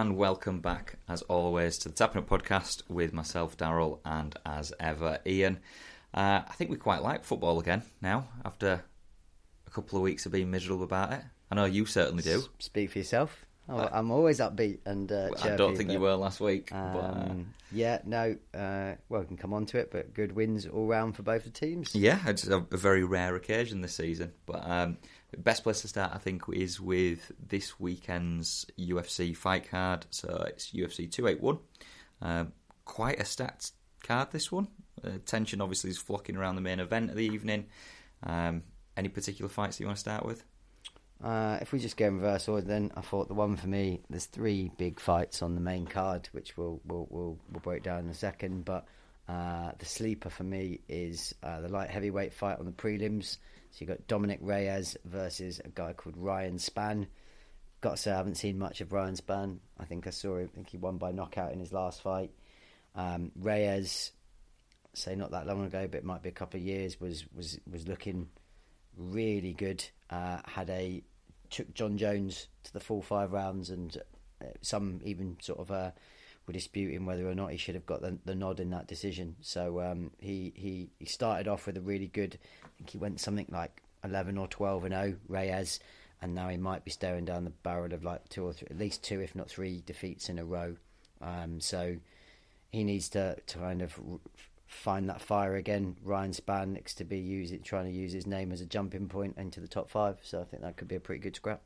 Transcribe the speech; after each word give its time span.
and 0.00 0.16
welcome 0.16 0.60
back, 0.60 0.94
as 1.10 1.20
always, 1.22 1.76
to 1.76 1.90
the 1.90 1.94
Tapping 1.94 2.22
Up 2.22 2.28
podcast 2.30 2.88
with 2.88 3.12
myself, 3.12 3.54
Daryl, 3.58 3.98
and 4.02 4.34
as 4.46 4.72
ever, 4.80 5.18
Ian. 5.26 5.58
Uh, 6.14 6.40
I 6.48 6.52
think 6.54 6.70
we 6.70 6.78
quite 6.78 7.02
like 7.02 7.22
football 7.22 7.60
again 7.60 7.82
now, 8.00 8.26
after 8.42 8.82
a 9.66 9.70
couple 9.70 9.98
of 9.98 10.02
weeks 10.02 10.24
of 10.24 10.32
being 10.32 10.50
miserable 10.50 10.84
about 10.84 11.12
it. 11.12 11.20
I 11.50 11.54
know 11.54 11.66
you 11.66 11.84
certainly 11.84 12.22
do. 12.22 12.44
Speak 12.60 12.92
for 12.92 12.98
yourself. 12.98 13.44
Oh, 13.68 13.90
I'm 13.92 14.10
always 14.10 14.40
upbeat 14.40 14.78
and 14.86 15.12
uh, 15.12 15.32
I 15.42 15.54
don't 15.54 15.76
think 15.76 15.88
but, 15.88 15.92
you 15.92 16.00
were 16.00 16.14
last 16.14 16.40
week. 16.40 16.72
Um, 16.72 16.92
but, 16.94 16.98
uh, 16.98 17.34
yeah, 17.70 17.98
no. 18.06 18.36
Uh, 18.54 18.94
well, 19.10 19.20
we 19.20 19.26
can 19.26 19.36
come 19.36 19.52
on 19.52 19.66
to 19.66 19.78
it, 19.78 19.90
but 19.92 20.14
good 20.14 20.32
wins 20.32 20.66
all 20.66 20.86
round 20.86 21.14
for 21.14 21.22
both 21.22 21.44
the 21.44 21.50
teams. 21.50 21.94
Yeah, 21.94 22.20
it's 22.26 22.48
a, 22.48 22.66
a 22.70 22.76
very 22.78 23.04
rare 23.04 23.36
occasion 23.36 23.82
this 23.82 23.96
season. 23.96 24.32
But 24.46 24.66
um, 24.66 24.96
best 25.36 25.62
place 25.62 25.82
to 25.82 25.88
start, 25.88 26.12
I 26.14 26.18
think, 26.18 26.42
is 26.52 26.80
with 26.80 27.32
this 27.44 27.78
weekend's 27.78 28.66
UFC 28.78 29.36
fight 29.36 29.70
card. 29.70 30.06
So 30.10 30.44
it's 30.48 30.70
UFC 30.70 31.10
281. 31.10 31.58
Um, 32.22 32.52
quite 32.84 33.20
a 33.20 33.24
stats 33.24 33.72
card, 34.02 34.30
this 34.30 34.50
one. 34.50 34.68
Uh, 35.04 35.18
tension 35.24 35.60
obviously 35.60 35.90
is 35.90 35.98
flocking 35.98 36.36
around 36.36 36.56
the 36.56 36.60
main 36.60 36.80
event 36.80 37.10
of 37.10 37.16
the 37.16 37.24
evening. 37.24 37.66
Um, 38.22 38.62
any 38.96 39.08
particular 39.08 39.48
fights 39.48 39.76
that 39.76 39.82
you 39.82 39.86
want 39.86 39.96
to 39.96 40.00
start 40.00 40.24
with? 40.24 40.44
Uh, 41.22 41.58
if 41.60 41.72
we 41.72 41.78
just 41.78 41.96
go 41.96 42.06
in 42.06 42.16
reverse 42.16 42.48
order, 42.48 42.66
then 42.66 42.90
I 42.96 43.02
thought 43.02 43.28
the 43.28 43.34
one 43.34 43.56
for 43.56 43.68
me. 43.68 44.00
There's 44.08 44.24
three 44.24 44.70
big 44.78 44.98
fights 44.98 45.42
on 45.42 45.54
the 45.54 45.60
main 45.60 45.86
card, 45.86 46.28
which 46.32 46.56
we'll 46.56 46.80
we'll 46.86 47.06
we'll, 47.10 47.38
we'll 47.50 47.60
break 47.60 47.82
down 47.82 48.00
in 48.00 48.10
a 48.10 48.14
second. 48.14 48.64
But 48.64 48.86
uh, 49.28 49.72
the 49.78 49.84
sleeper 49.84 50.30
for 50.30 50.44
me 50.44 50.80
is 50.88 51.34
uh, 51.42 51.60
the 51.60 51.68
light 51.68 51.90
heavyweight 51.90 52.32
fight 52.32 52.58
on 52.58 52.64
the 52.64 52.72
prelims. 52.72 53.36
So 53.70 53.78
you've 53.80 53.88
got 53.88 54.06
Dominic 54.06 54.40
Reyes 54.42 54.96
versus 55.04 55.60
a 55.64 55.68
guy 55.68 55.92
called 55.92 56.16
Ryan 56.16 56.56
Spann. 56.56 57.06
Got 57.80 57.92
to 57.92 57.96
say, 57.96 58.12
I 58.12 58.16
haven't 58.16 58.36
seen 58.36 58.58
much 58.58 58.80
of 58.80 58.92
Ryan 58.92 59.14
Spann. 59.14 59.58
I 59.78 59.84
think 59.84 60.06
I 60.06 60.10
saw 60.10 60.36
him. 60.36 60.50
I 60.52 60.54
think 60.54 60.68
he 60.70 60.76
won 60.76 60.98
by 60.98 61.12
knockout 61.12 61.52
in 61.52 61.60
his 61.60 61.72
last 61.72 62.02
fight. 62.02 62.30
Um, 62.94 63.30
Reyes, 63.38 64.12
say 64.92 65.14
not 65.14 65.30
that 65.30 65.46
long 65.46 65.64
ago, 65.64 65.86
but 65.90 65.98
it 65.98 66.04
might 66.04 66.22
be 66.22 66.28
a 66.28 66.32
couple 66.32 66.58
of 66.58 66.66
years, 66.66 67.00
was 67.00 67.24
was 67.34 67.58
was 67.70 67.86
looking 67.86 68.28
really 68.96 69.52
good. 69.52 69.84
Uh, 70.10 70.40
had 70.44 70.68
a 70.70 71.02
took 71.48 71.72
Jon 71.74 71.96
Jones 71.96 72.48
to 72.64 72.72
the 72.72 72.80
full 72.80 73.02
five 73.02 73.32
rounds, 73.32 73.70
and 73.70 73.96
uh, 74.42 74.46
some 74.62 75.00
even 75.04 75.36
sort 75.40 75.60
of 75.60 75.70
uh, 75.70 75.90
were 76.46 76.52
disputing 76.52 77.06
whether 77.06 77.28
or 77.28 77.34
not 77.34 77.50
he 77.52 77.56
should 77.56 77.74
have 77.74 77.86
got 77.86 78.00
the, 78.00 78.18
the 78.24 78.34
nod 78.34 78.60
in 78.60 78.70
that 78.70 78.88
decision. 78.88 79.36
So 79.40 79.80
um, 79.80 80.10
he, 80.18 80.52
he 80.56 80.90
he 80.98 81.06
started 81.06 81.48
off 81.48 81.66
with 81.66 81.76
a 81.76 81.80
really 81.80 82.08
good. 82.08 82.38
Think 82.80 82.90
he 82.90 82.98
went 82.98 83.20
something 83.20 83.46
like 83.50 83.82
eleven 84.02 84.38
or 84.38 84.48
twelve 84.48 84.84
and 84.84 84.94
zero 84.94 85.16
Reyes, 85.28 85.80
and 86.22 86.34
now 86.34 86.48
he 86.48 86.56
might 86.56 86.82
be 86.82 86.90
staring 86.90 87.26
down 87.26 87.44
the 87.44 87.50
barrel 87.50 87.92
of 87.92 88.04
like 88.04 88.26
two 88.30 88.42
or 88.46 88.54
three, 88.54 88.68
at 88.70 88.78
least 88.78 89.04
two, 89.04 89.20
if 89.20 89.34
not 89.34 89.50
three 89.50 89.82
defeats 89.84 90.30
in 90.30 90.38
a 90.38 90.44
row. 90.46 90.76
Um, 91.20 91.60
so 91.60 91.96
he 92.72 92.82
needs 92.84 93.10
to, 93.10 93.36
to 93.48 93.58
kind 93.58 93.82
of 93.82 94.00
find 94.66 95.10
that 95.10 95.20
fire 95.20 95.56
again. 95.56 95.96
Ryan 96.02 96.32
next 96.72 96.94
to 96.94 97.04
be 97.04 97.18
using, 97.18 97.60
trying 97.60 97.84
to 97.84 97.90
use 97.90 98.12
his 98.12 98.26
name 98.26 98.50
as 98.50 98.62
a 98.62 98.66
jumping 98.66 99.08
point 99.08 99.36
into 99.36 99.60
the 99.60 99.68
top 99.68 99.90
five. 99.90 100.18
So 100.22 100.40
I 100.40 100.44
think 100.44 100.62
that 100.62 100.78
could 100.78 100.88
be 100.88 100.96
a 100.96 101.00
pretty 101.00 101.20
good 101.20 101.36
scrap. 101.36 101.60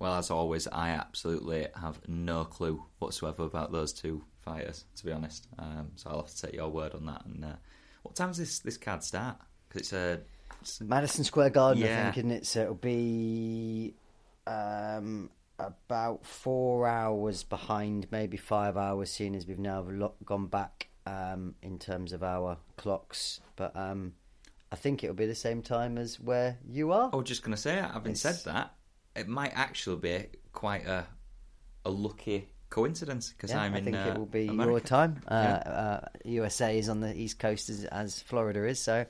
Well, 0.00 0.14
as 0.14 0.28
always, 0.28 0.66
I 0.66 0.88
absolutely 0.88 1.68
have 1.80 2.00
no 2.08 2.44
clue 2.44 2.84
whatsoever 2.98 3.44
about 3.44 3.70
those 3.70 3.92
two 3.92 4.24
fighters, 4.42 4.86
to 4.96 5.04
be 5.04 5.12
honest. 5.12 5.46
Um, 5.56 5.92
so 5.94 6.10
I'll 6.10 6.22
have 6.22 6.34
to 6.34 6.42
take 6.42 6.54
your 6.54 6.70
word 6.70 6.94
on 6.94 7.06
that. 7.06 7.24
And 7.26 7.44
uh, 7.44 7.56
what 8.02 8.16
time 8.16 8.30
does 8.30 8.38
this 8.38 8.58
this 8.58 8.76
card 8.76 9.04
start? 9.04 9.36
Because 9.74 9.86
it's 9.88 9.92
a 9.92 10.20
it's, 10.60 10.80
Madison 10.80 11.24
Square 11.24 11.50
Garden, 11.50 11.82
Yeah. 11.82 12.00
I 12.00 12.04
think, 12.12 12.18
isn't 12.18 12.30
it? 12.30 12.46
So 12.46 12.62
it'll 12.62 12.74
be 12.74 13.94
um, 14.46 15.30
about 15.58 16.24
four 16.24 16.86
hours 16.86 17.42
behind, 17.42 18.06
maybe 18.10 18.36
five 18.36 18.76
hours, 18.76 19.10
seeing 19.10 19.34
as 19.34 19.46
we've 19.46 19.58
now 19.58 19.82
gone 20.24 20.46
back 20.46 20.88
um, 21.06 21.54
in 21.62 21.78
terms 21.78 22.12
of 22.12 22.22
our 22.22 22.56
clocks. 22.76 23.40
But 23.56 23.76
um, 23.76 24.12
I 24.70 24.76
think 24.76 25.02
it'll 25.02 25.16
be 25.16 25.26
the 25.26 25.34
same 25.34 25.60
time 25.62 25.98
as 25.98 26.20
where 26.20 26.58
you 26.68 26.92
are. 26.92 27.10
I 27.12 27.16
was 27.16 27.26
just 27.26 27.42
going 27.42 27.54
to 27.56 27.60
say, 27.60 27.74
having 27.74 28.12
It's- 28.12 28.20
said 28.20 28.52
that, 28.52 28.74
it 29.16 29.28
might 29.28 29.52
actually 29.54 29.96
be 29.96 30.26
quite 30.52 30.86
a 30.86 31.06
a 31.86 31.90
lucky 31.90 32.48
coincidence 32.70 33.28
because 33.30 33.50
Yeah, 33.50 33.60
I'm 33.60 33.74
I 33.74 33.80
think 33.82 33.94
uh, 33.94 34.08
it 34.08 34.18
will 34.18 34.24
be 34.26 34.46
your 34.46 34.80
time. 34.80 35.20
Uh, 35.28 35.34
Yeah. 35.34 35.70
uh, 35.70 36.08
USA 36.24 36.78
is 36.78 36.88
on 36.88 37.00
the 37.00 37.14
east 37.14 37.38
coast 37.38 37.68
as, 37.68 37.84
as 37.84 38.20
Florida 38.22 38.66
is, 38.66 38.80
so 38.80 39.04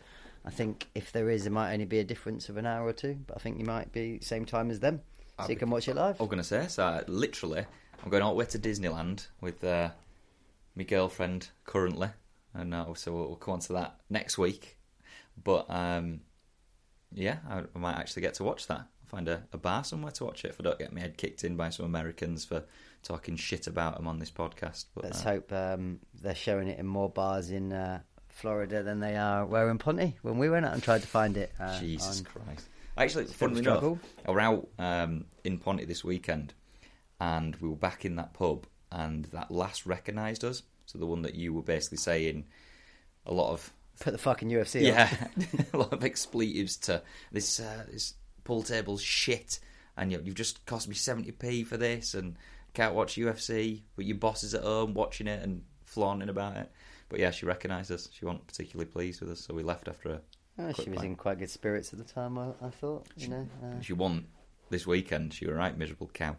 I 0.44 0.50
think 0.50 0.88
if 0.94 1.10
there 1.12 1.30
is, 1.30 1.46
it 1.46 1.50
might 1.50 1.72
only 1.72 1.86
be 1.86 2.00
a 2.00 2.04
difference 2.04 2.48
of 2.48 2.56
an 2.56 2.66
hour 2.66 2.86
or 2.86 2.92
two. 2.92 3.18
But 3.26 3.36
I 3.36 3.40
think 3.40 3.58
you 3.58 3.64
might 3.64 3.92
be 3.92 4.20
same 4.20 4.44
time 4.44 4.70
as 4.70 4.80
them, 4.80 5.00
so 5.38 5.44
I'll 5.44 5.50
you 5.50 5.56
can 5.56 5.70
watch 5.70 5.88
it 5.88 5.96
live. 5.96 6.20
I 6.20 6.22
was 6.22 6.30
going 6.30 6.42
to 6.42 6.44
say, 6.44 6.66
so 6.68 6.84
I, 6.84 7.02
literally, 7.06 7.64
I'm 8.02 8.10
going 8.10 8.22
all 8.22 8.32
the 8.32 8.38
way 8.38 8.44
to 8.46 8.58
Disneyland 8.58 9.26
with 9.40 9.64
uh, 9.64 9.90
my 10.76 10.82
girlfriend 10.82 11.48
currently, 11.64 12.08
and 12.52 12.74
uh, 12.74 12.92
so 12.94 13.12
we'll, 13.12 13.26
we'll 13.28 13.36
come 13.36 13.54
on 13.54 13.60
to 13.60 13.72
that 13.74 14.00
next 14.10 14.36
week. 14.36 14.76
But 15.42 15.66
um, 15.70 16.20
yeah, 17.12 17.38
I, 17.48 17.60
I 17.60 17.78
might 17.78 17.96
actually 17.96 18.22
get 18.22 18.34
to 18.34 18.44
watch 18.44 18.66
that. 18.66 18.80
I'll 18.80 19.08
find 19.08 19.28
a, 19.28 19.44
a 19.52 19.58
bar 19.58 19.82
somewhere 19.82 20.12
to 20.12 20.24
watch 20.24 20.44
it 20.44 20.48
if 20.48 20.60
I 20.60 20.64
don't 20.64 20.78
get 20.78 20.92
my 20.92 21.00
head 21.00 21.16
kicked 21.16 21.44
in 21.44 21.56
by 21.56 21.70
some 21.70 21.86
Americans 21.86 22.44
for 22.44 22.64
talking 23.02 23.36
shit 23.36 23.66
about 23.66 23.96
them 23.96 24.06
on 24.06 24.18
this 24.18 24.30
podcast. 24.30 24.86
But, 24.94 25.04
Let's 25.04 25.24
uh, 25.24 25.30
hope 25.30 25.52
um, 25.52 26.00
they're 26.20 26.34
showing 26.34 26.68
it 26.68 26.78
in 26.78 26.86
more 26.86 27.08
bars 27.08 27.50
in 27.50 27.72
uh, 27.72 28.00
Florida 28.34 28.82
than 28.82 29.00
they 29.00 29.16
are 29.16 29.46
where 29.46 29.70
in 29.70 29.78
Ponty 29.78 30.16
when 30.22 30.38
we 30.38 30.50
went 30.50 30.66
out 30.66 30.74
and 30.74 30.82
tried 30.82 31.02
to 31.02 31.08
find 31.08 31.36
it. 31.36 31.52
Uh, 31.58 31.78
Jesus 31.80 32.20
Christ. 32.22 32.68
Actually, 32.96 33.24
funnily 33.26 33.60
a 33.60 33.62
enough, 33.62 33.78
struggle. 33.78 33.98
I 34.26 34.30
was 34.30 34.42
out 34.42 34.68
um, 34.78 35.24
in 35.44 35.58
Ponty 35.58 35.84
this 35.84 36.04
weekend 36.04 36.52
and 37.20 37.56
we 37.56 37.68
were 37.68 37.76
back 37.76 38.04
in 38.04 38.16
that 38.16 38.34
pub 38.34 38.66
and 38.90 39.24
that 39.26 39.50
last 39.50 39.86
recognised 39.86 40.44
us. 40.44 40.62
So 40.86 40.98
the 40.98 41.06
one 41.06 41.22
that 41.22 41.34
you 41.34 41.52
were 41.52 41.62
basically 41.62 41.98
saying 41.98 42.44
a 43.26 43.32
lot 43.32 43.52
of 43.52 43.72
Put 44.00 44.10
the 44.10 44.18
fucking 44.18 44.50
UFC 44.50 44.82
yeah, 44.82 45.08
a 45.72 45.76
lot 45.76 45.92
of 45.92 46.02
expletives 46.04 46.76
to 46.78 47.00
this 47.30 47.60
uh, 47.60 47.84
this 47.88 48.14
pool 48.42 48.64
table's 48.64 49.00
shit, 49.00 49.60
and 49.96 50.10
you, 50.10 50.20
you've 50.24 50.34
just 50.34 50.66
cost 50.66 50.88
me 50.88 50.96
seventy 50.96 51.30
p 51.30 51.62
for 51.62 51.76
this, 51.76 52.14
and 52.14 52.34
can't 52.74 52.94
watch 52.96 53.14
UFC, 53.14 53.82
but 53.94 54.04
your 54.04 54.16
boss 54.16 54.42
is 54.42 54.52
at 54.52 54.64
home 54.64 54.94
watching 54.94 55.28
it 55.28 55.44
and 55.44 55.62
flaunting 55.84 56.28
about 56.28 56.56
it. 56.56 56.72
But 57.14 57.20
yeah, 57.20 57.30
she 57.30 57.46
recognised 57.46 57.92
us. 57.92 58.08
She 58.12 58.24
wasn't 58.24 58.44
particularly 58.48 58.90
pleased 58.90 59.20
with 59.20 59.30
us, 59.30 59.38
so 59.38 59.54
we 59.54 59.62
left 59.62 59.86
after 59.86 60.08
a. 60.08 60.20
Oh, 60.58 60.72
she 60.72 60.90
was 60.90 60.96
pint. 60.96 61.10
in 61.10 61.14
quite 61.14 61.38
good 61.38 61.48
spirits 61.48 61.92
at 61.92 62.00
the 62.00 62.04
time. 62.04 62.36
I, 62.36 62.48
I 62.60 62.70
thought, 62.70 63.06
you 63.16 63.28
know, 63.28 63.46
uh, 63.62 63.80
She 63.80 63.92
won 63.92 64.26
this 64.68 64.84
weekend. 64.84 65.32
She 65.32 65.46
was 65.46 65.54
a 65.54 65.56
right 65.56 65.78
miserable 65.78 66.10
cow. 66.12 66.36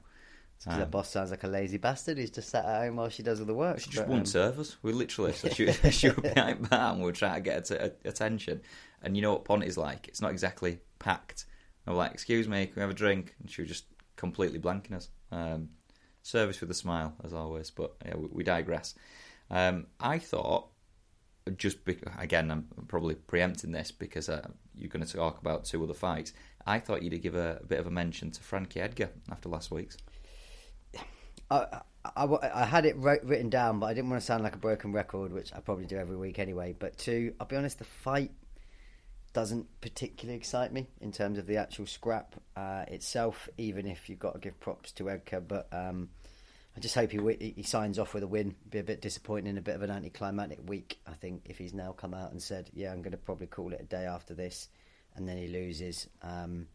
Um, 0.68 0.90
boss 0.90 1.09
sounds 1.09 1.31
like 1.31 1.46
a 1.46 1.47
lazy 1.47 1.78
bastard 1.78 2.18
who's 2.18 2.30
just 2.30 2.50
sat 2.50 2.66
at 2.66 2.81
home 2.81 2.97
while 2.97 3.08
she 3.08 3.24
does 3.24 3.40
all 3.40 3.46
the 3.46 3.53
work. 3.53 3.80
She 3.80 3.86
just 3.86 4.00
but, 4.00 4.09
wouldn't 4.09 4.28
um, 4.28 4.31
serve 4.31 4.59
us. 4.59 4.75
We 4.81 4.91
literally, 4.91 5.31
so 5.31 5.47
she, 5.47 5.72
she 5.91 6.09
was 6.09 6.18
behind 6.18 6.69
bar 6.69 6.92
and 6.92 7.00
we 7.00 7.06
were 7.06 7.13
trying 7.13 7.36
to 7.36 7.40
get 7.40 7.69
her 7.69 7.78
to, 7.78 7.94
attention. 8.03 8.59
And 9.02 9.16
you 9.16 9.22
know 9.22 9.31
what 9.31 9.46
Ponty's 9.46 9.78
like? 9.78 10.09
It's 10.09 10.19
not 10.19 10.31
exactly 10.31 10.80
packed. 11.00 11.46
And 11.86 11.96
we're 11.96 12.00
like, 12.00 12.12
excuse 12.12 12.50
me, 12.50 12.66
can 12.66 12.75
we 12.75 12.81
have 12.81 12.90
a 12.90 12.94
drink? 12.94 13.34
And 13.40 13.50
she 13.50 13.62
was 13.62 13.69
just 13.69 13.86
completely 14.18 14.59
blanking 14.59 14.92
us. 14.92 15.07
Um, 15.31 15.69
service 16.22 16.59
with 16.59 16.69
a 16.69 16.74
smile, 16.74 17.13
as 17.24 17.34
always. 17.34 17.72
But 17.72 17.96
yeah, 18.06 18.18
we, 18.18 18.28
we 18.30 18.44
digress. 18.44 18.94
Um, 19.50 19.88
I 20.00 20.19
thought, 20.19 20.69
just 21.57 21.85
be, 21.85 21.97
again, 22.17 22.50
I'm 22.51 22.67
probably 22.88 23.16
preempting 23.16 23.72
this 23.72 23.91
because 23.91 24.29
uh, 24.29 24.47
you're 24.73 24.89
going 24.89 25.06
to 25.06 25.11
talk 25.17 25.39
about 25.39 25.66
two 25.66 25.83
other 25.83 25.94
fights. 25.94 26.33
I 26.66 26.79
thought 26.79 27.03
you'd 27.03 27.22
give 27.22 27.35
a, 27.35 27.59
a 27.61 27.66
bit 27.66 27.79
of 27.79 27.88
a 27.88 27.91
mention 27.91 28.31
to 28.31 28.41
Frankie 28.41 28.81
Edgar 28.81 29.09
after 29.31 29.50
last 29.50 29.69
week's. 29.72 29.97
I, 31.51 31.81
I, 32.16 32.25
I- 32.25 32.66
had 32.66 32.85
it 32.85 32.97
wrote, 32.97 33.23
written 33.23 33.50
down, 33.50 33.79
but 33.79 33.85
I 33.88 33.94
didn't 33.94 34.09
want 34.09 34.22
to 34.22 34.25
sound 34.25 34.44
like 34.44 34.56
a 34.56 34.59
broken 34.59 34.91
record, 34.91 35.31
which 35.31 35.53
I 35.53 35.59
probably 35.59 35.85
do 35.85 35.97
every 35.97 36.17
week 36.17 36.39
anyway. 36.39 36.75
But 36.77 36.97
two, 36.97 37.33
I'll 37.39 37.45
be 37.45 37.56
honest, 37.56 37.77
the 37.77 37.86
fight 37.86 38.31
doesn't 39.33 39.68
particularly 39.81 40.38
excite 40.38 40.71
me 40.71 40.88
in 41.01 41.12
terms 41.12 41.38
of 41.38 41.45
the 41.45 41.57
actual 41.57 41.86
scrap 41.86 42.36
uh, 42.56 42.86
itself. 42.88 43.47
Even 43.57 43.86
if 43.86 44.09
you've 44.09 44.18
got 44.18 44.33
to 44.33 44.39
give 44.39 44.59
props 44.59 44.92
to 44.94 45.09
Edgar, 45.09 45.42
but 45.42 45.68
um, 45.71 46.09
I 46.75 46.80
just 46.80 46.95
hope 46.95 47.12
he 47.12 47.18
wi- 47.18 47.54
he 47.56 47.63
signs 47.63 47.98
off 47.98 48.13
with 48.13 48.24
a 48.24 48.27
win. 48.27 48.56
Be 48.69 48.80
a 48.80 48.83
bit 48.83 49.01
disappointing, 49.01 49.57
a 49.57 49.62
bit 49.62 49.75
of 49.75 49.81
an 49.81 49.92
anticlimactic 49.92 50.60
week. 50.68 51.00
I 51.07 51.13
think 51.13 51.44
if 51.45 51.57
he's 51.57 51.74
now 51.74 51.94
come 51.94 52.13
out 52.13 52.31
and 52.31 52.42
said, 52.42 52.69
"Yeah, 52.74 52.92
I'm 52.92 53.01
going 53.01 53.12
to 53.12 53.18
probably 53.18 53.48
call 53.48 53.72
it 53.72 53.81
a 53.81 53.86
day 53.86 54.06
after 54.06 54.33
this," 54.33 54.68
and 55.16 55.27
then 55.27 55.38
he 55.38 55.48
loses. 55.48 56.10
Um, 56.22 56.68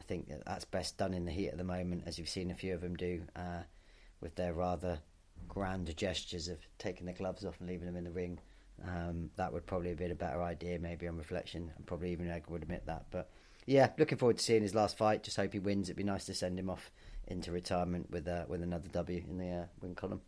I 0.00 0.04
think 0.04 0.28
that 0.28 0.44
that's 0.46 0.64
best 0.64 0.98
done 0.98 1.14
in 1.14 1.24
the 1.24 1.32
heat 1.32 1.48
at 1.48 1.58
the 1.58 1.64
moment, 1.64 2.04
as 2.06 2.18
you've 2.18 2.28
seen 2.28 2.50
a 2.50 2.54
few 2.54 2.74
of 2.74 2.80
them 2.80 2.96
do. 2.96 3.22
Uh, 3.36 3.62
with 4.20 4.34
their 4.36 4.54
rather 4.54 4.98
grand 5.48 5.94
gestures 5.96 6.48
of 6.48 6.58
taking 6.78 7.06
the 7.06 7.12
gloves 7.12 7.44
off 7.44 7.60
and 7.60 7.68
leaving 7.68 7.86
them 7.86 7.96
in 7.96 8.04
the 8.04 8.10
ring. 8.10 8.40
Um, 8.82 9.30
that 9.36 9.52
would 9.52 9.66
probably 9.66 9.90
have 9.90 9.98
been 9.98 10.10
a 10.10 10.16
better 10.16 10.42
idea, 10.42 10.78
maybe 10.78 11.06
on 11.06 11.16
reflection, 11.16 11.70
and 11.76 11.86
probably 11.86 12.10
even 12.10 12.28
Edgar 12.28 12.50
would 12.52 12.62
admit 12.62 12.86
that. 12.86 13.04
But 13.10 13.30
yeah, 13.66 13.90
looking 13.98 14.18
forward 14.18 14.38
to 14.38 14.42
seeing 14.42 14.62
his 14.62 14.74
last 14.74 14.96
fight. 14.96 15.22
Just 15.22 15.36
hope 15.36 15.52
he 15.52 15.58
wins. 15.58 15.88
It'd 15.88 15.96
be 15.96 16.02
nice 16.02 16.24
to 16.26 16.34
send 16.34 16.58
him 16.58 16.70
off 16.70 16.90
into 17.28 17.52
retirement 17.52 18.10
with 18.10 18.28
uh, 18.28 18.44
with 18.48 18.62
another 18.62 18.88
W 18.88 19.22
in 19.28 19.38
the 19.38 19.50
uh, 19.50 19.64
win 19.80 19.94
column. 19.94 20.20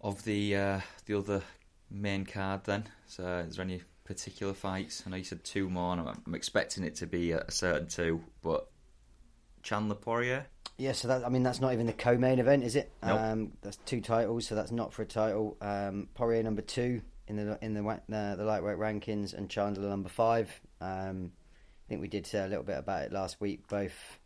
Of 0.00 0.24
the 0.24 0.56
uh, 0.56 0.80
the 1.06 1.18
other 1.18 1.42
main 1.90 2.24
card, 2.24 2.64
then, 2.64 2.88
so 3.06 3.44
is 3.48 3.56
there 3.56 3.64
any 3.64 3.82
particular 4.04 4.54
fights? 4.54 5.04
I 5.06 5.10
know 5.10 5.16
you 5.16 5.24
said 5.24 5.44
two 5.44 5.68
more, 5.68 5.92
and 5.92 6.08
I'm, 6.08 6.22
I'm 6.26 6.34
expecting 6.34 6.84
it 6.84 6.96
to 6.96 7.06
be 7.06 7.32
a, 7.32 7.50
certain 7.50 7.86
two, 7.86 8.22
but 8.42 8.68
Chandler 9.62 9.94
Poirier. 9.94 10.46
Yeah, 10.78 10.92
so 10.92 11.08
that 11.08 11.24
I 11.24 11.28
mean 11.28 11.42
that's 11.42 11.60
not 11.60 11.72
even 11.72 11.86
the 11.86 11.92
co-main 11.92 12.38
event, 12.38 12.64
is 12.64 12.76
it? 12.76 12.90
Nope. 13.02 13.20
Um, 13.20 13.52
that's 13.62 13.76
two 13.78 14.00
titles, 14.00 14.46
so 14.46 14.54
that's 14.54 14.72
not 14.72 14.92
for 14.92 15.02
a 15.02 15.06
title. 15.06 15.56
Um, 15.60 16.08
Poirier 16.14 16.42
number 16.42 16.62
two 16.62 17.02
in 17.28 17.36
the 17.36 17.58
in 17.62 17.74
the 17.74 17.86
uh, 17.86 18.36
the 18.36 18.44
lightweight 18.44 18.78
rankings, 18.78 19.34
and 19.34 19.48
Chandler 19.48 19.88
number 19.88 20.08
five. 20.08 20.50
Um, 20.80 21.32
I 21.86 21.88
think 21.88 22.00
we 22.00 22.08
did 22.08 22.26
say 22.26 22.42
a 22.42 22.48
little 22.48 22.64
bit 22.64 22.78
about 22.78 23.02
it 23.02 23.12
last 23.12 23.40
week. 23.40 23.68
Both 23.68 24.18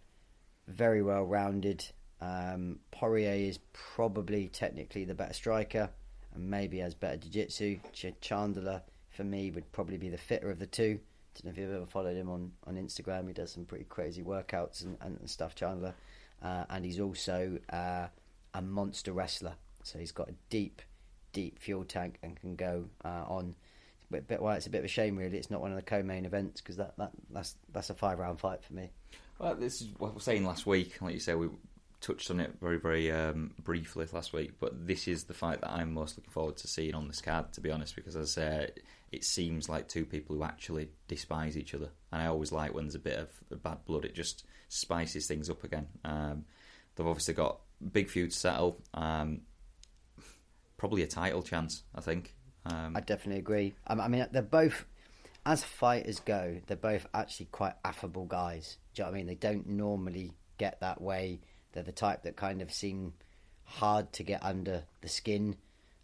very 0.69 1.03
well 1.03 1.25
rounded. 1.25 1.85
Um, 2.21 2.79
Poirier 2.91 3.49
is 3.49 3.59
probably 3.73 4.49
technically 4.49 5.05
the 5.05 5.15
better 5.15 5.35
striker, 5.35 5.91
and 6.35 6.51
maybe 6.51 6.79
has 6.79 6.95
better 6.95 7.17
jiu-jitsu. 7.17 7.79
Ch- 7.93 8.21
Chandler, 8.21 8.83
for 9.11 9.25
me, 9.25 9.51
would 9.51 9.71
probably 9.73 9.99
be 9.99 10.09
the 10.09 10.19
fitter 10.19 10.51
of 10.51 10.59
the 10.59 10.67
two. 10.67 10.99
I 10.99 11.43
Don't 11.43 11.45
know 11.45 11.51
if 11.51 11.59
you've 11.59 11.77
ever 11.77 11.87
followed 11.87 12.17
him 12.17 12.31
on, 12.31 12.53
on 12.67 12.77
Instagram. 12.77 13.27
He 13.27 13.35
does 13.35 13.53
some 13.53 13.65
pretty 13.65 13.85
crazy 13.85 14.23
workouts 14.23 14.85
and, 14.85 14.97
and, 15.03 15.29
stuff, 15.29 15.55
Chandler. 15.55 15.95
Uh, 16.43 16.65
and 16.71 16.85
he's 16.85 17.01
also 17.01 17.59
uh, 17.71 18.07
a 18.55 18.63
monster 18.63 19.13
wrestler. 19.13 19.55
So 19.83 19.99
he's 19.99 20.13
got 20.13 20.29
a 20.29 20.35
deep, 20.49 20.81
deep 21.33 21.59
fuel 21.59 21.85
tank 21.85 22.19
and 22.23 22.41
can 22.41 22.57
go 22.57 22.87
uh, 23.05 23.25
on. 23.27 23.55
But, 24.11 24.29
but 24.29 24.41
well, 24.41 24.55
it's 24.55 24.67
a 24.67 24.71
bit 24.71 24.79
of 24.79 24.85
a 24.87 24.89
shame, 24.89 25.17
really. 25.17 25.37
It's 25.37 25.51
not 25.51 25.61
one 25.61 25.73
of 25.73 25.77
the 25.77 25.83
co-main 25.83 26.25
events 26.25 26.61
because 26.61 26.77
that, 26.77 26.97
that 26.97 27.11
that's 27.31 27.57
that's 27.73 27.91
a 27.91 27.95
five 27.95 28.19
round 28.19 28.41
fight 28.41 28.63
for 28.63 28.73
me. 28.73 28.91
Well, 29.39 29.55
this 29.55 29.83
is 29.83 29.89
what 29.99 30.11
I 30.11 30.15
was 30.15 30.25
saying 30.25 30.45
last 30.45 30.67
week. 30.67 31.01
Like 31.03 31.15
you 31.15 31.21
say, 31.21 31.35
we 31.35 31.49
touched 32.01 32.31
on 32.31 32.41
it 32.41 32.55
very, 32.61 32.79
very 32.79 33.11
um, 33.11 33.53
briefly 33.63 34.07
last 34.13 34.33
week. 34.33 34.53
But 34.61 34.87
this 34.87 35.09
is 35.09 35.25
the 35.25 35.35
fight 35.35 35.61
that 35.61 35.71
I'm 35.71 35.93
most 35.93 36.17
looking 36.17 36.33
forward 36.33 36.57
to 36.59 36.69
seeing 36.69 36.95
on 36.95 37.09
this 37.09 37.21
card, 37.21 37.53
to 37.55 37.61
be 37.61 37.71
honest, 37.71 37.97
because 37.97 38.17
as 38.17 38.37
I 38.39 38.41
say, 38.41 38.71
it 39.13 39.25
seems 39.25 39.69
like 39.69 39.89
two 39.89 40.05
people 40.05 40.37
who 40.37 40.43
actually 40.43 40.89
despise 41.09 41.57
each 41.57 41.75
other. 41.75 41.91
And 42.13 42.23
I 42.23 42.27
always 42.27 42.53
like 42.53 42.75
when 42.75 42.85
there's 42.85 42.95
a 42.95 43.01
bit 43.01 43.19
of 43.19 43.63
bad 43.63 43.85
blood; 43.85 44.05
it 44.05 44.15
just 44.15 44.45
spices 44.69 45.27
things 45.27 45.51
up 45.51 45.65
again. 45.65 45.87
Um, 46.05 46.45
they've 46.95 47.07
obviously 47.07 47.35
got 47.35 47.61
big 47.93 48.09
feud 48.09 48.31
to 48.31 48.37
settle. 48.37 48.79
Um, 48.95 49.43
probably 50.77 51.03
a 51.03 51.07
title 51.07 51.43
chance, 51.43 51.83
I 51.95 52.01
think. 52.01 52.35
Um, 52.65 52.97
I 52.97 53.01
definitely 53.01 53.41
agree. 53.41 53.75
I 53.87 54.09
mean, 54.09 54.27
they're 54.33 54.43
both, 54.43 54.87
as 55.45 55.63
fighters 55.63 56.21
go, 56.21 56.61
they're 56.67 56.77
both 56.77 57.07
actually 57.15 57.47
quite 57.47 57.75
affable 57.85 58.25
guys. 58.25 58.79
Know 59.05 59.11
what 59.11 59.15
I 59.15 59.19
mean? 59.19 59.27
They 59.27 59.35
don't 59.35 59.69
normally 59.69 60.33
get 60.59 60.81
that 60.81 61.01
way. 61.01 61.41
They're 61.73 61.83
the 61.83 61.93
type 61.93 62.23
that 62.23 62.37
kind 62.37 62.63
of 62.63 62.73
seem 62.73 63.15
hard 63.65 64.13
to 64.15 64.23
get 64.23 64.43
under 64.43 64.85
the 65.01 65.09
skin. 65.09 65.57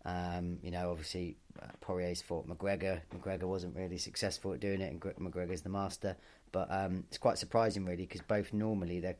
Um, 0.04 0.58
you 0.62 0.70
know, 0.70 0.90
obviously, 0.90 1.36
uh, 1.60 1.66
Poirier's 1.80 2.20
fought 2.20 2.48
McGregor. 2.48 3.00
McGregor 3.14 3.44
wasn't 3.44 3.76
really 3.76 3.98
successful 3.98 4.52
at 4.52 4.60
doing 4.60 4.80
it, 4.80 4.92
and 4.92 5.00
McGregor's 5.00 5.62
the 5.62 5.68
master. 5.68 6.16
But 6.50 6.68
um, 6.70 7.04
it's 7.08 7.18
quite 7.18 7.38
surprising, 7.38 7.84
really, 7.84 8.04
because 8.04 8.20
both 8.22 8.52
normally 8.52 9.00
they're 9.00 9.16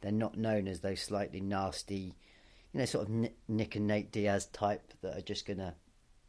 they're 0.00 0.10
not 0.10 0.36
known 0.36 0.66
as 0.66 0.80
those 0.80 1.00
slightly 1.00 1.40
nasty, 1.40 2.16
you 2.72 2.80
know, 2.80 2.84
sort 2.86 3.08
of 3.08 3.30
Nick 3.46 3.76
and 3.76 3.86
Nate 3.86 4.10
Diaz 4.10 4.46
type 4.46 4.92
that 5.02 5.16
are 5.16 5.22
just 5.22 5.46
gonna 5.46 5.76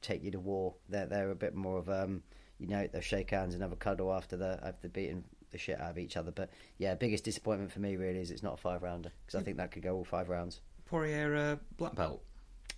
take 0.02 0.24
you 0.24 0.32
to 0.32 0.40
war. 0.40 0.76
They're 0.90 1.08
they're 1.08 1.32
a 1.32 1.36
bit 1.36 1.56
more 1.56 1.80
of 1.80 1.90
um, 1.90 2.22
you 2.60 2.68
know, 2.68 2.88
they'll 2.92 3.02
shake 3.02 3.32
hands 3.32 3.54
and 3.54 3.64
have 3.64 3.72
a 3.72 3.78
cuddle 3.78 4.14
after 4.14 4.38
the 4.38 4.60
after 4.64 4.90
beating 4.90 5.24
the 5.54 5.58
shit 5.58 5.80
out 5.80 5.92
of 5.92 5.98
each 5.98 6.18
other. 6.18 6.32
But 6.32 6.50
yeah, 6.78 6.96
biggest 6.96 7.24
disappointment 7.24 7.72
for 7.72 7.80
me 7.80 7.96
really 7.96 8.20
is 8.20 8.30
it's 8.30 8.44
not 8.44 8.56
a 8.56 8.58
five 8.58 8.84
rounder 8.84 9.12
because 9.26 9.40
I 9.40 9.44
think 9.44 9.58
that 9.58 9.72
could 9.72 9.84
go 9.84 9.96
all 9.96 10.04
five 10.04 10.28
rounds. 10.28 10.60
Poirier, 10.86 11.36
uh, 11.36 11.56
black 11.78 11.96
belt. 11.96 12.22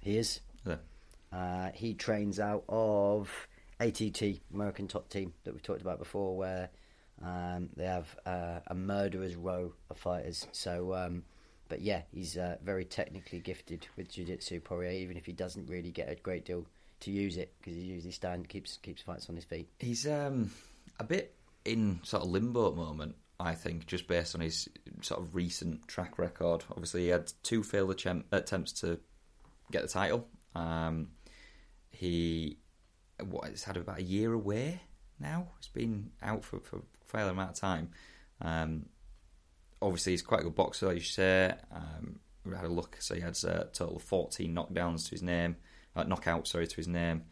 He 0.01 0.17
is. 0.17 0.41
Yeah. 0.65 0.77
Uh, 1.33 1.71
he 1.73 1.95
trains 1.95 2.39
out 2.39 2.63
of 2.69 3.29
ATT, 3.79 4.39
American 4.53 4.87
Top 4.87 5.09
Team, 5.09 5.33
that 5.43 5.53
we've 5.53 5.63
talked 5.63 5.81
about 5.81 5.99
before, 5.99 6.37
where 6.37 6.69
um, 7.23 7.69
they 7.75 7.85
have 7.85 8.15
uh, 8.25 8.59
a 8.67 8.75
murderer's 8.75 9.35
row 9.35 9.73
of 9.89 9.97
fighters. 9.97 10.47
So, 10.51 10.93
um, 10.93 11.23
but 11.67 11.81
yeah, 11.81 12.03
he's 12.11 12.37
uh, 12.37 12.57
very 12.63 12.85
technically 12.85 13.39
gifted 13.39 13.87
with 13.97 14.11
jiu-jitsu, 14.11 14.61
Poirier, 14.61 14.91
even 14.91 15.17
if 15.17 15.25
he 15.25 15.33
doesn't 15.33 15.67
really 15.67 15.91
get 15.91 16.09
a 16.09 16.15
great 16.15 16.45
deal 16.45 16.65
to 17.01 17.11
use 17.11 17.37
it 17.37 17.53
because 17.59 17.73
he 17.73 17.81
usually 17.81 18.11
stand 18.11 18.47
keeps 18.47 18.77
keeps 18.77 19.01
fights 19.01 19.29
on 19.29 19.35
his 19.35 19.43
feet. 19.43 19.67
He's 19.79 20.07
um, 20.07 20.51
a 20.99 21.03
bit 21.03 21.35
in 21.65 21.99
sort 22.03 22.23
of 22.23 22.29
limbo 22.29 22.67
at 22.67 22.75
the 22.75 22.81
moment, 22.81 23.15
I 23.39 23.55
think, 23.55 23.87
just 23.87 24.07
based 24.07 24.35
on 24.35 24.41
his 24.41 24.69
sort 25.01 25.19
of 25.19 25.35
recent 25.35 25.87
track 25.87 26.17
record. 26.17 26.63
Obviously, 26.71 27.03
he 27.03 27.07
had 27.09 27.31
two 27.43 27.63
failed 27.63 27.91
attempt, 27.91 28.27
attempts 28.31 28.71
to 28.81 28.99
get 29.71 29.81
the 29.81 29.87
title. 29.87 30.27
Um, 30.55 31.09
he 31.89 32.57
what 33.23 33.49
he's 33.49 33.63
had 33.63 33.77
about 33.77 33.99
a 33.99 34.03
year 34.03 34.33
away 34.33 34.81
now. 35.19 35.47
He's 35.59 35.69
been 35.69 36.11
out 36.21 36.43
for, 36.43 36.59
for 36.59 36.77
a 36.77 37.05
fair 37.05 37.27
amount 37.27 37.51
of 37.51 37.55
time. 37.55 37.89
Um, 38.41 38.85
obviously, 39.81 40.13
he's 40.13 40.21
quite 40.21 40.41
a 40.41 40.43
good 40.43 40.55
boxer, 40.55 40.87
like 40.87 40.97
you 40.97 41.01
say. 41.01 41.53
Um, 41.73 42.19
we 42.45 42.55
had 42.55 42.65
a 42.65 42.69
look, 42.69 42.97
so 42.99 43.15
he 43.15 43.21
had 43.21 43.37
a 43.43 43.69
total 43.73 43.95
of 43.95 44.03
14 44.03 44.53
knockdowns 44.53 45.05
to 45.05 45.11
his 45.11 45.23
name, 45.23 45.55
uh, 45.95 46.03
knockouts, 46.03 46.47
sorry, 46.47 46.67
to 46.67 46.75
his 46.75 46.87
name. 46.87 47.23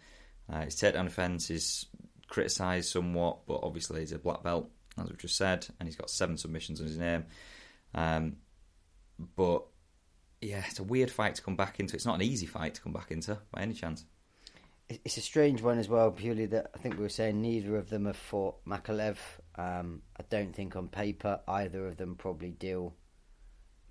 Uh, 0.51 0.61
his 0.61 0.75
takedown 0.75 1.05
defence 1.05 1.49
is 1.49 1.85
criticised 2.33 2.89
somewhat, 2.89 3.45
but 3.45 3.59
obviously 3.61 3.99
he's 3.99 4.11
a 4.11 4.17
black 4.17 4.41
belt, 4.41 4.67
as 4.97 5.07
we've 5.07 5.19
just 5.19 5.37
said, 5.37 5.67
and 5.79 5.87
he's 5.87 5.95
got 5.95 6.09
seven 6.09 6.35
submissions 6.35 6.81
on 6.81 6.87
his 6.87 6.97
name. 6.97 7.25
Um, 7.93 8.37
but 9.35 9.63
yeah, 10.41 10.63
it's 10.67 10.79
a 10.79 10.83
weird 10.83 11.11
fight 11.11 11.35
to 11.35 11.43
come 11.43 11.55
back 11.55 11.79
into. 11.79 11.95
It's 11.95 12.07
not 12.07 12.15
an 12.15 12.23
easy 12.23 12.47
fight 12.47 12.73
to 12.73 12.81
come 12.81 12.91
back 12.91 13.11
into 13.11 13.37
by 13.51 13.61
any 13.61 13.75
chance. 13.75 14.03
It's 14.89 15.17
a 15.17 15.21
strange 15.21 15.61
one 15.61 15.77
as 15.77 15.87
well, 15.87 16.09
purely 16.11 16.47
that 16.47 16.71
I 16.75 16.79
think 16.79 16.97
we 16.97 17.03
were 17.03 17.09
saying 17.09 17.39
neither 17.39 17.77
of 17.77 17.89
them 17.89 18.05
have 18.05 18.17
fought 18.17 18.65
Makhachev. 18.65 19.17
Um, 19.55 20.01
I 20.19 20.23
don't 20.29 20.55
think 20.55 20.75
on 20.75 20.87
paper 20.87 21.39
either 21.47 21.87
of 21.87 21.97
them 21.97 22.15
probably 22.15 22.49
deal 22.49 22.95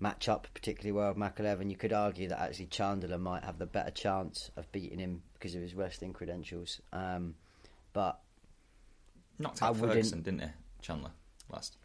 match 0.01 0.27
up 0.27 0.47
particularly 0.53 0.91
well 0.91 1.13
with 1.13 1.17
Makhachev, 1.17 1.61
and 1.61 1.71
you 1.71 1.77
could 1.77 1.93
argue 1.93 2.27
that 2.27 2.41
actually 2.41 2.65
Chandler 2.65 3.17
might 3.17 3.45
have 3.45 3.57
the 3.57 3.65
better 3.65 3.91
chance 3.91 4.51
of 4.57 4.69
beating 4.73 4.99
him 4.99 5.23
because 5.33 5.55
of 5.55 5.61
his 5.61 5.73
wrestling 5.73 6.11
credentials. 6.11 6.81
Um, 6.91 7.35
but 7.93 8.19
Knocked 9.39 9.61
I 9.63 9.67
out 9.67 9.75
wouldn't- 9.75 9.91
Ferguson, 9.93 10.21
didn't 10.21 10.41
he, 10.41 10.47
Chandler, 10.81 11.11
last? 11.51 11.77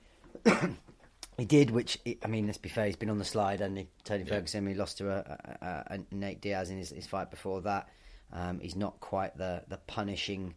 He 1.37 1.45
did, 1.45 1.71
which 1.71 1.97
I 2.25 2.27
mean, 2.27 2.47
let's 2.47 2.59
be 2.59 2.69
fair, 2.69 2.87
he's 2.87 2.97
been 2.97 3.11
on 3.11 3.19
the 3.19 3.25
slide, 3.25 3.61
and 3.61 3.79
he 3.79 3.87
Tony 4.03 4.25
Yeah. 4.25 4.31
Ferguson. 4.35 4.67
He 4.67 4.75
lost 4.75 4.99
to 4.99 5.09
a, 5.09 5.39
a, 5.63 5.95
a 5.95 5.99
Nate 6.15 6.41
Diaz 6.41 6.69
in 6.71 6.79
his, 6.79 6.91
his 6.91 7.07
fight 7.07 7.31
before 7.31 7.61
that. 7.63 7.89
Um, 8.33 8.59
he's 8.59 8.75
not 8.75 8.99
quite 8.99 9.37
the 9.39 9.63
the 9.69 9.77
punishing 9.87 10.55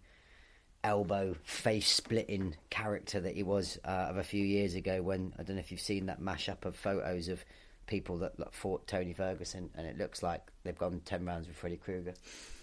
elbow 0.84 1.36
face 1.44 1.88
splitting 1.88 2.56
character 2.72 3.20
that 3.22 3.36
he 3.36 3.44
was 3.44 3.78
uh, 3.86 4.08
of 4.10 4.18
a 4.18 4.24
few 4.24 4.44
years 4.44 4.74
ago. 4.74 5.04
When 5.04 5.34
I 5.38 5.44
don't 5.44 5.56
know 5.56 5.60
if 5.60 5.72
you've 5.72 5.80
seen 5.80 6.08
that 6.08 6.20
mashup 6.20 6.66
of 6.66 6.76
photos 6.76 7.28
of 7.28 7.46
people 7.86 8.18
that, 8.18 8.36
that 8.38 8.56
fought 8.56 8.88
Tony 8.88 9.14
Ferguson, 9.14 9.70
and 9.76 9.86
it 9.86 10.00
looks 10.00 10.24
like 10.24 10.42
they've 10.64 10.76
gone 10.76 11.00
ten 11.06 11.26
rounds 11.26 11.48
with 11.48 11.58
Freddy 11.58 11.78
Krueger, 11.78 12.16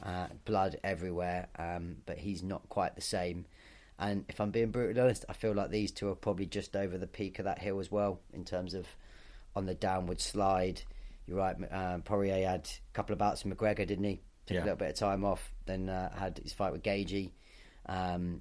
uh, 0.02 0.26
blood 0.44 0.80
everywhere. 0.82 1.46
Um, 1.56 1.98
but 2.04 2.18
he's 2.18 2.42
not 2.42 2.68
quite 2.68 2.96
the 2.96 3.00
same. 3.00 3.46
And 3.98 4.24
if 4.28 4.40
I'm 4.40 4.50
being 4.50 4.70
brutally 4.70 5.00
honest, 5.00 5.24
I 5.28 5.32
feel 5.32 5.52
like 5.54 5.70
these 5.70 5.90
two 5.90 6.08
are 6.08 6.14
probably 6.14 6.46
just 6.46 6.76
over 6.76 6.96
the 6.98 7.06
peak 7.08 7.38
of 7.40 7.46
that 7.46 7.58
hill 7.58 7.80
as 7.80 7.90
well 7.90 8.20
in 8.32 8.44
terms 8.44 8.74
of 8.74 8.86
on 9.56 9.66
the 9.66 9.74
downward 9.74 10.20
slide. 10.20 10.80
You're 11.26 11.38
right. 11.38 11.56
Um, 11.72 12.02
Poirier 12.02 12.46
had 12.48 12.66
a 12.68 12.92
couple 12.94 13.12
of 13.12 13.18
bouts 13.18 13.44
with 13.44 13.56
McGregor, 13.58 13.86
didn't 13.86 14.04
he? 14.04 14.20
Took 14.46 14.54
Yeah. 14.54 14.60
a 14.62 14.64
little 14.64 14.76
bit 14.76 14.90
of 14.90 14.94
time 14.96 15.24
off. 15.24 15.52
Then 15.66 15.88
uh, 15.88 16.16
had 16.16 16.38
his 16.38 16.52
fight 16.52 16.72
with 16.72 16.82
Gaethje. 16.82 17.32
Um, 17.86 18.40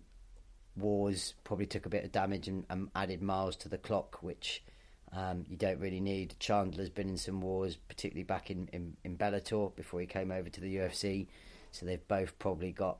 Wars 0.75 1.33
probably 1.43 1.65
took 1.65 1.85
a 1.85 1.89
bit 1.89 2.03
of 2.03 2.11
damage 2.11 2.47
and, 2.47 2.65
and 2.69 2.89
added 2.95 3.21
miles 3.21 3.55
to 3.57 3.69
the 3.69 3.77
clock, 3.79 4.19
which 4.21 4.63
um, 5.11 5.43
you 5.49 5.57
don't 5.57 5.79
really 5.79 5.99
need. 5.99 6.35
Chandler's 6.39 6.89
been 6.89 7.09
in 7.09 7.17
some 7.17 7.41
wars, 7.41 7.77
particularly 7.87 8.23
back 8.23 8.51
in, 8.51 8.69
in, 8.71 8.95
in 9.03 9.17
Bellator 9.17 9.75
before 9.75 9.99
he 10.01 10.05
came 10.05 10.31
over 10.31 10.49
to 10.49 10.61
the 10.61 10.75
UFC. 10.75 11.27
So 11.71 11.85
they've 11.85 12.07
both 12.07 12.37
probably 12.37 12.71
got 12.71 12.99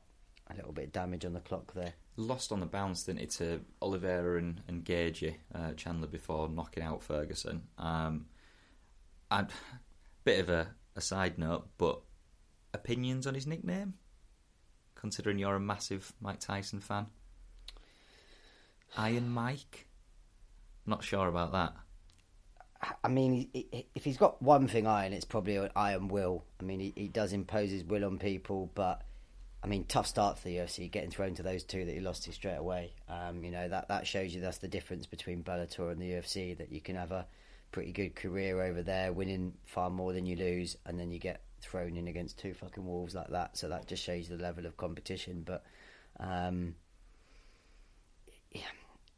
a 0.50 0.56
little 0.56 0.72
bit 0.72 0.86
of 0.86 0.92
damage 0.92 1.24
on 1.24 1.34
the 1.34 1.40
clock 1.40 1.74
there. 1.76 1.94
Lost 2.20 2.52
on 2.52 2.60
the 2.60 2.66
bounce, 2.66 3.04
didn't 3.04 3.20
he, 3.20 3.28
to 3.28 3.62
Oliveira 3.82 4.40
and, 4.40 4.62
and 4.68 4.84
Gaethje, 4.84 5.36
uh, 5.54 5.74
Chandler 5.74 6.08
before 6.08 6.50
knocking 6.50 6.84
out 6.84 7.04
Ferguson. 7.04 7.62
Um, 7.78 8.26
and 9.30 9.48
bit 10.24 10.40
of 10.40 10.50
a, 10.50 10.68
a 10.96 11.02
side 11.02 11.38
note, 11.38 11.68
but 11.78 12.02
opinions 12.74 13.28
on 13.28 13.36
his 13.36 13.46
nickname? 13.46 13.94
Considering 14.96 15.38
you're 15.38 15.56
a 15.56 15.60
massive 15.60 16.12
Mike 16.20 16.40
Tyson 16.40 16.80
fan. 16.80 17.06
Iron 18.98 19.30
Mike? 19.30 19.88
Not 20.88 21.04
sure 21.04 21.28
about 21.28 21.52
that. 21.52 21.76
I 23.04 23.08
mean, 23.08 23.50
if 23.54 24.04
he's 24.04 24.18
got 24.18 24.42
one 24.42 24.68
thing 24.68 24.88
iron, 24.88 25.14
it's 25.14 25.26
probably 25.26 25.58
an 25.58 25.70
iron 25.76 26.08
will. 26.08 26.46
I 26.60 26.64
mean, 26.64 26.80
he, 26.80 26.94
he 26.96 27.08
does 27.08 27.34
impose 27.34 27.72
his 27.72 27.84
will 27.84 28.06
on 28.06 28.18
people, 28.18 28.72
but 28.76 29.04
I 29.68 29.70
mean, 29.70 29.84
tough 29.84 30.08
start 30.08 30.40
for 30.40 30.48
the 30.48 30.56
UFC, 30.56 30.90
getting 30.90 31.12
thrown 31.12 31.34
to 31.34 31.44
those 31.44 31.66
two 31.66 31.84
that 31.84 31.92
he 31.94 32.00
lost 32.00 32.24
to 32.24 32.32
straight 32.32 32.56
away. 32.56 32.94
Um, 33.10 33.44
you 33.44 33.52
know 33.52 33.68
that 33.68 33.90
that 33.90 34.08
shows 34.08 34.34
you 34.34 34.40
that's 34.40 34.60
the 34.60 34.70
difference 34.70 35.06
between 35.06 35.44
Bellator 35.44 35.92
and 35.92 36.02
the 36.02 36.10
UFC. 36.10 36.58
That 36.58 36.72
you 36.72 36.80
can 36.80 36.96
have 36.96 37.12
a 37.12 37.28
pretty 37.74 37.92
good 37.92 38.16
career 38.16 38.62
over 38.62 38.82
there, 38.82 39.12
winning 39.12 39.56
far 39.66 39.90
more 39.90 40.14
than 40.14 40.26
you 40.26 40.38
lose, 40.38 40.78
and 40.86 40.98
then 40.98 41.12
you 41.12 41.20
get 41.20 41.42
thrown 41.60 41.98
in 41.98 42.08
against 42.08 42.40
two 42.40 42.54
fucking 42.54 42.86
wolves 42.86 43.14
like 43.14 43.28
that. 43.32 43.58
So 43.58 43.68
that 43.68 43.88
just 43.88 44.02
shows 44.02 44.30
you 44.30 44.38
the 44.38 44.42
level 44.42 44.66
of 44.66 44.78
competition. 44.78 45.44
But 45.46 45.66
um, 46.18 46.76
yeah, 48.54 48.62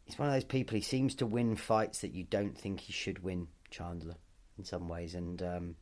he's 0.05 0.17
one 0.17 0.29
of 0.29 0.33
those 0.33 0.45
people. 0.45 0.73
He 0.73 0.81
seems 0.81 1.13
to 1.15 1.27
win 1.27 1.57
fights 1.57 2.01
that 2.01 2.15
you 2.15 2.23
don't 2.23 2.57
think 2.57 2.79
he 2.79 2.91
should 2.91 3.23
win. 3.23 3.49
Chandler 3.69 4.15
in 4.57 4.65
some 4.65 4.87
ways, 4.87 5.13
and 5.13 5.43
um, 5.43 5.75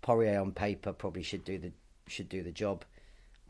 Poirier 0.00 0.40
on 0.40 0.52
paper 0.52 0.94
probably 0.94 1.22
should 1.22 1.44
do 1.44 1.58
the 1.58 1.72
should 2.06 2.30
do 2.30 2.42
the 2.42 2.50
job. 2.50 2.82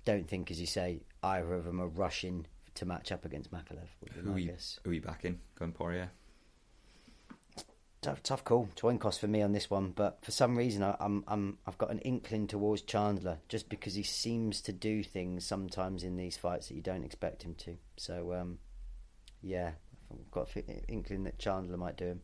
Don't 0.04 0.28
think, 0.28 0.50
as 0.50 0.60
you 0.60 0.66
say, 0.66 1.02
either 1.22 1.54
of 1.54 1.64
them 1.64 1.80
are 1.80 1.88
rushing 1.88 2.46
to 2.74 2.86
match 2.86 3.12
up 3.12 3.24
against 3.24 3.50
be 3.50 3.58
Who 4.20 4.34
are 4.34 4.38
you, 4.38 4.54
who 4.84 4.90
are 4.90 4.94
you 4.94 5.00
backing? 5.00 5.40
Going 5.58 5.72
Poirier? 5.72 6.10
Tough, 8.02 8.22
tough 8.22 8.44
call. 8.44 8.68
Coin 8.76 8.98
cost 8.98 9.18
for 9.18 9.28
me 9.28 9.40
on 9.40 9.52
this 9.52 9.70
one, 9.70 9.92
but 9.96 10.18
for 10.22 10.30
some 10.30 10.58
reason 10.58 10.82
I, 10.82 10.94
I'm 11.00 11.24
I'm 11.26 11.56
I've 11.66 11.78
got 11.78 11.90
an 11.90 12.00
inkling 12.00 12.46
towards 12.46 12.82
Chandler 12.82 13.38
just 13.48 13.70
because 13.70 13.94
he 13.94 14.02
seems 14.02 14.60
to 14.62 14.72
do 14.72 15.02
things 15.02 15.46
sometimes 15.46 16.04
in 16.04 16.16
these 16.16 16.36
fights 16.36 16.68
that 16.68 16.74
you 16.74 16.82
don't 16.82 17.02
expect 17.02 17.44
him 17.44 17.54
to. 17.60 17.78
So 17.96 18.34
um, 18.34 18.58
yeah, 19.40 19.70
I've 20.12 20.30
got 20.30 20.54
an 20.54 20.82
inkling 20.86 21.24
that 21.24 21.38
Chandler 21.38 21.78
might 21.78 21.96
do 21.96 22.04
him. 22.04 22.20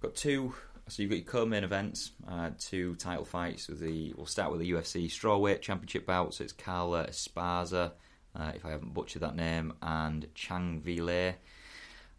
Got 0.00 0.16
two. 0.16 0.54
So 0.88 1.02
you've 1.02 1.10
got 1.10 1.18
your 1.18 1.26
co-main 1.26 1.64
events, 1.64 2.12
uh, 2.26 2.50
two 2.58 2.94
title 2.96 3.24
fights. 3.24 3.68
With 3.68 3.80
the 3.80 4.14
we'll 4.16 4.26
start 4.26 4.50
with 4.50 4.60
the 4.60 4.70
UFC 4.70 5.06
strawweight 5.06 5.60
championship 5.60 6.06
bout. 6.06 6.34
So 6.34 6.44
it's 6.44 6.52
Carla 6.52 7.06
Esparza, 7.06 7.92
uh, 8.34 8.52
if 8.54 8.64
I 8.64 8.70
haven't 8.70 8.94
butchered 8.94 9.22
that 9.22 9.36
name, 9.36 9.74
and 9.82 10.26
Zhang 10.34 10.82
Weili. 10.82 11.34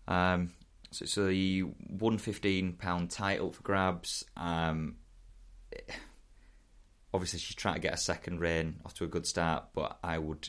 Um, 0.08 0.52
so 0.92 1.04
it's 1.04 1.16
the 1.16 1.62
one 1.62 2.20
fifteen 2.20 2.74
pound 2.74 3.10
title 3.10 3.52
for 3.52 3.64
grabs. 3.64 4.24
Um, 4.38 4.98
obviously, 7.14 7.40
she's 7.40 7.56
trying 7.56 7.76
to 7.76 7.82
get 7.82 7.94
a 7.94 7.98
second 7.98 8.40
reign 8.40 8.82
off 8.86 8.94
to 8.96 9.04
a 9.04 9.08
good 9.08 9.26
start, 9.26 9.66
but 9.74 9.98
I 10.04 10.20
would, 10.20 10.48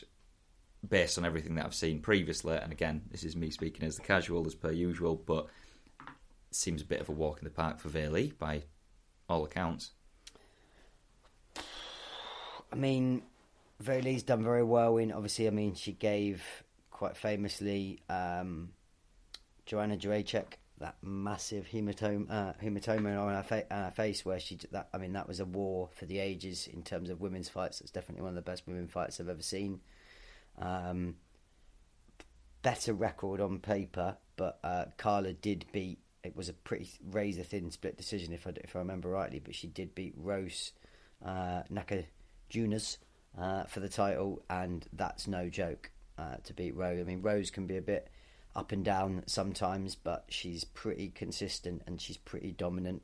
based 0.87 1.17
on 1.17 1.25
everything 1.25 1.55
that 1.55 1.65
I've 1.65 1.75
seen 1.75 2.01
previously, 2.01 2.55
and 2.55 2.71
again, 2.71 3.01
this 3.09 3.23
is 3.23 3.35
me 3.35 3.49
speaking 3.49 3.85
as 3.87 3.95
the 3.95 4.03
casual 4.03 4.45
as 4.45 4.53
per 4.53 4.71
usual, 4.71 5.15
but 5.15 5.47
seems 6.51 6.81
a 6.81 6.85
bit 6.85 7.01
of 7.01 7.09
a 7.09 7.11
walk 7.11 7.39
in 7.39 7.45
the 7.45 7.51
park 7.51 7.79
for 7.79 7.89
Weili 7.89 8.37
by 8.37 8.63
all 9.27 9.43
accounts. 9.45 9.91
I 12.71 12.75
mean, 12.75 13.23
Weili's 13.83 14.23
done 14.23 14.43
very 14.43 14.63
well 14.63 14.97
in. 14.97 15.11
Obviously, 15.11 15.47
I 15.47 15.51
mean, 15.51 15.75
she 15.75 15.93
gave 15.93 16.43
quite 16.89 17.17
famously 17.17 17.99
um, 18.09 18.69
Joanna 19.65 19.97
Jedrzejczyk 19.97 20.57
that 20.79 20.95
massive 21.01 21.67
hematoma, 21.71 22.29
uh, 22.29 22.53
hematoma 22.61 23.19
on 23.19 23.33
her, 23.33 23.43
fa- 23.43 23.73
on 23.73 23.83
her 23.85 23.91
face, 23.91 24.25
where 24.25 24.39
she 24.39 24.57
that. 24.71 24.89
I 24.93 24.97
mean, 24.97 25.13
that 25.13 25.27
was 25.27 25.39
a 25.39 25.45
war 25.45 25.89
for 25.93 26.05
the 26.05 26.19
ages 26.19 26.67
in 26.67 26.81
terms 26.83 27.09
of 27.09 27.21
women's 27.21 27.49
fights. 27.49 27.81
It's 27.81 27.91
definitely 27.91 28.23
one 28.23 28.29
of 28.29 28.35
the 28.35 28.41
best 28.41 28.67
women 28.67 28.87
fights 28.87 29.19
I've 29.19 29.29
ever 29.29 29.43
seen. 29.43 29.79
Um, 30.57 31.15
better 32.61 32.93
record 32.93 33.39
on 33.41 33.59
paper, 33.59 34.17
but 34.35 34.59
uh, 34.63 34.85
Carla 34.97 35.33
did 35.33 35.65
beat. 35.71 35.99
It 36.23 36.35
was 36.35 36.49
a 36.49 36.53
pretty 36.53 36.89
razor 37.11 37.43
thin 37.43 37.71
split 37.71 37.97
decision, 37.97 38.33
if 38.33 38.45
I 38.45 38.51
if 38.63 38.75
I 38.75 38.79
remember 38.79 39.09
rightly. 39.09 39.39
But 39.39 39.55
she 39.55 39.67
did 39.67 39.95
beat 39.95 40.13
Rose 40.15 40.71
uh, 41.25 41.63
Namajunas 41.71 42.97
uh, 43.37 43.63
for 43.63 43.79
the 43.79 43.89
title, 43.89 44.43
and 44.49 44.87
that's 44.93 45.27
no 45.27 45.49
joke 45.49 45.91
uh, 46.17 46.35
to 46.43 46.53
beat 46.53 46.75
Rose. 46.75 46.99
I 46.99 47.03
mean, 47.03 47.21
Rose 47.21 47.49
can 47.49 47.65
be 47.65 47.77
a 47.77 47.81
bit 47.81 48.09
up 48.55 48.71
and 48.71 48.83
down 48.83 49.23
sometimes, 49.27 49.95
but 49.95 50.25
she's 50.29 50.63
pretty 50.63 51.09
consistent 51.09 51.81
and 51.87 52.01
she's 52.01 52.17
pretty 52.17 52.51
dominant. 52.51 53.01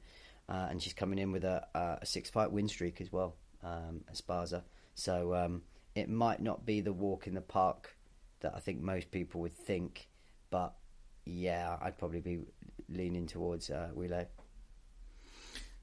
Uh, 0.49 0.67
and 0.69 0.81
she's 0.81 0.93
coming 0.93 1.19
in 1.19 1.31
with 1.31 1.43
a, 1.43 1.65
a 2.01 2.05
six 2.05 2.29
fight 2.29 2.51
win 2.51 2.69
streak 2.69 3.01
as 3.01 3.11
well, 3.11 3.35
um, 3.63 4.01
Esparza. 4.13 4.63
So 4.95 5.35
um, 5.35 5.61
it 5.93 6.09
might 6.09 6.41
not 6.41 6.65
be 6.65 6.79
the 6.81 6.93
walk 6.93 7.27
in 7.27 7.33
the 7.33 7.41
park 7.41 7.95
that 8.39 8.53
I 8.55 8.59
think 8.59 8.81
most 8.81 9.11
people 9.11 9.41
would 9.41 9.55
think, 9.55 10.07
but 10.49 10.73
yeah, 11.25 11.77
I'd 11.81 11.97
probably 11.97 12.21
be 12.21 12.39
leaning 12.89 13.27
towards 13.27 13.69
uh. 13.69 13.89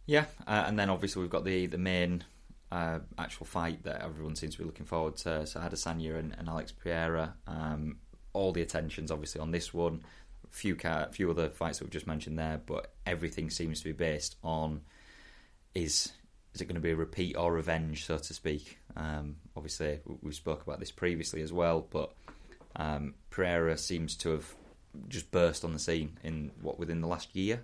Yeah, 0.06 0.26
uh, 0.46 0.64
and 0.66 0.78
then 0.78 0.90
obviously 0.90 1.22
we've 1.22 1.30
got 1.30 1.44
the 1.44 1.66
the 1.66 1.78
main 1.78 2.24
uh, 2.70 2.98
actual 3.18 3.46
fight 3.46 3.84
that 3.84 4.02
everyone 4.02 4.36
seems 4.36 4.54
to 4.54 4.58
be 4.58 4.64
looking 4.64 4.86
forward 4.86 5.16
to. 5.18 5.46
So 5.46 5.60
Adesanya 5.60 6.18
and, 6.18 6.34
and 6.38 6.48
Alex 6.48 6.72
Pereira. 6.72 7.34
Um, 7.46 7.98
all 8.32 8.52
the 8.52 8.62
attention's 8.62 9.10
obviously 9.10 9.40
on 9.40 9.50
this 9.50 9.72
one. 9.72 10.02
Few 10.50 10.76
car, 10.76 11.08
few 11.10 11.30
other 11.30 11.48
fights 11.48 11.78
that 11.78 11.84
we've 11.84 11.92
just 11.92 12.06
mentioned 12.06 12.38
there, 12.38 12.60
but 12.64 12.92
everything 13.06 13.50
seems 13.50 13.80
to 13.80 13.84
be 13.86 13.92
based 13.92 14.36
on 14.42 14.82
is 15.74 16.12
is 16.54 16.60
it 16.60 16.66
going 16.66 16.76
to 16.76 16.80
be 16.80 16.92
a 16.92 16.96
repeat 16.96 17.36
or 17.36 17.52
revenge, 17.52 18.04
so 18.06 18.16
to 18.16 18.34
speak? 18.34 18.78
Um, 18.96 19.36
obviously, 19.56 20.00
we 20.22 20.32
spoke 20.32 20.62
about 20.62 20.78
this 20.78 20.92
previously 20.92 21.42
as 21.42 21.52
well, 21.52 21.84
but 21.90 22.12
um, 22.76 23.14
Pereira 23.30 23.76
seems 23.76 24.14
to 24.18 24.30
have 24.30 24.54
just 25.08 25.30
burst 25.30 25.64
on 25.64 25.72
the 25.72 25.78
scene 25.78 26.18
in 26.22 26.50
what 26.60 26.78
within 26.78 27.00
the 27.00 27.08
last 27.08 27.34
year. 27.34 27.62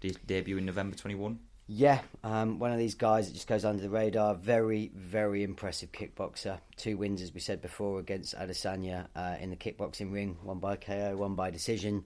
De- 0.00 0.16
debut 0.26 0.58
in 0.58 0.66
November 0.66 0.96
twenty 0.96 1.14
one. 1.14 1.38
Yeah, 1.68 2.00
um, 2.24 2.58
one 2.58 2.72
of 2.72 2.78
these 2.78 2.96
guys 2.96 3.28
that 3.28 3.34
just 3.34 3.46
goes 3.46 3.64
under 3.64 3.80
the 3.80 3.88
radar. 3.88 4.34
Very, 4.34 4.90
very 4.94 5.42
impressive 5.44 5.92
kickboxer. 5.92 6.58
Two 6.76 6.96
wins, 6.96 7.22
as 7.22 7.32
we 7.32 7.40
said 7.40 7.62
before, 7.62 8.00
against 8.00 8.36
Adesanya 8.36 9.06
uh, 9.14 9.36
in 9.40 9.50
the 9.50 9.56
kickboxing 9.56 10.12
ring. 10.12 10.36
One 10.42 10.58
by 10.58 10.76
KO, 10.76 11.16
one 11.16 11.34
by 11.34 11.50
decision. 11.50 12.04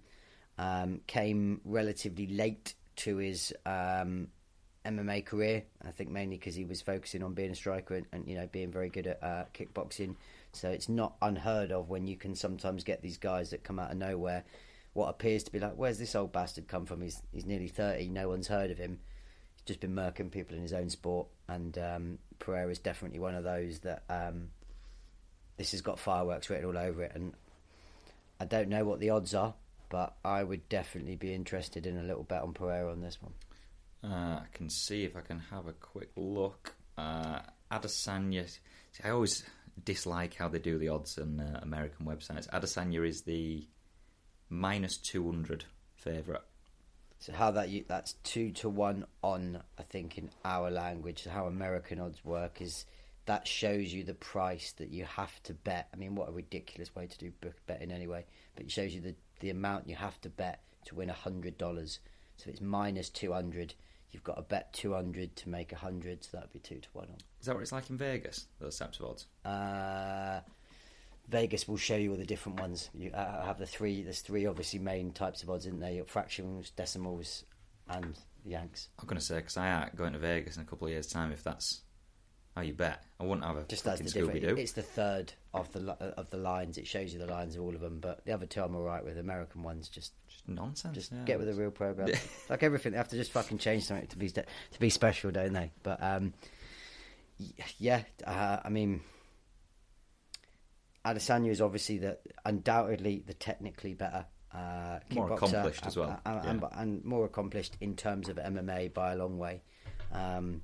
Um, 0.59 1.01
came 1.07 1.61
relatively 1.65 2.27
late 2.27 2.75
to 2.97 3.17
his 3.17 3.53
um, 3.65 4.29
MMA 4.85 5.25
career. 5.25 5.65
I 5.85 5.91
think 5.91 6.11
mainly 6.11 6.37
because 6.37 6.55
he 6.55 6.65
was 6.65 6.81
focusing 6.83 7.23
on 7.23 7.35
being 7.35 7.51
a 7.51 7.57
striker 7.57 7.97
and, 7.97 8.07
and 8.13 8.29
you 8.29 8.37
know 8.37 8.47
being 8.47 8.71
very 8.71 8.89
good 8.89 9.07
at 9.07 9.23
uh, 9.23 9.45
kickboxing. 9.53 10.17
So 10.53 10.71
it's 10.71 10.89
not 10.89 11.17
unheard 11.21 11.73
of 11.73 11.89
when 11.91 12.07
you 12.07 12.17
can 12.17 12.35
sometimes 12.35 12.85
get 12.85 13.03
these 13.03 13.19
guys 13.19 13.51
that 13.51 13.65
come 13.65 13.79
out 13.79 13.91
of 13.91 13.99
nowhere. 13.99 14.45
What 14.97 15.11
appears 15.11 15.43
to 15.45 15.53
be 15.53 15.61
like, 15.61 15.75
where's 15.75 15.99
this 15.99 16.15
old 16.15 16.33
bastard 16.33 16.69
come 16.69 16.87
from? 16.87 17.03
He's 17.03 17.21
he's 17.31 17.45
nearly 17.45 17.69
thirty. 17.69 18.09
No 18.09 18.31
one's 18.31 18.49
heard 18.49 18.71
of 18.71 18.79
him 18.79 18.99
He's 19.57 19.63
just 19.67 19.81
been 19.81 19.95
murking 19.95 20.31
people 20.31 20.57
in 20.57 20.63
his 20.63 20.73
own 20.73 20.89
sport, 20.89 21.27
and 21.49 21.77
um, 21.77 22.19
Pereira 22.39 22.71
is 22.71 22.79
definitely 22.79 23.19
one 23.19 23.35
of 23.35 23.45
those 23.45 23.81
that 23.81 24.05
um, 24.09 24.49
this 25.59 25.73
has 25.73 25.83
got 25.83 25.99
fireworks 25.99 26.49
written 26.49 26.65
all 26.65 26.79
over 26.79 27.03
it. 27.03 27.13
And 27.15 27.35
I 28.41 28.47
don't 28.47 28.71
know 28.71 28.87
what 28.87 28.99
the 28.99 29.11
odds 29.11 29.35
are, 29.35 29.53
but 29.91 30.15
I 30.25 30.43
would 30.43 30.67
definitely 30.71 31.17
be 31.17 31.35
interested 31.35 31.85
in 31.85 31.99
a 31.99 32.03
little 32.03 32.23
bet 32.23 32.43
on 32.43 32.55
Pereira 32.55 32.91
on 32.91 33.03
this 33.03 33.19
one. 33.21 33.35
Uh, 34.03 34.41
I 34.41 34.47
can 34.55 34.71
see 34.71 35.05
if 35.05 35.15
I 35.15 35.21
can 35.21 35.41
have 35.51 35.67
a 35.67 35.75
quick 35.75 36.11
look. 36.17 36.75
Uh, 36.97 37.41
Adesanya. 37.71 38.49
See, 38.49 39.03
I 39.05 39.11
always 39.11 39.45
dislike 39.85 40.35
how 40.35 40.49
they 40.49 40.59
do 40.59 40.79
the 40.79 40.89
odds 40.89 41.19
on 41.19 41.39
uh, 41.39 41.61
American 41.63 42.07
websites. 42.07 42.49
Adesanya 42.49 43.07
is 43.07 43.23
the 43.23 43.67
minus 44.49 44.97
two 44.97 45.25
hundred 45.25 45.65
favourite. 45.95 46.43
So 47.19 47.33
how 47.33 47.51
that 47.53 47.69
you, 47.69 47.85
that's 47.89 48.13
two 48.23 48.51
to 48.53 48.69
one 48.69 49.07
on 49.23 49.63
I 49.79 49.83
think 49.83 50.19
in 50.19 50.31
our 50.45 50.71
language. 50.71 51.25
So 51.25 51.31
how 51.31 51.47
American 51.47 52.01
odds 52.01 52.25
work 52.25 52.61
is 52.61 52.85
that 53.25 53.49
shows 53.49 53.93
you 53.93 54.05
the 54.05 54.15
price 54.15 54.73
that 54.79 54.91
you 54.91 55.05
have 55.05 55.43
to 55.45 55.55
bet. 55.55 55.89
I 55.93 55.97
mean, 55.97 56.15
what 56.15 56.29
a 56.29 56.33
ridiculous 56.33 56.95
way 56.95 57.07
to 57.07 57.19
do 57.19 57.31
book 57.41 57.55
betting 57.67 57.91
anyway. 57.91 58.25
But 58.55 58.67
it 58.67 58.71
shows 58.71 58.95
you 58.95 59.01
the 59.01 59.15
the 59.41 59.51
amount 59.51 59.89
you 59.89 59.97
have 59.97 60.21
to 60.23 60.29
bet 60.29 60.63
to 60.87 60.95
win 60.95 61.09
hundred 61.09 61.59
dollars. 61.59 61.99
So 62.37 62.45
if 62.49 62.55
it's 62.55 62.61
minus 62.61 63.11
two 63.11 63.33
hundred. 63.33 63.75
You've 64.13 64.23
got 64.25 64.37
to 64.37 64.43
bet 64.43 64.73
two 64.73 64.95
hundred 64.95 65.37
to 65.37 65.49
make 65.51 65.73
hundred. 65.73 66.25
So 66.25 66.37
that'd 66.37 66.53
be 66.53 66.61
two 66.61 66.79
to 66.79 66.89
one 66.95 67.09
on. 67.09 67.17
Is 67.39 67.47
that 67.47 67.55
what 67.55 67.61
it's 67.61 67.73
like 67.73 67.91
in 67.91 67.99
Vegas? 67.99 68.47
Those 68.61 68.79
types 68.79 68.99
of 68.99 69.07
odds. 69.07 69.27
Uh, 69.45 70.41
Vegas 71.29 71.67
will 71.67 71.77
show 71.77 71.97
you 71.97 72.13
all 72.13 72.17
the 72.17 72.25
different 72.25 72.61
ones. 72.61 72.91
You 72.95 73.11
uh, 73.13 73.45
have 73.45 73.59
the 73.59 73.67
three. 73.67 74.03
There's 74.03 74.21
three 74.21 74.47
obviously 74.47 74.79
main 74.79 75.13
types 75.13 75.43
of 75.43 75.51
odds, 75.51 75.67
isn't 75.67 75.81
there? 75.81 75.91
Your 75.93 76.05
fractions, 76.05 76.71
decimals, 76.71 77.45
and 77.89 78.17
Yanks. 78.45 78.89
I'm 79.01 79.07
going 79.07 79.19
to 79.19 79.25
say 79.25 79.37
because 79.37 79.57
I 79.57 79.83
ain't 79.83 79.97
going 79.97 80.13
to 80.13 80.19
Vegas 80.19 80.57
in 80.57 80.63
a 80.63 80.67
couple 80.67 80.87
of 80.87 80.93
years' 80.93 81.09
time. 81.09 81.33
If 81.33 81.43
that's 81.43 81.83
how 82.55 82.63
you 82.63 82.73
bet, 82.73 83.03
I 83.21 83.25
wouldn't 83.25 83.45
have 83.45 83.57
a 83.57 83.65
Just 83.65 83.87
as 83.87 83.99
fucking 83.99 84.07
the 84.07 84.13
Scooby 84.13 84.41
different. 84.41 84.57
Doo. 84.57 84.63
It's 84.63 84.73
the 84.73 84.83
third 84.83 85.33
of 85.53 85.73
the 85.73 85.81
of 86.17 86.31
the 86.31 86.37
lines. 86.37 86.79
It 86.79 86.87
shows 86.87 87.13
you 87.13 87.19
the 87.19 87.27
lines 87.27 87.57
of 87.57 87.63
all 87.63 87.75
of 87.75 87.81
them, 87.81 87.99
but 88.01 88.25
the 88.25 88.33
other 88.33 88.47
two 88.47 88.63
I'm 88.63 88.75
all 88.77 88.83
right 88.83 89.05
with. 89.05 89.19
American 89.19 89.63
ones 89.63 89.89
just 89.89 90.13
Just 90.29 90.49
nonsense. 90.49 90.95
just 90.95 91.13
yeah. 91.13 91.25
get 91.25 91.39
with 91.41 91.49
a 91.49 91.55
real 91.55 91.71
program. 91.73 92.09
like 92.49 92.63
everything, 92.63 92.93
they 92.93 92.99
have 92.99 93.09
to 93.09 93.17
just 93.17 93.33
fucking 93.33 93.59
change 93.59 93.85
something 93.85 94.07
to 94.07 94.17
be 94.17 94.31
to 94.31 94.45
be 94.79 94.91
special, 94.91 95.33
don't 95.33 95.53
they? 95.53 95.73
But 95.83 96.03
um, 96.03 96.33
yeah, 97.79 98.03
uh, 98.25 98.59
I 98.65 98.69
mean, 98.69 99.01
Adesanya 101.07 101.51
is 101.51 101.61
obviously 101.61 101.99
the 101.99 102.19
undoubtedly 102.45 103.23
the 103.25 103.35
technically 103.35 103.95
better. 103.95 104.27
Uh, 104.53 104.99
More 105.13 105.29
kickboxer, 105.29 105.49
accomplished 105.49 105.87
as 105.87 105.97
well, 105.97 106.21
and, 106.25 106.47
and, 106.47 106.65
and 106.73 107.05
more 107.05 107.27
accomplished 107.27 107.77
in 107.81 107.95
terms 107.95 108.29
of 108.29 108.37
MMA 108.37 108.93
by 108.93 109.13
a 109.13 109.17
long 109.17 109.39
way. 109.39 109.63
Um, 110.13 110.63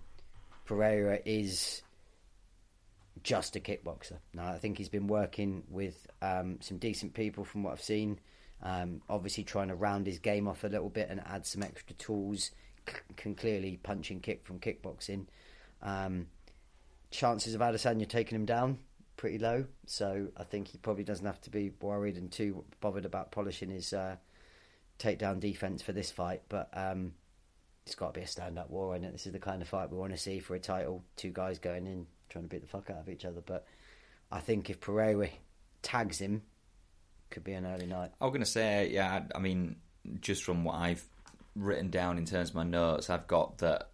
Pereira 0.64 1.18
is 1.24 1.82
just 3.22 3.54
a 3.54 3.60
kickboxer. 3.60 4.18
Now, 4.34 4.48
I 4.48 4.58
think 4.58 4.78
he's 4.78 4.88
been 4.88 5.06
working 5.06 5.64
with 5.68 6.06
um, 6.22 6.58
some 6.60 6.78
decent 6.78 7.14
people 7.14 7.44
from 7.44 7.62
what 7.62 7.72
I've 7.72 7.82
seen. 7.82 8.18
Um, 8.62 9.02
obviously, 9.08 9.44
trying 9.44 9.68
to 9.68 9.74
round 9.74 10.06
his 10.06 10.18
game 10.18 10.48
off 10.48 10.64
a 10.64 10.68
little 10.68 10.88
bit 10.88 11.08
and 11.10 11.20
add 11.26 11.46
some 11.46 11.62
extra 11.62 11.94
tools. 11.96 12.50
C- 12.88 12.94
can 13.16 13.34
clearly 13.34 13.78
punch 13.82 14.10
and 14.10 14.22
kick 14.22 14.44
from 14.44 14.58
kickboxing. 14.58 15.26
Um, 15.82 16.28
chances 17.10 17.54
of 17.54 17.60
Adesanya 17.60 18.08
taking 18.08 18.36
him 18.36 18.46
down 18.46 18.78
pretty 19.22 19.38
low, 19.38 19.64
so 19.86 20.26
I 20.36 20.42
think 20.42 20.66
he 20.66 20.78
probably 20.78 21.04
doesn't 21.04 21.24
have 21.24 21.40
to 21.42 21.50
be 21.50 21.70
worried 21.80 22.16
and 22.16 22.28
too 22.28 22.64
bothered 22.80 23.04
about 23.04 23.30
polishing 23.30 23.70
his 23.70 23.92
uh, 23.92 24.16
takedown 24.98 25.38
defense 25.38 25.80
for 25.80 25.92
this 25.92 26.10
fight. 26.10 26.42
But 26.48 26.70
um, 26.72 27.12
it's 27.86 27.94
got 27.94 28.14
to 28.14 28.18
be 28.18 28.24
a 28.24 28.26
stand-up 28.26 28.68
war, 28.68 28.96
and 28.96 29.04
this 29.04 29.24
is 29.24 29.32
the 29.32 29.38
kind 29.38 29.62
of 29.62 29.68
fight 29.68 29.92
we 29.92 29.96
want 29.96 30.10
to 30.10 30.18
see 30.18 30.40
for 30.40 30.56
a 30.56 30.58
title. 30.58 31.04
Two 31.14 31.30
guys 31.30 31.60
going 31.60 31.86
in 31.86 32.08
trying 32.30 32.46
to 32.46 32.48
beat 32.48 32.62
the 32.62 32.66
fuck 32.66 32.90
out 32.90 32.98
of 32.98 33.08
each 33.08 33.24
other. 33.24 33.40
But 33.46 33.64
I 34.32 34.40
think 34.40 34.68
if 34.68 34.80
Pereira 34.80 35.28
tags 35.82 36.18
him, 36.18 36.42
could 37.30 37.44
be 37.44 37.52
an 37.52 37.64
early 37.64 37.86
night. 37.86 38.10
I 38.20 38.24
was 38.24 38.32
going 38.32 38.40
to 38.40 38.50
say, 38.50 38.90
yeah, 38.90 39.22
I 39.32 39.38
mean, 39.38 39.76
just 40.20 40.42
from 40.42 40.64
what 40.64 40.74
I've 40.74 41.04
written 41.54 41.90
down 41.90 42.18
in 42.18 42.26
terms 42.26 42.48
of 42.48 42.56
my 42.56 42.64
notes, 42.64 43.08
I've 43.08 43.28
got 43.28 43.58
that, 43.58 43.88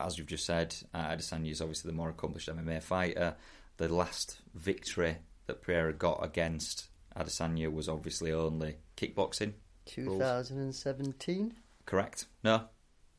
as 0.00 0.16
you've 0.16 0.28
just 0.28 0.46
said, 0.46 0.76
uh, 0.94 1.08
Adesanya 1.08 1.50
is 1.50 1.60
obviously 1.60 1.90
the 1.90 1.96
more 1.96 2.10
accomplished 2.10 2.48
MMA 2.48 2.84
fighter. 2.84 3.34
The 3.80 3.88
last 3.88 4.42
victory 4.54 5.16
that 5.46 5.62
Pereira 5.62 5.94
got 5.94 6.22
against 6.22 6.90
Adesanya 7.16 7.72
was 7.72 7.88
obviously 7.88 8.30
only 8.30 8.76
kickboxing. 8.94 9.54
2017? 9.86 11.54
Correct. 11.86 12.26
No, 12.44 12.64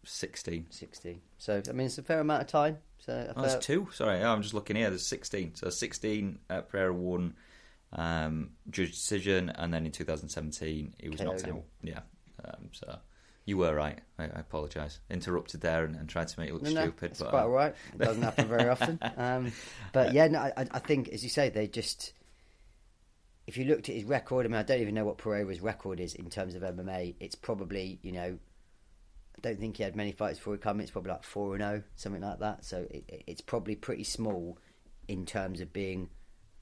16. 0.05 0.67
16. 0.69 1.19
So, 1.39 1.63
I 1.67 1.71
mean, 1.71 1.87
it's 1.87 1.97
a 1.97 2.03
fair 2.03 2.19
amount 2.19 2.43
of 2.43 2.47
time. 2.47 2.77
So 2.99 3.33
Oh, 3.35 3.41
there's 3.41 3.57
two. 3.65 3.87
Sorry, 3.91 4.21
oh, 4.21 4.31
I'm 4.31 4.43
just 4.43 4.53
looking 4.53 4.75
here. 4.75 4.89
There's 4.89 5.07
16. 5.07 5.55
So 5.55 5.71
16, 5.71 6.37
uh, 6.51 6.61
Pereira 6.61 6.93
won 6.93 7.33
um, 7.93 8.51
judge 8.69 8.91
decision, 8.91 9.49
and 9.49 9.73
then 9.73 9.87
in 9.87 9.91
2017 9.91 10.93
he 10.99 11.09
was 11.09 11.17
KO'd 11.19 11.25
knocked 11.25 11.41
him. 11.41 11.55
out. 11.55 11.63
Yeah. 11.81 11.99
Um, 12.45 12.69
so 12.71 12.99
you 13.45 13.57
were 13.57 13.73
right. 13.73 13.99
I, 14.19 14.23
I 14.25 14.39
apologise. 14.39 14.99
Interrupted 15.09 15.61
there 15.61 15.83
and, 15.83 15.95
and 15.95 16.07
tried 16.07 16.27
to 16.27 16.39
make 16.39 16.49
it 16.49 16.53
look 16.53 16.61
No, 16.63 16.71
no, 16.71 16.81
stupid. 16.83 17.11
it's 17.11 17.19
but 17.19 17.29
quite 17.31 17.41
uh, 17.41 17.45
all 17.45 17.49
right. 17.49 17.75
It 17.93 17.97
doesn't 17.97 18.21
happen 18.21 18.47
very 18.47 18.69
often. 18.69 18.99
Um, 19.17 19.51
but 19.93 20.13
yeah, 20.13 20.27
no, 20.27 20.39
I, 20.39 20.53
I 20.71 20.79
think, 20.79 21.09
as 21.09 21.23
you 21.23 21.29
say, 21.29 21.49
they 21.49 21.67
just. 21.67 22.13
If 23.47 23.57
you 23.57 23.65
looked 23.65 23.89
at 23.89 23.95
his 23.95 24.03
record, 24.05 24.45
I 24.45 24.49
mean, 24.49 24.57
I 24.59 24.63
don't 24.63 24.79
even 24.81 24.93
know 24.95 25.03
what 25.05 25.17
Pereira's 25.17 25.59
record 25.61 25.99
is 25.99 26.13
in 26.13 26.29
terms 26.29 26.55
of 26.55 26.61
MMA. 26.61 27.15
It's 27.19 27.35
probably, 27.35 27.99
you 28.03 28.11
know, 28.11 28.37
I 29.35 29.39
don't 29.41 29.59
think 29.59 29.77
he 29.77 29.83
had 29.83 29.95
many 29.95 30.11
fights 30.11 30.37
before 30.37 30.53
he 30.53 30.59
came. 30.59 30.79
It's 30.79 30.91
probably 30.91 31.11
like 31.11 31.23
four 31.23 31.55
and 31.55 31.63
zero, 31.63 31.83
something 31.95 32.21
like 32.21 32.39
that. 32.39 32.63
So 32.63 32.85
it- 32.91 33.23
it's 33.27 33.41
probably 33.41 33.75
pretty 33.75 34.03
small 34.03 34.59
in 35.07 35.25
terms 35.25 35.59
of 35.59 35.73
being 35.73 36.09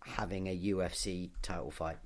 having 0.06 0.48
a 0.48 0.58
UFC 0.58 1.32
title 1.42 1.70
fight. 1.72 1.98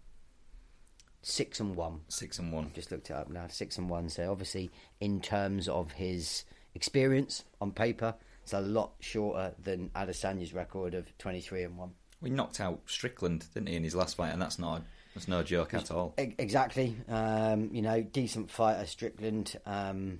Six 1.23 1.59
and 1.59 1.75
one. 1.75 2.01
six 2.09 2.37
and 2.37 2.51
one. 2.51 2.71
Just 2.75 2.91
looked 2.91 3.09
it 3.09 3.13
up 3.13 3.29
now. 3.29 3.47
Six 3.49 3.77
and 3.77 3.89
one. 3.89 4.09
So 4.09 4.29
obviously, 4.29 4.69
in 4.99 5.21
terms 5.21 5.67
of 5.67 5.93
his 5.93 6.43
experience 6.75 7.45
on 7.61 7.71
paper, 7.71 8.13
it's 8.43 8.53
a 8.53 8.59
lot 8.59 8.91
shorter 8.99 9.53
than 9.63 9.89
Adesanya's 9.95 10.53
record 10.53 10.93
of 10.93 11.17
twenty 11.17 11.39
three 11.39 11.63
and 11.63 11.77
one. 11.77 11.91
We 12.21 12.29
knocked 12.29 12.59
out 12.59 12.81
Strickland, 12.85 13.45
didn't 13.53 13.69
he, 13.69 13.75
in 13.75 13.83
his 13.83 13.95
last 13.95 14.17
fight? 14.17 14.33
And 14.33 14.41
that's 14.41 14.59
not 14.59 14.83
that's 15.15 15.27
no 15.27 15.43
joke 15.43 15.73
at 15.73 15.91
all. 15.91 16.13
Exactly. 16.17 16.95
Um, 17.07 17.69
you 17.71 17.81
know, 17.81 18.01
decent 18.01 18.51
fighter, 18.51 18.85
Strickland. 18.85 19.57
Um, 19.65 20.19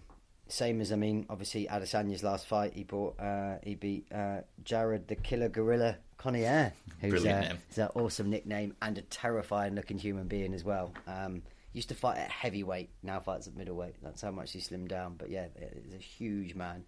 same 0.54 0.82
as 0.82 0.92
I 0.92 0.96
mean, 0.96 1.26
obviously 1.30 1.66
Adesanya's 1.66 2.24
last 2.24 2.46
fight, 2.46 2.74
he 2.74 2.84
bought 2.84 3.20
uh, 3.20 3.56
he 3.64 3.74
beat 3.74 4.06
uh, 4.14 4.42
Jared 4.64 5.08
the 5.08 5.16
Killer 5.16 5.50
Gorilla 5.50 5.98
Cannonier, 6.20 6.74
who's 7.02 7.10
Brilliant 7.10 7.58
uh, 7.78 7.82
an 7.82 7.90
awesome 7.96 8.30
nickname 8.30 8.76
and 8.82 8.98
a 8.98 9.02
terrifying 9.02 9.74
looking 9.74 9.98
human 9.98 10.28
being 10.28 10.54
as 10.54 10.64
well. 10.64 10.94
Um, 11.08 11.42
used 11.74 11.90
to 11.90 11.96
fight 11.96 12.20
at 12.20 12.30
heavyweight, 12.30 12.92
now 13.02 13.20
fights 13.20 13.48
at 13.48 13.56
middleweight. 13.56 13.96
That's 14.04 14.22
how 14.22 14.30
much 14.30 14.52
he 14.52 14.60
slimmed 14.60 14.90
down. 14.90 15.16
But 15.18 15.32
yeah, 15.32 15.48
he's 15.84 15.96
a 15.96 15.98
huge 15.98 16.54
man. 16.54 16.84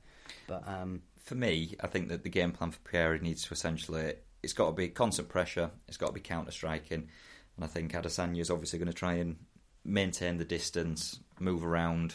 But 0.47 0.67
um, 0.67 1.01
For 1.23 1.33
me, 1.33 1.75
I 1.79 1.87
think 1.87 2.09
that 2.09 2.23
the 2.23 2.29
game 2.29 2.51
plan 2.51 2.69
for 2.69 2.79
Pereira 2.81 3.19
needs 3.19 3.45
to 3.45 3.53
essentially 3.53 4.13
it's 4.43 4.53
got 4.53 4.67
to 4.67 4.73
be 4.73 4.89
constant 4.89 5.27
pressure, 5.27 5.71
it's 5.87 5.97
got 5.97 6.07
to 6.07 6.13
be 6.13 6.19
counter 6.19 6.51
striking, 6.51 7.07
and 7.55 7.65
I 7.65 7.67
think 7.67 7.93
Adesanya 7.93 8.41
is 8.41 8.51
obviously 8.51 8.77
going 8.77 8.91
to 8.91 8.93
try 8.93 9.13
and 9.13 9.37
maintain 9.83 10.37
the 10.37 10.45
distance, 10.45 11.19
move 11.39 11.65
around, 11.65 12.13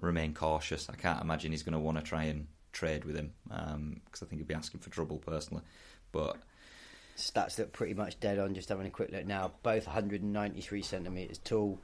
remain 0.00 0.34
cautious. 0.34 0.88
I 0.90 0.96
can't 0.96 1.20
imagine 1.20 1.52
he's 1.52 1.62
going 1.62 1.72
to 1.74 1.78
want 1.78 1.98
to 1.98 2.04
try 2.04 2.24
and 2.24 2.46
trade 2.72 3.04
with 3.04 3.16
him 3.16 3.32
because 3.44 4.22
I 4.22 4.26
think 4.26 4.40
he'd 4.40 4.48
be 4.48 4.54
asking 4.54 4.80
for 4.80 4.90
trouble 4.90 5.18
personally. 5.18 5.62
But 6.12 6.36
stats 7.16 7.58
look 7.58 7.72
pretty 7.72 7.94
much 7.94 8.20
dead 8.20 8.38
on. 8.38 8.54
Just 8.54 8.68
having 8.68 8.86
a 8.86 8.90
quick 8.90 9.10
look 9.10 9.26
now, 9.26 9.52
both 9.62 9.86
193 9.86 10.82
centimeters 10.82 11.38
tall. 11.38 11.80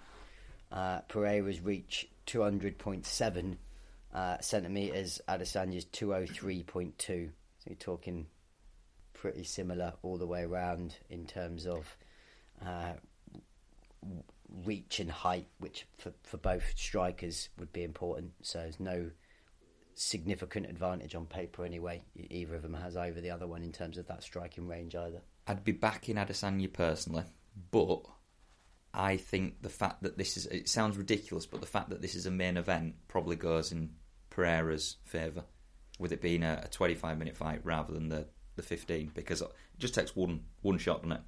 Uh, 0.70 1.00
Pereira's 1.08 1.60
reach 1.60 2.08
200.7 2.26 3.56
uh, 4.14 4.36
centimeters. 4.40 5.20
Adesanya's 5.28 5.84
203.2. 5.86 6.92
So 6.98 7.12
you're 7.66 7.76
talking 7.76 8.26
pretty 9.14 9.44
similar 9.44 9.92
all 10.02 10.18
the 10.18 10.26
way 10.26 10.42
around 10.42 10.96
in 11.08 11.26
terms 11.26 11.66
of 11.66 11.96
uh, 12.64 12.92
reach 14.64 15.00
and 15.00 15.10
height, 15.10 15.48
which 15.58 15.86
for, 15.98 16.12
for 16.22 16.36
both 16.36 16.64
strikers 16.76 17.48
would 17.58 17.72
be 17.72 17.84
important. 17.84 18.32
So 18.42 18.58
there's 18.58 18.80
no 18.80 19.10
significant 19.94 20.66
advantage 20.66 21.14
on 21.14 21.26
paper 21.26 21.64
anyway. 21.64 22.02
Either 22.16 22.54
of 22.54 22.62
them 22.62 22.74
has 22.74 22.96
over 22.96 23.20
the 23.20 23.30
other 23.30 23.46
one 23.46 23.62
in 23.62 23.72
terms 23.72 23.98
of 23.98 24.06
that 24.08 24.22
striking 24.22 24.68
range 24.68 24.94
either. 24.94 25.22
I'd 25.46 25.64
be 25.64 25.72
backing 25.72 26.16
Adesanya 26.16 26.72
personally, 26.72 27.24
but 27.70 28.02
I 28.94 29.16
think 29.16 29.62
the 29.62 29.68
fact 29.68 30.02
that 30.02 30.18
this 30.18 30.36
is 30.36 30.46
it 30.46 30.68
sounds 30.68 30.96
ridiculous, 30.96 31.46
but 31.46 31.60
the 31.60 31.66
fact 31.66 31.90
that 31.90 32.02
this 32.02 32.14
is 32.14 32.26
a 32.26 32.30
main 32.30 32.56
event 32.56 32.94
probably 33.08 33.36
goes 33.36 33.72
in 33.72 33.90
Pereira's 34.30 34.96
favour, 35.04 35.44
with 35.98 36.12
it 36.12 36.22
being 36.22 36.42
a, 36.42 36.62
a 36.64 36.68
25 36.68 37.18
minute 37.18 37.36
fight 37.36 37.60
rather 37.64 37.92
than 37.92 38.08
the, 38.08 38.26
the 38.56 38.62
15, 38.62 39.12
because 39.14 39.42
it 39.42 39.48
just 39.78 39.94
takes 39.94 40.14
one 40.14 40.44
one 40.62 40.78
shot, 40.78 41.02
doesn't 41.02 41.12
it? 41.12 41.22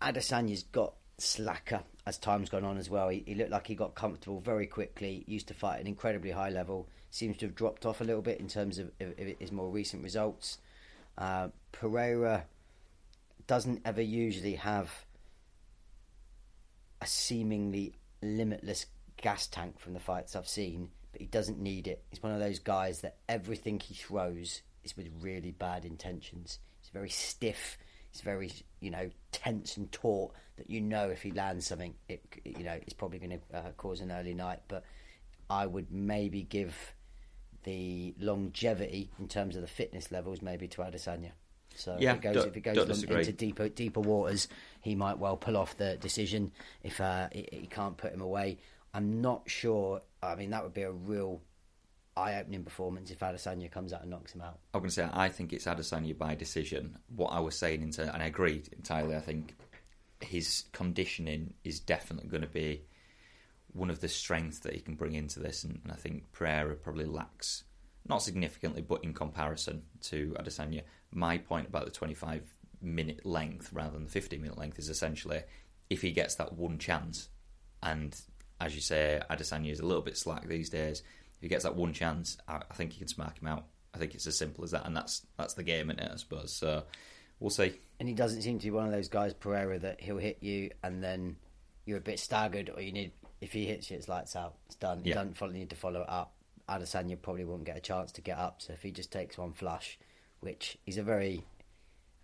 Adesanya's 0.00 0.62
got 0.62 0.94
slacker 1.18 1.82
as 2.06 2.18
time's 2.18 2.50
gone 2.50 2.64
on 2.64 2.78
as 2.78 2.90
well. 2.90 3.08
He, 3.08 3.24
he 3.26 3.34
looked 3.34 3.50
like 3.50 3.66
he 3.66 3.74
got 3.74 3.94
comfortable 3.94 4.40
very 4.40 4.66
quickly. 4.66 5.24
Used 5.26 5.48
to 5.48 5.54
fight 5.54 5.76
at 5.76 5.80
an 5.80 5.86
incredibly 5.86 6.30
high 6.30 6.50
level. 6.50 6.88
Seems 7.10 7.36
to 7.38 7.46
have 7.46 7.54
dropped 7.54 7.86
off 7.86 8.00
a 8.00 8.04
little 8.04 8.22
bit 8.22 8.40
in 8.40 8.48
terms 8.48 8.78
of, 8.78 8.90
of, 9.00 9.10
of 9.18 9.38
his 9.38 9.52
more 9.52 9.70
recent 9.70 10.02
results. 10.02 10.58
Uh, 11.16 11.48
Pereira 11.72 12.44
doesn't 13.46 13.82
ever 13.84 14.02
usually 14.02 14.54
have 14.54 15.06
a 17.00 17.06
seemingly 17.06 17.94
limitless 18.22 18.86
gas 19.16 19.46
tank 19.46 19.78
from 19.78 19.94
the 19.94 20.00
fights 20.00 20.36
I've 20.36 20.48
seen, 20.48 20.90
but 21.12 21.20
he 21.20 21.26
doesn't 21.26 21.58
need 21.58 21.86
it. 21.86 22.04
He's 22.10 22.22
one 22.22 22.32
of 22.32 22.40
those 22.40 22.58
guys 22.58 23.00
that 23.00 23.16
everything 23.28 23.80
he 23.80 23.94
throws 23.94 24.62
is 24.84 24.96
with 24.96 25.08
really 25.20 25.52
bad 25.52 25.84
intentions. 25.84 26.58
He's 26.80 26.90
very 26.90 27.10
stiff. 27.10 27.78
He's 28.16 28.22
very, 28.22 28.50
you 28.80 28.90
know, 28.90 29.10
tense 29.30 29.76
and 29.76 29.92
taut. 29.92 30.32
That 30.56 30.70
you 30.70 30.80
know, 30.80 31.10
if 31.10 31.20
he 31.20 31.32
lands 31.32 31.66
something, 31.66 31.92
it, 32.08 32.22
you 32.46 32.64
know, 32.64 32.72
it's 32.72 32.94
probably 32.94 33.18
going 33.18 33.38
to 33.52 33.56
uh, 33.58 33.70
cause 33.76 34.00
an 34.00 34.10
early 34.10 34.32
night. 34.32 34.60
But 34.68 34.84
I 35.50 35.66
would 35.66 35.92
maybe 35.92 36.42
give 36.42 36.94
the 37.64 38.14
longevity 38.18 39.10
in 39.18 39.28
terms 39.28 39.54
of 39.54 39.60
the 39.60 39.68
fitness 39.68 40.10
levels 40.10 40.40
maybe 40.40 40.66
to 40.68 40.78
Adesanya. 40.80 41.32
So 41.74 41.98
Yeah, 42.00 42.12
if 42.12 42.16
it 42.16 42.22
goes, 42.22 42.44
if 42.46 42.56
it 42.56 42.60
goes 42.62 42.76
don't 42.76 42.88
long- 42.88 42.94
disagree. 42.94 43.18
into 43.18 43.32
deeper 43.32 43.68
deeper 43.68 44.00
waters, 44.00 44.48
he 44.80 44.94
might 44.94 45.18
well 45.18 45.36
pull 45.36 45.58
off 45.58 45.76
the 45.76 45.96
decision 45.98 46.52
if 46.82 47.02
uh, 47.02 47.28
he, 47.32 47.46
he 47.52 47.66
can't 47.66 47.98
put 47.98 48.14
him 48.14 48.22
away. 48.22 48.56
I'm 48.94 49.20
not 49.20 49.42
sure. 49.50 50.00
I 50.22 50.36
mean, 50.36 50.48
that 50.50 50.62
would 50.62 50.72
be 50.72 50.82
a 50.82 50.90
real 50.92 51.42
eye-opening 52.16 52.64
performance 52.64 53.10
if 53.10 53.20
Adesanya 53.20 53.70
comes 53.70 53.92
out 53.92 54.02
and 54.02 54.10
knocks 54.10 54.34
him 54.34 54.40
out. 54.40 54.58
I'm 54.72 54.80
going 54.80 54.88
to 54.88 54.94
say 54.94 55.08
I 55.12 55.28
think 55.28 55.52
it's 55.52 55.66
Adesanya 55.66 56.16
by 56.16 56.34
decision. 56.34 56.98
What 57.14 57.28
I 57.28 57.40
was 57.40 57.56
saying, 57.56 57.82
into, 57.82 58.02
and 58.12 58.22
I 58.22 58.26
agree 58.26 58.62
entirely. 58.72 59.16
I 59.16 59.20
think 59.20 59.54
his 60.20 60.64
conditioning 60.72 61.54
is 61.64 61.80
definitely 61.80 62.28
going 62.28 62.42
to 62.42 62.48
be 62.48 62.82
one 63.72 63.90
of 63.90 64.00
the 64.00 64.08
strengths 64.08 64.60
that 64.60 64.74
he 64.74 64.80
can 64.80 64.94
bring 64.94 65.14
into 65.14 65.40
this, 65.40 65.64
and, 65.64 65.80
and 65.82 65.92
I 65.92 65.96
think 65.96 66.32
Pereira 66.32 66.74
probably 66.74 67.04
lacks, 67.04 67.64
not 68.08 68.22
significantly, 68.22 68.80
but 68.80 69.04
in 69.04 69.12
comparison 69.12 69.82
to 70.02 70.34
Adesanya. 70.40 70.82
My 71.12 71.38
point 71.38 71.68
about 71.68 71.84
the 71.84 71.90
25 71.90 72.42
minute 72.80 73.24
length 73.24 73.72
rather 73.72 73.92
than 73.92 74.04
the 74.04 74.10
50 74.10 74.38
minute 74.38 74.58
length 74.58 74.78
is 74.78 74.88
essentially 74.88 75.42
if 75.88 76.02
he 76.02 76.12
gets 76.12 76.34
that 76.36 76.54
one 76.54 76.78
chance, 76.78 77.28
and 77.82 78.18
as 78.60 78.74
you 78.74 78.80
say, 78.80 79.20
Adesanya 79.30 79.70
is 79.70 79.80
a 79.80 79.86
little 79.86 80.02
bit 80.02 80.16
slack 80.16 80.46
these 80.48 80.70
days. 80.70 81.02
If 81.36 81.42
he 81.42 81.48
gets 81.48 81.64
that 81.64 81.76
one 81.76 81.92
chance, 81.92 82.38
I, 82.48 82.62
I 82.70 82.74
think 82.74 82.92
he 82.92 82.98
can 82.98 83.08
smack 83.08 83.40
him 83.40 83.48
out. 83.48 83.66
I 83.94 83.98
think 83.98 84.14
it's 84.14 84.26
as 84.26 84.36
simple 84.38 84.64
as 84.64 84.70
that, 84.72 84.86
and 84.86 84.96
that's 84.96 85.26
that's 85.38 85.54
the 85.54 85.62
game 85.62 85.90
in 85.90 85.98
it, 85.98 86.10
I 86.12 86.16
suppose. 86.16 86.52
So 86.52 86.82
we'll 87.40 87.50
see. 87.50 87.80
And 87.98 88.08
he 88.08 88.14
doesn't 88.14 88.42
seem 88.42 88.58
to 88.58 88.64
be 88.66 88.70
one 88.70 88.86
of 88.86 88.92
those 88.92 89.08
guys, 89.08 89.32
Pereira, 89.34 89.78
that 89.78 90.00
he'll 90.00 90.18
hit 90.18 90.38
you 90.42 90.70
and 90.82 91.02
then 91.02 91.36
you're 91.86 91.98
a 91.98 92.00
bit 92.02 92.18
staggered, 92.18 92.70
or 92.74 92.82
you 92.82 92.92
need 92.92 93.12
if 93.40 93.52
he 93.52 93.64
hits 93.66 93.90
you, 93.90 93.96
it's 93.96 94.08
lights 94.08 94.34
out, 94.36 94.54
it's 94.66 94.74
done. 94.76 95.02
You 95.04 95.10
Yeah. 95.10 95.16
don't 95.16 95.36
follow, 95.36 95.52
need 95.52 95.70
to 95.70 95.76
follow 95.76 96.02
it 96.02 96.08
up. 96.08 96.32
Adesanya 96.68 97.20
probably 97.20 97.44
won't 97.44 97.64
get 97.64 97.76
a 97.76 97.80
chance 97.80 98.10
to 98.12 98.20
get 98.22 98.38
up, 98.38 98.60
so 98.60 98.72
if 98.72 98.82
he 98.82 98.90
just 98.90 99.12
takes 99.12 99.38
one 99.38 99.52
flush, 99.52 99.98
which 100.40 100.78
he's 100.84 100.98
a 100.98 101.02
very 101.02 101.44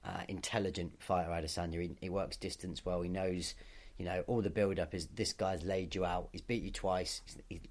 uh, 0.05 0.23
intelligent 0.29 1.01
fighter, 1.01 1.31
Adesanya. 1.31 1.81
He, 1.81 1.91
he 2.01 2.09
works 2.11 2.37
distance 2.37 2.85
well. 2.85 3.03
He 3.03 3.09
knows, 3.09 3.55
you 3.99 4.05
know, 4.05 4.25
all 4.27 4.43
the 4.43 4.51
build 4.51 4.79
up 4.79 4.95
is 4.95 5.07
this 5.15 5.33
guy's 5.33 5.63
laid 5.63 5.95
you 5.95 6.05
out. 6.05 6.29
He's 6.33 6.41
beat 6.41 6.63
you 6.63 6.71
twice, 6.71 7.23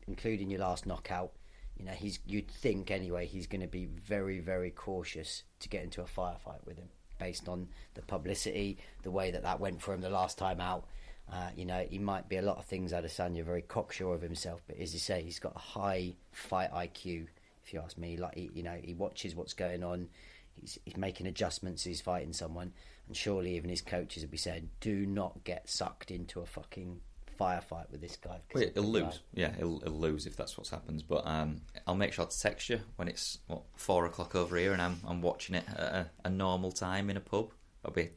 including 0.07 0.49
your 0.49 0.61
last 0.61 0.85
knockout. 0.85 1.31
You 1.77 1.85
know, 1.85 1.93
he's 1.93 2.19
you'd 2.25 2.49
think 2.49 2.91
anyway 2.91 3.25
he's 3.25 3.47
going 3.47 3.61
to 3.61 3.67
be 3.67 3.85
very 3.85 4.39
very 4.39 4.69
cautious 4.69 5.43
to 5.59 5.69
get 5.69 5.83
into 5.83 6.01
a 6.01 6.05
firefight 6.05 6.63
with 6.65 6.77
him, 6.77 6.89
based 7.19 7.49
on 7.49 7.67
the 7.95 8.01
publicity, 8.03 8.77
the 9.03 9.11
way 9.11 9.31
that 9.31 9.43
that 9.43 9.59
went 9.59 9.81
for 9.81 9.93
him 9.93 10.01
the 10.01 10.09
last 10.09 10.37
time 10.37 10.61
out. 10.61 10.85
Uh, 11.31 11.49
you 11.55 11.65
know, 11.65 11.85
he 11.89 11.97
might 11.97 12.27
be 12.27 12.37
a 12.37 12.41
lot 12.41 12.57
of 12.57 12.65
things. 12.65 12.91
Adesanya 12.91 13.43
very 13.43 13.61
cocksure 13.61 14.13
of 14.13 14.21
himself, 14.21 14.61
but 14.67 14.77
as 14.77 14.93
you 14.93 14.99
say, 14.99 15.21
he's 15.21 15.39
got 15.39 15.55
a 15.55 15.59
high 15.59 16.13
fight 16.31 16.71
IQ. 16.71 17.27
If 17.63 17.73
you 17.73 17.79
ask 17.79 17.97
me, 17.97 18.17
like 18.17 18.35
he, 18.35 18.51
you 18.53 18.63
know, 18.63 18.77
he 18.81 18.93
watches 18.93 19.35
what's 19.35 19.53
going 19.53 19.83
on. 19.83 20.09
He's, 20.53 20.77
he's 20.83 20.97
making 20.97 21.27
adjustments. 21.27 21.83
He's 21.83 22.01
fighting 22.01 22.33
someone, 22.33 22.73
and 23.11 23.17
surely 23.17 23.57
even 23.57 23.69
his 23.69 23.81
coaches 23.81 24.23
would 24.23 24.31
be 24.31 24.37
saying, 24.37 24.69
"Do 24.79 25.05
not 25.05 25.43
get 25.43 25.69
sucked 25.69 26.11
into 26.11 26.39
a 26.39 26.45
fucking 26.45 27.01
firefight 27.37 27.91
with 27.91 27.99
this 27.99 28.15
guy." 28.15 28.39
Well, 28.53 28.63
he'll 28.63 28.73
he'll 28.73 28.83
put 28.83 28.83
you 28.83 28.89
lose. 28.93 29.03
out." 29.03 29.19
Yeah, 29.33 29.55
he'll, 29.57 29.81
he'll 29.81 29.99
lose 29.99 30.25
if 30.25 30.37
that's 30.37 30.57
what 30.57 30.69
happens. 30.69 31.03
But 31.03 31.27
um, 31.27 31.59
I'll 31.85 31.95
make 31.95 32.13
sure 32.13 32.25
to 32.25 32.39
text 32.39 32.69
you 32.69 32.79
when 32.95 33.09
it's 33.09 33.39
what 33.47 33.63
four 33.75 34.05
o'clock 34.05 34.33
over 34.33 34.55
here, 34.55 34.71
and 34.71 34.81
I'm 34.81 35.01
I'm 35.05 35.21
watching 35.21 35.55
it 35.55 35.65
at 35.67 35.77
a, 35.77 36.09
a 36.23 36.29
normal 36.29 36.71
time 36.71 37.09
in 37.09 37.17
a 37.17 37.19
pub. 37.19 37.51
That'll 37.83 37.93
be 37.93 38.03
a 38.03 38.11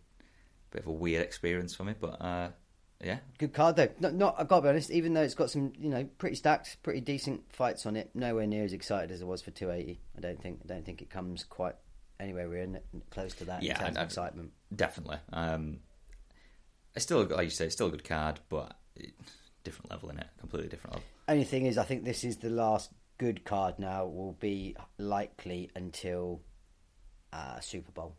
bit 0.71 0.83
of 0.83 0.87
a 0.87 0.93
weird 0.93 1.25
experience 1.25 1.75
for 1.75 1.83
me, 1.83 1.95
but 1.99 2.23
uh, 2.23 2.51
yeah, 3.03 3.19
Good 3.39 3.53
card 3.53 3.75
though. 3.75 3.89
Not, 3.99 4.15
not 4.15 4.37
I 4.39 4.45
got 4.45 4.59
to 4.59 4.63
be 4.63 4.69
honest. 4.69 4.93
Even 4.93 5.15
though 5.15 5.23
it's 5.23 5.35
got 5.35 5.51
some, 5.51 5.73
you 5.77 5.91
know, 5.91 6.05
pretty 6.19 6.37
stacked, 6.37 6.81
pretty 6.85 7.01
decent 7.01 7.53
fights 7.53 7.85
on 7.85 7.97
it, 7.97 8.11
nowhere 8.15 8.47
near 8.47 8.63
as 8.63 8.73
excited 8.73 9.11
as 9.11 9.23
I 9.23 9.25
was 9.25 9.43
for 9.43 9.51
280. 9.51 10.01
I 10.17 10.21
don't 10.21 10.41
think. 10.41 10.61
I 10.63 10.69
don't 10.69 10.87
think 10.87 11.03
it 11.03 11.11
comes 11.11 11.43
quite 11.43 11.75
anywhere 12.25 12.49
near 12.49 12.65
n- 12.95 13.03
close 13.11 13.35
to 13.37 13.45
that 13.45 13.63
Yeah, 13.63 13.79
in 13.79 13.85
terms 13.85 13.97
I- 13.97 14.01
of 14.01 14.07
excitement. 14.07 14.53
definitely. 14.75 15.19
Um, 15.33 15.81
it's 16.95 17.05
still 17.05 17.25
like 17.25 17.45
you 17.45 17.51
say, 17.51 17.67
it's 17.67 17.75
still 17.75 17.89
a 17.89 17.91
good 17.91 18.05
card, 18.05 18.41
but 18.49 18.77
it, 18.97 19.13
different 19.63 19.91
level 19.91 20.11
in 20.11 20.19
it, 20.19 20.27
completely 20.39 20.69
different 20.69 20.95
level. 20.97 21.09
Only 21.29 21.45
thing 21.45 21.67
is, 21.67 21.79
I 21.79 21.85
think 21.85 22.05
this 22.05 22.25
is 22.25 22.39
the 22.39 22.51
last 22.51 22.91
good 23.19 23.45
card. 23.45 23.79
Now 23.79 24.07
will 24.07 24.33
be 24.41 24.77
likely 24.99 25.71
until 25.75 26.41
uh, 27.33 27.61
Super 27.61 27.91
Bowl. 27.93 28.17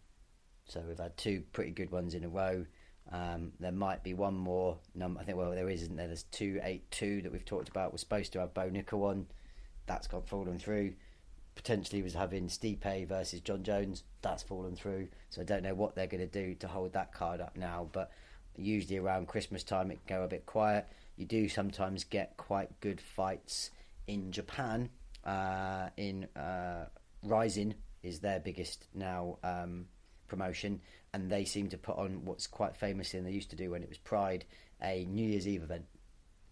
So 0.66 0.82
we've 0.88 0.98
had 0.98 1.16
two 1.18 1.44
pretty 1.54 1.72
good 1.72 1.92
ones 1.92 2.16
in 2.16 2.24
a 2.24 2.30
row. 2.30 2.66
Um, 3.12 3.52
there 3.60 3.72
might 3.72 4.04
be 4.04 4.14
one 4.16 4.34
more 4.34 4.80
number. 4.96 5.20
I 5.22 5.24
think 5.24 5.38
well 5.38 5.52
there 5.52 5.70
isn't 5.70 5.96
there. 5.96 6.08
There's 6.08 6.24
two 6.24 6.60
eight 6.64 6.90
two 6.92 7.22
that 7.22 7.32
we've 7.32 7.46
talked 7.46 7.70
about. 7.70 7.92
We're 7.92 7.98
supposed 8.00 8.34
to 8.34 8.40
have 8.40 8.54
Bo 8.54 8.70
Nickal 8.70 9.04
on. 9.08 9.28
That's 9.86 10.08
got 10.08 10.28
fallen 10.28 10.58
through. 10.58 10.96
Potentially 11.56 12.02
was 12.02 12.14
having 12.14 12.48
Stipe 12.48 13.08
versus 13.08 13.40
Jon 13.40 13.64
Jones. 13.64 14.04
That's 14.22 14.44
fallen 14.44 14.76
through. 14.76 15.08
So 15.30 15.42
I 15.42 15.46
don't 15.46 15.64
know 15.64 15.74
what 15.74 15.96
they're 15.96 16.08
going 16.08 16.28
to 16.28 16.28
do 16.28 16.54
to 16.56 16.68
hold 16.68 16.94
that 16.94 17.14
card 17.14 17.42
up 17.42 17.58
now. 17.58 17.90
But 17.92 18.12
usually 18.58 18.98
around 18.98 19.28
Christmas 19.28 19.64
time 19.64 19.92
it 19.92 20.00
can 20.06 20.18
go 20.18 20.24
a 20.24 20.28
bit 20.28 20.46
quiet. 20.46 20.88
You 21.18 21.26
do 21.26 21.48
sometimes 21.48 22.04
get 22.04 22.38
quite 22.38 22.80
good 22.82 23.00
fights 23.00 23.72
in 24.08 24.32
Japan. 24.32 24.90
Uh, 25.24 25.90
in 25.98 26.28
uh, 26.36 26.86
Rizin 27.24 27.74
is 28.04 28.20
their 28.20 28.40
biggest 28.40 28.86
now 28.94 29.38
um, 29.44 29.86
promotion, 30.28 30.82
and 31.14 31.30
they 31.30 31.46
seem 31.46 31.70
to 31.70 31.78
put 31.78 31.98
on 31.98 32.26
what's 32.26 32.48
quite 32.48 32.76
famous 32.76 33.14
and 33.14 33.26
they 33.26 33.32
used 33.32 33.50
to 33.50 33.56
do 33.56 33.72
when 33.72 33.82
it 33.82 33.90
was 33.90 33.98
Pride, 33.98 34.46
a 34.82 35.06
New 35.06 35.28
Year's 35.28 35.48
Eve 35.48 35.64
event. 35.64 35.86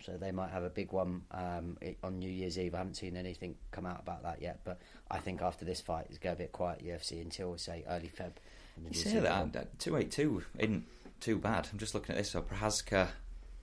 So 0.06 0.18
they 0.18 0.32
might 0.32 0.52
have 0.52 0.64
a 0.64 0.70
big 0.70 0.92
one 0.92 1.24
um, 1.32 1.78
on 2.04 2.20
New 2.20 2.30
Year's 2.30 2.60
Eve. 2.60 2.76
I 2.76 2.80
haven't 2.80 2.96
seen 2.96 3.16
anything 3.16 3.56
come 3.72 3.86
out 3.86 4.02
about 4.02 4.24
that 4.24 4.42
yet, 4.42 4.60
but 4.64 4.80
I 5.10 5.20
think 5.20 5.42
after 5.42 5.64
this 5.64 5.80
fight, 5.80 6.08
it's 6.10 6.18
going 6.18 6.36
to 6.36 6.40
be 6.40 6.46
a 6.46 6.50
quiet 6.50 6.86
UFC 6.86 7.22
until 7.22 7.58
say 7.58 7.86
early 7.88 8.10
Feb. 8.10 8.34
You 8.90 8.94
say 8.94 9.20
that 9.20 9.80
two 9.80 9.96
eight 9.96 10.12
two 10.12 10.44
isn't 10.58 10.86
too 11.20 11.38
bad. 11.38 11.70
I'm 11.72 11.78
just 11.78 11.94
looking 11.94 12.16
at 12.16 12.18
this. 12.18 12.32
So 12.32 12.42
Prochazka 12.42 13.08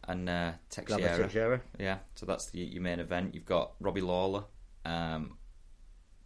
and 0.09 0.29
uh, 0.29 0.53
Teixeira. 0.71 1.19
Teixeira. 1.19 1.61
Yeah, 1.79 1.99
so 2.15 2.27
that's 2.27 2.51
the, 2.51 2.61
your 2.61 2.83
main 2.83 3.01
event. 3.01 3.35
You've 3.35 3.45
got 3.45 3.73
Robbie 3.81 4.01
Lawler. 4.01 4.45
Um, 4.85 5.37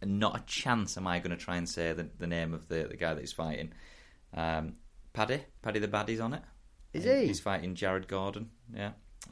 not 0.03 0.37
a 0.37 0.43
chance 0.45 0.97
am 0.97 1.07
I 1.07 1.19
going 1.19 1.35
to 1.35 1.43
try 1.43 1.57
and 1.57 1.67
say 1.67 1.93
the, 1.93 2.07
the 2.19 2.27
name 2.27 2.53
of 2.53 2.67
the, 2.67 2.83
the 2.83 2.95
guy 2.95 3.13
that 3.13 3.19
he's 3.19 3.33
fighting. 3.33 3.73
Um, 4.33 4.75
Paddy, 5.13 5.41
Paddy 5.61 5.79
the 5.79 5.87
Baddie's 5.87 6.19
on 6.19 6.33
it. 6.33 6.41
Is 6.93 7.03
he? 7.03 7.27
He's 7.27 7.39
fighting 7.39 7.75
Jared 7.75 8.07
Gordon. 8.07 8.49
Yeah. 8.73 8.91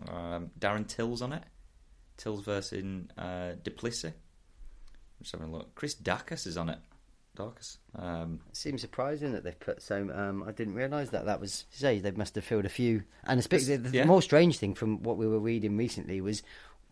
Um, 0.09 0.51
Darren 0.59 0.87
Till's 0.87 1.21
on 1.21 1.33
it. 1.33 1.43
Till's 2.17 2.43
versus 2.43 2.83
uh, 3.17 3.53
Du 3.63 3.71
Plessis. 3.71 4.13
Just 5.21 5.31
having 5.33 5.47
a 5.47 5.51
look. 5.51 5.73
Chris 5.75 5.95
Daukaus 5.95 6.45
is 6.47 6.57
on 6.57 6.69
it. 6.69 6.79
Daukaus. 7.37 7.77
Um, 7.95 8.41
It 8.49 8.55
seems 8.57 8.81
surprising 8.81 9.31
that 9.33 9.43
they've 9.43 9.59
put 9.59 9.81
so. 9.81 10.09
Um, 10.13 10.43
I 10.47 10.51
didn't 10.51 10.75
realise 10.75 11.09
that. 11.09 11.25
That 11.25 11.39
was 11.39 11.65
say 11.71 11.99
they 11.99 12.11
must 12.11 12.35
have 12.35 12.43
filled 12.43 12.65
a 12.65 12.69
few. 12.69 13.03
And 13.23 13.39
especially 13.39 13.77
the, 13.77 13.89
the 13.89 13.97
Yeah. 13.99 14.05
more 14.05 14.21
strange 14.21 14.57
thing 14.59 14.75
from 14.75 15.01
what 15.03 15.17
we 15.17 15.27
were 15.27 15.39
reading 15.39 15.75
recently 15.77 16.21
was 16.21 16.43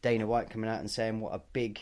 Dana 0.02 0.26
White 0.26 0.50
coming 0.50 0.70
out 0.70 0.80
and 0.80 0.90
saying 0.90 1.20
what 1.20 1.34
a 1.36 1.42
big 1.54 1.80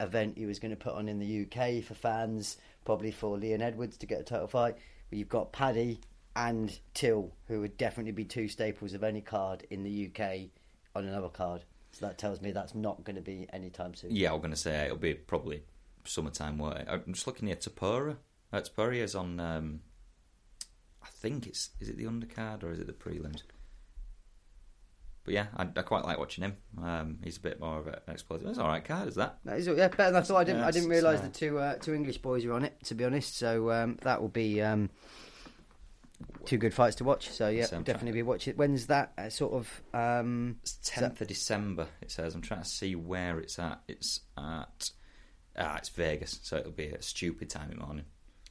event 0.00 0.38
he 0.38 0.46
was 0.46 0.58
going 0.58 0.70
to 0.70 0.76
put 0.76 0.94
on 0.94 1.08
in 1.08 1.18
the 1.18 1.42
UK 1.42 1.82
for 1.84 1.94
fans, 1.94 2.56
probably 2.84 3.10
for 3.10 3.36
Leon 3.36 3.60
Edwards 3.60 3.98
to 3.98 4.06
get 4.06 4.20
a 4.20 4.24
title 4.24 4.46
fight. 4.46 4.76
But 5.10 5.18
you've 5.18 5.28
got 5.28 5.52
Paddy 5.52 6.00
and 6.36 6.78
Till, 6.94 7.32
who 7.48 7.60
would 7.60 7.76
definitely 7.76 8.12
be 8.12 8.24
two 8.24 8.48
staples 8.48 8.94
of 8.94 9.02
any 9.04 9.20
card 9.20 9.66
in 9.70 9.82
the 9.82 10.06
UK 10.14 10.50
on 10.98 11.06
another 11.06 11.28
card. 11.28 11.64
So 11.92 12.06
that 12.06 12.18
tells 12.18 12.40
me 12.40 12.52
that's 12.52 12.74
not 12.74 13.04
going 13.04 13.16
to 13.16 13.22
be 13.22 13.46
anytime 13.52 13.94
soon. 13.94 14.14
yeah, 14.14 14.32
I'm 14.32 14.38
going 14.38 14.50
to 14.50 14.56
say 14.56 14.84
it'll 14.84 14.98
be 14.98 15.14
probably 15.14 15.62
summertime 16.04 16.58
work. 16.58 16.84
I'm 16.88 17.12
just 17.12 17.26
looking 17.26 17.50
at 17.50 17.60
Topuria. 17.60 18.16
Uh, 18.52 18.60
Topuria 18.60 19.02
is 19.02 19.14
on. 19.14 19.40
Um, 19.40 19.80
I 21.02 21.08
think 21.08 21.46
it's 21.46 21.70
is 21.80 21.88
it 21.88 21.96
the 21.96 22.04
undercard 22.04 22.62
or 22.62 22.72
is 22.72 22.78
it 22.78 22.86
the 22.86 22.92
prelims? 22.92 23.42
But 25.24 25.34
yeah, 25.34 25.46
I, 25.56 25.62
I 25.76 25.82
quite 25.82 26.04
like 26.04 26.18
watching 26.18 26.44
him. 26.44 26.56
Um, 26.82 27.18
he's 27.22 27.36
a 27.36 27.40
bit 27.40 27.60
more 27.60 27.78
of 27.78 27.86
an 27.86 27.98
explosive. 28.08 28.48
It's 28.48 28.58
all 28.58 28.68
right 28.68 28.84
card, 28.84 29.08
is 29.08 29.14
that? 29.16 29.38
That 29.44 29.58
is, 29.58 29.66
yeah, 29.66 29.88
better 29.88 30.12
than 30.12 30.16
I 30.16 30.20
thought. 30.22 30.38
I 30.38 30.44
didn't. 30.44 30.60
Yeah, 30.60 30.66
I 30.68 30.70
didn't 30.70 30.88
realise 30.88 31.20
the 31.20 31.28
two 31.28 31.58
uh, 31.58 31.74
two 31.74 31.94
English 31.94 32.18
boys 32.18 32.44
are 32.44 32.52
on 32.52 32.64
it. 32.64 32.82
To 32.84 32.94
be 32.94 33.04
honest, 33.04 33.36
so 33.36 33.70
um, 33.70 33.98
that 34.02 34.20
will 34.20 34.28
be 34.28 34.62
um, 34.62 34.90
two 36.44 36.58
good 36.58 36.74
fights 36.74 36.96
to 36.96 37.04
watch. 37.04 37.30
So 37.30 37.48
yeah, 37.48 37.66
definitely 37.66 38.12
be 38.12 38.22
watch 38.22 38.48
it. 38.48 38.56
When's 38.56 38.86
that? 38.86 39.12
Uh, 39.18 39.28
sort 39.28 39.52
of. 39.54 39.82
Um, 39.94 40.56
It's 40.62 40.78
tenth 40.82 41.20
of 41.20 41.28
December. 41.28 41.88
It 42.00 42.10
says. 42.10 42.34
I'm 42.34 42.42
trying 42.42 42.62
to 42.62 42.68
see 42.68 42.94
where 42.94 43.38
it's 43.38 43.58
at. 43.58 43.80
It's 43.88 44.20
at. 44.36 44.90
Ah, 45.56 45.76
it's 45.78 45.88
Vegas, 45.88 46.38
so 46.42 46.56
it'll 46.56 46.70
be 46.72 46.86
a 46.88 47.02
stupid 47.02 47.50
time 47.50 47.70
in 47.72 47.78
the 47.78 47.84
morning. 47.84 48.04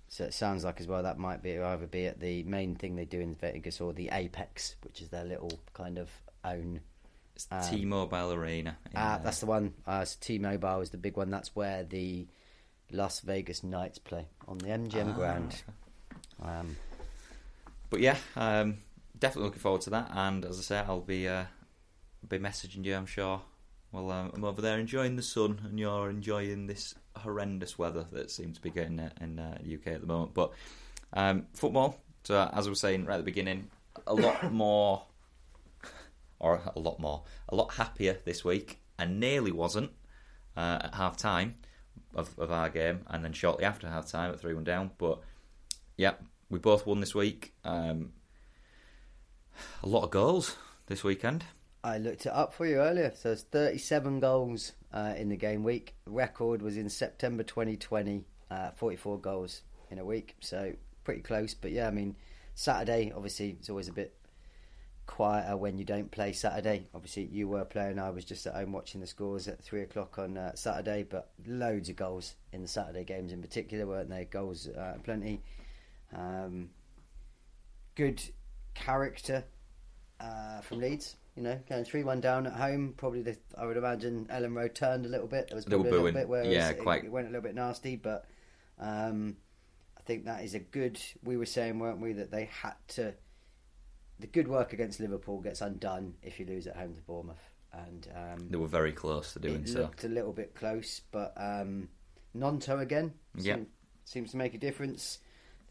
so 0.09 0.23
it 0.25 0.33
sounds 0.33 0.63
like 0.65 0.79
as 0.81 0.87
well 0.87 1.03
that 1.03 1.17
might 1.17 1.41
be 1.41 1.57
either 1.57 1.87
be 1.87 2.05
at 2.05 2.19
the 2.19 2.43
main 2.43 2.75
thing 2.75 2.95
they 2.95 3.05
do 3.05 3.19
in 3.21 3.33
Vegas 3.35 3.79
or 3.79 3.93
the 3.93 4.09
Apex, 4.11 4.75
which 4.83 5.01
is 5.01 5.07
their 5.09 5.23
little 5.23 5.51
kind 5.73 5.97
of 5.97 6.09
own. 6.43 6.81
It's 7.35 7.47
Um, 7.51 7.61
T-Mobile 7.61 8.33
Arena. 8.33 8.77
Ah, 8.95 9.15
uh, 9.15 9.17
that's 9.19 9.39
the 9.39 9.45
one. 9.45 9.73
Uh, 9.85 10.03
so 10.05 10.17
T-Mobile 10.19 10.81
is 10.81 10.89
the 10.89 10.97
big 10.97 11.15
one. 11.17 11.29
That's 11.29 11.55
where 11.55 11.83
the 11.83 12.27
Las 12.91 13.19
Vegas 13.21 13.63
Knights 13.63 13.99
play 13.99 14.25
on 14.47 14.57
the 14.57 14.67
MGM 14.69 15.09
Ah, 15.11 15.13
ground. 15.13 15.63
okay. 16.41 16.49
Um, 16.51 16.75
But 17.89 18.01
yeah, 18.01 18.17
um, 18.35 18.79
definitely 19.17 19.45
looking 19.45 19.61
forward 19.61 19.81
to 19.81 19.89
that. 19.91 20.11
And 20.13 20.45
as 20.45 20.59
I 20.59 20.61
say, 20.61 20.77
I'll 20.79 21.01
be 21.01 21.27
uh, 21.27 21.45
be 22.27 22.39
messaging 22.39 22.85
you. 22.85 22.95
I'm 22.95 23.05
sure. 23.05 23.41
Well, 23.91 24.11
um, 24.11 24.31
I'm 24.35 24.43
over 24.43 24.61
there 24.61 24.77
enjoying 24.77 25.15
the 25.15 25.23
sun, 25.23 25.61
and 25.63 25.79
you're 25.79 26.09
enjoying 26.09 26.67
this 26.67 26.93
horrendous 27.15 27.79
weather 27.79 28.05
that 28.11 28.29
seems 28.29 28.57
to 28.57 28.61
be 28.61 28.69
getting 28.69 28.99
uh, 28.99 29.09
in 29.21 29.39
uh, 29.39 29.57
the 29.63 29.75
UK 29.75 29.87
at 29.87 30.01
the 30.01 30.07
moment. 30.07 30.33
But 30.33 30.51
um, 31.13 31.47
football. 31.53 31.97
So 32.23 32.35
uh, 32.35 32.49
as 32.53 32.67
I 32.67 32.69
was 32.69 32.81
saying 32.81 33.05
right 33.05 33.15
at 33.15 33.19
the 33.19 33.23
beginning, 33.23 33.69
a 34.05 34.13
lot 34.13 34.51
more, 34.51 35.03
or 36.39 36.61
a 36.75 36.79
lot 36.79 36.99
more, 36.99 37.23
a 37.49 37.55
lot 37.55 37.73
happier 37.73 38.17
this 38.25 38.43
week, 38.43 38.81
and 38.99 39.19
nearly 39.19 39.51
wasn't 39.51 39.91
uh, 40.57 40.79
at 40.83 40.95
half 40.95 41.15
time 41.15 41.55
of, 42.13 42.37
of 42.37 42.51
our 42.51 42.69
game, 42.69 43.05
and 43.07 43.23
then 43.23 43.31
shortly 43.31 43.63
after 43.63 43.87
half 43.87 44.07
time 44.07 44.33
at 44.33 44.39
three 44.39 44.53
one 44.53 44.65
down. 44.65 44.91
But 44.97 45.19
yeah, 45.95 46.15
we 46.49 46.59
both 46.59 46.85
won 46.85 46.99
this 46.99 47.13
week. 47.13 47.53
Um, 47.63 48.13
a 49.83 49.87
lot 49.87 50.03
of 50.03 50.11
goals 50.11 50.55
this 50.87 51.03
weekend. 51.03 51.43
I 51.83 51.97
looked 51.97 52.25
it 52.25 52.31
up 52.31 52.53
for 52.53 52.65
you 52.65 52.77
earlier. 52.77 53.13
So 53.15 53.31
it's 53.31 53.43
37 53.43 54.19
goals 54.19 54.73
uh, 54.93 55.13
in 55.17 55.29
the 55.29 55.37
game 55.37 55.63
week. 55.63 55.95
Record 56.05 56.61
was 56.61 56.77
in 56.77 56.89
September 56.89 57.43
2020, 57.43 58.25
uh, 58.49 58.71
44 58.71 59.19
goals 59.19 59.61
in 59.89 59.99
a 59.99 60.05
week. 60.05 60.35
So 60.41 60.73
pretty 61.03 61.21
close. 61.21 61.53
But 61.53 61.71
yeah, 61.71 61.87
I 61.87 61.91
mean, 61.91 62.15
Saturday, 62.55 63.11
obviously, 63.15 63.51
it's 63.51 63.69
always 63.69 63.87
a 63.87 63.93
bit 63.93 64.13
quieter 65.05 65.55
when 65.55 65.77
you 65.77 65.85
don't 65.85 66.11
play 66.11 66.33
Saturday. 66.33 66.87
Obviously, 66.93 67.25
you 67.31 67.47
were 67.47 67.65
playing. 67.65 67.99
I 67.99 68.09
was 68.09 68.25
just 68.25 68.45
at 68.47 68.55
home 68.55 68.73
watching 68.73 69.01
the 69.01 69.07
scores 69.07 69.47
at 69.47 69.63
three 69.63 69.81
o'clock 69.81 70.19
on 70.19 70.37
uh, 70.37 70.55
Saturday. 70.55 71.03
But 71.03 71.29
loads 71.45 71.89
of 71.89 71.95
goals 71.95 72.35
in 72.51 72.61
the 72.61 72.67
Saturday 72.67 73.03
games 73.03 73.31
in 73.31 73.41
particular, 73.41 73.85
weren't 73.85 74.09
there? 74.09 74.25
Goals 74.25 74.67
uh, 74.67 74.97
plenty. 75.03 75.41
Um, 76.15 76.69
good 77.95 78.21
character 78.73 79.43
uh, 80.19 80.61
from 80.61 80.79
Leeds. 80.79 81.15
You 81.35 81.43
know, 81.43 81.59
going 81.69 81.85
three 81.85 82.03
one 82.03 82.19
down 82.19 82.47
at 82.47 82.53
home. 82.53 82.95
Probably, 82.97 83.21
the, 83.21 83.37
I 83.55 83.65
would 83.67 83.77
imagine 83.77 84.25
Elland 84.31 84.55
Road 84.55 84.73
turned 84.73 85.05
a 85.05 85.09
little 85.09 85.27
bit. 85.27 85.49
There 85.49 85.55
was 85.55 85.67
Little 85.67 85.85
a 85.85 85.89
little 85.89 86.11
bit 86.11 86.27
where 86.27 86.41
it 86.43 86.51
Yeah, 86.51 86.71
was- 86.73 86.81
quite. 86.81 87.03
It, 87.03 87.11
went 87.11 87.27
a 87.27 87.29
little 87.29 87.43
bit 87.43 87.53
nasty, 87.53 87.95
but 87.95 88.25
um, 88.79 89.37
I 89.97 90.01
think 90.01 90.25
that 90.25 90.43
is 90.43 90.55
a 90.55 90.59
good. 90.59 90.99
We 91.23 91.37
were 91.37 91.45
saying, 91.45 91.77
weren't 91.77 91.99
we, 92.01 92.13
that 92.13 92.31
they 92.31 92.45
had 92.45 92.73
to. 92.89 93.13
The 94.19 94.25
good 94.25 94.47
work 94.47 94.73
against 94.73 94.99
Liverpool 94.99 95.39
gets 95.41 95.61
undone 95.61 96.15
if 96.23 96.39
you 96.39 96.47
lose 96.47 96.65
at 96.65 96.75
home 96.75 96.95
to 96.95 97.01
Bournemouth, 97.01 97.51
and 97.71 98.07
um, 98.15 98.49
They 98.49 98.57
were 98.57 98.65
very 98.67 98.91
close 98.91 99.33
to 99.33 99.39
doing 99.39 99.61
it 99.61 99.69
so. 99.69 99.81
looked 99.81 100.05
a 100.05 100.07
little 100.09 100.33
bit 100.33 100.55
close, 100.55 101.01
but 101.11 101.33
um, 101.37 101.87
Gnonto 102.35 102.81
again 102.81 103.13
Yeah. 103.35 103.57
seems 104.05 104.31
to 104.31 104.37
make 104.37 104.55
a 104.55 104.57
difference. 104.57 105.19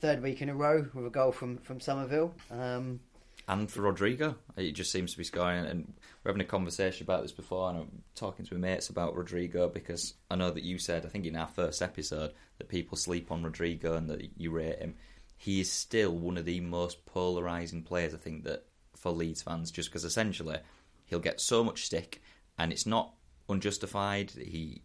Third 0.00 0.22
week 0.22 0.42
in 0.42 0.48
a 0.48 0.54
row 0.54 0.86
with 0.94 1.06
a 1.06 1.10
goal 1.10 1.32
from 1.32 1.58
from 1.58 1.80
Summerville. 1.80 2.34
Um, 2.50 3.00
and 3.48 3.70
for 3.70 3.82
Rodrigo, 3.82 4.34
it 4.56 4.72
just 4.72 4.90
seems 4.90 5.12
to 5.12 5.18
be 5.18 5.24
scoring. 5.24 5.66
And 5.66 5.94
we're 6.22 6.30
having 6.30 6.42
a 6.42 6.44
conversation 6.44 7.04
about 7.04 7.22
this 7.22 7.32
before, 7.32 7.70
and 7.70 7.78
I'm 7.78 8.02
talking 8.14 8.44
to 8.44 8.54
my 8.54 8.60
mates 8.60 8.88
about 8.88 9.14
Rodrigo 9.14 9.68
because 9.68 10.14
I 10.30 10.34
know 10.34 10.50
that 10.50 10.64
you 10.64 10.78
said, 10.78 11.06
I 11.06 11.08
think 11.08 11.26
in 11.26 11.36
our 11.36 11.46
first 11.46 11.80
episode, 11.80 12.32
that 12.58 12.68
people 12.68 12.96
sleep 12.96 13.30
on 13.30 13.44
Rodrigo 13.44 13.94
and 13.94 14.10
that 14.10 14.30
you 14.36 14.50
rate 14.50 14.80
him. 14.80 14.96
He 15.36 15.60
is 15.60 15.70
still 15.70 16.12
one 16.12 16.38
of 16.38 16.44
the 16.44 16.60
most 16.60 17.06
polarising 17.06 17.84
players, 17.84 18.14
I 18.14 18.18
think, 18.18 18.44
that 18.44 18.64
for 18.96 19.12
Leeds 19.12 19.42
fans, 19.42 19.70
just 19.70 19.90
because 19.90 20.04
essentially 20.04 20.58
he'll 21.04 21.20
get 21.20 21.40
so 21.40 21.62
much 21.62 21.84
stick, 21.84 22.20
and 22.58 22.72
it's 22.72 22.86
not 22.86 23.14
unjustified. 23.48 24.32
He 24.32 24.82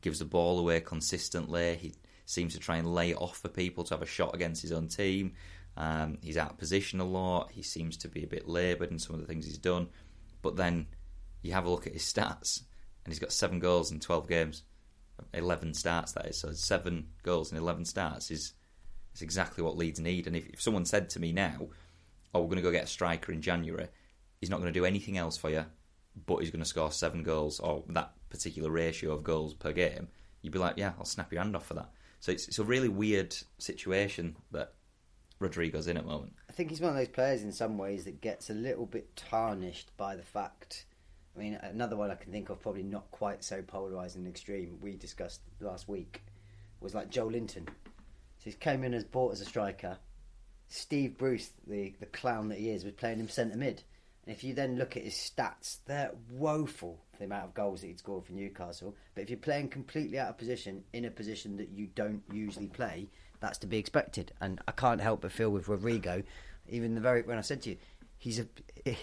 gives 0.00 0.18
the 0.18 0.24
ball 0.24 0.58
away 0.58 0.80
consistently. 0.80 1.76
He 1.76 1.92
seems 2.30 2.54
to 2.54 2.60
try 2.60 2.76
and 2.76 2.94
lay 2.94 3.10
it 3.10 3.16
off 3.16 3.38
for 3.38 3.48
people 3.48 3.84
to 3.84 3.94
have 3.94 4.02
a 4.02 4.06
shot 4.06 4.34
against 4.34 4.62
his 4.62 4.72
own 4.72 4.88
team. 4.88 5.32
Um, 5.76 6.18
he's 6.22 6.36
out 6.36 6.52
of 6.52 6.58
position 6.58 7.00
a 7.00 7.04
lot. 7.04 7.50
He 7.52 7.62
seems 7.62 7.96
to 7.98 8.08
be 8.08 8.24
a 8.24 8.28
bit 8.28 8.48
laboured 8.48 8.90
in 8.90 8.98
some 8.98 9.14
of 9.14 9.20
the 9.20 9.26
things 9.26 9.46
he's 9.46 9.58
done. 9.58 9.88
But 10.42 10.56
then 10.56 10.86
you 11.42 11.52
have 11.52 11.66
a 11.66 11.70
look 11.70 11.86
at 11.86 11.92
his 11.92 12.02
stats, 12.02 12.62
and 13.04 13.12
he's 13.12 13.18
got 13.18 13.32
seven 13.32 13.58
goals 13.58 13.90
in 13.90 14.00
12 14.00 14.28
games. 14.28 14.62
11 15.34 15.74
starts, 15.74 16.12
that 16.12 16.26
is. 16.26 16.38
So 16.38 16.52
seven 16.52 17.08
goals 17.22 17.52
in 17.52 17.58
11 17.58 17.84
starts 17.84 18.30
is, 18.30 18.54
is 19.14 19.22
exactly 19.22 19.62
what 19.62 19.76
Leeds 19.76 20.00
need. 20.00 20.26
And 20.26 20.36
if, 20.36 20.48
if 20.48 20.62
someone 20.62 20.84
said 20.84 21.10
to 21.10 21.20
me 21.20 21.32
now, 21.32 21.68
oh, 22.34 22.40
we're 22.40 22.46
going 22.46 22.56
to 22.56 22.62
go 22.62 22.70
get 22.70 22.84
a 22.84 22.88
striker 22.88 23.32
in 23.32 23.42
January, 23.42 23.88
he's 24.40 24.50
not 24.50 24.60
going 24.60 24.72
to 24.72 24.78
do 24.78 24.86
anything 24.86 25.18
else 25.18 25.36
for 25.36 25.50
you, 25.50 25.66
but 26.26 26.38
he's 26.38 26.50
going 26.50 26.62
to 26.62 26.68
score 26.68 26.90
seven 26.90 27.22
goals 27.22 27.60
or 27.60 27.84
that 27.88 28.12
particular 28.30 28.70
ratio 28.70 29.12
of 29.12 29.24
goals 29.24 29.54
per 29.54 29.72
game, 29.72 30.08
you'd 30.40 30.52
be 30.52 30.58
like, 30.58 30.74
yeah, 30.76 30.92
I'll 30.98 31.04
snap 31.04 31.32
your 31.32 31.42
hand 31.42 31.56
off 31.56 31.66
for 31.66 31.74
that. 31.74 31.90
So 32.20 32.32
it's, 32.32 32.48
it's 32.48 32.58
a 32.58 32.64
really 32.64 32.88
weird 32.88 33.34
situation 33.58 34.36
that 34.52 34.74
Rodrigo's 35.38 35.88
in 35.88 35.96
at 35.96 36.04
the 36.04 36.10
moment. 36.10 36.34
I 36.48 36.52
think 36.52 36.68
he's 36.68 36.80
one 36.80 36.90
of 36.90 36.96
those 36.96 37.08
players 37.08 37.42
in 37.42 37.50
some 37.50 37.78
ways 37.78 38.04
that 38.04 38.20
gets 38.20 38.50
a 38.50 38.54
little 38.54 38.86
bit 38.86 39.16
tarnished 39.16 39.96
by 39.96 40.16
the 40.16 40.22
fact. 40.22 40.84
I 41.34 41.38
mean, 41.38 41.54
another 41.62 41.96
one 41.96 42.10
I 42.10 42.16
can 42.16 42.30
think 42.30 42.50
of, 42.50 42.60
probably 42.60 42.82
not 42.82 43.10
quite 43.10 43.42
so 43.42 43.62
polarising 43.62 44.16
and 44.16 44.28
extreme, 44.28 44.78
we 44.82 44.96
discussed 44.96 45.40
last 45.60 45.88
week, 45.88 46.22
was 46.80 46.94
like 46.94 47.10
Joelinton. 47.10 47.66
So 47.66 48.44
he 48.44 48.52
came 48.52 48.84
in 48.84 48.92
as 48.92 49.04
bought 49.04 49.32
as 49.32 49.40
a 49.40 49.46
striker. 49.46 49.96
Steve 50.68 51.16
Bruce, 51.16 51.50
the, 51.66 51.94
the 52.00 52.06
clown 52.06 52.48
that 52.48 52.58
he 52.58 52.70
is, 52.70 52.84
was 52.84 52.92
playing 52.92 53.18
him 53.18 53.28
centre 53.28 53.56
mid. 53.56 53.82
And 54.26 54.34
if 54.34 54.44
you 54.44 54.52
then 54.52 54.76
look 54.76 54.96
at 54.96 55.04
his 55.04 55.14
stats, 55.14 55.78
they're 55.86 56.12
woeful 56.30 57.02
the 57.20 57.26
amount 57.26 57.44
of 57.44 57.54
goals 57.54 57.82
that 57.82 57.86
he'd 57.86 57.98
scored 57.98 58.24
for 58.24 58.32
Newcastle. 58.32 58.96
But 59.14 59.22
if 59.22 59.30
you're 59.30 59.38
playing 59.38 59.68
completely 59.68 60.18
out 60.18 60.30
of 60.30 60.38
position 60.38 60.82
in 60.92 61.04
a 61.04 61.10
position 61.10 61.56
that 61.58 61.68
you 61.68 61.88
don't 61.94 62.22
usually 62.32 62.66
play, 62.66 63.08
that's 63.38 63.58
to 63.58 63.66
be 63.66 63.78
expected. 63.78 64.32
And 64.40 64.60
I 64.66 64.72
can't 64.72 65.00
help 65.00 65.20
but 65.20 65.30
feel 65.30 65.50
with 65.50 65.68
Rodrigo, 65.68 66.22
even 66.68 66.94
the 66.94 67.00
very 67.00 67.22
when 67.22 67.38
I 67.38 67.42
said 67.42 67.62
to 67.62 67.70
you, 67.70 67.76
he's 68.18 68.40
a 68.40 68.46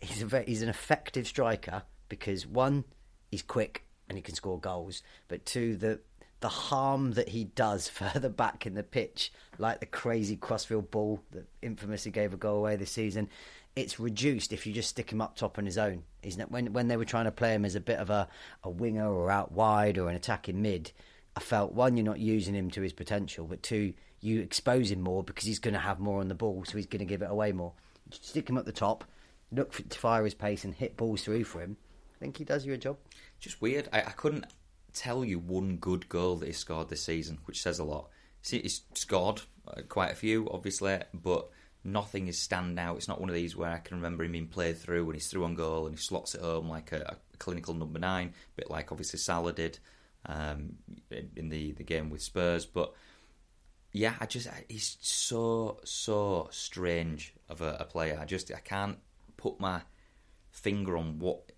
he's 0.00 0.22
a 0.22 0.26
very, 0.26 0.46
he's 0.46 0.62
an 0.62 0.68
effective 0.68 1.26
striker 1.26 1.82
because 2.08 2.46
one, 2.46 2.84
he's 3.30 3.42
quick 3.42 3.84
and 4.08 4.16
he 4.16 4.22
can 4.22 4.34
score 4.34 4.58
goals, 4.58 5.02
but 5.28 5.44
two, 5.44 5.76
the 5.76 6.00
the 6.40 6.48
harm 6.48 7.12
that 7.12 7.30
he 7.30 7.44
does 7.44 7.88
further 7.88 8.28
back 8.28 8.66
in 8.66 8.74
the 8.74 8.82
pitch, 8.82 9.32
like 9.58 9.80
the 9.80 9.86
crazy 9.86 10.36
crossfield 10.36 10.90
ball 10.90 11.20
that 11.32 11.46
infamously 11.62 12.12
gave 12.12 12.32
a 12.32 12.36
goal 12.36 12.58
away 12.58 12.76
this 12.76 12.92
season, 12.92 13.28
it's 13.76 14.00
reduced 14.00 14.52
if 14.54 14.66
you 14.66 14.72
just 14.72 14.88
stick 14.88 15.12
him 15.12 15.20
up 15.20 15.36
top 15.36 15.58
on 15.58 15.66
his 15.66 15.76
own. 15.76 16.02
It 16.22 16.34
when 16.50 16.72
when 16.72 16.88
they 16.88 16.96
were 16.96 17.04
trying 17.04 17.26
to 17.26 17.30
play 17.30 17.54
him 17.54 17.64
as 17.64 17.74
a 17.74 17.80
bit 17.80 17.98
of 17.98 18.10
a, 18.10 18.26
a 18.64 18.70
winger 18.70 19.08
or 19.12 19.30
out 19.30 19.52
wide 19.52 19.98
or 19.98 20.08
an 20.08 20.16
attacking 20.16 20.60
mid, 20.60 20.90
I 21.36 21.40
felt 21.40 21.74
one, 21.74 21.96
you're 21.96 22.04
not 22.04 22.18
using 22.18 22.54
him 22.54 22.70
to 22.70 22.80
his 22.80 22.94
potential, 22.94 23.46
but 23.46 23.62
two, 23.62 23.92
you 24.20 24.40
expose 24.40 24.90
him 24.90 25.02
more 25.02 25.22
because 25.22 25.44
he's 25.44 25.58
going 25.58 25.74
to 25.74 25.80
have 25.80 26.00
more 26.00 26.20
on 26.20 26.28
the 26.28 26.34
ball, 26.34 26.64
so 26.66 26.78
he's 26.78 26.86
going 26.86 27.00
to 27.00 27.04
give 27.04 27.20
it 27.20 27.30
away 27.30 27.52
more. 27.52 27.74
Stick 28.10 28.48
him 28.48 28.56
at 28.56 28.64
the 28.64 28.72
top, 28.72 29.04
look 29.52 29.74
for, 29.74 29.82
to 29.82 29.98
fire 29.98 30.24
his 30.24 30.34
pace 30.34 30.64
and 30.64 30.74
hit 30.74 30.96
balls 30.96 31.22
through 31.22 31.44
for 31.44 31.60
him. 31.60 31.76
I 32.16 32.18
think 32.18 32.38
he 32.38 32.44
does 32.44 32.64
you 32.64 32.72
a 32.72 32.78
job. 32.78 32.96
Just 33.38 33.60
weird. 33.60 33.90
I, 33.92 33.98
I 33.98 34.12
couldn't 34.12 34.46
tell 34.94 35.22
you 35.22 35.38
one 35.38 35.76
good 35.76 36.08
goal 36.08 36.36
that 36.36 36.46
he 36.46 36.52
scored 36.52 36.88
this 36.88 37.02
season, 37.02 37.38
which 37.44 37.62
says 37.62 37.78
a 37.78 37.84
lot. 37.84 38.08
See, 38.40 38.60
he's 38.60 38.80
scored 38.94 39.42
uh, 39.68 39.82
quite 39.86 40.12
a 40.12 40.16
few, 40.16 40.48
obviously, 40.50 41.00
but 41.12 41.50
nothing 41.86 42.26
is 42.26 42.38
stand 42.38 42.78
out. 42.78 42.96
It's 42.96 43.08
not 43.08 43.20
one 43.20 43.28
of 43.28 43.34
these 43.34 43.56
where 43.56 43.70
I 43.70 43.78
can 43.78 43.96
remember 43.96 44.24
him 44.24 44.32
being 44.32 44.48
played 44.48 44.78
through 44.78 45.04
when 45.04 45.14
he's 45.14 45.28
through 45.28 45.44
on 45.44 45.54
goal 45.54 45.86
and 45.86 45.94
he 45.94 46.00
slots 46.00 46.34
it 46.34 46.40
home 46.40 46.68
like 46.68 46.92
a, 46.92 47.16
a 47.32 47.36
clinical 47.38 47.74
number 47.74 47.98
nine, 47.98 48.28
a 48.28 48.56
bit 48.56 48.70
like 48.70 48.92
obviously 48.92 49.18
Salah 49.18 49.52
did 49.52 49.78
um, 50.26 50.74
in 51.36 51.48
the, 51.48 51.72
the 51.72 51.84
game 51.84 52.10
with 52.10 52.22
Spurs. 52.22 52.66
But 52.66 52.92
yeah, 53.92 54.14
I 54.20 54.26
just 54.26 54.48
he's 54.68 54.98
so 55.00 55.80
so 55.84 56.48
strange 56.50 57.34
of 57.48 57.62
a, 57.62 57.76
a 57.80 57.84
player. 57.84 58.18
I 58.20 58.24
just 58.24 58.52
I 58.52 58.60
can't 58.60 58.98
put 59.36 59.60
my 59.60 59.80
finger 60.50 60.96
on 60.96 61.18
what 61.18 61.52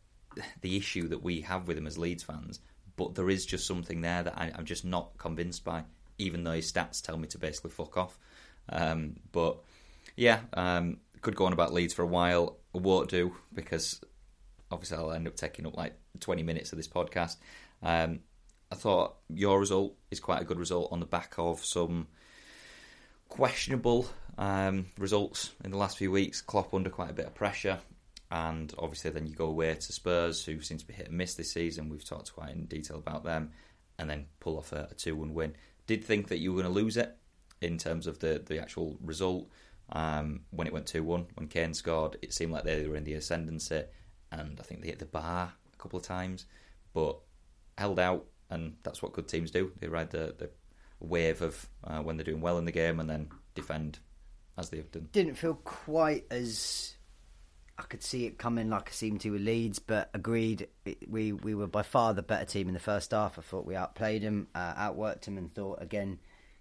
the 0.60 0.76
issue 0.76 1.08
that 1.08 1.22
we 1.22 1.40
have 1.40 1.66
with 1.66 1.78
him 1.78 1.86
as 1.86 1.98
Leeds 1.98 2.22
fans. 2.22 2.60
But 2.96 3.14
there 3.14 3.30
is 3.30 3.46
just 3.46 3.66
something 3.66 4.00
there 4.00 4.24
that 4.24 4.36
I, 4.36 4.52
am 4.56 4.64
just 4.64 4.84
not 4.84 5.16
convinced 5.18 5.64
by, 5.64 5.84
even 6.18 6.42
though 6.42 6.52
his 6.52 6.70
stats 6.70 7.00
tell 7.00 7.16
me 7.16 7.28
to 7.28 7.38
basically 7.38 7.70
fuck 7.70 7.96
off. 7.96 8.18
Um, 8.70 9.16
but 9.30 9.58
yeah, 10.18 10.40
um, 10.52 10.98
could 11.22 11.36
go 11.36 11.46
on 11.46 11.52
about 11.52 11.72
Leeds 11.72 11.94
for 11.94 12.02
a 12.02 12.06
while. 12.06 12.58
I 12.74 12.78
won't 12.78 13.08
do 13.08 13.34
because 13.54 14.00
obviously 14.70 14.98
I'll 14.98 15.12
end 15.12 15.28
up 15.28 15.36
taking 15.36 15.66
up 15.66 15.76
like 15.76 15.94
20 16.20 16.42
minutes 16.42 16.72
of 16.72 16.76
this 16.76 16.88
podcast. 16.88 17.36
Um, 17.82 18.20
I 18.70 18.74
thought 18.74 19.16
your 19.32 19.58
result 19.58 19.94
is 20.10 20.20
quite 20.20 20.42
a 20.42 20.44
good 20.44 20.58
result 20.58 20.92
on 20.92 21.00
the 21.00 21.06
back 21.06 21.34
of 21.38 21.64
some 21.64 22.08
questionable 23.28 24.08
um, 24.36 24.86
results 24.98 25.52
in 25.64 25.70
the 25.70 25.78
last 25.78 25.96
few 25.96 26.10
weeks. 26.10 26.40
Klopp 26.40 26.74
under 26.74 26.90
quite 26.90 27.10
a 27.10 27.14
bit 27.14 27.26
of 27.26 27.34
pressure, 27.34 27.78
and 28.30 28.74
obviously 28.76 29.10
then 29.12 29.26
you 29.26 29.34
go 29.34 29.46
away 29.46 29.74
to 29.74 29.92
Spurs, 29.92 30.44
who 30.44 30.60
seem 30.60 30.78
to 30.78 30.86
be 30.86 30.94
hit 30.94 31.08
and 31.08 31.16
miss 31.16 31.34
this 31.34 31.52
season. 31.52 31.88
We've 31.88 32.04
talked 32.04 32.34
quite 32.34 32.50
in 32.50 32.66
detail 32.66 32.98
about 32.98 33.24
them, 33.24 33.52
and 33.98 34.10
then 34.10 34.26
pull 34.40 34.58
off 34.58 34.72
a, 34.72 34.88
a 34.90 34.94
two-one 34.94 35.32
win. 35.32 35.54
Did 35.86 36.04
think 36.04 36.28
that 36.28 36.38
you 36.38 36.52
were 36.52 36.60
going 36.60 36.74
to 36.74 36.80
lose 36.80 36.96
it 36.96 37.16
in 37.60 37.78
terms 37.78 38.06
of 38.06 38.18
the 38.18 38.42
the 38.44 38.60
actual 38.60 38.98
result. 39.00 39.48
Um, 39.90 40.40
when 40.50 40.66
it 40.66 40.72
went 40.72 40.86
2 40.86 41.02
1, 41.02 41.26
when 41.34 41.48
Kane 41.48 41.74
scored, 41.74 42.16
it 42.20 42.34
seemed 42.34 42.52
like 42.52 42.64
they 42.64 42.86
were 42.86 42.96
in 42.96 43.04
the 43.04 43.14
ascendancy, 43.14 43.84
and 44.30 44.58
I 44.60 44.62
think 44.62 44.82
they 44.82 44.88
hit 44.88 44.98
the 44.98 45.06
bar 45.06 45.52
a 45.72 45.76
couple 45.82 45.98
of 45.98 46.04
times, 46.04 46.46
but 46.92 47.18
held 47.76 47.98
out, 47.98 48.26
and 48.50 48.76
that's 48.82 49.02
what 49.02 49.12
good 49.12 49.28
teams 49.28 49.50
do. 49.50 49.72
They 49.78 49.88
ride 49.88 50.10
the, 50.10 50.34
the 50.36 50.50
wave 51.00 51.42
of 51.42 51.68
uh, 51.84 52.00
when 52.00 52.16
they're 52.16 52.24
doing 52.24 52.40
well 52.40 52.58
in 52.58 52.64
the 52.64 52.72
game 52.72 53.00
and 53.00 53.08
then 53.08 53.28
defend 53.54 53.98
as 54.58 54.70
they've 54.70 54.90
done. 54.90 55.08
Didn't 55.12 55.36
feel 55.36 55.54
quite 55.54 56.26
as. 56.30 56.94
I 57.78 57.82
could 57.82 58.02
see 58.02 58.26
it 58.26 58.38
coming 58.38 58.70
like 58.70 58.88
I 58.88 58.92
seemed 58.92 59.20
to 59.20 59.30
with 59.30 59.42
Leeds, 59.42 59.78
but 59.78 60.10
agreed. 60.12 60.68
We 61.06 61.32
we 61.32 61.54
were 61.54 61.68
by 61.68 61.82
far 61.82 62.12
the 62.12 62.22
better 62.22 62.44
team 62.44 62.66
in 62.66 62.74
the 62.74 62.80
first 62.80 63.12
half. 63.12 63.38
I 63.38 63.42
thought 63.42 63.66
we 63.66 63.76
outplayed 63.76 64.22
them, 64.22 64.48
uh, 64.54 64.74
outworked 64.74 65.22
them, 65.22 65.38
and 65.38 65.54
thought 65.54 65.80
again 65.80 66.18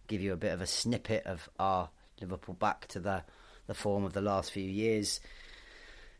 give 0.08 0.22
you 0.22 0.34
a 0.34 0.38
bit 0.38 0.54
of 0.54 0.62
a 0.62 0.68
snippet 0.68 1.26
of 1.26 1.50
our 1.60 1.90
Liverpool 2.20 2.56
back 2.56 2.88
to 2.88 3.00
the 3.00 3.24
the 3.68 3.74
form 3.74 4.04
of 4.04 4.14
the 4.14 4.22
last 4.22 4.52
few 4.52 4.64
years. 4.64 5.20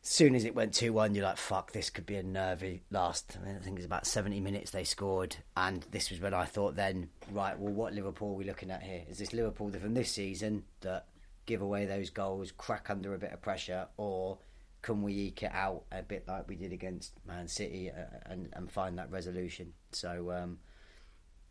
As 0.04 0.10
soon 0.10 0.36
as 0.36 0.46
it 0.46 0.56
went 0.56 0.74
2 0.74 0.94
1, 0.94 1.16
you're 1.16 1.26
like, 1.26 1.38
fuck, 1.38 1.72
this 1.72 1.90
could 1.90 2.06
be 2.06 2.16
a 2.16 2.24
nervy 2.24 2.84
last. 2.92 3.38
I, 3.42 3.46
mean, 3.46 3.56
I 3.56 3.64
think 3.64 3.78
it's 3.78 3.86
about 3.86 4.06
70 4.06 4.40
minutes 4.40 4.72
they 4.72 4.84
scored. 4.84 5.36
And 5.56 5.86
this 5.92 6.12
was 6.12 6.22
when 6.22 6.34
I 6.34 6.46
thought, 6.46 6.76
then, 6.76 7.10
right, 7.32 7.58
well, 7.58 7.74
what 7.74 7.94
Liverpool 7.94 8.32
are 8.32 8.38
we 8.38 8.46
looking 8.46 8.72
at 8.72 8.84
here? 8.84 9.04
Is 9.10 9.18
this 9.18 9.34
Liverpool 9.34 9.72
from 9.72 9.96
this 9.96 10.12
season 10.12 10.64
that 10.82 11.08
give 11.46 11.62
away 11.62 11.86
those 11.86 12.10
goals, 12.10 12.52
crack 12.52 12.90
under 12.90 13.16
a 13.16 13.18
bit 13.18 13.34
of 13.34 13.42
pressure, 13.42 13.88
or 13.98 14.38
can 14.82 15.02
we 15.02 15.14
eke 15.14 15.44
it 15.44 15.52
out 15.54 15.84
a 15.92 16.04
bit 16.04 16.28
like 16.28 16.48
we 16.48 16.56
did 16.56 16.72
against 16.72 17.14
Man 17.26 17.48
City 17.48 17.90
uh, 17.90 18.18
and, 18.28 18.50
and 18.54 18.72
find 18.72 18.98
that 19.00 19.12
resolution? 19.12 19.74
So, 19.92 20.32
um, 20.32 20.60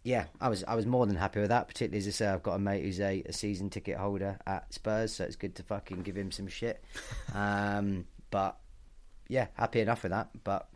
yeah, 0.07 0.27
I 0.41 0.49
was 0.49 0.63
I 0.63 0.77
was 0.77 0.87
more 0.87 1.05
than 1.05 1.17
happy 1.17 1.41
with 1.41 1.49
that. 1.49 1.67
Particularly 1.67 1.99
as 1.99 2.07
I 2.07 2.11
say, 2.13 2.29
I've 2.29 2.43
got 2.45 2.55
a 2.55 2.61
mate 2.61 2.85
who's 2.85 3.01
a, 3.01 3.25
a 3.27 3.33
season 3.33 3.71
ticket 3.71 3.97
holder 3.97 4.39
at 4.47 4.73
Spurs, 4.73 5.13
so 5.13 5.25
it's 5.25 5.35
good 5.35 5.57
to 5.57 5.65
fucking 5.65 6.03
give 6.03 6.17
him 6.17 6.31
some 6.31 6.47
shit. 6.47 6.83
Um, 7.35 8.07
but 8.31 8.57
yeah, 9.29 9.49
happy 9.55 9.81
enough 9.81 10.05
with 10.05 10.13
that. 10.13 10.31
But 10.45 10.69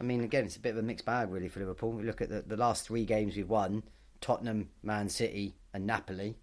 I 0.00 0.04
mean, 0.04 0.24
again, 0.24 0.44
it's 0.44 0.56
a 0.56 0.60
bit 0.60 0.70
of 0.70 0.78
a 0.78 0.82
mixed 0.82 1.06
bag 1.06 1.30
really 1.30 1.48
for 1.48 1.60
Liverpool. 1.60 1.92
We 1.92 2.02
look 2.02 2.20
at 2.20 2.28
the, 2.28 2.42
the 2.42 2.56
last 2.56 2.86
three 2.86 3.04
games 3.04 3.36
we've 3.36 3.48
won: 3.48 3.84
Tottenham, 4.20 4.68
Man 4.82 5.08
City, 5.08 5.54
and 5.72 5.86
Napoli. 5.86 6.36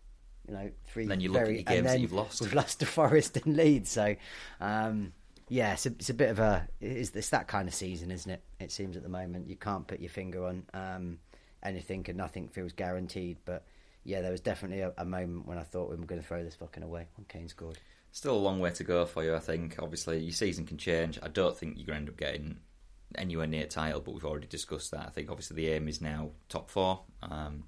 You 0.48 0.54
know, 0.54 0.72
three. 0.86 1.04
And 1.04 1.12
then 1.12 1.20
you 1.20 1.32
look 1.32 1.42
very, 1.42 1.60
at 1.60 1.70
your 1.70 1.82
games 1.82 1.92
that 1.92 2.00
you've 2.00 2.14
lost. 2.14 2.42
We've 2.42 2.54
lost 2.54 2.80
to 2.80 2.86
Forest 2.86 3.38
and 3.38 3.58
Leeds, 3.58 3.92
so. 3.92 4.16
Um, 4.62 5.12
yeah, 5.50 5.74
it's 5.74 5.86
a, 5.88 5.90
it's 5.90 6.10
a 6.10 6.14
bit 6.14 6.30
of 6.30 6.40
a 6.40 6.68
it's, 6.80 7.10
it's, 7.12 7.30
that 7.30 7.48
kind 7.48 7.68
of 7.68 7.74
season, 7.74 8.12
isn't 8.12 8.32
it? 8.32 8.44
It 8.60 8.72
seems 8.72 8.96
at 8.96 9.04
the 9.04 9.10
moment 9.10 9.50
you 9.50 9.56
can't 9.58 9.86
put 9.88 10.00
your 10.00 10.10
finger 10.10 10.46
on. 10.46 10.64
Um, 10.74 11.20
anything 11.64 12.06
and 12.08 12.18
nothing 12.18 12.48
feels 12.48 12.74
guaranteed. 12.74 13.38
But 13.46 13.66
yeah, 14.04 14.22
there 14.22 14.32
was 14.32 14.42
definitely 14.42 14.82
a, 14.82 14.94
a 14.98 15.06
moment 15.06 15.48
when 15.48 15.58
I 15.58 15.64
thought 15.64 15.90
we 15.90 15.96
were 15.96 16.06
going 16.06 16.22
to 16.22 16.28
throw 16.28 16.44
this 16.44 16.56
fucking 16.56 16.84
away 16.84 17.08
when 17.16 17.26
Kane 17.26 17.48
scored. 17.48 17.78
Still 18.12 18.36
a 18.36 18.38
long 18.38 18.60
way 18.60 18.72
to 18.72 18.84
go 18.84 19.06
for 19.06 19.24
you, 19.24 19.36
I 19.36 19.40
think. 19.40 19.76
Obviously, 19.80 20.20
your 20.20 20.32
season 20.32 20.66
can 20.66 20.78
change. 20.78 21.20
I 21.22 21.28
don't 21.28 21.56
think 21.56 21.78
you're 21.78 21.86
going 21.86 21.98
to 21.98 22.02
end 22.02 22.10
up 22.10 22.18
getting 22.18 22.58
anywhere 23.16 23.48
near 23.48 23.66
title, 23.66 24.02
but 24.02 24.14
we've 24.14 24.26
already 24.26 24.48
discussed 24.48 24.92
that. 24.92 25.06
I 25.06 25.10
think 25.10 25.30
obviously 25.30 25.58
the 25.58 25.70
aim 25.70 25.88
is 25.88 26.02
now 26.02 26.32
top 26.48 26.70
four. 26.70 27.02
Um, 27.22 27.66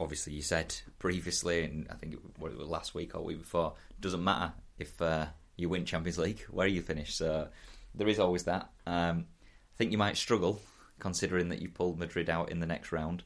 obviously, 0.00 0.32
you 0.32 0.42
said 0.42 0.74
previously, 0.98 1.64
and 1.64 1.86
I 1.90 1.94
think 1.94 2.14
it, 2.14 2.20
was 2.40 2.54
last 2.68 2.94
week 2.94 3.14
or 3.14 3.22
week 3.22 3.40
before, 3.40 3.74
doesn't 4.00 4.22
matter 4.22 4.52
if 4.78 5.00
uh, 5.00 5.26
you 5.56 5.68
win 5.68 5.84
Champions 5.84 6.18
League, 6.18 6.40
where 6.50 6.66
you 6.66 6.82
finish. 6.82 7.14
So 7.14 7.48
there 7.94 8.08
is 8.08 8.18
always 8.18 8.44
that. 8.44 8.70
Um, 8.86 9.26
I 9.74 9.76
think 9.76 9.92
you 9.92 9.98
might 9.98 10.16
struggle 10.16 10.60
considering 11.02 11.48
that 11.48 11.60
you 11.60 11.68
pulled 11.68 11.98
Madrid 11.98 12.30
out 12.30 12.48
in 12.50 12.60
the 12.60 12.66
next 12.66 12.92
round. 12.92 13.24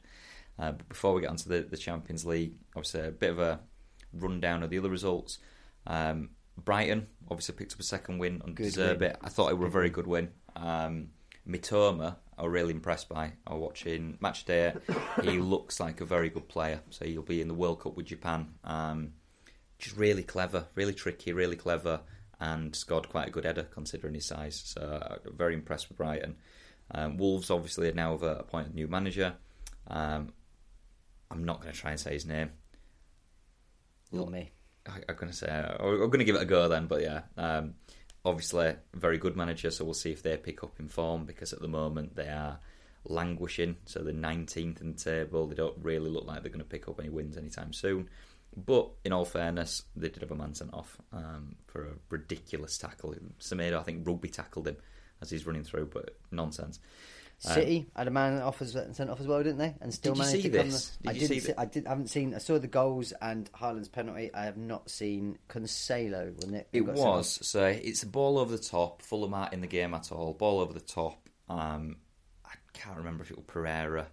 Uh, 0.57 0.71
but 0.71 0.89
before 0.89 1.13
we 1.13 1.21
get 1.21 1.29
onto 1.29 1.47
the, 1.47 1.61
the 1.61 1.77
Champions 1.77 2.25
League, 2.25 2.55
obviously 2.75 3.01
a 3.01 3.11
bit 3.11 3.29
of 3.29 3.37
a 3.37 3.59
rundown 4.11 4.63
of 4.63 4.71
the 4.71 4.79
other 4.79 4.89
results. 4.89 5.37
Um, 5.85 6.31
Brighton 6.57 7.05
obviously 7.29 7.53
picked 7.53 7.73
up 7.73 7.79
a 7.79 7.83
second 7.83 8.17
win 8.17 8.41
on 8.43 8.55
Good 8.55 9.01
it. 9.03 9.17
I 9.21 9.29
thought 9.29 9.51
it 9.51 9.59
were 9.59 9.67
a 9.67 9.71
very 9.71 9.91
good 9.91 10.07
win. 10.07 10.31
Um, 10.55 11.09
Mitoma, 11.47 12.15
I 12.35 12.41
was 12.41 12.51
really 12.51 12.73
impressed 12.73 13.09
by. 13.09 13.33
I 13.45 13.53
was 13.53 13.61
watching 13.61 14.17
match 14.21 14.45
day. 14.45 14.73
he 15.21 15.37
looks 15.37 15.79
like 15.79 16.01
a 16.01 16.05
very 16.05 16.31
good 16.31 16.47
player. 16.47 16.81
So 16.89 17.05
he'll 17.05 17.21
be 17.21 17.41
in 17.41 17.47
the 17.47 17.53
World 17.53 17.81
Cup 17.81 17.95
with 17.95 18.07
Japan. 18.07 18.55
Um, 18.63 19.13
just 19.77 19.95
really 19.95 20.23
clever, 20.23 20.65
really 20.73 20.95
tricky, 20.95 21.31
really 21.31 21.55
clever, 21.55 21.99
and 22.39 22.75
scored 22.75 23.07
quite 23.09 23.27
a 23.27 23.31
good 23.31 23.45
header 23.45 23.67
considering 23.69 24.15
his 24.15 24.25
size. 24.25 24.59
So 24.65 24.81
uh, 24.81 25.17
very 25.29 25.53
impressed 25.53 25.89
with 25.89 25.99
Brighton. 25.99 26.37
Um, 26.91 27.17
Wolves 27.17 27.51
obviously 27.51 27.87
have 27.87 27.95
now 27.95 28.11
have 28.11 28.23
appointed 28.23 28.73
a 28.73 28.75
new 28.75 28.87
manager. 28.87 29.33
Um, 29.87 30.33
I'm 31.29 31.43
not 31.43 31.61
going 31.61 31.73
to 31.73 31.79
try 31.79 31.91
and 31.91 31.99
say 31.99 32.13
his 32.13 32.25
name. 32.25 32.51
Not 34.11 34.31
me. 34.31 34.51
I, 34.87 34.99
am 35.09 35.15
going 35.15 35.31
to 35.31 35.37
say 35.37 35.49
I'm 35.49 35.97
going 35.97 36.19
to 36.19 36.23
give 36.23 36.35
it 36.35 36.41
a 36.41 36.45
go 36.45 36.69
then, 36.69 36.87
but 36.87 37.01
yeah, 37.01 37.21
um, 37.37 37.73
obviously 38.23 38.75
very 38.93 39.17
good 39.17 39.35
manager. 39.35 39.69
So 39.69 39.83
we'll 39.83 39.93
see 39.93 40.11
if 40.11 40.23
they 40.23 40.37
pick 40.37 40.63
up 40.63 40.79
in 40.79 40.87
form 40.87 41.25
because 41.25 41.51
at 41.51 41.59
the 41.59 41.67
moment 41.67 42.15
they 42.15 42.29
are 42.29 42.59
languishing. 43.03 43.75
So 43.85 43.99
they're 43.99 44.13
19th 44.13 44.81
in 44.81 44.93
the 44.93 44.97
table. 44.97 45.47
They 45.47 45.55
don't 45.55 45.77
really 45.81 46.09
look 46.09 46.25
like 46.25 46.41
they're 46.41 46.51
going 46.51 46.59
to 46.59 46.65
pick 46.65 46.87
up 46.87 46.99
any 46.99 47.09
wins 47.09 47.37
anytime 47.37 47.73
soon. 47.73 48.09
But 48.55 48.89
in 49.03 49.11
all 49.11 49.25
fairness, 49.25 49.83
they 49.95 50.09
did 50.09 50.21
have 50.21 50.31
a 50.31 50.35
man 50.35 50.55
sent 50.55 50.73
off 50.73 50.97
um, 51.11 51.57
for 51.67 51.83
a 51.83 51.93
ridiculous 52.09 52.77
tackle. 52.77 53.13
Semedo, 53.39 53.79
I 53.79 53.83
think, 53.83 54.07
rugby 54.07 54.29
tackled 54.29 54.69
him 54.69 54.77
as 55.21 55.29
he's 55.29 55.45
running 55.45 55.63
through, 55.63 55.87
but 55.87 56.17
nonsense. 56.31 56.79
City 57.39 57.79
um, 57.79 57.85
had 57.95 58.07
a 58.07 58.11
man 58.11 58.41
off 58.41 58.61
as, 58.63 58.71
sent 58.71 59.09
off 59.11 59.19
as 59.19 59.27
well, 59.27 59.43
didn't 59.43 59.59
they? 59.59 59.75
And 59.79 59.93
still 59.93 60.15
did 60.15 60.19
managed 60.19 60.41
to 60.41 60.49
come. 60.49 60.69
This? 60.69 60.97
Did 61.03 61.09
I 61.09 61.13
didn't. 61.13 61.41
See, 61.41 61.53
I 61.55 61.65
did. 61.65 61.85
I 61.85 61.89
haven't 61.89 62.07
seen. 62.07 62.33
I 62.33 62.39
saw 62.39 62.57
the 62.57 62.67
goals 62.67 63.13
and 63.21 63.51
Haaland's 63.51 63.89
penalty. 63.89 64.33
I 64.33 64.45
have 64.45 64.57
not 64.57 64.89
seen 64.89 65.37
Cancelo. 65.47 66.33
Wasn't 66.33 66.55
it? 66.55 66.67
It 66.73 66.81
was. 66.81 67.37
So 67.47 67.65
it's 67.65 68.01
a 68.01 68.07
ball 68.07 68.39
over 68.39 68.57
the 68.57 68.63
top. 68.63 69.03
Fulham 69.03 69.35
aren't 69.35 69.53
in 69.53 69.61
the 69.61 69.67
game 69.67 69.93
at 69.93 70.11
all. 70.11 70.33
Ball 70.33 70.61
over 70.61 70.73
the 70.73 70.79
top. 70.79 71.29
Um, 71.47 71.97
I 72.43 72.53
can't 72.73 72.97
remember 72.97 73.23
if 73.23 73.29
it 73.29 73.37
was 73.37 73.45
Pereira 73.45 74.07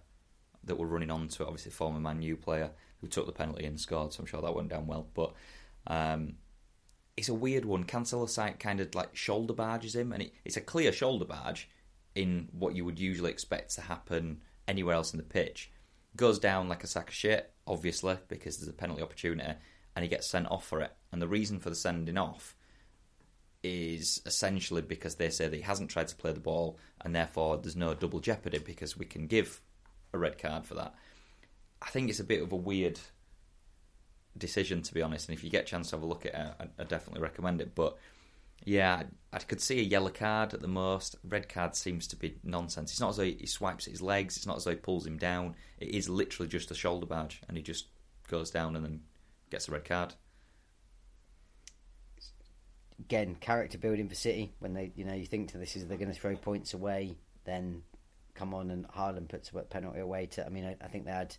that 0.65 0.75
were 0.75 0.87
running 0.87 1.09
onto 1.09 1.41
it. 1.41 1.47
Obviously, 1.47 1.71
former 1.71 1.99
Man 1.99 2.21
U 2.21 2.37
player 2.37 2.69
who 3.01 3.07
took 3.07 3.25
the 3.25 3.31
penalty 3.31 3.65
and 3.65 3.79
scored. 3.79 4.13
So 4.13 4.21
I'm 4.21 4.27
sure 4.27 4.41
that 4.43 4.53
went 4.53 4.69
down 4.69 4.85
well. 4.85 5.07
But 5.15 5.33
um, 5.87 6.35
it's 7.17 7.29
a 7.29 7.33
weird 7.33 7.65
one. 7.65 7.85
Cancelo 7.85 8.59
kind 8.59 8.79
of 8.79 8.93
like 8.93 9.15
shoulder 9.15 9.53
barges 9.53 9.95
him, 9.95 10.11
and 10.11 10.23
it, 10.23 10.33
it's 10.43 10.57
a 10.57 10.61
clear 10.61 10.91
shoulder 10.91 11.25
barge 11.25 11.69
in 12.13 12.49
what 12.51 12.75
you 12.75 12.85
would 12.85 12.99
usually 12.99 13.31
expect 13.31 13.75
to 13.75 13.81
happen 13.81 14.41
anywhere 14.67 14.95
else 14.95 15.13
in 15.13 15.17
the 15.17 15.23
pitch. 15.23 15.71
Goes 16.15 16.39
down 16.39 16.69
like 16.69 16.83
a 16.83 16.87
sack 16.87 17.09
of 17.09 17.13
shit, 17.13 17.51
obviously, 17.67 18.17
because 18.27 18.57
there's 18.57 18.69
a 18.69 18.73
penalty 18.73 19.01
opportunity, 19.01 19.53
and 19.95 20.03
he 20.03 20.09
gets 20.09 20.29
sent 20.29 20.49
off 20.49 20.65
for 20.65 20.81
it. 20.81 20.91
And 21.11 21.21
the 21.21 21.27
reason 21.27 21.59
for 21.59 21.69
the 21.69 21.75
sending 21.75 22.17
off 22.17 22.55
is 23.63 24.21
essentially 24.25 24.81
because 24.81 25.15
they 25.15 25.29
say 25.29 25.47
that 25.47 25.55
he 25.55 25.61
hasn't 25.61 25.89
tried 25.89 26.07
to 26.09 26.15
play 26.15 26.31
the 26.31 26.39
ball, 26.39 26.77
and 27.01 27.15
therefore 27.15 27.57
there's 27.57 27.75
no 27.75 27.93
double 27.93 28.19
jeopardy 28.19 28.59
because 28.59 28.97
we 28.97 29.05
can 29.05 29.27
give 29.27 29.61
a 30.13 30.17
red 30.17 30.37
card 30.37 30.65
for 30.65 30.75
that. 30.75 30.93
I 31.81 31.89
think 31.89 32.09
it's 32.09 32.19
a 32.19 32.25
bit 32.25 32.41
of 32.41 32.51
a 32.51 32.57
weird 32.57 32.99
decision, 34.37 34.81
to 34.83 34.93
be 34.93 35.01
honest. 35.01 35.29
And 35.29 35.37
if 35.37 35.43
you 35.43 35.49
get 35.49 35.63
a 35.63 35.67
chance 35.67 35.89
to 35.89 35.95
have 35.95 36.03
a 36.03 36.07
look 36.07 36.25
at 36.25 36.33
it, 36.33 36.53
I, 36.59 36.81
I 36.81 36.83
definitely 36.83 37.21
recommend 37.21 37.61
it. 37.61 37.75
But 37.75 37.97
yeah, 38.63 39.03
I 39.31 39.39
could 39.39 39.61
see 39.61 39.79
a 39.79 39.83
yellow 39.83 40.09
card 40.09 40.53
at 40.53 40.61
the 40.61 40.67
most. 40.67 41.15
Red 41.23 41.49
card 41.49 41.75
seems 41.75 42.07
to 42.07 42.15
be 42.15 42.37
nonsense. 42.43 42.91
It's 42.91 42.99
not 42.99 43.09
as 43.09 43.17
though 43.17 43.23
he 43.23 43.45
swipes 43.45 43.85
his 43.85 44.01
legs. 44.01 44.37
It's 44.37 44.47
not 44.47 44.57
as 44.57 44.63
though 44.63 44.71
he 44.71 44.77
pulls 44.77 45.05
him 45.05 45.17
down. 45.17 45.55
It 45.79 45.89
is 45.89 46.09
literally 46.09 46.49
just 46.49 46.71
a 46.71 46.75
shoulder 46.75 47.05
badge, 47.05 47.41
and 47.47 47.57
he 47.57 47.63
just 47.63 47.87
goes 48.27 48.49
down 48.49 48.75
and 48.75 48.83
then 48.83 49.01
gets 49.49 49.67
a 49.67 49.71
red 49.71 49.85
card. 49.85 50.13
Again, 52.99 53.35
character 53.35 53.77
building 53.77 54.07
for 54.07 54.15
City. 54.15 54.53
When 54.59 54.73
they, 54.73 54.91
you 54.95 55.03
know, 55.03 55.13
you 55.13 55.25
think 55.25 55.51
to 55.51 55.57
this 55.57 55.75
is 55.75 55.85
they're 55.85 55.97
going 55.97 56.13
to 56.13 56.19
throw 56.19 56.35
points 56.35 56.73
away, 56.73 57.17
then 57.43 57.83
come 58.33 58.53
on 58.53 58.71
and 58.71 58.87
Haaland 58.87 59.29
puts 59.29 59.51
a 59.53 59.59
penalty 59.61 59.99
away. 59.99 60.27
To 60.27 60.45
I 60.45 60.49
mean, 60.49 60.65
I, 60.65 60.75
I 60.83 60.87
think 60.87 61.05
they 61.05 61.11
had 61.11 61.35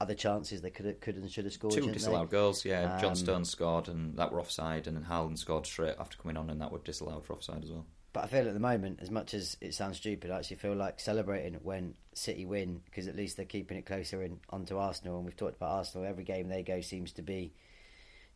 other 0.00 0.14
chances 0.14 0.60
they 0.60 0.70
could 0.70 0.86
have, 0.86 1.00
could 1.00 1.16
and 1.16 1.30
should 1.30 1.44
have 1.44 1.54
scored. 1.54 1.74
Two 1.74 1.90
disallowed 1.90 2.30
they? 2.30 2.36
goals, 2.36 2.64
yeah. 2.64 2.94
Um, 2.94 3.00
John 3.00 3.16
Stones 3.16 3.50
scored 3.50 3.88
and 3.88 4.16
that 4.16 4.32
were 4.32 4.40
offside, 4.40 4.86
and 4.86 4.96
then 4.96 5.04
Haaland 5.04 5.38
scored 5.38 5.66
straight 5.66 5.96
after 5.98 6.16
coming 6.16 6.36
on, 6.36 6.50
and 6.50 6.60
that 6.60 6.72
were 6.72 6.78
disallowed 6.78 7.24
for 7.24 7.34
offside 7.34 7.64
as 7.64 7.70
well. 7.70 7.86
But 8.12 8.24
I 8.24 8.26
feel 8.28 8.46
at 8.46 8.54
the 8.54 8.60
moment, 8.60 9.00
as 9.02 9.10
much 9.10 9.34
as 9.34 9.56
it 9.60 9.74
sounds 9.74 9.96
stupid, 9.96 10.30
I 10.30 10.38
actually 10.38 10.56
feel 10.56 10.76
like 10.76 11.00
celebrating 11.00 11.54
when 11.62 11.94
City 12.12 12.44
win 12.44 12.80
because 12.84 13.08
at 13.08 13.16
least 13.16 13.36
they're 13.36 13.44
keeping 13.44 13.76
it 13.76 13.86
closer 13.86 14.22
in 14.22 14.38
onto 14.50 14.76
Arsenal. 14.76 15.16
And 15.16 15.24
we've 15.24 15.36
talked 15.36 15.56
about 15.56 15.72
Arsenal. 15.72 16.06
Every 16.06 16.22
game 16.22 16.48
they 16.48 16.62
go 16.62 16.80
seems 16.80 17.10
to 17.14 17.22
be 17.22 17.52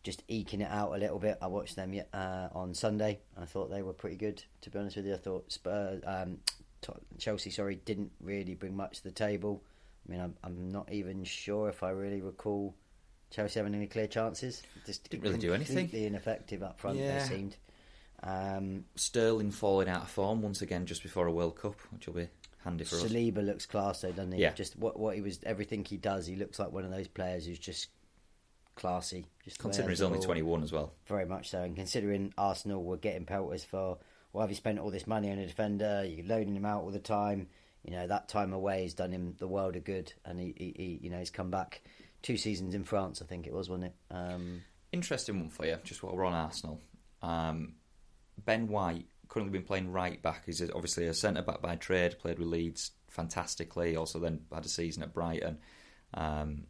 just 0.03 0.25
eking 0.27 0.63
it 0.63 0.71
out 0.71 0.95
a 0.95 0.99
little 0.99 1.21
bit. 1.21 1.39
I 1.41 1.47
watched 1.47 1.77
them 1.77 1.95
uh, 2.13 2.49
on 2.53 2.75
Sunday. 2.75 3.21
I 3.41 3.45
thought 3.45 3.71
they 3.71 3.83
were 3.83 3.93
pretty 3.93 4.17
good. 4.17 4.43
To 4.63 4.71
be 4.71 4.81
honest 4.81 4.97
with 4.97 5.07
you, 5.07 5.15
I 5.15 5.19
thought 5.19 5.53
Spurs, 5.53 6.03
um, 6.05 6.39
Chelsea, 7.19 7.51
sorry, 7.51 7.77
didn't 7.77 8.11
really 8.21 8.55
bring 8.55 8.77
much 8.77 8.99
to 8.99 9.05
the 9.05 9.13
table. 9.13 9.63
I 10.09 10.13
mean, 10.13 10.21
I'm, 10.21 10.35
I'm 10.43 10.71
not 10.71 10.91
even 10.91 11.25
sure 11.25 11.69
if 11.69 11.83
I 11.83 11.91
really 11.91 12.23
recall 12.23 12.75
Chelsea 13.31 13.61
having 13.61 13.75
any 13.75 13.87
clear 13.87 14.07
chances. 14.07 14.63
Just 14.87 15.11
didn't 15.11 15.23
really 15.23 15.39
do 15.39 15.53
anything. 15.53 15.77
Completely 15.77 16.07
ineffective 16.07 16.63
up 16.63 16.81
front. 16.81 16.99
Yeah. 16.99 17.19
They 17.19 17.25
seemed. 17.25 17.57
Um, 18.23 18.85
Sterling 18.97 19.51
falling 19.51 19.89
out 19.89 20.03
of 20.03 20.11
form 20.11 20.43
once 20.43 20.63
again 20.63 20.87
just 20.87 21.03
before 21.03 21.27
a 21.27 21.33
World 21.33 21.57
Cup, 21.57 21.79
which 21.91 22.07
will 22.07 22.15
be 22.15 22.29
handy 22.65 22.85
for 22.85 22.97
Saliba 22.97 23.05
us. 23.05 23.13
Saliba 23.13 23.47
looks 23.47 23.67
class 23.67 24.01
though, 24.01 24.11
doesn't 24.11 24.33
he? 24.33 24.41
Yeah. 24.41 24.53
Just 24.53 24.77
what 24.79 24.99
what 24.99 25.15
he 25.15 25.21
was, 25.21 25.39
everything 25.45 25.85
he 25.85 25.99
does, 25.99 26.27
he 26.27 26.35
looks 26.35 26.59
like 26.59 26.73
one 26.73 26.85
of 26.85 26.91
those 26.91 27.07
players 27.07 27.47
who's 27.47 27.59
just 27.59 27.89
classy. 28.75 29.27
Just 29.45 29.59
considering 29.59 29.91
he's 29.91 30.03
only 30.03 30.21
twenty 30.21 30.43
one 30.43 30.63
as 30.63 30.73
well. 30.73 30.95
Very 31.07 31.27
much 31.27 31.51
so, 31.51 31.63
and 31.63 31.77
considering 31.77 32.33
Arsenal 32.37 32.83
were 32.83 32.97
getting 32.97 33.25
pelters 33.25 33.63
for, 33.63 33.99
well, 34.33 34.41
have 34.41 34.51
you 34.51 34.57
spent 34.57 34.81
all 34.81 34.91
this 34.91 35.07
money 35.07 35.31
on 35.31 35.39
a 35.39 35.47
defender? 35.47 36.05
You're 36.05 36.27
loading 36.27 36.57
him 36.57 36.65
out 36.65 36.83
all 36.83 36.91
the 36.91 36.99
time 36.99 37.47
you 37.89 37.97
know 37.97 38.07
that 38.07 38.29
time 38.29 38.53
away 38.53 38.83
has 38.83 38.93
done 38.93 39.13
him 39.13 39.35
the 39.39 39.49
world 39.49 39.75
of 39.75 39.83
good, 39.83 40.13
and 40.27 40.39
he, 40.39 40.55
he, 40.59 40.75
he 40.77 40.99
you 41.03 41.11
know 41.11 41.19
he's 41.19 41.31
come 41.31 41.51
back 41.51 41.81
two 42.21 42.37
seasons 42.37 42.75
in 42.75 42.85
France, 42.85 43.23
I 43.23 43.25
think 43.25 43.47
it 43.47 43.55
was, 43.55 43.71
wasn't 43.71 43.87
it? 43.87 43.95
Um, 44.11 44.63
Interesting 44.93 45.41
one 45.41 45.49
for 45.49 45.65
you, 45.65 45.79
just 45.85 46.03
while 46.03 46.15
we're 46.15 46.27
on 46.27 46.35
Arsenal. 46.35 46.83
Um, 47.23 47.77
ben 48.45 48.69
White 48.69 49.07
currently 49.29 49.59
been 49.59 49.67
playing 49.67 49.91
right 49.91 50.21
back. 50.21 50.43
He's 50.45 50.61
obviously 50.71 51.07
a 51.07 51.15
centre 51.15 51.41
back 51.41 51.63
by 51.63 51.77
trade. 51.77 52.19
Played 52.19 52.39
with 52.39 52.49
Leeds 52.49 52.91
fantastically. 53.09 53.97
Also 53.97 54.19
then 54.19 54.41
had 54.53 54.67
a 54.67 54.69
season 54.69 55.03
at 55.03 55.15
Brighton. 55.15 55.59
Um, 56.15 56.65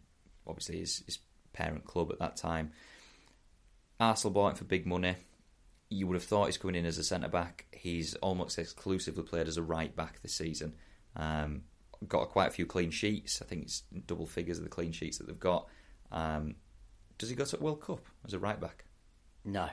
obviously 0.46 0.78
his, 0.81 1.02
his 1.07 1.18
parent 1.52 1.85
club 1.85 2.11
at 2.12 2.18
that 2.18 2.37
time. 2.37 2.72
Arsenal 3.98 4.35
bought 4.35 4.52
him 4.52 4.57
for 4.57 4.64
big 4.64 4.87
money 4.87 5.16
you 5.90 6.07
would 6.07 6.14
have 6.14 6.24
thought 6.24 6.46
he's 6.46 6.59
coming 6.59 6.76
in 6.76 6.85
as 6.87 6.98
a 6.98 7.04
centre 7.04 7.28
back. 7.28 7.66
He's 7.72 8.14
almost 8.16 8.59
exclusively 8.59 9.22
played 9.22 9.48
as 9.48 9.57
a 9.57 9.62
right 9.62 9.94
back 9.94 10.20
this 10.22 10.35
season. 10.35 10.74
Um, 11.16 11.62
got 12.07 12.29
quite 12.29 12.49
a 12.49 12.51
few 12.51 12.66
clean 12.66 12.90
sheets. 12.90 13.42
I 13.42 13.44
think 13.44 13.62
it's 13.62 13.83
double 14.07 14.27
figures 14.27 14.59
of 14.59 14.64
the 14.64 14.71
clean 14.71 14.92
sheets 14.92 15.18
that 15.18 15.27
they've 15.27 15.38
got. 15.38 15.66
Um, 16.12 16.57
does 17.18 17.29
he 17.29 17.35
go 17.35 17.44
to 17.44 17.57
World 17.59 17.81
Cup 17.81 18.01
as 18.25 18.33
a 18.33 18.38
right 18.38 18.61
back? 18.61 18.85
No. 19.44 19.68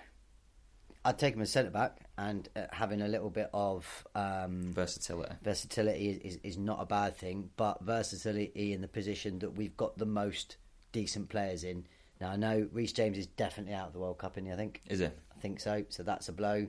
I'd 1.06 1.20
take 1.20 1.36
him 1.36 1.42
as 1.42 1.52
centre 1.52 1.70
back, 1.70 2.00
and 2.18 2.50
uh, 2.56 2.64
having 2.72 3.02
a 3.02 3.08
little 3.08 3.30
bit 3.30 3.52
of 3.54 4.08
um, 4.16 4.74
versatility. 4.74 5.36
Versatility 5.44 6.10
is, 6.10 6.18
is, 6.18 6.40
is, 6.42 6.58
not 6.58 6.82
a 6.82 6.86
bad 6.86 7.16
thing, 7.16 7.52
but 7.58 7.80
versatility 7.84 8.74
in 8.74 8.82
the 8.82 8.88
position 8.88 9.38
that 9.40 9.52
we've 9.52 9.78
got 9.78 10.00
the 10.00 10.08
most 10.08 10.58
decent 10.92 11.30
players 11.30 11.64
in. 11.64 11.86
Now 12.20 12.32
I 12.32 12.38
know 12.38 12.68
Reece 12.72 12.94
James 12.94 13.20
is 13.20 13.28
definitely 13.28 13.76
out 13.76 13.88
of 13.88 13.94
the 13.94 14.00
World 14.00 14.18
Cup, 14.18 14.38
and 14.38 14.52
I 14.52 14.56
think 14.56 14.82
is 14.88 15.00
it? 15.00 15.16
I 15.36 15.40
think 15.40 15.60
so. 15.60 15.86
So 15.90 16.02
that's 16.02 16.28
a 16.28 16.34
blow. 16.34 16.68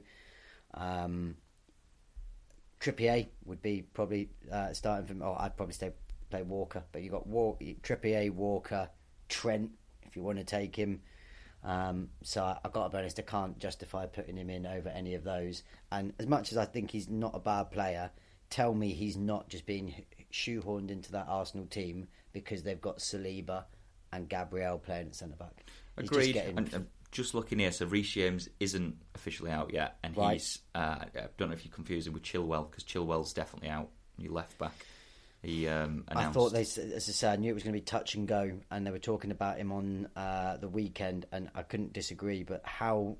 Um, 0.74 1.36
Trippier 2.80 3.26
would 3.44 3.62
be 3.62 3.82
probably 3.94 4.28
uh, 4.52 4.72
starting 4.72 5.06
from. 5.06 5.22
Oh, 5.22 5.36
I'd 5.38 5.56
probably 5.56 5.74
stay 5.74 5.92
play 6.30 6.42
Walker, 6.42 6.82
but 6.92 7.02
you 7.02 7.10
got 7.10 7.26
War- 7.26 7.56
Trippier, 7.82 8.30
Walker, 8.30 8.88
Trent 9.28 9.70
if 10.02 10.16
you 10.16 10.22
want 10.22 10.38
to 10.38 10.44
take 10.44 10.74
him. 10.76 11.00
Um, 11.64 12.10
so 12.22 12.44
I, 12.44 12.58
have 12.62 12.72
got 12.72 12.84
to 12.84 12.90
be 12.90 12.98
honest, 12.98 13.18
I 13.18 13.22
can't 13.22 13.58
justify 13.58 14.06
putting 14.06 14.36
him 14.36 14.50
in 14.50 14.66
over 14.66 14.88
any 14.88 15.14
of 15.14 15.24
those. 15.24 15.62
And 15.90 16.12
as 16.18 16.26
much 16.26 16.52
as 16.52 16.58
I 16.58 16.64
think 16.64 16.90
he's 16.90 17.08
not 17.08 17.32
a 17.34 17.40
bad 17.40 17.70
player, 17.70 18.10
tell 18.50 18.72
me 18.74 18.92
he's 18.92 19.16
not 19.16 19.48
just 19.48 19.66
being 19.66 19.94
shoehorned 20.32 20.90
into 20.90 21.12
that 21.12 21.26
Arsenal 21.28 21.66
team 21.66 22.06
because 22.32 22.62
they've 22.62 22.80
got 22.80 22.98
Saliba 22.98 23.64
and 24.12 24.28
Gabriel 24.28 24.78
playing 24.78 25.08
at 25.08 25.14
centre 25.16 25.36
back. 25.36 25.64
Agreed. 25.96 26.34
Getting... 26.34 26.58
And, 26.58 26.72
and, 26.72 26.86
just 27.16 27.34
looking 27.34 27.58
here, 27.58 27.72
so 27.72 27.86
Reece 27.86 28.10
James 28.10 28.48
isn't 28.60 28.96
officially 29.14 29.50
out 29.50 29.72
yet, 29.72 29.96
and 30.02 30.16
right. 30.16 30.34
he's 30.34 30.60
uh, 30.74 30.98
I 31.02 31.28
don't 31.36 31.48
know 31.48 31.54
if 31.54 31.64
you 31.64 31.70
confuse 31.70 32.06
him 32.06 32.12
with 32.12 32.22
Chilwell 32.22 32.70
because 32.70 32.84
Chilwell's 32.84 33.32
definitely 33.32 33.70
out. 33.70 33.88
You 34.18 34.32
left 34.32 34.58
back. 34.58 34.74
He 35.42 35.68
um, 35.68 36.04
announced. 36.08 36.28
I 36.28 36.32
thought 36.32 36.52
they, 36.52 36.60
as 36.60 37.08
I 37.08 37.12
said, 37.12 37.32
I 37.32 37.36
knew 37.36 37.50
it 37.50 37.54
was 37.54 37.62
going 37.62 37.74
to 37.74 37.80
be 37.80 37.84
touch 37.84 38.14
and 38.14 38.26
go, 38.26 38.52
and 38.70 38.86
they 38.86 38.90
were 38.90 38.98
talking 38.98 39.30
about 39.30 39.58
him 39.58 39.72
on 39.72 40.08
uh, 40.16 40.56
the 40.56 40.68
weekend, 40.68 41.26
and 41.32 41.50
I 41.54 41.62
couldn't 41.62 41.92
disagree. 41.92 42.42
But 42.42 42.62
how 42.64 43.16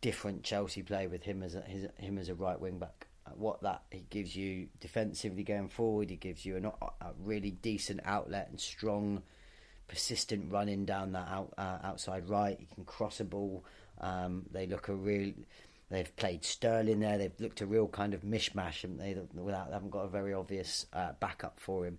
different 0.00 0.42
Chelsea 0.42 0.82
play 0.82 1.06
with 1.06 1.22
him 1.22 1.42
as 1.42 1.54
a, 1.54 1.60
his, 1.62 1.86
him 1.96 2.18
as 2.18 2.28
a 2.28 2.34
right 2.34 2.60
wing 2.60 2.78
back. 2.78 3.06
Uh, 3.26 3.30
What 3.36 3.62
that 3.62 3.82
he 3.90 4.06
gives 4.10 4.34
you 4.34 4.68
defensively 4.80 5.44
going 5.44 5.68
forward, 5.68 6.10
he 6.10 6.16
gives 6.16 6.44
you 6.44 6.56
an, 6.56 6.66
a 6.66 7.12
really 7.24 7.50
decent 7.50 8.00
outlet 8.04 8.48
and 8.50 8.60
strong, 8.60 9.22
persistent 9.88 10.52
running 10.52 10.84
down 10.84 11.12
that 11.12 11.28
out, 11.28 11.52
uh, 11.58 11.78
outside 11.82 12.28
right. 12.28 12.56
He 12.58 12.66
can 12.74 12.84
cross 12.84 13.20
a 13.20 13.24
ball. 13.24 13.64
Um, 14.00 14.44
they 14.52 14.66
look 14.66 14.88
a 14.88 14.94
real. 14.94 15.32
They've 15.90 16.14
played 16.16 16.44
Sterling 16.44 17.00
there. 17.00 17.16
They've 17.16 17.40
looked 17.40 17.62
a 17.62 17.66
real 17.66 17.88
kind 17.88 18.12
of 18.14 18.20
mishmash, 18.22 18.84
and 18.84 19.00
they 19.00 19.16
without 19.34 19.68
they 19.68 19.72
haven't 19.74 19.90
got 19.90 20.04
a 20.04 20.08
very 20.08 20.34
obvious 20.34 20.86
uh, 20.92 21.12
backup 21.18 21.58
for 21.58 21.86
him. 21.86 21.98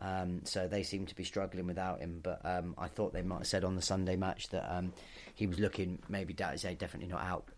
Um, 0.00 0.42
so 0.44 0.68
they 0.68 0.82
seem 0.82 1.06
to 1.06 1.14
be 1.14 1.24
struggling 1.24 1.66
without 1.66 2.00
him. 2.00 2.20
But 2.22 2.40
um, 2.44 2.74
I 2.76 2.88
thought 2.88 3.12
they 3.12 3.22
might 3.22 3.38
have 3.38 3.46
said 3.46 3.64
on 3.64 3.76
the 3.76 3.82
Sunday 3.82 4.16
match 4.16 4.48
that 4.50 4.70
um, 4.72 4.92
he 5.34 5.46
was 5.46 5.58
looking 5.58 6.00
maybe 6.08 6.34
doubt 6.34 6.58
say 6.60 6.74
definitely 6.74 7.12
not 7.12 7.22
out, 7.22 7.48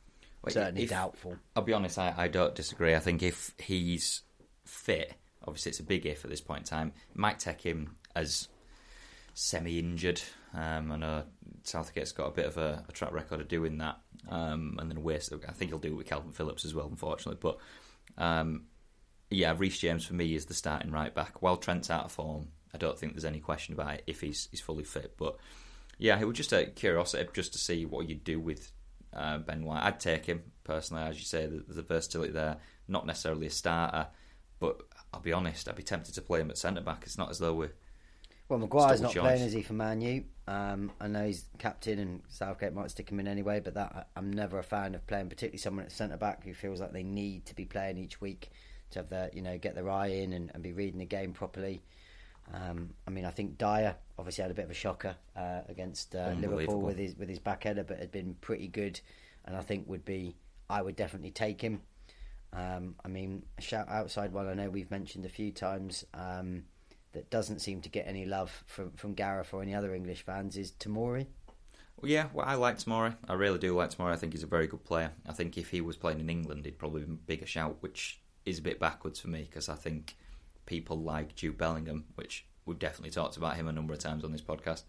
Well, 0.43 0.53
certainly 0.53 0.85
if- 0.85 0.91
doubtful. 0.91 1.37
I'll 1.57 1.63
be 1.63 1.73
honest, 1.73 1.99
I, 1.99 2.15
I 2.17 2.29
don't 2.29 2.55
disagree. 2.55 2.95
I 2.95 2.99
think 2.99 3.23
if 3.23 3.55
he's 3.59 4.23
fit, 4.65 5.15
obviously 5.47 5.71
it's 5.71 5.81
a 5.81 5.85
big 5.85 6.07
if 6.07 6.25
at 6.25 6.31
this 6.31 6.41
point 6.41 6.61
in 6.61 6.65
time, 6.67 6.93
might 7.15 7.39
take 7.41 7.61
him 7.63 7.97
as 8.15 8.49
semi 9.41 9.79
injured. 9.79 10.21
Um, 10.53 10.93
I 10.93 10.97
know 10.97 11.25
Southgate's 11.63 12.13
got 12.13 12.27
a 12.27 12.31
bit 12.31 12.45
of 12.45 12.59
a, 12.59 12.85
a 12.87 12.93
track 12.93 13.13
record 13.13 13.41
of 13.41 13.49
doing 13.49 13.79
that. 13.79 13.97
Um, 14.29 14.77
and 14.79 14.91
then 14.91 15.03
waste, 15.03 15.33
I 15.33 15.53
think 15.53 15.71
he'll 15.71 15.79
do 15.79 15.93
it 15.93 15.97
with 15.97 16.07
Calvin 16.07 16.33
Phillips 16.33 16.67
as 16.67 16.75
well, 16.75 16.87
unfortunately. 16.87 17.39
But 17.41 17.57
um, 18.23 18.65
yeah, 19.31 19.55
Reece 19.57 19.79
James 19.79 20.05
for 20.05 20.13
me 20.13 20.35
is 20.35 20.45
the 20.45 20.53
starting 20.53 20.91
right 20.91 21.15
back. 21.15 21.41
While 21.41 21.57
Trent's 21.57 21.89
out 21.89 22.05
of 22.05 22.13
form, 22.13 22.49
I 22.75 22.79
don't 22.79 22.99
think 22.99 23.15
there's 23.15 23.25
any 23.25 23.41
question 23.41 23.73
about 23.73 23.95
it 23.95 24.05
if 24.07 24.21
he's 24.21 24.49
he's 24.51 24.61
fully 24.61 24.85
fit. 24.85 25.15
But 25.17 25.39
yeah, 25.97 26.21
it 26.21 26.27
was 26.27 26.37
just 26.37 26.53
a 26.53 26.67
curiosity 26.67 27.27
just 27.33 27.55
to 27.55 27.59
see 27.59 27.87
what 27.87 28.11
you'd 28.11 28.25
do 28.25 28.39
with 28.39 28.71
uh, 29.15 29.39
Ben 29.39 29.65
White. 29.65 29.85
I'd 29.85 30.01
take 30.01 30.27
him 30.27 30.43
personally, 30.65 31.03
as 31.03 31.19
you 31.19 31.25
say. 31.25 31.47
There's 31.47 31.77
the 31.77 31.83
versatility 31.83 32.33
there. 32.33 32.59
Not 32.89 33.07
necessarily 33.07 33.47
a 33.47 33.51
starter, 33.51 34.09
but 34.59 34.83
I'll 35.15 35.21
be 35.21 35.33
honest, 35.33 35.67
I'd 35.67 35.77
be 35.77 35.83
tempted 35.83 36.15
to 36.15 36.21
play 36.21 36.41
him 36.41 36.51
at 36.51 36.59
centre 36.59 36.83
back. 36.83 37.05
It's 37.05 37.17
not 37.17 37.31
as 37.31 37.39
though 37.39 37.55
we're 37.55 37.73
Well, 38.51 38.59
Maguire's 38.59 39.01
not 39.01 39.15
playing, 39.15 39.43
is 39.43 39.53
he, 39.53 39.63
for 39.63 39.75
Man 39.75 40.01
U? 40.01 40.25
Um, 40.49 40.91
I 41.01 41.07
know 41.07 41.25
he's 41.25 41.45
captain, 41.59 42.01
and 42.01 42.21
Southgate 42.29 42.75
might 42.75 42.91
stick 42.91 43.09
him 43.09 43.21
in 43.21 43.29
anyway. 43.29 43.61
But 43.61 43.75
that 43.75 44.09
I'm 44.17 44.33
never 44.33 44.59
a 44.59 44.65
fan 44.65 44.97
of 44.97 45.07
playing, 45.07 45.29
particularly 45.29 45.59
someone 45.59 45.85
at 45.85 45.93
centre 45.93 46.17
back 46.17 46.45
who 46.45 46.53
feels 46.53 46.81
like 46.81 46.93
they 46.93 47.05
need 47.05 47.47
to 47.47 47.55
be 47.55 47.65
playing 47.65 47.97
each 47.97 48.21
week 48.21 48.51
to 48.91 48.99
have 48.99 49.09
their, 49.09 49.31
you 49.33 49.41
know, 49.41 49.57
get 49.57 49.77
their 49.77 49.89
eye 49.89 50.09
in 50.09 50.33
and, 50.33 50.51
and 50.53 50.65
be 50.65 50.73
reading 50.73 50.99
the 50.99 51.07
game 51.07 51.33
properly. 51.33 51.81
Um, 52.53 52.91
I 53.07 53.11
mean, 53.11 53.25
I 53.25 53.31
think 53.31 53.57
Dyer 53.57 53.95
obviously 54.19 54.43
had 54.43 54.51
a 54.51 54.55
bit 54.55 54.65
of 54.65 54.73
a 54.73 54.75
shocker 54.75 55.15
uh, 55.37 55.61
against 55.69 56.17
uh, 56.17 56.35
Liverpool 56.37 56.81
with 56.81 56.99
his 56.99 57.17
with 57.17 57.29
his 57.29 57.39
back 57.39 57.63
header, 57.63 57.85
but 57.85 58.01
had 58.01 58.11
been 58.11 58.35
pretty 58.41 58.67
good, 58.67 59.01
and 59.45 59.57
I 59.57 59.61
think 59.61 59.89
would 59.89 60.05
be. 60.05 60.35
I 60.69 60.83
would 60.83 60.97
definitely 60.97 61.31
take 61.31 61.61
him. 61.61 61.83
Um, 62.53 62.97
I 63.05 63.09
mean, 63.09 63.45
shout 63.61 63.89
outside 63.89 64.33
one 64.33 64.49
I 64.49 64.55
know 64.55 64.69
we've 64.69 64.91
mentioned 64.91 65.25
a 65.25 65.29
few 65.29 65.53
times 65.53 66.05
um, 66.15 66.65
that 67.13 67.31
doesn't 67.31 67.61
seem 67.61 67.81
to 67.83 67.89
get 67.89 68.07
any 68.07 68.25
love 68.25 68.65
from 68.67 68.93
from 68.93 69.15
Gareth 69.15 69.53
or 69.53 69.63
any 69.63 69.75
other 69.75 69.95
English 69.95 70.23
fans 70.23 70.57
is 70.57 70.73
Tamori. 70.73 71.27
Well, 72.01 72.11
yeah, 72.11 72.29
well, 72.33 72.47
I 72.47 72.55
like 72.55 72.79
Tamori. 72.79 73.15
I 73.29 73.35
really 73.35 73.59
do 73.59 73.77
like 73.77 73.91
Tamori. 73.91 74.13
I 74.13 74.17
think 74.17 74.33
he's 74.33 74.43
a 74.43 74.47
very 74.47 74.67
good 74.67 74.85
player. 74.85 75.13
I 75.29 75.33
think 75.33 75.59
if 75.59 75.71
he 75.71 75.83
was 75.83 75.97
playing 75.97 76.21
in 76.21 76.31
England, 76.31 76.65
he'd 76.65 76.79
probably 76.79 77.03
be 77.03 77.13
a 77.13 77.15
bigger 77.15 77.47
shout, 77.47 77.77
which 77.81 78.21
is 78.47 78.59
a 78.59 78.63
bit 78.63 78.81
backwards 78.81 79.21
for 79.21 79.29
me 79.29 79.43
because 79.43 79.69
I 79.69 79.75
think 79.75 80.17
people 80.65 80.99
like 80.99 81.35
Jude 81.35 81.59
Bellingham, 81.59 82.07
which 82.15 82.47
we've 82.65 82.79
definitely 82.79 83.11
talked 83.11 83.37
about 83.37 83.57
him 83.57 83.69
a 83.69 83.73
number 83.73 83.93
of 83.93 83.99
times 83.99 84.25
on 84.25 84.33
this 84.33 84.41
podcast, 84.41 84.85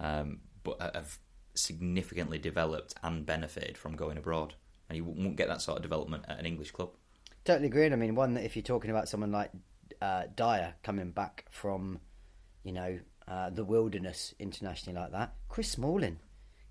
um, 0.00 0.40
but 0.64 0.80
have 0.80 1.18
significantly 1.54 2.38
developed 2.38 2.94
and 3.02 3.24
benefited 3.24 3.78
from 3.78 3.94
going 3.94 4.16
abroad. 4.16 4.54
And 4.88 4.96
you 4.96 5.04
won't 5.04 5.36
get 5.36 5.48
that 5.48 5.60
sort 5.60 5.76
of 5.76 5.82
development 5.82 6.24
at 6.28 6.38
an 6.38 6.46
English 6.46 6.70
club. 6.70 6.90
Totally 7.44 7.68
agree. 7.68 7.84
And 7.84 7.94
I 7.94 7.98
mean, 7.98 8.14
one 8.14 8.34
that 8.34 8.44
if 8.44 8.56
you're 8.56 8.62
talking 8.62 8.90
about 8.90 9.08
someone 9.08 9.30
like 9.30 9.50
uh, 10.00 10.24
Dyer 10.34 10.74
coming 10.82 11.10
back 11.10 11.46
from, 11.50 12.00
you 12.64 12.72
know, 12.72 12.98
uh, 13.26 13.50
the 13.50 13.64
wilderness 13.64 14.34
internationally 14.38 14.98
like 14.98 15.12
that, 15.12 15.34
Chris 15.48 15.70
Smalling. 15.70 16.18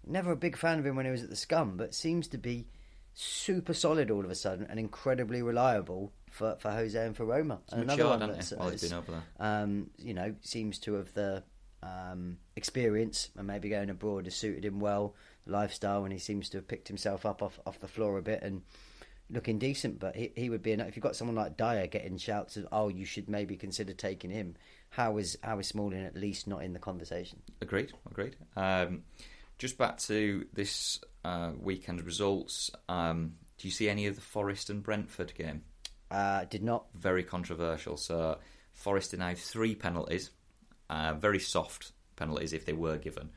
Never 0.05 0.31
a 0.31 0.37
big 0.37 0.57
fan 0.57 0.79
of 0.79 0.85
him 0.85 0.95
when 0.95 1.05
he 1.05 1.11
was 1.11 1.23
at 1.23 1.29
the 1.29 1.35
Scum, 1.35 1.77
but 1.77 1.93
seems 1.93 2.27
to 2.29 2.37
be 2.37 2.67
super 3.13 3.73
solid 3.73 4.11
all 4.11 4.23
of 4.23 4.29
a 4.29 4.35
sudden 4.35 4.67
and 4.69 4.79
incredibly 4.79 5.41
reliable 5.41 6.13
for, 6.31 6.55
for 6.59 6.71
Jose 6.71 7.05
and 7.05 7.15
for 7.15 7.25
Roma. 7.25 7.59
And 7.71 7.83
another 7.83 8.03
matured, 8.03 8.19
one 8.21 8.31
that's, 8.31 8.49
he, 8.49 8.55
while 8.55 8.69
that's, 8.69 8.87
been 8.87 8.97
over 8.97 9.11
there. 9.11 9.23
um, 9.39 9.89
you 9.97 10.13
know, 10.13 10.35
seems 10.41 10.79
to 10.79 10.93
have 10.93 11.13
the 11.13 11.43
um, 11.83 12.37
experience 12.55 13.29
and 13.35 13.47
maybe 13.47 13.69
going 13.69 13.89
abroad 13.89 14.25
has 14.25 14.35
suited 14.35 14.63
him 14.65 14.79
well, 14.79 15.15
lifestyle, 15.45 16.03
and 16.03 16.13
he 16.13 16.19
seems 16.19 16.49
to 16.49 16.57
have 16.57 16.67
picked 16.67 16.87
himself 16.87 17.25
up 17.25 17.41
off, 17.41 17.59
off 17.65 17.79
the 17.79 17.87
floor 17.87 18.17
a 18.17 18.21
bit 18.21 18.41
and 18.43 18.61
looking 19.29 19.59
decent. 19.59 19.99
But 19.99 20.15
he, 20.15 20.31
he 20.35 20.49
would 20.49 20.61
be, 20.61 20.71
an, 20.71 20.81
if 20.81 20.95
you've 20.95 21.03
got 21.03 21.15
someone 21.15 21.35
like 21.35 21.57
Dyer 21.57 21.87
getting 21.87 22.17
shouts 22.17 22.57
of, 22.57 22.67
oh, 22.71 22.87
you 22.87 23.05
should 23.05 23.29
maybe 23.29 23.55
consider 23.55 23.93
taking 23.93 24.29
him, 24.29 24.55
how 24.89 25.17
is, 25.17 25.37
how 25.43 25.59
is 25.59 25.67
Smalling 25.67 26.03
at 26.03 26.15
least 26.15 26.47
not 26.47 26.63
in 26.63 26.73
the 26.73 26.79
conversation? 26.79 27.41
Agreed, 27.61 27.93
agreed. 28.09 28.35
Um, 28.55 29.03
just 29.57 29.77
back 29.77 29.97
to 29.99 30.45
this 30.53 30.99
uh, 31.25 31.51
weekend 31.59 32.03
results. 32.03 32.71
Um, 32.87 33.35
do 33.57 33.67
you 33.67 33.71
see 33.71 33.89
any 33.89 34.07
of 34.07 34.15
the 34.15 34.21
Forest 34.21 34.69
and 34.69 34.83
Brentford 34.83 35.33
game? 35.35 35.63
Uh, 36.09 36.45
did 36.45 36.63
not. 36.63 36.85
Very 36.95 37.23
controversial. 37.23 37.97
So 37.97 38.37
Forest 38.73 39.11
denied 39.11 39.37
three 39.37 39.75
penalties, 39.75 40.29
uh, 40.89 41.15
very 41.15 41.39
soft 41.39 41.91
penalties 42.15 42.53
if 42.53 42.65
they 42.65 42.73
were 42.73 42.97
given, 42.97 43.29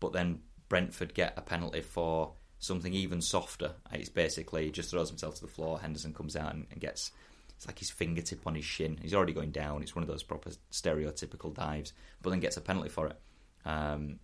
but 0.00 0.12
then 0.12 0.40
Brentford 0.68 1.14
get 1.14 1.34
a 1.36 1.40
penalty 1.40 1.80
for 1.80 2.34
something 2.64 2.92
even 2.94 3.20
softer. 3.20 3.72
It's 3.92 4.08
basically 4.08 4.66
he 4.66 4.70
just 4.70 4.90
throws 4.90 5.08
himself 5.08 5.36
to 5.36 5.40
the 5.42 5.48
floor. 5.48 5.78
Henderson 5.78 6.14
comes 6.14 6.36
out 6.36 6.54
and, 6.54 6.66
and 6.70 6.80
gets 6.80 7.12
it's 7.56 7.66
like 7.66 7.78
his 7.78 7.90
fingertip 7.90 8.46
on 8.46 8.54
his 8.54 8.64
shin. 8.64 8.98
He's 9.00 9.14
already 9.14 9.32
going 9.32 9.50
down. 9.50 9.82
It's 9.82 9.94
one 9.94 10.02
of 10.02 10.08
those 10.08 10.22
proper 10.22 10.50
stereotypical 10.72 11.54
dives, 11.54 11.92
but 12.20 12.30
then 12.30 12.40
gets 12.40 12.56
a 12.56 12.60
penalty 12.60 12.88
for 12.88 13.06
it. 13.08 13.20
Um, 13.64 14.18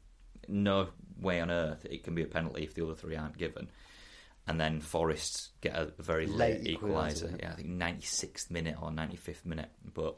no 0.48 0.88
way 1.20 1.40
on 1.40 1.50
earth 1.50 1.86
it 1.88 2.02
can 2.02 2.14
be 2.14 2.22
a 2.22 2.26
penalty 2.26 2.64
if 2.64 2.74
the 2.74 2.84
other 2.84 2.94
three 2.94 3.16
aren't 3.16 3.38
given. 3.38 3.70
And 4.46 4.60
then 4.60 4.80
Forest 4.80 5.50
get 5.60 5.76
a, 5.76 5.92
very 5.98 6.26
late, 6.26 6.64
Late 6.64 6.80
equaliser, 6.80 7.30
equaliser. 7.30 7.40
Yeah, 7.40 7.52
I 7.52 7.54
think 7.54 7.68
96th 7.68 8.50
minute 8.50 8.76
or 8.80 8.90
95th 8.90 9.44
minute. 9.44 9.70
But 9.94 10.16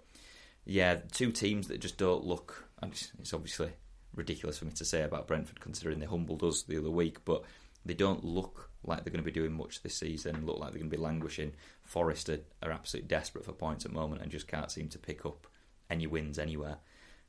yeah, 0.65 0.97
two 1.13 1.33
teams 1.33 1.69
that 1.69 1.81
just 1.81 1.99
don't 1.99 2.25
look. 2.25 2.69
It's 2.83 3.35
obviously 3.35 3.71
ridiculous 4.15 4.59
for 4.59 4.65
me 4.65 4.73
to 4.73 4.85
say 4.85 5.03
about 5.03 5.27
Brentford 5.27 5.61
considering 5.61 5.99
they 5.99 6.07
humbled 6.07 6.43
us 6.45 6.63
the 6.63 6.79
other 6.79 6.91
week, 6.91 7.25
but 7.25 7.45
they 7.85 7.95
don't 7.95 8.25
look 8.25 8.71
like 8.85 9.05
they're 9.05 9.13
going 9.13 9.25
to 9.25 9.31
be 9.31 9.33
doing 9.33 9.53
much 9.53 9.83
this 9.83 9.97
season. 9.97 10.47
Look 10.47 10.59
like 10.59 10.71
they're 10.71 10.81
going 10.81 10.91
to 10.91 10.97
be 10.97 11.03
languishing. 11.03 11.53
Forest 11.85 12.29
are, 12.29 12.41
are 12.63 12.71
absolutely 12.71 13.09
desperate 13.09 13.45
for 13.45 13.53
points 13.53 13.85
at 13.85 13.93
the 13.93 13.99
moment 13.99 14.23
and 14.23 14.31
just 14.31 14.49
can't 14.49 14.71
seem 14.71 14.89
to 14.89 14.99
pick 14.99 15.25
up 15.25 15.47
any 15.91 16.07
wins 16.07 16.39
anywhere. 16.39 16.79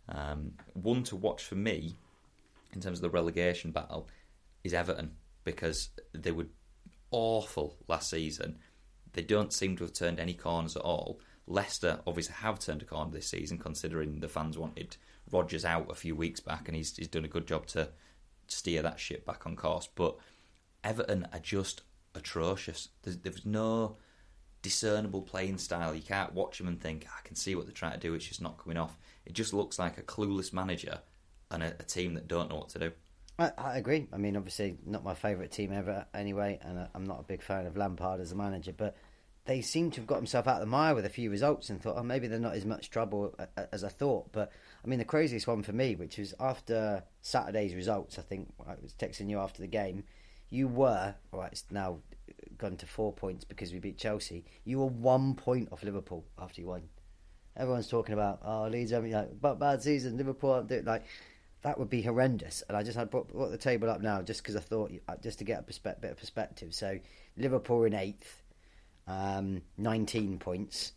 Um, 0.10 0.54
one 0.74 1.04
to 1.04 1.16
watch 1.16 1.44
for 1.44 1.56
me 1.56 1.96
in 2.74 2.82
terms 2.82 2.98
of 2.98 3.04
the 3.04 3.10
relegation 3.10 3.72
battle 3.72 4.08
is 4.64 4.74
Everton 4.74 5.12
because 5.44 5.90
they 6.14 6.32
were 6.32 6.48
awful 7.12 7.78
last 7.88 8.10
season. 8.10 8.60
They 9.14 9.22
don't 9.22 9.54
seem 9.54 9.78
to 9.78 9.84
have 9.84 9.94
turned 9.94 10.20
any 10.20 10.34
corners 10.34 10.76
at 10.76 10.82
all. 10.82 11.20
Leicester 11.46 12.00
obviously 12.08 12.36
have 12.36 12.60
turned 12.60 12.82
a 12.82 12.86
corner 12.86 13.12
this 13.12 13.28
season, 13.28 13.58
considering 13.58 14.20
the 14.20 14.30
fans 14.30 14.58
wanted 14.58 14.98
Rodgers 15.32 15.66
out 15.66 15.92
a 15.92 15.96
few 15.96 16.16
weeks 16.16 16.40
back, 16.40 16.68
and 16.68 16.76
he's 16.76 16.96
he's 16.96 17.08
done 17.08 17.26
a 17.26 17.30
good 17.30 17.46
job 17.46 17.68
to 17.68 17.90
steer 18.48 18.82
that 18.82 19.00
ship 19.00 19.26
back 19.26 19.46
on 19.46 19.56
course. 19.56 19.90
But 19.94 20.18
Everton 20.84 21.28
are 21.34 21.40
just 21.40 21.82
atrocious. 22.16 22.90
There's, 23.02 23.18
there's 23.18 23.46
no 23.46 23.98
discernible 24.62 25.22
playing 25.22 25.58
style. 25.58 25.94
You 25.94 26.02
can't 26.02 26.34
watch 26.34 26.58
them 26.58 26.68
and 26.68 26.80
think, 26.80 27.06
I 27.08 27.26
can 27.28 27.36
see 27.36 27.56
what 27.56 27.66
they're 27.66 27.74
trying 27.74 27.94
to 27.94 28.00
do. 28.00 28.14
It's 28.14 28.26
just 28.26 28.42
not 28.42 28.58
coming 28.58 28.78
off. 28.78 28.98
It 29.26 29.34
just 29.34 29.54
looks 29.54 29.80
like 29.80 29.98
a 29.98 30.04
clueless 30.04 30.54
manager 30.54 31.00
and 31.52 31.64
a, 31.64 31.74
a 31.80 31.84
team 31.84 32.14
that 32.16 32.28
don't 32.28 32.50
know 32.50 32.58
what 32.58 32.70
to 32.70 32.80
do. 32.80 32.92
I, 33.40 33.52
I 33.58 33.78
agree. 33.78 34.08
I 34.14 34.18
mean, 34.18 34.38
obviously, 34.38 34.78
not 34.86 35.04
my 35.04 35.16
favourite 35.16 35.52
team 35.52 35.72
ever 35.74 36.06
anyway, 36.14 36.60
and 36.62 36.88
I'm 36.94 37.06
not 37.06 37.20
a 37.20 37.24
big 37.24 37.42
fan 37.42 37.66
of 37.66 37.76
Lampard 37.76 38.20
as 38.22 38.32
a 38.32 38.36
manager, 38.36 38.74
but 38.76 38.96
they 39.46 39.62
seem 39.62 39.92
to 39.92 39.98
have 40.00 40.08
got 40.08 40.18
themselves 40.18 40.48
out 40.48 40.56
of 40.56 40.60
the 40.62 40.68
mire 40.68 40.96
with 40.96 41.06
a 41.06 41.10
few 41.10 41.30
results 41.30 41.70
and 41.70 41.82
thought, 41.82 41.98
oh, 41.98 42.04
maybe 42.04 42.28
they're 42.28 42.40
not 42.40 42.56
as 42.56 42.66
much 42.66 42.90
trouble 42.90 43.36
a- 43.40 43.48
a- 43.62 43.74
as 43.74 43.84
I 43.84 43.90
thought. 43.90 44.32
But, 44.32 44.52
I 44.84 44.88
mean, 44.88 45.00
the 45.00 45.06
craziest 45.06 45.48
one 45.48 45.64
for 45.64 45.74
me, 45.74 45.96
which 45.96 46.18
was 46.18 46.34
after 46.40 47.04
Saturday's 47.22 47.74
results, 47.76 48.18
I 48.18 48.22
think 48.22 48.54
I 48.66 48.76
was 48.82 48.94
texting 48.94 49.30
you 49.30 49.40
after 49.40 49.62
the 49.62 49.68
game, 49.68 50.04
you 50.50 50.68
were, 50.68 51.16
right, 51.32 51.52
it's 51.52 51.66
now 51.72 52.00
gone 52.58 52.78
to 52.78 52.86
four 52.86 53.14
points 53.14 53.44
because 53.44 53.74
we 53.74 53.80
beat 53.80 53.98
Chelsea, 53.98 54.46
you 54.66 54.80
were 54.80 54.88
one 54.88 55.36
point 55.36 55.70
off 55.72 55.84
Liverpool 55.84 56.26
after 56.40 56.62
you 56.62 56.68
won. 56.68 56.84
Everyone's 57.56 57.88
talking 57.88 58.14
about, 58.14 58.40
oh, 58.44 58.68
Leeds 58.68 58.92
having 58.92 59.12
like, 59.12 59.30
but 59.40 59.60
bad 59.60 59.82
season, 59.84 60.18
Liverpool 60.18 60.52
aren't 60.52 60.70
doing 60.70 60.86
like 60.86 61.06
that 61.64 61.80
would 61.80 61.90
be 61.90 62.02
horrendous. 62.02 62.64
And 62.68 62.78
I 62.78 62.84
just 62.84 62.98
had 62.98 63.10
brought, 63.10 63.32
brought 63.32 63.52
the 63.52 63.58
table 63.58 63.90
up 63.90 64.02
now 64.02 64.22
just 64.22 64.44
because 64.44 64.56
I 64.56 64.60
thought 64.60 64.92
uh, 65.08 65.16
just 65.22 65.40
to 65.40 65.46
get 65.46 65.60
a 65.60 65.64
perspe- 65.64 66.02
bit 66.02 66.12
of 66.12 66.18
perspective. 66.18 66.74
So 66.74 67.00
Liverpool 67.38 67.86
in 67.86 67.94
eighth, 67.94 68.44
um, 69.08 69.62
nineteen 69.78 70.38
points. 70.38 70.94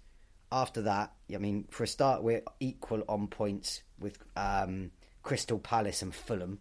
After 0.52 0.82
that, 0.82 1.12
I 1.34 1.38
mean, 1.38 1.66
for 1.70 1.84
a 1.84 1.88
start, 1.88 2.22
we're 2.22 2.42
equal 2.60 3.02
on 3.08 3.26
points 3.26 3.82
with 3.98 4.18
um, 4.36 4.92
Crystal 5.22 5.58
Palace 5.58 6.02
and 6.02 6.14
Fulham, 6.14 6.60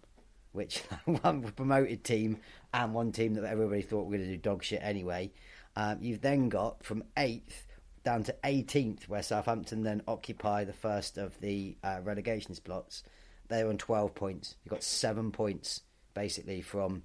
which 0.53 0.79
one 1.05 1.43
promoted 1.55 2.03
team 2.03 2.39
and 2.75 2.93
one 2.93 3.11
team 3.11 3.33
that 3.35 3.45
everybody 3.45 3.81
thought 3.81 4.05
were 4.05 4.17
going 4.17 4.27
to 4.27 4.35
do 4.35 4.37
dog 4.37 4.61
shit 4.61 4.81
anyway. 4.83 5.31
Um, 5.77 5.97
you've 6.01 6.21
then 6.21 6.49
got 6.49 6.83
from 6.83 7.03
eighth 7.17 7.65
down 8.03 8.23
to 8.23 8.35
18th, 8.43 9.07
where 9.07 9.23
Southampton 9.23 9.81
then 9.81 10.01
occupy 10.07 10.65
the 10.65 10.73
first 10.73 11.17
of 11.17 11.39
the 11.39 11.77
uh, 11.83 11.99
relegation 12.03 12.53
spots. 12.53 13.01
They're 13.47 13.69
on 13.69 13.77
12 13.77 14.13
points. 14.13 14.57
You've 14.63 14.71
got 14.71 14.83
seven 14.83 15.31
points 15.31 15.81
basically 16.13 16.61
from 16.61 17.03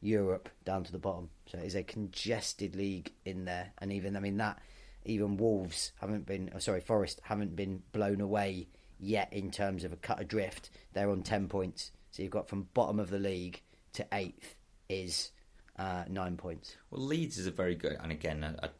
Europe 0.00 0.48
down 0.64 0.84
to 0.84 0.92
the 0.92 0.98
bottom. 0.98 1.30
So 1.46 1.58
it 1.58 1.64
is 1.64 1.76
a 1.76 1.82
congested 1.82 2.74
league 2.74 3.12
in 3.24 3.44
there, 3.44 3.72
and 3.78 3.92
even 3.92 4.16
I 4.16 4.20
mean 4.20 4.36
that 4.38 4.58
even 5.04 5.36
Wolves 5.36 5.92
haven't 6.00 6.26
been, 6.26 6.50
oh, 6.54 6.58
sorry, 6.58 6.80
Forest 6.80 7.20
haven't 7.22 7.54
been 7.54 7.82
blown 7.92 8.20
away 8.20 8.68
yet 8.98 9.32
in 9.32 9.50
terms 9.50 9.84
of 9.84 9.92
a 9.92 9.96
cut 9.96 10.20
adrift. 10.20 10.70
They're 10.92 11.10
on 11.10 11.22
10 11.22 11.48
points. 11.48 11.92
So 12.10 12.22
you've 12.22 12.32
got 12.32 12.48
from 12.48 12.68
bottom 12.74 12.98
of 12.98 13.10
the 13.10 13.18
league 13.18 13.60
to 13.92 14.06
eighth 14.12 14.56
is 14.88 15.30
uh, 15.78 16.04
nine 16.08 16.36
points. 16.36 16.76
Well, 16.90 17.02
Leeds 17.02 17.38
is 17.38 17.46
a 17.46 17.50
very 17.50 17.74
good, 17.74 17.96
and 18.00 18.12
again, 18.12 18.44
I, 18.44 18.66
I 18.66 18.70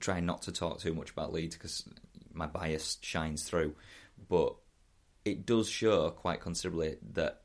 try 0.00 0.20
not 0.20 0.42
to 0.42 0.52
talk 0.52 0.80
too 0.80 0.94
much 0.94 1.10
about 1.10 1.32
Leeds 1.32 1.56
because 1.56 1.88
my 2.32 2.46
bias 2.46 2.98
shines 3.02 3.42
through, 3.42 3.74
but 4.28 4.54
it 5.24 5.46
does 5.46 5.68
show 5.68 6.10
quite 6.10 6.40
considerably 6.40 6.96
that 7.12 7.42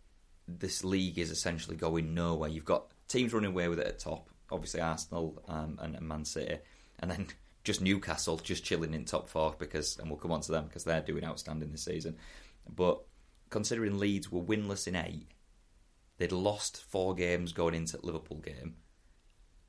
this 0.47 0.83
league 0.83 1.17
is 1.17 1.31
essentially 1.31 1.75
going 1.75 2.13
nowhere. 2.13 2.49
You've 2.49 2.65
got 2.65 2.91
teams 3.07 3.33
running 3.33 3.51
away 3.51 3.67
with 3.67 3.79
it 3.79 3.87
at 3.87 3.99
top, 3.99 4.29
obviously 4.51 4.81
Arsenal 4.81 5.41
um, 5.47 5.79
and, 5.81 5.95
and 5.95 6.07
Man 6.07 6.25
City, 6.25 6.59
and 6.99 7.11
then 7.11 7.27
just 7.63 7.81
Newcastle 7.81 8.37
just 8.37 8.63
chilling 8.63 8.93
in 8.93 9.05
top 9.05 9.29
four 9.29 9.55
because, 9.57 9.97
and 9.97 10.09
we'll 10.09 10.19
come 10.19 10.31
on 10.31 10.41
to 10.41 10.51
them 10.51 10.65
because 10.65 10.83
they're 10.83 11.01
doing 11.01 11.23
outstanding 11.23 11.71
this 11.71 11.85
season. 11.85 12.17
But 12.69 13.01
considering 13.49 13.99
Leeds 13.99 14.31
were 14.31 14.41
winless 14.41 14.87
in 14.87 14.95
eight, 14.95 15.27
they'd 16.17 16.31
lost 16.31 16.83
four 16.89 17.13
games 17.15 17.53
going 17.53 17.73
into 17.75 17.97
the 17.97 18.05
Liverpool 18.05 18.37
game, 18.37 18.75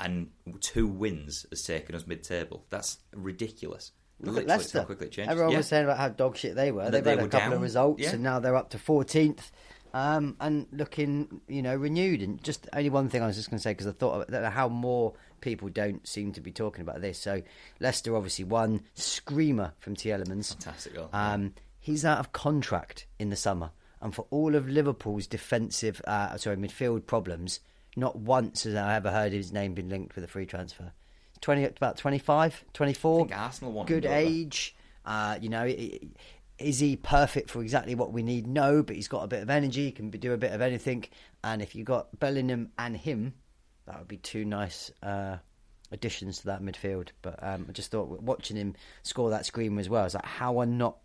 and 0.00 0.30
two 0.60 0.86
wins 0.86 1.46
has 1.50 1.62
taken 1.62 1.94
us 1.94 2.06
mid-table. 2.06 2.66
That's 2.70 2.98
ridiculous. 3.14 3.92
Look 4.20 4.38
at 4.38 4.46
Leicester. 4.46 4.78
how 4.80 4.84
quickly 4.84 5.06
it 5.08 5.12
changes. 5.12 5.30
Everyone 5.32 5.52
Yeah. 5.52 5.58
was 5.58 5.66
saying 5.66 5.84
about 5.84 5.98
how 5.98 6.08
dog 6.08 6.36
shit 6.36 6.54
they 6.54 6.70
were. 6.72 6.90
They've 6.90 7.02
they 7.02 7.10
had 7.10 7.18
a 7.18 7.22
couple 7.28 7.40
down. 7.40 7.52
of 7.54 7.60
results, 7.62 8.00
Yeah. 8.02 8.12
and 8.14 8.22
now 8.22 8.38
they're 8.40 8.56
up 8.56 8.70
to 8.70 8.78
14th. 8.78 9.50
Um, 9.92 10.36
and 10.40 10.66
looking, 10.72 11.40
you 11.46 11.62
know, 11.62 11.76
renewed. 11.76 12.20
And 12.20 12.42
just 12.42 12.68
only 12.72 12.90
one 12.90 13.08
thing 13.08 13.22
I 13.22 13.26
was 13.26 13.36
just 13.36 13.48
going 13.48 13.58
to 13.58 13.62
say 13.62 13.70
because 13.70 13.86
I 13.86 13.92
thought 13.92 14.28
of 14.28 14.52
how 14.52 14.68
more 14.68 15.14
people 15.40 15.68
don't 15.68 16.04
seem 16.04 16.32
to 16.32 16.40
be 16.40 16.50
talking 16.50 16.80
about 16.82 17.00
this. 17.00 17.16
So 17.16 17.42
Leicester 17.78 18.16
obviously 18.16 18.44
won. 18.44 18.82
Screamer 18.94 19.72
from 19.78 19.94
Tielemans. 19.94 20.48
Fantastic 20.54 20.94
goal. 20.94 21.10
Um, 21.12 21.54
he's 21.78 22.04
out 22.04 22.18
of 22.18 22.32
contract 22.32 23.06
in 23.20 23.30
the 23.30 23.36
summer, 23.36 23.70
and 24.04 24.14
for 24.14 24.26
all 24.28 24.54
of 24.54 24.68
Liverpool's 24.68 25.26
defensive, 25.26 26.00
uh, 26.06 26.36
sorry, 26.36 26.56
midfield 26.56 27.06
problems, 27.06 27.60
not 27.96 28.16
once 28.16 28.64
has 28.64 28.74
I 28.74 28.96
ever 28.96 29.10
heard 29.10 29.32
his 29.32 29.50
name 29.50 29.72
been 29.72 29.88
linked 29.88 30.14
with 30.14 30.22
a 30.22 30.28
free 30.28 30.44
transfer. 30.44 30.92
Twenty, 31.40 31.64
about 31.64 31.96
25, 31.96 32.64
24. 32.74 33.14
I 33.14 33.18
think 33.18 33.38
Arsenal 33.38 33.72
want 33.72 33.88
good 33.88 34.04
age. 34.04 34.76
Uh, 35.06 35.38
you 35.40 35.48
know, 35.48 35.64
is 36.58 36.78
he 36.80 36.96
perfect 36.96 37.50
for 37.50 37.62
exactly 37.62 37.94
what 37.94 38.12
we 38.12 38.22
need? 38.22 38.46
No, 38.46 38.82
but 38.82 38.94
he's 38.94 39.08
got 39.08 39.24
a 39.24 39.26
bit 39.26 39.42
of 39.42 39.48
energy. 39.48 39.86
He 39.86 39.92
can 39.92 40.10
do 40.10 40.32
a 40.34 40.38
bit 40.38 40.52
of 40.52 40.60
anything. 40.60 41.06
And 41.42 41.62
if 41.62 41.74
you 41.74 41.82
got 41.82 42.18
Bellingham 42.20 42.72
and 42.78 42.96
him, 42.96 43.32
that 43.86 43.98
would 43.98 44.08
be 44.08 44.18
two 44.18 44.44
nice 44.44 44.90
uh, 45.02 45.38
additions 45.92 46.40
to 46.40 46.46
that 46.46 46.62
midfield. 46.62 47.08
But 47.22 47.42
um, 47.42 47.66
I 47.70 47.72
just 47.72 47.90
thought 47.90 48.20
watching 48.22 48.58
him 48.58 48.74
score 49.02 49.30
that 49.30 49.46
screamer 49.46 49.80
as 49.80 49.88
well, 49.88 50.02
I 50.02 50.04
was 50.04 50.14
like, 50.14 50.26
how 50.26 50.58
are 50.58 50.66
not 50.66 50.98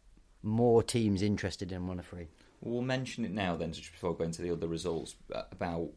more 0.44 0.84
teams 0.84 1.22
interested 1.22 1.72
in 1.72 1.88
one 1.88 2.00
of 2.00 2.06
a 2.06 2.08
free? 2.08 2.28
We'll 2.62 2.82
mention 2.82 3.24
it 3.26 3.32
now 3.32 3.56
then, 3.56 3.72
just 3.72 3.92
before 3.92 4.16
going 4.16 4.32
to 4.32 4.42
the 4.42 4.52
other 4.52 4.68
results, 4.68 5.16
uh, 5.34 5.44
about 5.52 5.92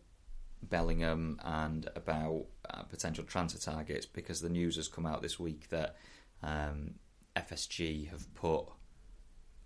Bellingham 0.62 1.40
and 1.42 1.88
about 1.96 2.44
uh, 2.70 2.82
potential 2.84 3.24
transfer 3.24 3.58
targets, 3.58 4.06
because 4.06 4.40
the 4.40 4.48
news 4.48 4.76
has 4.76 4.88
come 4.88 5.06
out 5.06 5.22
this 5.22 5.40
week 5.40 5.68
that 5.70 5.96
um, 6.42 6.94
FSG 7.34 8.08
have 8.10 8.32
put 8.34 8.66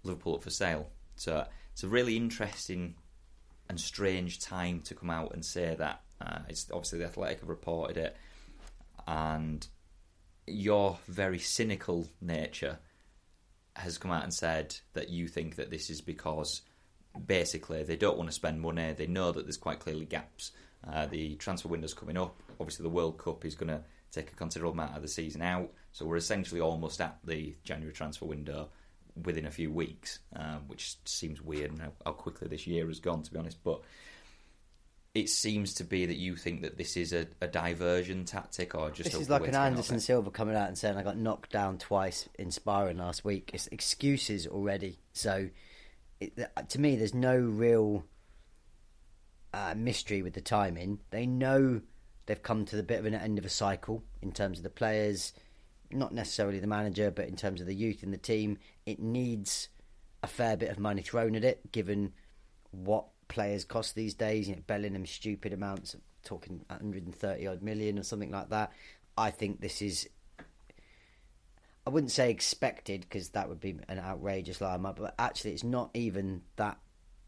Liverpool 0.04 0.36
up 0.36 0.42
for 0.42 0.50
sale. 0.50 0.88
So 1.16 1.46
it's 1.72 1.84
a 1.84 1.88
really 1.88 2.16
interesting 2.16 2.94
and 3.68 3.78
strange 3.78 4.40
time 4.40 4.80
to 4.82 4.94
come 4.94 5.10
out 5.10 5.34
and 5.34 5.44
say 5.44 5.74
that. 5.74 6.00
Uh, 6.20 6.38
it's 6.48 6.70
obviously 6.72 7.00
the 7.00 7.04
Athletic 7.04 7.40
have 7.40 7.48
reported 7.48 7.98
it, 7.98 8.16
and 9.06 9.66
your 10.46 10.98
very 11.08 11.38
cynical 11.38 12.08
nature 12.20 12.78
has 13.74 13.98
come 13.98 14.10
out 14.10 14.22
and 14.22 14.32
said 14.32 14.74
that 14.94 15.10
you 15.10 15.28
think 15.28 15.56
that 15.56 15.70
this 15.70 15.90
is 15.90 16.00
because 16.00 16.62
basically 17.24 17.82
they 17.82 17.96
don't 17.96 18.16
want 18.16 18.28
to 18.28 18.34
spend 18.34 18.60
money. 18.60 18.92
They 18.92 19.06
know 19.06 19.32
that 19.32 19.44
there's 19.44 19.56
quite 19.56 19.80
clearly 19.80 20.04
gaps. 20.04 20.52
Uh, 20.86 21.06
the 21.06 21.34
transfer 21.36 21.68
window's 21.68 21.94
coming 21.94 22.16
up. 22.16 22.36
Obviously, 22.60 22.84
the 22.84 22.90
World 22.90 23.18
Cup 23.18 23.44
is 23.44 23.54
going 23.54 23.68
to 23.68 23.82
take 24.12 24.30
a 24.30 24.34
considerable 24.34 24.72
amount 24.72 24.96
of 24.96 25.02
the 25.02 25.08
season 25.08 25.42
out. 25.42 25.70
So 25.92 26.06
we're 26.06 26.16
essentially 26.16 26.60
almost 26.60 27.00
at 27.00 27.18
the 27.24 27.54
January 27.64 27.92
transfer 27.92 28.26
window 28.26 28.68
within 29.24 29.46
a 29.46 29.50
few 29.50 29.72
weeks, 29.72 30.20
um, 30.34 30.62
which 30.66 30.96
seems 31.04 31.40
weird 31.40 31.70
and 31.70 31.80
how, 31.80 31.92
how 32.04 32.12
quickly 32.12 32.48
this 32.48 32.66
year 32.66 32.86
has 32.86 33.00
gone, 33.00 33.22
to 33.22 33.32
be 33.32 33.38
honest. 33.38 33.62
But 33.64 33.80
it 35.14 35.30
seems 35.30 35.72
to 35.74 35.84
be 35.84 36.04
that 36.04 36.16
you 36.16 36.36
think 36.36 36.60
that 36.60 36.76
this 36.76 36.96
is 36.96 37.14
a, 37.14 37.26
a 37.40 37.46
diversion 37.46 38.26
tactic 38.26 38.74
or 38.74 38.90
just 38.90 39.10
This 39.10 39.20
is 39.22 39.30
like 39.30 39.40
an 39.42 39.46
to 39.46 39.52
get 39.52 39.58
out 39.58 39.66
of 39.68 39.72
Anderson. 39.72 40.00
Silva 40.00 40.30
coming 40.30 40.54
out 40.54 40.68
and 40.68 40.76
saying 40.76 40.98
I 40.98 41.02
got 41.02 41.16
knocked 41.16 41.50
down 41.50 41.78
twice 41.78 42.28
in 42.38 42.50
sparring 42.50 42.98
last 42.98 43.24
week. 43.24 43.50
It's 43.54 43.66
excuses 43.68 44.46
already. 44.46 44.98
So, 45.14 45.48
it, 46.20 46.68
to 46.68 46.80
me, 46.80 46.96
there's 46.96 47.14
no 47.14 47.36
real 47.36 48.04
uh, 49.52 49.74
mystery 49.76 50.22
with 50.22 50.34
the 50.34 50.40
timing. 50.40 51.00
They 51.10 51.26
know 51.26 51.80
they've 52.26 52.42
come 52.42 52.64
to 52.66 52.76
the 52.76 52.82
bit 52.82 52.98
of 52.98 53.06
an 53.06 53.14
end 53.14 53.38
of 53.38 53.44
a 53.44 53.50
cycle 53.50 54.02
in 54.22 54.32
terms 54.32 54.58
of 54.58 54.64
the 54.64 54.70
players, 54.70 55.32
not 55.90 56.12
necessarily 56.12 56.58
the 56.58 56.66
manager, 56.66 57.10
but 57.10 57.28
in 57.28 57.36
terms 57.36 57.60
of 57.60 57.66
the 57.66 57.74
youth 57.74 58.02
in 58.02 58.10
the 58.10 58.16
team. 58.16 58.58
It 58.84 59.00
needs 59.00 59.68
a 60.22 60.26
fair 60.26 60.56
bit 60.56 60.70
of 60.70 60.78
money 60.78 61.02
thrown 61.02 61.36
at 61.36 61.44
it, 61.44 61.72
given 61.72 62.12
what 62.70 63.06
players 63.28 63.64
cost 63.64 63.94
these 63.94 64.14
days. 64.14 64.48
You 64.48 64.56
know, 64.56 64.62
Bellingham 64.66 65.06
stupid 65.06 65.52
amounts, 65.52 65.96
talking 66.24 66.64
130 66.68 67.46
odd 67.46 67.62
million 67.62 67.98
or 67.98 68.02
something 68.02 68.30
like 68.30 68.50
that. 68.50 68.72
I 69.16 69.30
think 69.30 69.60
this 69.60 69.82
is. 69.82 70.08
I 71.86 71.90
wouldn't 71.90 72.10
say 72.10 72.30
expected 72.30 73.02
because 73.02 73.28
that 73.30 73.48
would 73.48 73.60
be 73.60 73.78
an 73.88 74.00
outrageous 74.00 74.60
lie, 74.60 74.76
but 74.76 75.14
actually, 75.18 75.52
it's 75.52 75.62
not 75.62 75.90
even 75.94 76.42
that 76.56 76.78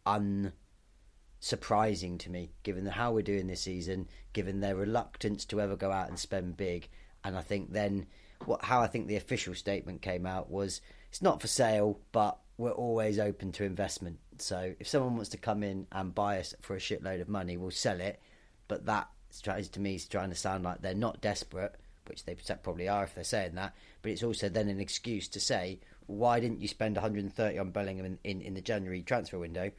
unsurprising 0.05 2.19
to 2.19 2.31
me, 2.31 2.51
given 2.65 2.85
how 2.87 3.13
we're 3.13 3.23
doing 3.23 3.47
this 3.47 3.61
season, 3.61 4.09
given 4.33 4.61
their 4.61 4.75
reluctance 4.75 5.45
to 5.47 5.61
ever 5.61 5.77
go 5.77 5.93
out 5.93 6.09
and 6.09 6.19
spend 6.19 6.57
big, 6.57 6.89
and 7.23 7.37
I 7.37 7.43
think 7.43 7.73
then 7.73 8.07
what 8.45 8.65
how 8.65 8.81
I 8.81 8.89
think 8.89 9.07
the 9.07 9.17
official 9.17 9.55
statement 9.55 10.03
came 10.03 10.27
out 10.27 10.51
was 10.51 10.81
it's 11.09 11.23
not 11.23 11.41
for 11.41 11.47
sale, 11.47 12.01
but 12.13 12.39
we're 12.57 12.73
always 12.73 13.19
open 13.19 13.53
to 13.53 13.65
investment. 13.65 14.19
So 14.39 14.75
if 14.79 14.89
someone 14.89 15.15
wants 15.15 15.31
to 15.31 15.39
come 15.39 15.63
in 15.63 15.87
and 15.93 16.15
buy 16.15 16.41
us 16.41 16.55
for 16.61 16.75
a 16.75 16.81
shitload 16.81 17.21
of 17.21 17.29
money, 17.29 17.57
we'll 17.57 17.71
sell 17.71 18.01
it. 18.01 18.21
But 18.67 18.87
that 18.87 19.09
tries 19.43 19.69
to 19.71 19.81
me 19.81 19.95
is 19.95 20.07
trying 20.07 20.31
to 20.31 20.37
sound 20.37 20.65
like 20.65 20.83
they're 20.83 20.95
not 20.95 21.21
desperate, 21.21 21.77
which 22.09 22.25
they 22.25 22.35
probably 22.63 22.89
are 22.89 23.05
if 23.05 23.15
they're 23.15 23.25
saying 23.25 23.55
that. 23.55 23.75
But 24.03 24.13
it's 24.13 24.23
also 24.23 24.49
then 24.49 24.69
an 24.69 24.81
excuse 24.81 25.29
to 25.29 25.41
say, 25.41 25.81
why 26.07 26.41
didn't 26.41 26.61
you 26.61 26.69
spend 26.69 26.97
130 26.97 27.59
on 27.59 27.71
Bellingham 27.71 28.07
in, 28.07 28.19
in, 28.25 28.41
in 28.41 28.55
the 28.55 28.61
January 28.61 29.03
transfer 29.03 29.39
window? 29.39 29.71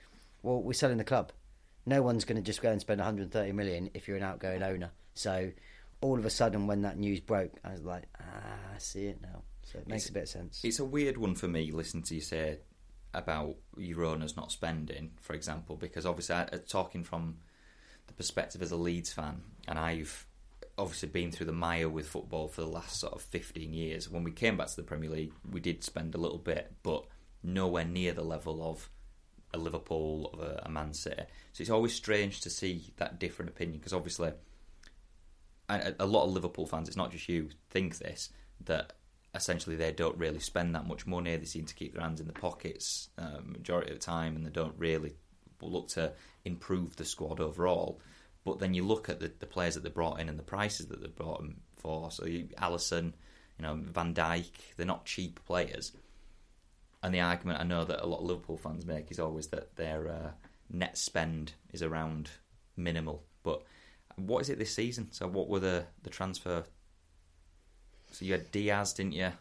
Well, 0.44 0.62
we're 0.62 0.74
selling 0.74 0.98
the 0.98 1.04
club. 1.04 1.32
No 1.86 2.02
one's 2.02 2.26
going 2.26 2.36
to 2.38 2.42
just 2.42 2.62
go 2.62 2.72
and 2.72 2.80
spend 2.80 3.00
130 3.00 3.52
million 3.54 3.90
if 3.94 4.08
you're 4.08 4.18
an 4.18 4.24
outgoing 4.24 4.62
owner. 4.64 4.92
So 5.16 5.52
all 6.02 6.18
of 6.18 6.26
a 6.26 6.30
sudden, 6.30 6.68
when 6.68 6.84
that 6.84 6.98
news 6.98 7.20
broke, 7.20 7.54
I 7.64 7.72
was 7.72 7.84
like, 7.84 8.04
ah, 8.22 8.24
I 8.76 8.78
see 8.78 9.08
it 9.08 9.22
now. 9.22 9.42
So 9.64 9.80
it 9.80 9.88
makes 9.88 10.04
It's- 10.06 10.10
a 10.10 10.14
bit 10.14 10.24
of 10.24 10.30
sense. 10.30 10.62
It's 10.64 10.80
a 10.80 10.86
weird 10.86 11.18
one 11.18 11.36
for 11.36 11.48
me, 11.48 11.72
listening 11.72 12.04
to 12.04 12.16
you 12.16 12.22
say 12.22 12.60
about 13.14 13.56
your 13.76 14.06
owners 14.06 14.38
not 14.38 14.52
spending, 14.52 15.12
for 15.20 15.34
example, 15.34 15.76
because 15.78 16.06
obviously, 16.06 16.36
I, 16.36 16.44
uh, 16.44 16.58
talking 16.68 17.04
from 17.04 17.38
the 18.08 18.14
perspective 18.14 18.62
as 18.62 18.72
a 18.72 18.76
Leeds 18.76 19.12
fan, 19.12 19.42
and 19.68 19.80
I've 19.80 20.26
obviously 20.80 21.10
been 21.10 21.32
through 21.32 21.46
the 21.46 21.52
mire 21.52 21.90
with 21.90 22.08
football 22.08 22.48
for 22.48 22.62
the 22.62 22.68
last 22.68 23.00
sort 23.00 23.14
of 23.14 23.22
15 23.22 23.74
years. 23.74 24.10
When 24.10 24.24
we 24.24 24.32
came 24.32 24.58
back 24.58 24.68
to 24.68 24.76
the 24.76 24.84
Premier 24.84 25.10
League, 25.10 25.34
we 25.50 25.60
did 25.60 25.84
spend 25.84 26.16
a 26.16 26.20
little 26.20 26.38
bit, 26.38 26.74
but 26.84 27.06
nowhere 27.44 27.86
near 27.86 28.14
the 28.14 28.24
level 28.24 28.64
of 28.64 28.90
a 29.54 29.58
Liverpool, 29.58 30.30
of 30.34 30.40
a, 30.40 30.64
a 30.66 30.70
Man 30.70 30.94
City. 30.94 31.24
So 31.54 31.62
it's 31.62 31.70
always 31.70 31.94
strange 31.94 32.42
to 32.42 32.50
see 32.50 32.94
that 32.98 33.20
different 33.20 33.50
opinion, 33.50 33.80
because 33.80 33.94
obviously, 33.94 34.32
a, 35.68 35.94
a 36.00 36.06
lot 36.06 36.26
of 36.26 36.32
Liverpool 36.32 36.66
fans, 36.66 36.88
it's 36.88 36.98
not 36.98 37.12
just 37.12 37.28
you, 37.28 37.50
think 37.70 37.98
this, 37.98 38.30
that 38.66 38.94
essentially 39.36 39.76
they 39.76 39.92
don't 39.92 40.18
really 40.18 40.40
spend 40.40 40.76
that 40.76 40.88
much 40.88 41.06
money. 41.06 41.36
They 41.36 41.46
seem 41.46 41.66
to 41.66 41.76
keep 41.76 41.94
their 41.94 42.04
hands 42.04 42.22
in 42.22 42.28
the 42.28 42.34
pockets 42.34 43.10
um, 43.18 43.52
majority 43.52 43.92
of 43.92 44.00
the 44.00 44.06
time, 44.06 44.36
and 44.36 44.46
they 44.46 44.52
don't 44.52 44.76
really 44.78 45.14
look 45.62 45.90
to 45.90 46.14
improve 46.46 46.96
the 46.96 47.06
squad 47.06 47.40
overall. 47.40 48.00
But 48.50 48.60
then 48.60 48.74
you 48.74 48.84
look 48.84 49.10
at 49.10 49.20
the, 49.20 49.32
the 49.40 49.46
players 49.46 49.76
that 49.76 49.84
they 49.84 49.90
brought 49.90 50.20
in 50.20 50.28
and 50.28 50.40
the 50.40 50.44
prices 50.44 50.88
that 50.88 51.02
they 51.02 51.08
brought 51.08 51.40
them 51.40 51.62
for. 51.78 52.10
So 52.12 52.26
you, 52.26 52.50
Alisson, 52.58 53.14
you 53.58 53.64
know 53.64 53.76
Van 53.76 54.14
Dijk, 54.14 54.50
they're 54.76 54.86
not 54.86 55.06
cheap 55.06 55.40
players. 55.46 55.92
And 57.04 57.14
the 57.14 57.22
argument 57.22 57.60
I 57.60 57.64
know 57.64 57.86
that 57.86 58.04
a 58.04 58.08
lot 58.08 58.20
of 58.20 58.26
Liverpool 58.26 58.58
fans 58.58 58.86
make 58.86 59.12
is 59.12 59.20
always 59.20 59.48
that 59.48 59.76
their 59.76 60.10
uh, 60.10 60.32
net 60.72 60.98
spend 60.98 61.54
is 61.72 61.84
around 61.84 62.32
minimal. 62.76 63.24
But 63.44 63.64
what 64.16 64.42
is 64.42 64.50
it 64.50 64.60
this 64.60 64.74
season? 64.74 65.12
So 65.12 65.28
what 65.28 65.48
were 65.48 65.60
the 65.60 65.86
the 66.04 66.10
transfer? 66.10 66.64
So 68.12 68.26
you 68.26 68.32
had 68.34 68.52
Diaz, 68.52 68.94
didn't 68.94 69.14
you? 69.14 69.32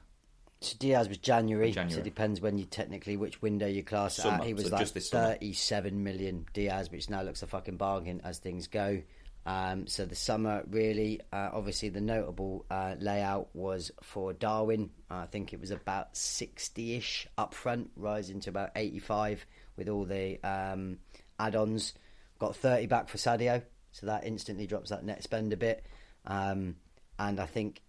So 0.61 0.77
Diaz 0.79 1.09
was 1.09 1.19
January, 1.19 1.71
January. 1.71 1.95
so 1.95 2.01
it 2.01 2.05
depends 2.05 2.41
when 2.41 2.59
you 2.59 2.65
technically 2.65 3.17
which 3.17 3.41
window 3.41 3.67
you 3.67 3.85
class 3.85 4.19
it 4.19 4.23
Summer, 4.23 4.39
at. 4.39 4.45
He 4.45 4.55
was 4.55 4.65
so 4.65 4.71
like 4.71 4.81
just 4.81 4.95
this 4.95 5.09
summer. 5.11 5.29
thirty-seven 5.35 6.03
million 6.03 6.47
Diaz, 6.53 6.91
which 6.91 7.09
now 7.09 7.23
looks 7.23 7.43
a 7.43 7.47
fucking 7.47 7.77
bargain 7.77 8.21
as 8.25 8.39
things 8.39 8.67
go. 8.67 9.01
Um, 9.47 9.87
so 9.87 10.05
the 10.05 10.17
summer 10.17 10.65
really, 10.69 11.21
uh, 11.33 11.51
obviously, 11.53 11.89
the 11.89 12.01
notable 12.01 12.67
uh, 12.71 12.97
layout 12.99 13.49
was 13.55 13.91
for 14.03 14.33
Darwin. 14.33 14.91
I 15.09 15.27
think 15.27 15.53
it 15.53 15.61
was 15.61 15.71
about 15.71 16.17
sixty-ish 16.17 17.29
up 17.39 17.55
front, 17.55 17.91
rising 17.97 18.41
to 18.41 18.51
about 18.51 18.73
eighty-five 18.75 19.47
with 19.77 19.89
all 19.89 20.05
the 20.05 20.39
um, 20.43 20.99
add-ons. 21.39 21.95
Got 22.41 22.57
thirty 22.57 22.87
back 22.87 23.09
for 23.09 23.17
Sadio, 23.17 23.63
so 23.93 24.07
that 24.07 24.27
instantly 24.27 24.67
drops 24.67 24.91
that 24.91 25.05
net 25.05 25.23
spend 25.23 25.53
a 25.53 25.57
bit. 25.57 25.87
Um, 26.27 26.77
and 27.19 27.41
I 27.41 27.47
think 27.47 27.81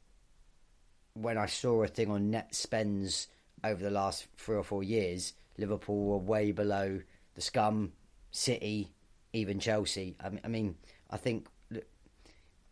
when 1.14 1.38
I 1.38 1.46
saw 1.46 1.84
a 1.84 1.88
thing 1.88 2.12
on 2.12 2.32
net 2.32 2.56
spends 2.56 3.28
over 3.64 3.84
the 3.84 3.90
last 3.90 4.28
three 4.38 4.56
or 4.56 4.64
four 4.64 4.84
years, 4.84 5.34
Liverpool 5.58 6.06
were 6.06 6.18
way 6.18 6.52
below 6.52 7.02
the 7.36 7.42
scum, 7.42 7.94
City, 8.32 8.92
even 9.34 9.60
Chelsea. 9.60 10.16
I 10.20 10.48
mean, 10.48 10.76
I, 11.10 11.18
think. 11.18 11.48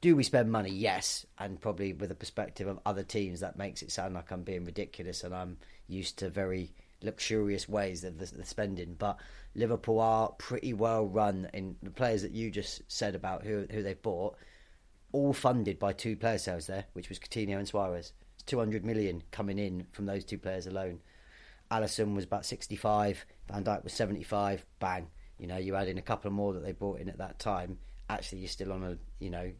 Do 0.01 0.15
we 0.15 0.23
spend 0.23 0.51
money? 0.51 0.69
Yes, 0.69 1.25
and 1.39 1.59
probably 1.59 1.93
with 1.93 2.09
the 2.09 2.15
perspective 2.15 2.67
of 2.67 2.79
other 2.85 3.03
teams, 3.03 3.39
that 3.39 3.57
makes 3.57 3.81
it 3.81 3.91
sound 3.91 4.13
like 4.13 4.31
I'm 4.31 4.43
being 4.43 4.65
ridiculous, 4.65 5.23
and 5.23 5.33
I'm 5.33 5.57
used 5.87 6.19
to 6.19 6.29
very 6.29 6.73
luxurious 7.01 7.69
ways 7.69 8.03
of 8.03 8.17
the, 8.19 8.25
the 8.25 8.45
spending. 8.45 8.95
But 8.97 9.19
Liverpool 9.55 9.99
are 9.99 10.29
pretty 10.33 10.73
well 10.73 11.07
run 11.07 11.49
in 11.53 11.75
the 11.81 11.91
players 11.91 12.21
that 12.21 12.31
you 12.31 12.51
just 12.51 12.81
said 12.87 13.15
about 13.15 13.43
who 13.43 13.65
who 13.71 13.81
they've 13.81 14.01
bought 14.01 14.37
all 15.11 15.33
funded 15.33 15.79
by 15.79 15.93
two 15.93 16.15
player 16.15 16.37
sales 16.37 16.67
there, 16.67 16.85
which 16.93 17.09
was 17.09 17.19
Coutinho 17.19 17.57
and 17.57 17.67
Suarez. 17.67 18.13
It's 18.47 18.51
200 18.51 18.85
million 18.85 19.23
coming 19.29 19.59
in 19.59 19.87
from 19.91 20.05
those 20.05 20.23
two 20.23 20.37
players 20.37 20.67
alone. 20.67 21.01
Alisson 21.69 22.15
was 22.15 22.23
about 22.23 22.45
65, 22.45 23.25
Van 23.51 23.61
Dijk 23.61 23.83
was 23.83 23.91
75, 23.91 24.65
bang. 24.79 25.07
You 25.37 25.47
know, 25.47 25.57
you 25.57 25.75
add 25.75 25.89
in 25.89 25.97
a 25.97 26.01
couple 26.01 26.31
more 26.31 26.53
that 26.53 26.63
they 26.63 26.71
brought 26.71 27.01
in 27.01 27.09
at 27.09 27.17
that 27.17 27.39
time. 27.39 27.77
Actually, 28.09 28.39
you're 28.39 28.47
still 28.47 28.71
on 28.71 28.85
a, 28.85 28.97
you 29.19 29.29
know, 29.29 29.51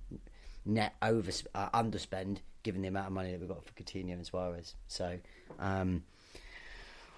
net 0.66 0.96
over 1.02 1.30
uh, 1.54 1.70
underspend 1.72 2.38
given 2.64 2.82
the 2.82 2.88
amount 2.88 3.08
of 3.08 3.12
money 3.12 3.32
that 3.32 3.42
we've 3.42 3.50
got 3.50 3.66
for 3.66 3.74
Coutinho 3.74 4.14
and 4.14 4.26
Suarez. 4.26 4.74
So, 4.88 5.20
um, 5.60 6.06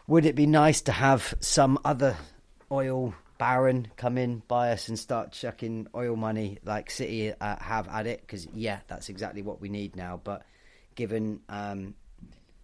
would 0.08 0.26
it 0.26 0.36
be 0.36 0.48
nice 0.48 0.82
to 0.82 0.92
have 0.92 1.36
some 1.40 1.78
other 1.86 2.18
oil 2.72 3.14
baron 3.38 3.90
come 3.96 4.18
in, 4.18 4.42
buy 4.48 4.72
us, 4.72 4.88
and 4.90 4.98
start 4.98 5.34
chucking 5.34 5.86
oil 5.94 6.16
money 6.16 6.58
like 6.66 6.90
City 6.90 7.32
uh, 7.40 7.58
have 7.60 7.88
at 7.90 8.08
it? 8.08 8.22
Because 8.22 8.48
yeah, 8.56 8.80
that's 8.88 9.10
exactly 9.10 9.44
what 9.44 9.62
we 9.62 9.70
need 9.70 9.96
now. 9.96 10.20
But 10.24 10.44
given 11.00 11.40
um, 11.48 11.96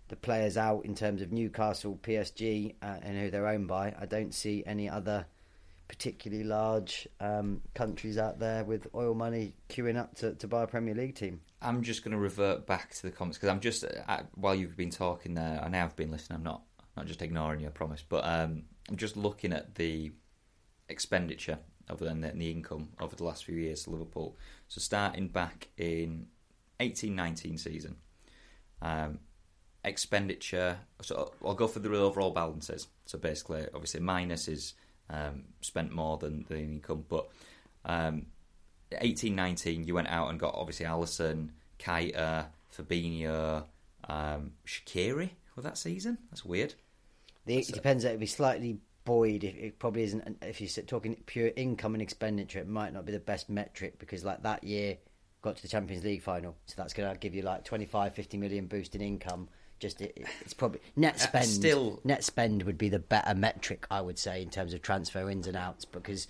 the 0.09 0.15
players 0.17 0.57
out 0.57 0.83
in 0.83 0.93
terms 0.93 1.21
of 1.21 1.31
Newcastle, 1.31 1.97
PSG, 2.03 2.75
uh, 2.81 2.97
and 3.01 3.17
who 3.17 3.31
they're 3.31 3.47
owned 3.47 3.69
by, 3.69 3.95
I 3.97 4.05
don't 4.05 4.33
see 4.33 4.61
any 4.65 4.89
other 4.89 5.25
particularly 5.87 6.43
large 6.43 7.07
um, 7.21 7.61
countries 7.75 8.17
out 8.17 8.37
there 8.37 8.65
with 8.65 8.87
oil 8.93 9.13
money 9.13 9.55
queuing 9.69 9.95
up 9.95 10.15
to, 10.15 10.33
to 10.33 10.49
buy 10.49 10.63
a 10.63 10.67
Premier 10.67 10.93
League 10.93 11.15
team. 11.15 11.39
I'm 11.61 11.81
just 11.81 12.03
going 12.03 12.11
to 12.11 12.17
revert 12.17 12.67
back 12.67 12.93
to 12.95 13.03
the 13.03 13.11
comments 13.11 13.37
because 13.37 13.47
I'm 13.47 13.61
just 13.61 13.85
uh, 13.85 14.23
while 14.33 14.53
you've 14.53 14.75
been 14.75 14.89
talking 14.89 15.35
there, 15.35 15.61
I 15.63 15.69
now 15.69 15.83
have 15.83 15.95
been 15.95 16.11
listening. 16.11 16.35
I'm 16.35 16.43
not 16.43 16.63
not 16.97 17.05
just 17.05 17.21
ignoring 17.21 17.61
you, 17.61 17.67
I 17.67 17.69
promise. 17.69 18.03
But 18.07 18.25
um, 18.25 18.63
I'm 18.89 18.97
just 18.97 19.15
looking 19.15 19.53
at 19.53 19.75
the 19.75 20.11
expenditure 20.89 21.59
than 21.87 22.19
the, 22.19 22.31
the 22.31 22.51
income 22.51 22.89
over 22.99 23.15
the 23.15 23.23
last 23.23 23.45
few 23.45 23.55
years 23.55 23.83
to 23.83 23.91
Liverpool. 23.91 24.35
So 24.67 24.81
starting 24.81 25.29
back 25.29 25.69
in 25.77 26.27
18-19 26.81 27.59
season, 27.59 27.95
um, 28.81 29.19
expenditure. 29.83 30.77
So 31.01 31.33
I'll 31.43 31.53
go 31.53 31.67
for 31.67 31.79
the 31.79 31.95
overall 31.95 32.31
balances. 32.31 32.87
So 33.05 33.17
basically, 33.17 33.65
obviously, 33.73 33.99
minus 33.99 34.47
is 34.47 34.73
um, 35.09 35.43
spent 35.61 35.91
more 35.91 36.17
than 36.17 36.45
the 36.49 36.57
income, 36.57 37.05
but 37.07 37.27
um, 37.85 38.27
18-19, 38.91 39.85
you 39.87 39.93
went 39.93 40.07
out 40.07 40.29
and 40.29 40.39
got 40.39 40.55
obviously 40.55 40.85
Alisson, 40.85 41.49
Keita, 41.79 42.47
Fabinho, 42.75 43.65
um, 44.09 44.51
Shaqiri 44.65 45.29
for 45.53 45.61
that 45.61 45.77
season. 45.77 46.17
That's 46.29 46.45
weird. 46.45 46.73
The, 47.45 47.57
it 47.57 47.67
depends. 47.67 48.03
It'd 48.03 48.19
be 48.19 48.25
slightly 48.25 48.79
buoyed. 49.03 49.43
If 49.43 49.55
it 49.55 49.79
probably 49.79 50.03
isn't. 50.03 50.37
If 50.41 50.61
you're 50.61 50.85
talking 50.85 51.15
pure 51.25 51.51
income 51.55 51.93
and 51.93 52.01
expenditure, 52.01 52.59
it 52.59 52.67
might 52.67 52.93
not 52.93 53.05
be 53.05 53.11
the 53.11 53.19
best 53.19 53.49
metric 53.49 53.99
because, 53.99 54.23
like 54.25 54.43
that 54.43 54.63
year, 54.63 54.97
got 55.45 55.55
to 55.55 55.61
the 55.61 55.67
Champions 55.67 56.03
League 56.03 56.23
final, 56.23 56.57
so 56.65 56.73
that's 56.75 56.93
going 56.93 57.11
to 57.11 57.17
give 57.17 57.33
you 57.35 57.43
like 57.43 57.63
25, 57.63 58.13
50 58.13 58.37
million 58.37 58.65
boost 58.65 58.95
in 58.95 59.01
income. 59.01 59.47
Just 59.79 60.01
it, 60.01 60.25
it's 60.41 60.53
probably 60.53 60.81
net 60.95 61.19
spend. 61.19 61.45
still- 61.45 62.01
net 62.03 62.23
spend 62.23 62.63
would 62.63 62.77
be 62.77 62.89
the 62.89 62.99
better 62.99 63.35
metric, 63.35 63.85
I 63.91 64.01
would 64.01 64.17
say, 64.17 64.41
in 64.41 64.49
terms 64.49 64.73
of 64.73 64.81
transfer 64.81 65.29
ins 65.29 65.47
and 65.47 65.55
outs 65.55 65.85
because 65.85 66.27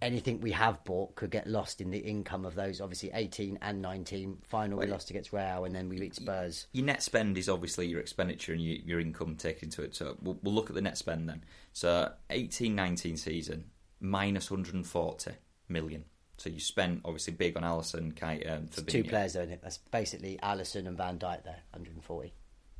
anything 0.00 0.40
we 0.40 0.52
have 0.52 0.84
bought 0.84 1.16
could 1.16 1.30
get 1.30 1.48
lost 1.48 1.80
in 1.80 1.90
the 1.90 1.98
income 1.98 2.44
of 2.44 2.54
those. 2.54 2.80
Obviously, 2.80 3.10
18 3.12 3.58
and 3.62 3.82
19 3.82 4.38
final 4.46 4.78
we 4.78 4.86
lost 4.86 5.10
against 5.10 5.32
Real, 5.32 5.64
and 5.64 5.74
then 5.74 5.88
we 5.88 5.98
beat 5.98 6.14
Spurs. 6.14 6.68
Your 6.72 6.84
net 6.84 7.02
spend 7.02 7.36
is 7.36 7.48
obviously 7.48 7.88
your 7.88 8.00
expenditure 8.00 8.52
and 8.52 8.62
your, 8.62 8.76
your 8.76 9.00
income 9.00 9.34
taken 9.34 9.66
into 9.66 9.82
it. 9.82 9.96
So 9.96 10.16
we'll, 10.22 10.38
we'll 10.42 10.54
look 10.54 10.70
at 10.70 10.74
the 10.74 10.82
net 10.82 10.98
spend 10.98 11.28
then. 11.28 11.42
So 11.72 12.12
18-19 12.30 13.18
season 13.18 13.64
minus 14.00 14.50
140 14.50 15.32
million. 15.68 16.04
So 16.38 16.48
you 16.50 16.60
spent 16.60 17.00
obviously 17.04 17.32
big 17.34 17.56
on 17.56 17.64
Alisson, 17.64 18.14
Keita, 18.14 18.64
It's 18.66 18.80
two 18.82 19.02
players 19.04 19.32
though, 19.34 19.40
isn't 19.42 19.54
it? 19.54 19.60
That's 19.62 19.78
basically 19.78 20.38
Alisson 20.42 20.86
and 20.86 20.96
Van 20.96 21.18
Dijk 21.18 21.42
there, 21.44 21.62
140. 21.72 22.32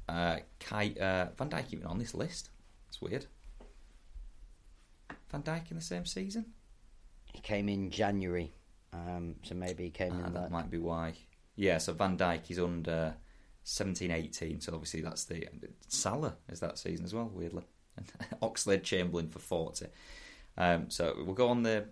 Uh, 0.09 0.37
Keita, 0.61 1.37
Van 1.37 1.51
Dijk 1.51 1.65
even 1.73 1.87
on 1.87 1.99
this 1.99 2.15
list. 2.15 2.51
It's 2.89 3.01
weird. 3.03 3.27
Van 5.31 5.43
Dijk 5.43 5.71
in 5.71 5.77
the 5.77 5.83
same 5.83 6.07
season. 6.07 6.47
He 7.35 7.41
came 7.41 7.69
in 7.69 7.91
January, 7.91 8.53
um, 8.93 9.35
so 9.43 9.55
maybe 9.55 9.85
he 9.85 9.91
came 9.91 10.13
Ah, 10.23 10.27
in 10.29 10.35
that 10.35 10.43
that. 10.45 10.51
might 10.51 10.71
be 10.71 10.79
why. 10.79 11.15
Yeah, 11.57 11.79
so 11.79 11.93
Van 11.93 12.17
Dijk 12.17 12.51
is 12.51 12.59
under 12.59 13.15
17 13.65 14.11
18, 14.11 14.61
so 14.61 14.73
obviously 14.73 15.03
that's 15.03 15.25
the. 15.25 15.47
Salah 15.89 16.37
is 16.49 16.61
that 16.61 16.79
season 16.79 17.05
as 17.05 17.13
well, 17.13 17.29
weirdly. 17.35 17.65
Oxlade 18.43 18.85
Chamberlain 18.85 19.29
for 19.29 19.41
40. 19.41 19.87
Um, 20.57 20.89
so 20.91 21.15
we'll 21.25 21.35
go 21.35 21.49
on 21.49 21.63
the 21.65 21.87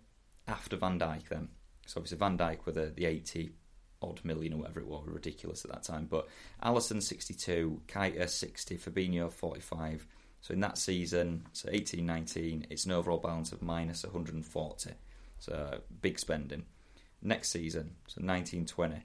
after 0.49 0.77
Van 0.77 0.99
Dijk 0.99 1.29
then. 1.29 1.49
So 1.87 1.99
obviously 1.99 2.19
Van 2.19 2.39
Dijk 2.39 2.65
with 2.65 2.75
the, 2.75 2.93
the 2.95 3.07
80 3.07 3.53
odd 4.03 4.21
million 4.25 4.53
or 4.53 4.59
whatever 4.59 4.81
it 4.81 4.87
was, 4.87 5.05
ridiculous 5.07 5.65
at 5.65 5.71
that 5.73 5.83
time. 5.83 6.07
But 6.11 6.29
Alisson 6.63 7.03
62, 7.03 7.83
Keita 7.87 8.29
60, 8.29 8.77
Fabinho 8.77 9.33
45. 9.33 10.07
So 10.41 10.55
in 10.55 10.61
that 10.61 10.79
season, 10.79 11.47
so 11.53 11.69
18 11.73 12.05
19, 12.05 12.67
it's 12.71 12.85
an 12.85 12.93
overall 12.93 13.19
balance 13.19 13.53
of 13.53 13.63
minus 13.63 14.05
140. 14.05 14.91
So 15.39 15.81
big 16.01 16.19
spending. 16.19 16.65
Next 17.23 17.51
season, 17.51 17.97
so 18.07 18.21
19 18.23 18.67
20, 18.67 19.03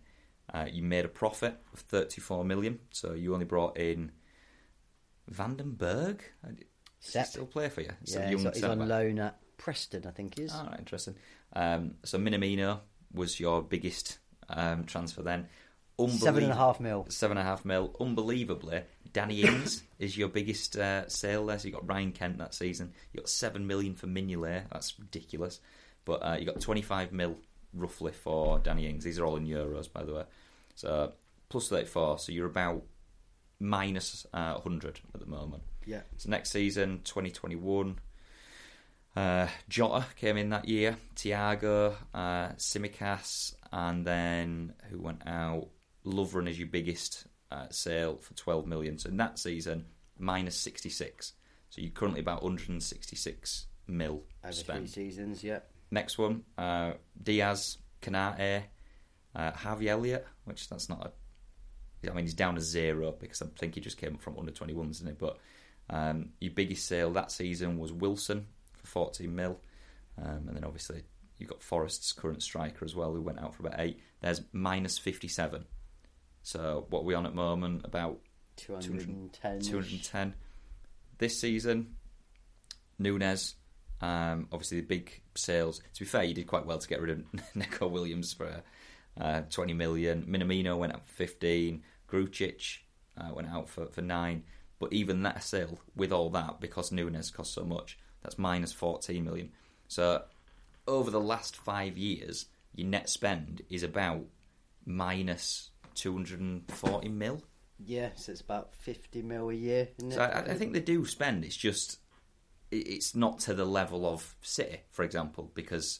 uh, 0.54 0.66
you 0.72 0.84
made 0.84 1.06
a 1.06 1.10
profit 1.10 1.58
of 1.74 1.80
34 1.80 2.44
million. 2.44 2.80
So 2.92 3.14
you 3.14 3.34
only 3.34 3.46
brought 3.46 3.78
in 3.78 4.12
Van 5.28 5.56
den 5.56 5.72
Berg. 5.72 6.24
Does 6.44 6.58
he 6.60 6.66
Sepp. 7.00 7.28
still 7.28 7.46
play 7.46 7.70
for 7.70 7.82
you? 7.82 7.92
Yeah, 8.06 8.30
he's, 8.30 8.44
he's 8.44 8.64
on 8.64 8.88
loan 8.88 9.20
at 9.20 9.40
Preston, 9.62 10.08
I 10.08 10.12
think 10.12 10.40
is. 10.40 10.54
Right, 10.54 10.80
interesting. 10.80 11.16
Um, 11.54 11.96
so 12.04 12.18
Minamino 12.18 12.80
was 13.14 13.40
your 13.40 13.62
biggest 13.62 14.18
um, 14.50 14.86
transfer 14.86 15.22
then. 15.22 15.48
Seven 16.10 16.44
and 16.44 16.52
a 16.52 16.56
half 16.56 16.80
mil. 16.80 17.06
Seven 17.10 17.38
and 17.38 17.46
a 17.46 17.50
half 17.50 17.64
mil. 17.64 17.96
Unbelievably, 18.00 18.82
Danny 19.14 19.44
Ings 19.44 19.84
is 20.00 20.18
your 20.18 20.30
biggest 20.30 20.76
uh, 20.76 21.08
sale 21.08 21.46
there. 21.46 21.60
So 21.60 21.68
you 21.68 21.74
got 21.76 21.88
Ryan 21.88 22.12
Kent 22.12 22.40
that 22.40 22.56
season. 22.56 22.94
You 23.14 23.20
got 23.20 23.30
seven 23.30 23.68
million 23.68 23.94
for 23.94 24.08
Mignolet. 24.08 24.64
That's 24.72 25.00
ridiculous. 25.00 25.60
But 26.06 26.26
uh, 26.26 26.38
you 26.40 26.46
got 26.46 26.60
twenty 26.60 26.82
five 26.82 27.12
mil 27.12 27.36
roughly 27.72 28.14
for 28.14 28.58
Danny 28.58 28.88
Ings. 28.88 29.04
These 29.04 29.20
are 29.20 29.26
all 29.26 29.36
in 29.36 29.46
euros, 29.46 29.94
by 29.94 30.04
the 30.04 30.14
way. 30.16 30.24
So 30.74 31.14
plus 31.50 31.70
thirty 31.70 31.86
four. 31.86 32.18
So 32.18 32.32
you're 32.32 32.48
about 32.48 32.82
minus 33.60 34.26
uh, 34.34 34.60
hundred 34.60 35.00
at 35.14 35.20
the 35.20 35.28
moment. 35.28 35.62
Yeah. 35.86 36.02
So 36.18 36.30
next 36.30 36.52
season, 36.52 37.02
2021, 37.04 38.00
uh, 39.16 39.48
Jota 39.68 40.06
came 40.16 40.38
in 40.38 40.50
that 40.50 40.68
year, 40.68 40.98
Thiago, 41.16 41.96
uh, 42.14 42.50
Tsimikas, 42.54 43.54
and 43.72 44.06
then 44.06 44.74
who 44.90 45.00
went 45.02 45.28
out? 45.28 45.68
Lovren 46.06 46.50
is 46.50 46.58
your 46.58 46.68
biggest 46.68 47.28
uh, 47.52 47.68
sale 47.70 48.18
for 48.18 48.34
12 48.34 48.66
million. 48.66 48.98
So 48.98 49.10
in 49.10 49.18
that 49.18 49.38
season, 49.38 49.86
minus 50.18 50.56
66. 50.58 51.34
So 51.70 51.82
you're 51.82 51.92
currently 51.92 52.22
about 52.22 52.42
166 52.44 53.68
mil 53.88 54.24
Over 54.44 54.54
spent. 54.54 54.80
three 54.80 54.88
seasons, 54.88 55.44
yeah. 55.44 55.60
Next 55.92 56.18
one, 56.18 56.44
uh, 56.58 56.94
Diaz, 57.22 57.78
Konaté, 58.02 58.64
uh, 59.36 59.52
Harvey 59.52 59.90
Elliott, 59.90 60.26
which 60.46 60.70
that's 60.70 60.88
not 60.90 61.08
a. 61.08 62.10
I 62.10 62.14
mean, 62.14 62.26
he's 62.26 62.34
down 62.34 62.56
to 62.56 62.62
zero 62.62 63.12
because 63.12 63.44
I 63.44 63.46
think 63.60 63.76
he 63.76 63.82
just 63.82 63.98
came 63.98 64.16
up 64.16 64.22
from 64.22 64.40
under 64.40 64.52
21s, 64.52 65.00
didn't 65.00 65.08
he? 65.10 65.14
But 65.20 65.38
um, 65.90 66.30
your 66.40 66.54
biggest 66.54 66.88
sale 66.88 67.12
that 67.12 67.32
season 67.32 67.78
was 67.78 67.94
Wilson 67.94 68.48
for 68.92 69.06
14 69.06 69.34
mil. 69.34 69.60
Um, 70.22 70.46
and 70.48 70.56
then 70.56 70.64
obviously 70.64 71.04
you've 71.38 71.50
got 71.50 71.62
Forest's 71.62 72.12
current 72.14 72.44
striker 72.44 72.86
as 72.86 72.96
well, 72.96 73.14
who 73.14 73.22
went 73.22 73.40
out 73.40 73.56
for 73.56 73.66
about 73.66 73.80
eight. 73.80 74.00
There's 74.22 74.42
minus 74.52 74.98
57. 74.98 75.66
So 76.44 76.86
what 76.90 77.02
are 77.02 77.06
we 77.06 77.14
on 77.14 77.26
at 77.26 77.32
the 77.32 77.36
moment? 77.36 77.86
About 77.86 78.20
210. 78.58 79.62
210. 79.62 80.34
This 81.18 81.40
season, 81.40 81.96
Núñez, 83.00 83.54
um, 84.02 84.48
obviously 84.52 84.82
the 84.82 84.88
big 84.88 85.22
sales. 85.36 85.82
To 85.94 86.00
be 86.00 86.06
fair, 86.06 86.24
he 86.24 86.34
did 86.34 86.48
quite 86.48 86.66
well 86.66 86.80
to 86.80 86.88
get 86.88 87.02
rid 87.02 87.12
of 87.12 87.24
Neco 87.56 87.88
Williams 87.88 88.34
for 88.34 88.64
uh, 89.20 89.42
20 89.50 89.74
million. 89.74 90.26
Minamino 90.28 90.78
went 90.78 90.94
up 90.94 91.08
for 91.08 91.14
15. 91.14 91.84
Grujić 92.10 92.78
uh, 93.18 93.34
went 93.34 93.48
out 93.48 93.70
for, 93.70 93.88
for 93.88 94.02
9. 94.02 94.44
But 94.80 94.94
even 94.94 95.24
that 95.24 95.44
sale, 95.44 95.80
with 95.96 96.12
all 96.12 96.32
that, 96.32 96.60
because 96.60 96.90
Núñez 96.90 97.32
cost 97.32 97.54
so 97.54 97.64
much, 97.64 98.00
that's 98.22 98.38
minus 98.38 98.72
14 98.74 99.24
million. 99.24 99.52
So 99.88 100.24
over 100.88 101.12
the 101.12 101.20
last 101.20 101.56
five 101.56 101.98
years, 101.98 102.46
your 102.76 102.88
net 102.88 103.10
spend 103.10 103.62
is 103.70 103.84
about 103.84 104.26
minus 104.86 105.70
240 105.96 107.10
mil. 107.10 107.42
Yeah, 107.84 108.10
so 108.16 108.32
it's 108.32 108.42
about 108.42 108.74
50 108.76 109.22
mil 109.24 109.50
a 109.50 109.54
year, 109.54 109.90
isn't 109.98 110.12
it? 110.12 110.16
So 110.16 110.22
I, 110.22 110.52
I 110.52 110.54
think 110.54 110.74
they 110.74 110.80
do 110.80 111.06
spend. 111.06 111.44
It's 111.44 111.58
just 111.58 112.00
it's 112.72 113.16
not 113.16 113.40
to 113.40 113.54
the 113.54 113.66
level 113.66 114.06
of 114.06 114.36
City, 114.42 114.82
for 114.92 115.04
example, 115.04 115.52
because 115.54 116.00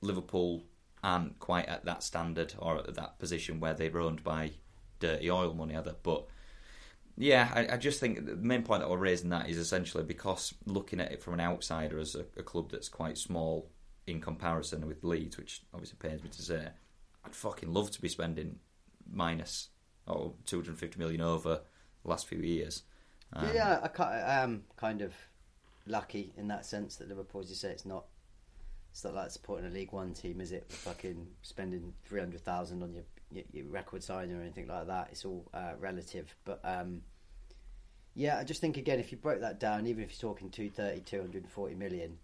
Liverpool 0.00 0.64
aren't 1.02 1.38
quite 1.38 1.66
at 1.66 1.84
that 1.84 2.02
standard 2.02 2.54
or 2.58 2.78
at 2.78 2.94
that 2.94 3.18
position 3.18 3.58
where 3.60 3.74
they're 3.74 3.98
owned 3.98 4.22
by 4.22 4.52
dirty 5.00 5.30
oil 5.30 5.54
money, 5.54 5.74
either. 5.76 5.96
But 6.02 6.26
yeah, 7.16 7.50
I, 7.54 7.74
I 7.74 7.76
just 7.76 8.00
think 8.00 8.26
the 8.26 8.36
main 8.36 8.62
point 8.62 8.82
that 8.82 8.90
we're 8.90 8.98
raising 8.98 9.30
that 9.30 9.48
is 9.48 9.58
essentially 9.58 10.04
because 10.04 10.54
looking 10.66 11.00
at 11.00 11.12
it 11.12 11.22
from 11.22 11.34
an 11.34 11.40
outsider 11.40 11.98
as 11.98 12.14
a, 12.14 12.24
a 12.36 12.42
club 12.42 12.70
that's 12.70 12.88
quite 12.88 13.16
small 13.16 13.70
in 14.06 14.20
comparison 14.20 14.86
with 14.86 15.02
Leeds, 15.02 15.36
which 15.36 15.62
obviously 15.72 15.98
pains 15.98 16.22
me 16.22 16.28
to 16.28 16.42
say, 16.42 16.68
I'd 17.24 17.34
fucking 17.34 17.72
love 17.72 17.90
to 17.92 18.00
be 18.00 18.08
spending 18.08 18.58
minus 19.10 19.68
or 20.06 20.34
250 20.46 20.98
million 20.98 21.20
over 21.20 21.60
the 22.02 22.08
last 22.08 22.26
few 22.26 22.38
years. 22.38 22.82
Um, 23.32 23.50
yeah, 23.54 23.80
I, 23.82 24.02
I 24.02 24.42
am 24.42 24.64
kind 24.76 25.02
of 25.02 25.14
lucky 25.86 26.32
in 26.36 26.48
that 26.48 26.64
sense 26.66 26.96
that 26.96 27.08
Liverpool, 27.08 27.40
as 27.40 27.48
you 27.50 27.56
say, 27.56 27.70
it's 27.70 27.86
not. 27.86 28.04
It's 28.92 29.04
not 29.04 29.14
like 29.14 29.30
supporting 29.30 29.66
a 29.66 29.70
League 29.70 29.92
One 29.92 30.14
team, 30.14 30.40
is 30.40 30.52
it? 30.52 30.72
Fucking 30.72 31.26
spending 31.42 31.92
three 32.06 32.20
hundred 32.20 32.40
thousand 32.40 32.82
on 32.82 32.94
your, 32.94 33.02
your 33.30 33.66
record 33.66 34.02
signing 34.02 34.36
or 34.36 34.40
anything 34.40 34.68
like 34.68 34.86
that. 34.86 35.08
It's 35.10 35.24
all 35.24 35.48
uh, 35.52 35.72
relative, 35.78 36.34
but 36.44 36.60
um, 36.64 37.02
yeah, 38.14 38.38
I 38.38 38.44
just 38.44 38.60
think 38.60 38.76
again, 38.76 38.98
if 38.98 39.12
you 39.12 39.18
broke 39.18 39.40
that 39.40 39.60
down, 39.60 39.86
even 39.86 40.02
if 40.02 40.10
you're 40.10 40.32
talking 40.32 40.50
230, 40.50 41.00
240 41.02 41.74
million, 41.74 42.18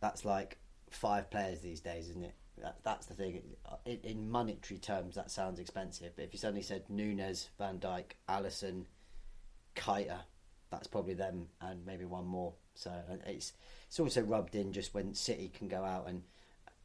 that's 0.00 0.24
like 0.24 0.58
five 0.90 1.30
players 1.30 1.60
these 1.60 1.80
days, 1.80 2.08
isn't 2.10 2.24
it? 2.24 2.34
That, 2.62 2.76
that's 2.84 3.06
the 3.06 3.14
thing. 3.14 3.42
In, 3.84 3.98
in 4.02 4.30
monetary 4.30 4.78
terms, 4.78 5.16
that 5.16 5.30
sounds 5.30 5.58
expensive. 5.58 6.12
But 6.14 6.24
if 6.24 6.32
you 6.32 6.38
suddenly 6.38 6.62
said 6.62 6.84
Núñez, 6.88 7.48
Van 7.58 7.78
Dijk, 7.78 8.12
Alisson, 8.28 8.84
Keita, 9.74 10.20
that's 10.70 10.86
probably 10.86 11.14
them, 11.14 11.48
and 11.60 11.84
maybe 11.84 12.04
one 12.04 12.26
more. 12.26 12.54
So 12.74 12.92
it's 13.26 13.52
it's 13.88 14.00
also 14.00 14.22
rubbed 14.22 14.54
in 14.54 14.72
just 14.72 14.94
when 14.94 15.14
City 15.14 15.50
can 15.56 15.68
go 15.68 15.82
out 15.82 16.08
and 16.08 16.22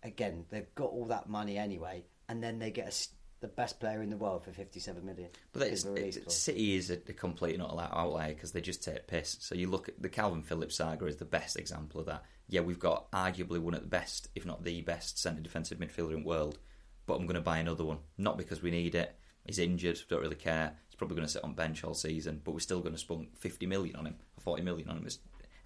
again 0.03 0.45
they've 0.49 0.73
got 0.75 0.89
all 0.91 1.05
that 1.05 1.29
money 1.29 1.57
anyway, 1.57 2.03
and 2.31 2.41
then 2.41 2.59
they 2.59 2.71
get 2.71 2.87
a 2.87 3.07
the 3.41 3.47
best 3.47 3.79
player 3.79 4.03
in 4.03 4.09
the 4.09 4.17
world 4.17 4.43
for 4.43 4.51
fifty-seven 4.51 5.03
million. 5.05 5.29
But 5.51 5.63
it's, 5.63 5.69
Because 5.69 5.85
of 5.85 5.95
the 5.95 6.01
release 6.01 6.17
it, 6.17 6.23
clause. 6.23 6.37
City 6.37 6.75
is 6.75 6.89
a, 6.91 6.93
a 6.93 7.13
complete 7.13 7.59
utter 7.59 7.89
outlier 7.93 8.33
because 8.33 8.51
they 8.51 8.61
just 8.61 8.83
take 8.83 9.07
piss. 9.07 9.37
So 9.41 9.55
you 9.55 9.69
look 9.69 9.89
at 9.89 10.01
the 10.01 10.09
Calvin 10.09 10.43
Phillips 10.43 10.75
saga 10.77 11.05
is 11.07 11.17
the 11.17 11.25
best 11.25 11.57
example 11.57 11.99
of 11.99 12.05
that. 12.05 12.23
Yeah, 12.47 12.61
we've 12.61 12.79
got 12.79 13.11
arguably 13.11 13.59
one 13.59 13.73
of 13.73 13.81
the 13.81 13.87
best, 13.87 14.29
if 14.35 14.45
not 14.45 14.63
the 14.63 14.81
best, 14.81 15.17
centre 15.19 15.41
defensive 15.41 15.79
midfielder 15.79 16.13
in 16.13 16.21
the 16.21 16.27
world. 16.27 16.59
But 17.07 17.15
I'm 17.15 17.25
going 17.25 17.35
to 17.35 17.41
buy 17.41 17.57
another 17.57 17.83
one, 17.83 17.97
not 18.17 18.37
because 18.37 18.61
we 18.61 18.71
need 18.71 18.93
it. 18.93 19.15
He's 19.45 19.57
injured, 19.57 19.99
don't 20.07 20.21
really 20.21 20.35
care. 20.35 20.73
He's 20.87 20.95
probably 20.95 21.15
going 21.15 21.25
to 21.25 21.31
sit 21.33 21.43
on 21.43 21.53
bench 21.53 21.83
all 21.83 21.95
season, 21.95 22.41
but 22.43 22.51
we're 22.51 22.59
still 22.59 22.79
going 22.79 22.93
to 22.93 22.99
spunk 22.99 23.35
50 23.39 23.65
million 23.65 23.95
on 23.95 24.05
him, 24.05 24.15
or 24.37 24.41
40 24.41 24.61
million 24.61 24.87
on 24.87 24.97
him. 24.97 25.05
It's 25.07 25.17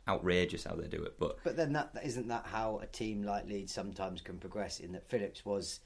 outrageous 0.07 0.63
how 0.63 0.75
they 0.75 0.87
do 0.87 1.03
it. 1.03 1.19
But 1.19 1.43
But 1.43 1.57
then 1.57 1.73
that 1.73 1.91
isn't 2.03 2.27
that 2.29 2.45
how 2.45 2.79
a 2.81 2.85
team 2.85 3.23
like 3.23 3.47
Leeds 3.47 3.73
sometimes 3.73 4.21
can 4.21 4.37
progress. 4.37 4.79
In 4.79 4.93
that 4.93 5.09
Phillips 5.09 5.43
was, 5.43 5.81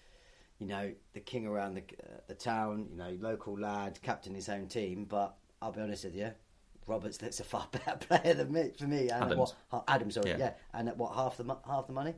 you 0.60 0.68
know, 0.68 0.92
the 1.14 1.20
king 1.20 1.46
around 1.48 1.76
the 1.76 1.82
uh, 2.04 2.20
the 2.28 2.36
town. 2.36 2.88
You 2.92 2.98
know, 2.98 3.18
local 3.20 3.58
lad, 3.60 4.00
captain 4.02 4.34
his 4.36 4.50
own 4.50 4.68
team. 4.68 5.06
But 5.06 5.36
I'll 5.62 5.72
be 5.72 5.82
honest 5.82 6.04
with 6.06 6.16
you, 6.16 6.32
Roberts 6.88 7.22
looks 7.22 7.40
a 7.40 7.44
far 7.44 7.68
better 7.72 7.98
player 7.98 8.34
than 8.34 8.52
me 8.52 8.72
for 8.78 8.86
me. 8.86 9.10
And 9.10 9.24
Adams. 9.24 9.54
what 9.70 9.84
Adams, 9.88 10.14
sorry, 10.16 10.30
Yeah. 10.32 10.38
yeah. 10.38 10.54
And 10.74 10.88
at 10.90 10.98
what 10.98 11.16
half 11.16 11.38
the 11.38 11.56
half 11.66 11.88
the 11.88 11.94
money? 11.94 12.14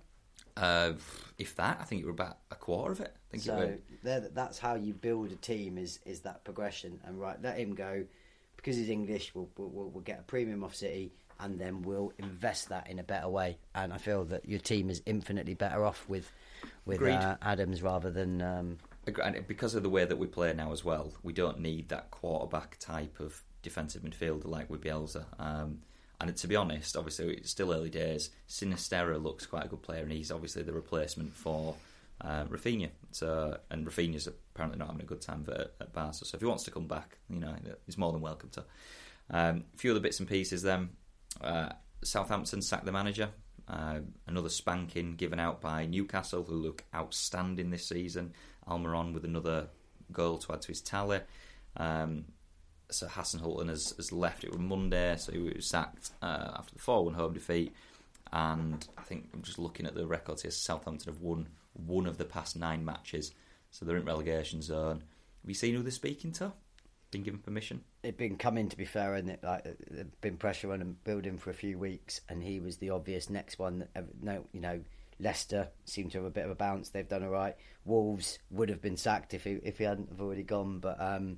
uh, 0.57 0.93
if 1.37 1.55
that, 1.55 1.77
I 1.79 1.83
think 1.85 2.01
you 2.01 2.07
were 2.07 2.11
about 2.13 2.37
a 2.49 2.55
quarter 2.55 2.91
of 2.91 2.99
it. 2.99 3.15
I 3.15 3.31
think 3.31 3.43
So 3.43 3.77
there, 4.03 4.19
that's 4.33 4.57
how 4.59 4.75
you 4.75 4.93
build 4.93 5.31
a 5.31 5.35
team 5.35 5.77
is 5.77 5.99
is 6.05 6.21
that 6.21 6.43
progression. 6.43 6.99
And 7.05 7.19
right, 7.19 7.41
let 7.41 7.57
him 7.57 7.75
go 7.75 8.05
because 8.57 8.75
he's 8.75 8.89
English. 8.89 9.33
We'll, 9.35 9.49
we'll 9.55 9.89
we'll 9.89 10.03
get 10.03 10.19
a 10.19 10.23
premium 10.23 10.63
off 10.63 10.75
City, 10.75 11.13
and 11.41 11.59
then 11.59 11.81
we'll 11.81 12.13
invest 12.17 12.69
that 12.69 12.89
in 12.89 12.99
a 12.99 13.03
better 13.03 13.29
way. 13.29 13.57
And 13.75 13.91
I 13.91 13.97
feel 13.97 14.25
that 14.25 14.47
your 14.47 14.59
team 14.59 14.89
is 14.89 15.01
infinitely 15.05 15.53
better 15.53 15.83
off 15.83 16.07
with 16.07 16.31
with 16.85 17.01
uh, 17.01 17.37
Adams 17.41 17.81
rather 17.81 18.11
than 18.11 18.41
um, 18.41 18.77
And 19.07 19.47
because 19.47 19.75
of 19.75 19.83
the 19.83 19.89
way 19.89 20.05
that 20.05 20.17
we 20.17 20.27
play 20.27 20.53
now 20.53 20.71
as 20.71 20.85
well, 20.85 21.13
we 21.23 21.33
don't 21.33 21.59
need 21.59 21.89
that 21.89 22.11
quarterback 22.11 22.77
type 22.79 23.19
of 23.19 23.41
defensive 23.63 24.03
midfielder 24.03 24.45
like 24.45 24.69
with 24.69 24.81
Bielsa. 24.81 25.25
Um, 25.39 25.79
and 26.19 26.35
to 26.35 26.47
be 26.47 26.55
honest, 26.55 26.95
obviously 26.95 27.33
it's 27.33 27.49
still 27.49 27.73
early 27.73 27.89
days. 27.89 28.29
Sinisterra 28.47 29.21
looks 29.21 29.47
quite 29.47 29.65
a 29.65 29.67
good 29.67 29.81
player, 29.81 30.03
and 30.03 30.11
he's 30.11 30.31
obviously 30.31 30.61
the 30.61 30.73
replacement 30.73 31.33
for 31.33 31.75
uh, 32.21 32.45
Rafinha. 32.45 32.89
So, 33.11 33.57
and 33.71 33.87
Rafinha's 33.87 34.27
apparently 34.27 34.77
not 34.77 34.89
having 34.89 35.01
a 35.01 35.05
good 35.05 35.21
time 35.21 35.45
at, 35.49 35.73
at 35.81 35.93
Barca. 35.93 36.25
So 36.25 36.35
if 36.35 36.41
he 36.41 36.45
wants 36.45 36.63
to 36.65 36.71
come 36.71 36.87
back, 36.87 37.17
you 37.27 37.39
know, 37.39 37.55
he's 37.87 37.97
more 37.97 38.11
than 38.11 38.21
welcome 38.21 38.49
to. 38.51 38.63
Um, 39.31 39.63
a 39.73 39.77
few 39.77 39.91
other 39.91 39.99
bits 39.99 40.19
and 40.19 40.29
pieces. 40.29 40.61
Then 40.61 40.89
uh, 41.39 41.69
Southampton 42.03 42.61
sacked 42.61 42.85
the 42.85 42.91
manager. 42.91 43.29
Uh, 43.67 43.99
another 44.27 44.49
spanking 44.49 45.15
given 45.15 45.39
out 45.39 45.61
by 45.61 45.85
Newcastle, 45.85 46.43
who 46.43 46.55
look 46.55 46.83
outstanding 46.93 47.69
this 47.69 47.87
season. 47.87 48.33
Almiron 48.67 49.13
with 49.13 49.23
another 49.23 49.67
goal 50.11 50.37
to 50.39 50.53
add 50.53 50.61
to 50.63 50.67
his 50.69 50.81
tally. 50.81 51.21
Um, 51.77 52.25
so 52.89 53.07
Hasenhüttl 53.07 53.67
has, 53.69 53.93
has 53.97 54.11
left. 54.11 54.43
It 54.43 54.51
was 54.51 54.59
Monday, 54.59 55.15
so 55.17 55.31
he 55.31 55.39
was 55.39 55.69
sacked 55.69 56.11
uh, 56.21 56.51
after 56.55 56.73
the 56.73 56.81
4 56.81 57.05
1 57.05 57.13
home 57.13 57.33
defeat. 57.33 57.73
And 58.33 58.85
I 58.97 59.01
think 59.03 59.29
I'm 59.33 59.41
just 59.41 59.59
looking 59.59 59.85
at 59.85 59.95
the 59.95 60.05
records 60.05 60.41
here. 60.41 60.51
Southampton 60.51 61.13
have 61.13 61.21
won 61.21 61.47
one 61.73 62.07
of 62.07 62.17
the 62.17 62.25
past 62.25 62.57
nine 62.57 62.83
matches, 62.83 63.31
so 63.71 63.85
they're 63.85 63.97
in 63.97 64.05
relegation 64.05 64.61
zone. 64.61 65.03
Have 65.41 65.49
you 65.49 65.53
seen 65.53 65.75
who 65.75 65.81
they're 65.81 65.91
speaking 65.91 66.31
to? 66.33 66.53
Been 67.11 67.23
given 67.23 67.39
permission? 67.41 67.83
it'd 68.03 68.17
been 68.17 68.37
coming 68.37 68.69
to 68.69 68.77
be 68.77 68.85
fair, 68.85 69.15
and 69.15 69.29
it 69.29 69.43
like 69.43 69.63
there'd 69.89 70.21
been 70.21 70.37
pressure 70.37 70.71
on 70.71 70.81
him 70.81 70.97
building 71.03 71.37
for 71.37 71.49
a 71.49 71.53
few 71.53 71.77
weeks, 71.77 72.21
and 72.29 72.41
he 72.41 72.59
was 72.59 72.77
the 72.77 72.89
obvious 72.89 73.29
next 73.29 73.59
one. 73.59 73.85
That, 73.93 74.05
no, 74.23 74.45
you 74.53 74.61
know, 74.61 74.81
Leicester 75.19 75.67
seemed 75.85 76.11
to 76.13 76.19
have 76.19 76.25
a 76.25 76.31
bit 76.31 76.45
of 76.45 76.51
a 76.51 76.55
bounce. 76.55 76.89
They've 76.89 77.07
done 77.07 77.23
all 77.23 77.29
right. 77.29 77.55
Wolves 77.85 78.39
would 78.49 78.69
have 78.69 78.81
been 78.81 78.97
sacked 78.97 79.33
if 79.33 79.43
he 79.43 79.59
if 79.63 79.77
he 79.77 79.83
hadn't 79.83 80.09
have 80.09 80.21
already 80.21 80.43
gone, 80.43 80.79
but 80.79 80.99
um, 81.01 81.37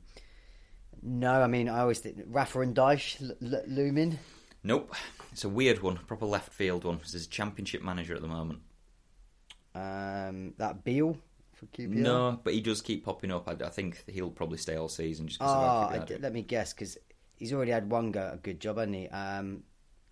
no, 1.02 1.42
I 1.42 1.48
mean 1.48 1.68
I 1.68 1.80
always 1.80 2.00
think 2.00 2.18
Rafa 2.28 2.62
and 2.62 2.76
Dyche 2.76 3.22
l- 3.22 3.54
l- 3.54 3.64
looming. 3.68 4.20
Nope. 4.64 4.94
It's 5.32 5.44
a 5.44 5.50
weird 5.50 5.82
one, 5.82 5.98
proper 6.08 6.26
left 6.26 6.54
field 6.54 6.84
one. 6.86 7.00
He's 7.04 7.16
a 7.16 7.28
championship 7.28 7.82
manager 7.82 8.16
at 8.16 8.22
the 8.22 8.28
moment. 8.28 8.60
Um, 9.76 10.54
that 10.58 10.84
Beale 10.84 11.18
for 11.72 11.82
QPR. 11.82 11.90
No, 11.96 12.40
but 12.44 12.54
he 12.54 12.62
does 12.62 12.82
keep 12.82 13.06
popping 13.06 13.32
up. 13.32 13.48
I, 13.48 13.54
I 13.66 13.70
think 13.70 14.04
he'll 14.08 14.30
probably 14.32 14.58
stay 14.58 14.76
all 14.76 14.90
season 14.90 15.28
just 15.28 15.40
because 15.40 15.54
Oh, 15.54 15.60
of 15.60 15.64
I 15.64 15.88
quickly 15.98 16.00
d- 16.00 16.14
they 16.14 16.18
do. 16.18 16.24
let 16.24 16.34
me 16.34 16.42
guess 16.42 16.74
because 16.74 16.98
he's 17.38 17.54
already 17.54 17.72
had 17.72 17.90
one 17.90 18.12
go 18.12 18.30
a 18.34 18.38
good 18.38 18.60
job, 18.60 18.78
hasn't 18.78 18.96
he? 18.96 19.08
Um, 19.10 19.64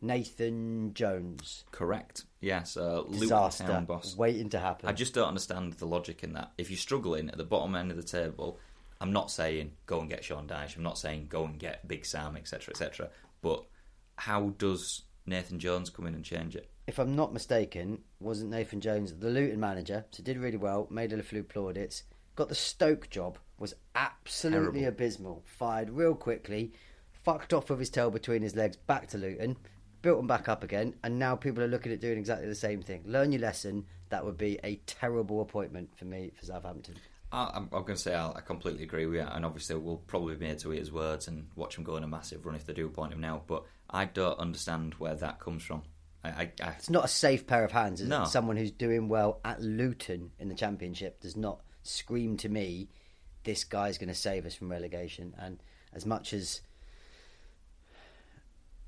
Nathan 0.04 0.94
Jones, 0.96 1.64
Correct. 1.72 2.26
Yes, 2.40 2.76
uh, 2.76 3.02
Luton 3.02 3.20
disaster 3.20 3.64
Town 3.66 3.86
boss. 3.86 4.16
waiting 4.18 4.50
to 4.50 4.60
happen. 4.60 4.90
I 4.90 4.94
just 4.94 5.14
don't 5.14 5.28
understand 5.28 5.74
the 5.74 5.86
logic 5.86 6.24
in 6.24 6.34
that. 6.34 6.52
If 6.58 6.72
you're 6.72 6.78
struggling 6.78 7.30
at 7.30 7.38
the 7.38 7.44
bottom 7.44 7.76
end 7.76 7.92
of 7.92 7.98
the 7.98 8.04
table, 8.04 8.60
I'm 9.00 9.14
not 9.14 9.30
saying 9.30 9.74
go 9.86 10.00
and 10.00 10.10
get 10.10 10.24
Sean 10.24 10.48
Dyche. 10.48 10.76
I'm 10.76 10.82
not 10.84 10.98
saying 10.98 11.28
go 11.30 11.46
and 11.46 11.60
get 11.60 11.88
Big 11.88 12.06
Sam, 12.06 12.36
etc., 12.36 12.72
etc. 12.72 13.10
But 13.44 13.64
how 14.16 14.50
does 14.58 15.04
Nathan 15.26 15.60
Jones 15.60 15.90
come 15.90 16.08
in 16.08 16.16
and 16.16 16.24
change 16.26 16.56
it? 16.56 16.70
if 16.88 17.00
I'm 17.00 17.16
not 17.16 17.32
mistaken, 17.32 18.00
wasn't 18.20 18.52
Nathan 18.52 18.82
Jones 18.82 19.14
the 19.14 19.30
Luton 19.30 19.60
manager? 19.62 20.04
So 20.12 20.24
did 20.24 20.38
really 20.38 20.58
well, 20.58 20.88
made 20.90 21.14
a 21.14 21.24
few 21.24 21.42
plaudits. 21.44 22.04
Got 22.36 22.50
the 22.50 22.56
Stoke 22.56 23.10
job, 23.10 23.38
was 23.58 23.76
absolutely 23.96 24.82
Terrible. 24.82 24.88
abysmal. 24.88 25.44
Fired 25.46 25.90
real 25.90 26.16
quickly, 26.16 26.74
fucked 27.24 27.54
off 27.54 27.70
with 27.70 27.80
his 27.80 27.90
tail 27.90 28.10
between 28.10 28.42
his 28.42 28.56
legs, 28.56 28.76
back 28.76 29.08
to 29.10 29.18
Luton, 29.18 29.56
built 30.02 30.18
them 30.18 30.28
back 30.28 30.50
up 30.50 30.64
again, 30.64 30.96
and 31.04 31.18
now 31.18 31.36
people 31.36 31.64
are 31.64 31.68
looking 31.68 31.94
at 31.94 32.02
doing 32.02 32.18
exactly 32.18 32.48
the 32.48 32.56
same 32.56 32.82
thing. 32.82 33.04
Learn 33.06 33.32
your 33.32 33.42
lesson. 33.42 33.86
That 34.10 34.26
would 34.26 34.38
be 34.38 34.60
a 34.64 34.76
terrible 34.86 35.42
appointment 35.42 35.98
for 35.98 36.04
me 36.04 36.32
for 36.38 36.46
Southampton. 36.46 36.96
I, 37.32 37.52
I'm, 37.54 37.70
I'm 37.72 37.84
going 37.84 37.96
to 37.96 37.98
say 37.98 38.14
I'll, 38.14 38.34
I 38.36 38.42
completely 38.42 38.84
agree 38.84 39.06
with 39.06 39.16
you, 39.22 39.28
and 39.30 39.46
obviously 39.46 39.78
we'll 39.78 39.98
probably 39.98 40.36
be 40.36 40.48
made 40.48 40.60
to 40.60 40.74
eat 40.74 40.80
his 40.80 40.92
words 40.92 41.30
and 41.30 41.48
watch 41.56 41.78
him 41.78 41.86
go 41.86 41.96
on 41.96 42.04
a 42.04 42.08
massive 42.08 42.46
run 42.46 42.56
if 42.56 42.66
they 42.66 42.74
do 42.74 42.88
appoint 42.88 43.14
him 43.14 43.22
now. 43.22 43.44
But 43.48 43.64
I 43.92 44.06
don't 44.06 44.40
understand 44.40 44.94
where 44.96 45.16
that 45.16 45.40
comes 45.40 45.64
from 45.64 45.84
I, 46.24 46.30
I, 46.30 46.52
I 46.64 46.70
It's 46.72 46.90
not 46.90 47.06
a 47.06 47.10
safe 47.10 47.48
pair 47.48 47.64
of 47.64 47.72
hands. 47.72 48.00
Is 48.02 48.08
No. 48.08 48.24
it? 48.24 48.28
Someone 48.28 48.56
who's 48.58 48.72
doing 48.72 49.08
well 49.10 49.40
at 49.44 49.62
Luton 49.62 50.32
in 50.40 50.50
the 50.50 50.56
Championship 50.56 51.20
does 51.20 51.36
not 51.36 51.62
scream 51.84 52.38
to 52.38 52.50
me, 52.50 52.90
this 53.44 53.64
guy's 53.64 53.98
going 53.98 54.10
to 54.10 54.14
save 54.16 54.46
us 54.46 54.54
from 54.54 54.70
relegation. 54.70 55.34
And 55.40 55.58
as 55.94 56.06
much 56.06 56.32
as 56.34 56.62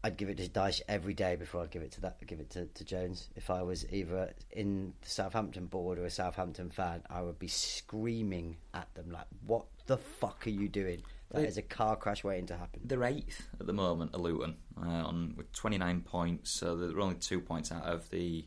I'd 0.04 0.18
give 0.18 0.28
it 0.30 0.38
to 0.38 0.50
Dyche 0.50 0.82
every 0.90 1.14
day 1.14 1.36
before 1.38 1.64
I'd 1.64 1.72
give 1.72 1.82
it 1.82 1.94
to 1.94 2.02
that, 2.02 2.26
give 2.28 2.40
it 2.42 2.50
to, 2.52 2.66
to 2.66 2.84
Jones. 2.84 3.30
If 3.36 3.50
I 3.50 3.62
was 3.64 3.86
either 3.92 4.34
in 4.52 4.94
the 5.02 5.10
Southampton 5.10 5.68
board 5.68 5.98
or 5.98 6.06
a 6.06 6.10
Southampton 6.10 6.70
fan, 6.72 7.04
I 7.10 7.22
would 7.22 7.40
be 7.40 7.48
screaming 7.48 8.58
at 8.74 8.94
them 8.96 9.12
like, 9.12 9.28
"What 9.48 9.66
the 9.86 9.98
fuck 9.98 10.46
are 10.46 10.50
you 10.50 10.68
doing? 10.68 11.02
That 11.32 11.42
They- 11.42 11.48
is 11.48 11.58
a 11.58 11.62
car 11.62 11.96
crash 11.96 12.24
waiting 12.24 12.46
to 12.48 12.58
happen." 12.58 12.82
They're 12.84 13.04
eighth 13.04 13.48
at 13.60 13.66
the 13.66 13.74
moment, 13.74 14.12
at 14.14 14.20
Luton, 14.22 14.58
uh, 14.78 14.82
on 14.90 15.36
with 15.36 15.52
29 15.54 16.02
points. 16.02 16.52
So 16.52 16.76
they're 16.76 17.00
only 17.00 17.16
two 17.16 17.40
points 17.42 17.72
out 17.72 17.84
of 17.86 18.10
the 18.10 18.46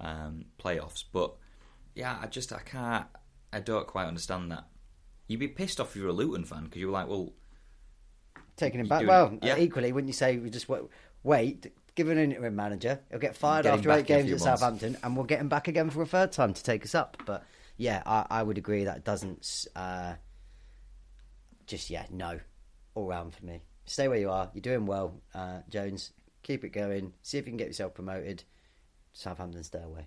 um, 0.00 0.46
playoffs. 0.58 1.04
But 1.12 1.34
yeah, 1.94 2.18
I 2.22 2.26
just 2.26 2.52
I 2.52 2.60
can't. 2.60 3.06
I 3.52 3.60
don't 3.60 3.86
quite 3.86 4.06
understand 4.06 4.50
that. 4.52 4.68
You'd 5.26 5.40
be 5.40 5.48
pissed 5.48 5.80
off 5.80 5.90
if 5.90 5.96
you're 5.96 6.08
a 6.08 6.12
Luton 6.12 6.44
fan 6.44 6.64
because 6.64 6.80
you 6.80 6.86
were 6.86 6.92
like, 6.92 7.08
well, 7.08 7.32
taking 8.56 8.80
him 8.80 8.88
back. 8.88 9.00
do 9.00 9.06
it. 9.06 9.08
Well, 9.08 9.38
Yeah. 9.42 9.56
equally, 9.58 9.92
wouldn't 9.92 10.08
you 10.08 10.12
say 10.14 10.36
we 10.38 10.50
just 10.50 10.68
wait, 10.68 10.82
wait 11.22 11.72
give 11.96 12.08
an 12.08 12.18
interim 12.18 12.54
manager, 12.54 13.00
he'll 13.10 13.18
get 13.18 13.36
fired 13.36 13.64
Get 13.64 13.74
after 13.74 13.90
eight 13.90 14.06
games 14.06 14.30
at. 14.30 14.40
Southampton, 14.40 14.96
and 15.02 15.16
we'll 15.16 15.26
get 15.26 15.40
him 15.40 15.48
back 15.48 15.68
again 15.68 15.90
for 15.90 16.00
a 16.02 16.06
third 16.06 16.32
time 16.32 16.54
to 16.54 16.62
take 16.62 16.84
us 16.84 16.94
up. 16.94 17.16
But 17.26 17.44
yeah, 17.76 18.02
I, 18.06 18.26
I 18.30 18.42
would 18.42 18.58
agree 18.58 18.84
that 18.84 19.04
doesn't 19.04 19.66
uh, 19.74 20.14
just 21.70 21.88
yeah 21.90 22.04
no 22.10 22.40
all 22.94 23.06
round 23.06 23.34
for 23.34 23.44
me. 23.44 23.62
Stay 23.86 24.08
where 24.08 24.18
you 24.18 24.30
are. 24.30 24.50
You're 24.54 24.62
doing 24.62 24.86
well, 24.86 25.20
uh, 25.34 25.60
Jones. 25.68 26.12
Keep 26.42 26.64
it 26.64 26.70
going. 26.70 27.12
See 27.22 27.38
if 27.38 27.46
you 27.46 27.50
can 27.50 27.56
get 27.56 27.66
yourself 27.68 27.94
promoted. 27.94 28.44
Southampton, 29.12 29.62
stay 29.64 29.82
away. 29.82 30.06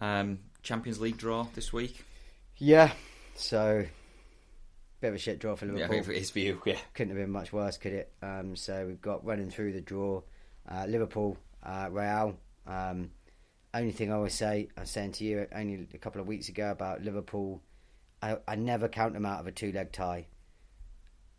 um, 0.00 0.38
Champions 0.62 1.00
League 1.00 1.16
draw 1.18 1.46
this 1.54 1.72
week. 1.72 2.04
Yeah. 2.56 2.92
So 3.36 3.84
bit 5.00 5.08
of 5.08 5.14
a 5.14 5.18
shit 5.18 5.38
draw 5.38 5.54
for 5.56 5.66
Liverpool. 5.66 5.96
Yeah, 5.96 6.02
for 6.02 6.12
his 6.12 6.30
view, 6.38 6.60
yeah. 6.64 6.78
couldn't 6.94 7.14
have 7.14 7.22
been 7.22 7.30
much 7.32 7.52
worse, 7.52 7.76
could 7.76 7.92
it? 7.92 8.12
Um, 8.22 8.56
so 8.56 8.86
we've 8.86 9.00
got 9.02 9.24
running 9.24 9.50
through 9.50 9.72
the 9.72 9.80
draw, 9.80 10.22
uh, 10.70 10.86
Liverpool, 10.88 11.36
uh, 11.62 11.88
Real. 11.90 12.36
Um, 12.66 13.10
only 13.74 13.92
thing 13.92 14.12
I 14.12 14.16
always 14.16 14.34
say, 14.34 14.68
I 14.76 14.80
was 14.80 14.90
saying 14.90 15.12
to 15.12 15.24
you 15.24 15.46
only 15.54 15.86
a 15.92 15.98
couple 15.98 16.20
of 16.20 16.26
weeks 16.26 16.48
ago 16.48 16.70
about 16.70 17.02
Liverpool, 17.02 17.60
I, 18.24 18.38
I 18.48 18.56
never 18.56 18.88
count 18.88 19.12
them 19.12 19.26
out 19.26 19.40
of 19.40 19.46
a 19.46 19.52
two-leg 19.52 19.92
tie. 19.92 20.26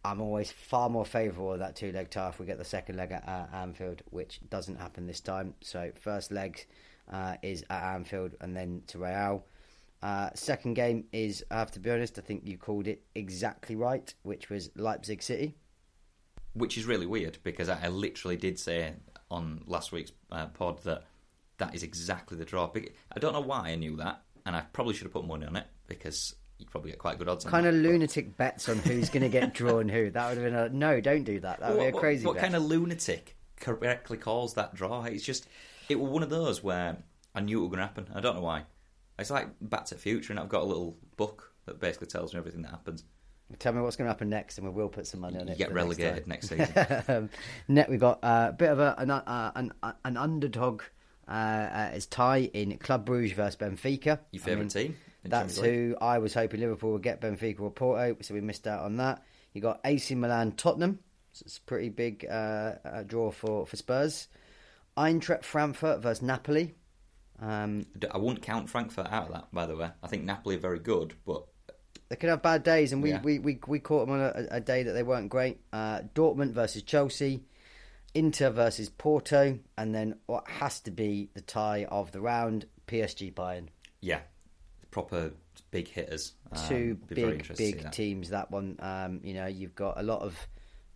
I'm 0.03 0.21
always 0.21 0.51
far 0.51 0.87
more 0.87 1.03
favourable 1.03 1.53
of 1.53 1.59
that 1.59 1.75
two-leg 1.75 2.11
tie 2.11 2.29
if 2.29 2.39
we 2.39 2.45
get 2.45 2.59
the 2.59 2.63
second 2.63 2.95
leg 2.95 3.11
at 3.11 3.27
uh, 3.27 3.47
Anfield, 3.55 4.03
which 4.11 4.39
doesn't 4.51 4.75
happen 4.79 5.07
this 5.07 5.19
time. 5.19 5.55
So 5.61 5.91
first 5.99 6.31
leg 6.31 6.63
uh, 7.11 7.37
is 7.41 7.63
at 7.71 7.95
Anfield 7.95 8.35
and 8.39 8.55
then 8.55 8.83
to 8.87 8.99
Real. 8.99 9.45
Uh, 10.03 10.29
second 10.35 10.75
game 10.75 11.05
is, 11.11 11.43
I 11.49 11.55
have 11.55 11.71
to 11.71 11.79
be 11.79 11.89
honest, 11.89 12.19
I 12.19 12.21
think 12.21 12.43
you 12.45 12.59
called 12.59 12.87
it 12.87 13.01
exactly 13.15 13.75
right, 13.75 14.13
which 14.21 14.51
was 14.51 14.69
Leipzig 14.75 15.23
City. 15.23 15.55
Which 16.53 16.77
is 16.77 16.85
really 16.85 17.07
weird 17.07 17.39
because 17.41 17.67
I, 17.67 17.79
I 17.85 17.87
literally 17.87 18.37
did 18.37 18.59
say 18.59 18.93
on 19.31 19.63
last 19.65 19.91
week's 19.91 20.11
uh, 20.31 20.45
pod 20.47 20.83
that 20.83 21.05
that 21.57 21.73
is 21.73 21.81
exactly 21.81 22.37
the 22.37 22.45
draw. 22.45 22.69
I 23.11 23.19
don't 23.19 23.33
know 23.33 23.41
why 23.41 23.69
I 23.69 23.75
knew 23.75 23.95
that, 23.95 24.21
and 24.45 24.55
I 24.55 24.61
probably 24.71 24.93
should 24.93 25.05
have 25.05 25.13
put 25.13 25.25
money 25.25 25.47
on 25.47 25.55
it 25.55 25.65
because 25.87 26.35
you 26.57 26.65
probably 26.65 26.91
get 26.91 26.99
quite 26.99 27.17
good 27.17 27.27
odds. 27.27 27.45
on 27.45 27.51
Kind 27.51 27.65
of 27.67 27.73
lunatic 27.75 28.37
bets 28.37 28.69
on 28.69 28.77
who's 28.77 29.09
going 29.09 29.23
to 29.23 29.29
get 29.29 29.53
drawn 29.53 29.89
who. 29.89 30.09
That 30.09 30.29
would 30.29 30.37
have 30.37 30.45
been 30.45 30.55
a 30.55 30.69
no. 30.69 31.01
Don't 31.01 31.23
do 31.23 31.39
that. 31.41 31.59
That 31.59 31.71
would 31.71 31.77
what, 31.77 31.91
be 31.91 31.97
a 31.97 31.99
crazy. 31.99 32.25
What, 32.25 32.35
what 32.35 32.41
kind 32.41 32.55
of 32.55 32.63
lunatic 32.63 33.35
correctly 33.59 34.17
calls 34.17 34.53
that 34.55 34.73
draw? 34.75 35.03
It's 35.03 35.23
just 35.23 35.47
it 35.89 35.99
was 35.99 36.09
one 36.09 36.23
of 36.23 36.29
those 36.29 36.63
where 36.63 36.97
I 37.33 37.41
knew 37.41 37.59
it 37.59 37.61
was 37.61 37.69
going 37.69 37.79
to 37.79 37.85
happen. 37.87 38.07
I 38.13 38.21
don't 38.21 38.35
know 38.35 38.41
why. 38.41 38.63
It's 39.17 39.31
like 39.31 39.47
Back 39.61 39.85
to 39.85 39.95
the 39.95 40.01
Future, 40.01 40.33
and 40.33 40.39
I've 40.39 40.49
got 40.49 40.61
a 40.61 40.65
little 40.65 40.97
book 41.15 41.53
that 41.65 41.79
basically 41.79 42.07
tells 42.07 42.33
me 42.33 42.39
everything 42.39 42.61
that 42.63 42.71
happens. 42.71 43.03
Tell 43.59 43.73
me 43.73 43.81
what's 43.81 43.95
going 43.95 44.07
to 44.07 44.11
happen 44.11 44.29
next, 44.29 44.57
and 44.57 44.67
we 44.67 44.73
will 44.73 44.89
put 44.89 45.05
some 45.07 45.19
money 45.19 45.37
on 45.37 45.47
You 45.47 45.53
it. 45.53 45.57
get 45.57 45.67
for 45.69 45.73
next 45.75 45.83
relegated 45.85 46.27
next 46.27 46.49
season. 46.49 47.03
um, 47.07 47.29
net, 47.67 47.89
we 47.89 47.97
got 47.97 48.19
a 48.23 48.51
bit 48.57 48.69
of 48.71 48.79
a 48.79 48.95
an 48.97 49.11
uh, 49.11 49.51
an, 49.55 49.73
an 50.03 50.17
underdog. 50.17 50.81
Uh, 51.27 51.31
uh, 51.31 51.91
is 51.95 52.05
tie 52.05 52.49
in 52.53 52.77
Club 52.77 53.03
Bruges 53.03 53.31
versus 53.35 53.55
Benfica. 53.55 54.19
Your 54.31 54.43
I 54.47 54.55
mean, 54.55 54.67
team? 54.67 54.95
That's 55.29 55.57
who 55.59 55.95
I 56.01 56.19
was 56.19 56.33
hoping 56.33 56.59
Liverpool 56.59 56.93
would 56.93 57.03
get 57.03 57.21
Benfica 57.21 57.59
or 57.61 57.71
Porto, 57.71 58.15
so 58.21 58.33
we 58.33 58.41
missed 58.41 58.67
out 58.67 58.83
on 58.83 58.97
that. 58.97 59.23
You 59.53 59.61
got 59.61 59.79
AC 59.85 60.15
Milan, 60.15 60.51
Tottenham. 60.53 60.99
So 61.33 61.43
it's 61.45 61.57
a 61.57 61.61
pretty 61.61 61.89
big 61.89 62.25
uh, 62.29 62.73
uh, 62.85 63.03
draw 63.03 63.31
for, 63.31 63.65
for 63.65 63.75
Spurs. 63.75 64.27
Eintracht 64.97 65.43
Frankfurt 65.43 66.01
versus 66.01 66.21
Napoli. 66.21 66.73
Um, 67.41 67.85
I 68.11 68.17
wouldn't 68.17 68.41
count 68.41 68.69
Frankfurt 68.69 69.07
out 69.11 69.27
of 69.27 69.33
that, 69.33 69.47
by 69.51 69.65
the 69.65 69.75
way. 69.75 69.89
I 70.01 70.07
think 70.07 70.23
Napoli 70.23 70.55
are 70.55 70.59
very 70.59 70.79
good, 70.79 71.13
but 71.25 71.43
they 72.07 72.15
could 72.15 72.29
have 72.29 72.41
bad 72.41 72.63
days, 72.63 72.93
and 72.93 73.03
we, 73.03 73.09
Yeah. 73.09 73.21
we, 73.21 73.39
we, 73.39 73.59
we 73.67 73.79
caught 73.79 74.07
them 74.07 74.15
on 74.15 74.21
a, 74.21 74.47
a 74.51 74.59
day 74.61 74.83
that 74.83 74.93
they 74.93 75.03
weren't 75.03 75.29
great. 75.29 75.59
Uh, 75.73 76.01
Dortmund 76.13 76.51
versus 76.51 76.83
Chelsea, 76.83 77.43
Inter 78.13 78.51
versus 78.51 78.89
Porto, 78.89 79.59
and 79.77 79.93
then 79.93 80.15
what 80.27 80.47
has 80.47 80.79
to 80.81 80.91
be 80.91 81.29
the 81.33 81.41
tie 81.41 81.83
of 81.85 82.13
the 82.13 82.21
round: 82.21 82.65
PSG 82.87 83.33
Bayern. 83.33 83.67
yeah, 83.99 84.19
proper 84.95 85.33
big 85.71 85.89
hitters. 85.89 86.31
Um, 86.53 86.69
Two 86.69 86.95
big 87.09 87.17
interested 87.17 87.57
to 87.57 87.57
see 87.57 87.71
big 87.73 87.83
that. 87.83 87.91
teams. 87.91 88.29
That 88.29 88.49
one, 88.49 88.77
um, 88.79 89.19
you 89.25 89.33
know, 89.33 89.45
you've 89.45 89.75
got 89.75 89.99
a 89.99 90.03
lot 90.03 90.21
of 90.21 90.47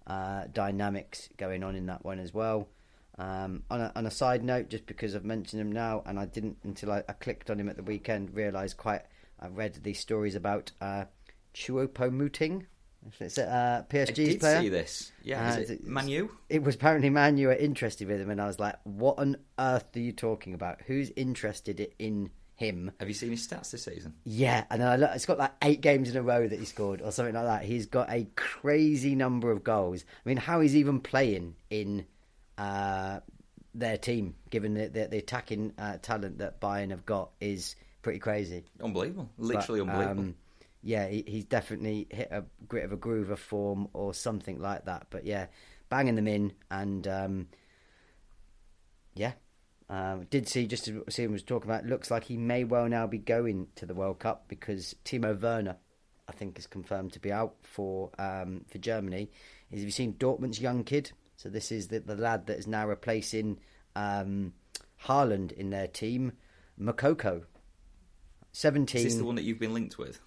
uh, 0.07 0.45
dynamics 0.53 1.27
going 1.35 1.65
on 1.65 1.75
in 1.75 1.87
that 1.87 2.05
one 2.05 2.17
as 2.17 2.33
well. 2.33 2.69
Um, 3.17 3.63
on, 3.69 3.81
a, 3.81 3.91
on 3.97 4.05
a 4.05 4.11
side 4.11 4.41
note, 4.41 4.69
just 4.69 4.85
because 4.85 5.17
I've 5.17 5.25
mentioned 5.25 5.59
him 5.59 5.73
now, 5.73 6.01
and 6.05 6.17
I 6.17 6.25
didn't 6.27 6.59
until 6.63 6.93
I, 6.93 7.03
I 7.09 7.11
clicked 7.11 7.49
on 7.49 7.59
him 7.59 7.67
at 7.67 7.75
the 7.75 7.83
weekend, 7.83 8.33
realised 8.33 8.77
quite. 8.77 9.01
I 9.37 9.47
read 9.47 9.77
these 9.83 9.99
stories 9.99 10.35
about 10.35 10.71
uh, 10.79 11.03
Choupo-Moting. 11.53 12.67
It's 13.19 13.37
a 13.37 13.49
uh, 13.49 13.83
I 13.91 14.05
did 14.05 14.39
player. 14.39 14.61
see 14.61 14.69
this. 14.69 15.11
Yeah, 15.23 15.55
Uh, 15.55 15.57
is 15.59 15.69
it 15.71 15.85
Manu? 15.85 16.29
It 16.47 16.63
was 16.63 16.75
apparently 16.75 17.09
Manu 17.09 17.47
were 17.47 17.53
interested 17.53 18.07
with 18.07 18.21
him, 18.21 18.29
and 18.29 18.41
I 18.41 18.47
was 18.47 18.59
like, 18.59 18.75
"What 18.83 19.19
on 19.19 19.35
earth 19.57 19.93
are 19.95 19.99
you 19.99 20.13
talking 20.13 20.53
about? 20.53 20.81
Who's 20.87 21.09
interested 21.17 21.85
in 21.99 22.29
him?" 22.59 22.91
Have 22.99 23.07
you 23.07 23.13
seen 23.13 23.31
his 23.31 23.47
stats 23.47 23.71
this 23.71 23.83
season? 23.83 24.13
Yeah, 24.23 24.65
and 24.69 24.83
I 24.83 24.95
look, 24.97 25.11
it's 25.15 25.25
got 25.25 25.37
like 25.39 25.53
eight 25.63 25.81
games 25.81 26.09
in 26.09 26.17
a 26.17 26.21
row 26.21 26.47
that 26.47 26.59
he 26.59 26.65
scored, 26.65 27.01
or 27.01 27.11
something 27.11 27.33
like 27.33 27.45
that. 27.45 27.63
He's 27.63 27.87
got 27.87 28.11
a 28.11 28.27
crazy 28.35 29.15
number 29.15 29.51
of 29.51 29.63
goals. 29.63 30.03
I 30.25 30.29
mean, 30.29 30.37
how 30.37 30.59
he's 30.59 30.75
even 30.75 30.99
playing 30.99 31.55
in 31.69 32.05
uh, 32.57 33.21
their 33.73 33.97
team, 33.97 34.35
given 34.49 34.73
the, 34.73 34.87
the, 34.87 35.07
the 35.07 35.17
attacking 35.17 35.73
uh, 35.77 35.97
talent 36.01 36.39
that 36.39 36.59
Bayern 36.59 36.91
have 36.91 37.05
got, 37.05 37.31
is 37.39 37.75
pretty 38.01 38.19
crazy. 38.19 38.65
Unbelievable, 38.81 39.29
literally 39.37 39.81
But, 39.81 39.89
unbelievable. 39.89 40.21
um, 40.23 40.35
yeah, 40.81 41.07
he, 41.07 41.23
he's 41.27 41.45
definitely 41.45 42.07
hit 42.09 42.29
a 42.31 42.43
bit 42.69 42.83
of 42.85 42.91
a 42.91 42.97
groove 42.97 43.29
of 43.31 43.39
form 43.39 43.87
or 43.93 44.13
something 44.13 44.59
like 44.59 44.85
that. 44.85 45.07
But 45.09 45.25
yeah, 45.25 45.47
banging 45.89 46.15
them 46.15 46.27
in, 46.27 46.53
and 46.71 47.07
um, 47.07 47.47
yeah, 49.15 49.33
um, 49.89 50.25
did 50.29 50.47
see 50.47 50.67
just 50.67 50.87
as 50.87 50.95
Stephen 51.09 51.33
was 51.33 51.43
talking 51.43 51.69
about. 51.69 51.85
Looks 51.85 52.11
like 52.11 52.23
he 52.23 52.37
may 52.37 52.63
well 52.63 52.87
now 52.87 53.07
be 53.07 53.17
going 53.17 53.67
to 53.75 53.85
the 53.85 53.93
World 53.93 54.19
Cup 54.19 54.45
because 54.47 54.95
Timo 55.03 55.39
Werner, 55.39 55.77
I 56.27 56.31
think, 56.31 56.59
is 56.59 56.67
confirmed 56.67 57.13
to 57.13 57.19
be 57.19 57.31
out 57.31 57.55
for 57.63 58.11
um, 58.19 58.65
for 58.69 58.77
Germany. 58.77 59.29
Is 59.71 59.79
have 59.79 59.85
you 59.85 59.91
seen 59.91 60.13
Dortmund's 60.13 60.61
young 60.61 60.83
kid? 60.83 61.11
So 61.37 61.49
this 61.49 61.71
is 61.71 61.87
the, 61.87 61.99
the 62.01 62.15
lad 62.15 62.47
that 62.47 62.57
is 62.57 62.67
now 62.67 62.87
replacing 62.87 63.59
um, 63.95 64.53
Haaland 65.05 65.51
in 65.53 65.69
their 65.69 65.87
team, 65.87 66.33
Moukoko. 66.79 67.43
Seventeen. 68.51 68.99
Is 68.99 69.13
this 69.13 69.15
the 69.15 69.25
one 69.25 69.35
that 69.35 69.43
you've 69.43 69.59
been 69.59 69.73
linked 69.73 69.97
with? 69.97 70.19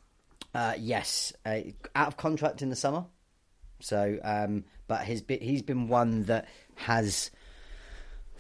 Uh, 0.55 0.75
yes, 0.79 1.33
uh, 1.47 1.61
out 1.95 2.09
of 2.09 2.17
contract 2.17 2.63
in 2.63 2.69
the 2.69 2.77
summer. 2.77 3.07
So, 3.81 4.19
um, 4.23 4.65
but 4.87 5.05
his 5.05 5.23
bit, 5.23 5.43
he's 5.43 5.63
been 5.63 5.89
one 5.89 6.25
that 6.25 6.47
has, 6.77 7.31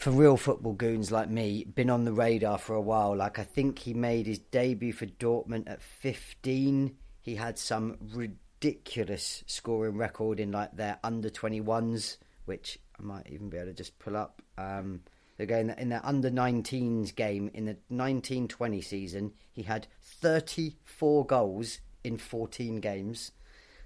for 0.03 0.11
real 0.11 0.37
football 0.37 0.73
goons 0.73 1.13
like 1.13 1.31
me, 1.31 1.63
been 1.63 1.89
on 1.89 2.05
the 2.05 2.13
radar 2.13 2.59
for 2.59 2.75
a 2.75 2.81
while. 2.81 3.15
Like 3.15 3.39
I 3.39 3.45
think 3.45 3.79
he 3.79 3.95
made 3.95 4.27
his 4.27 4.41
debut 4.41 4.93
for 4.93 5.07
Dortmund 5.07 5.71
at 5.71 5.81
15. 5.81 6.97
He 7.21 7.37
had 7.37 7.57
some 7.57 7.99
ridiculous 8.13 9.45
scoring 9.47 9.97
record 9.97 10.41
in 10.41 10.51
like 10.51 10.77
their 10.77 10.99
under 11.05 11.31
21s, 11.31 12.17
which 12.47 12.81
I 12.99 13.05
might 13.05 13.29
even 13.31 13.49
be 13.49 13.59
able 13.59 13.69
to 13.69 13.75
just 13.75 13.97
pull 14.01 14.17
up. 14.17 14.43
Um, 14.59 15.03
Again, 15.39 15.73
in 15.79 15.89
their 15.89 16.05
under 16.05 16.31
19s 16.31 17.15
game 17.15 17.51
in 17.55 17.65
the 17.65 17.77
1920 17.89 18.81
season, 18.81 19.33
he 19.53 19.63
had 19.63 19.87
34 20.03 21.27
goals 21.27 21.79
in 22.03 22.19
14 22.19 22.81
games. 22.81 23.31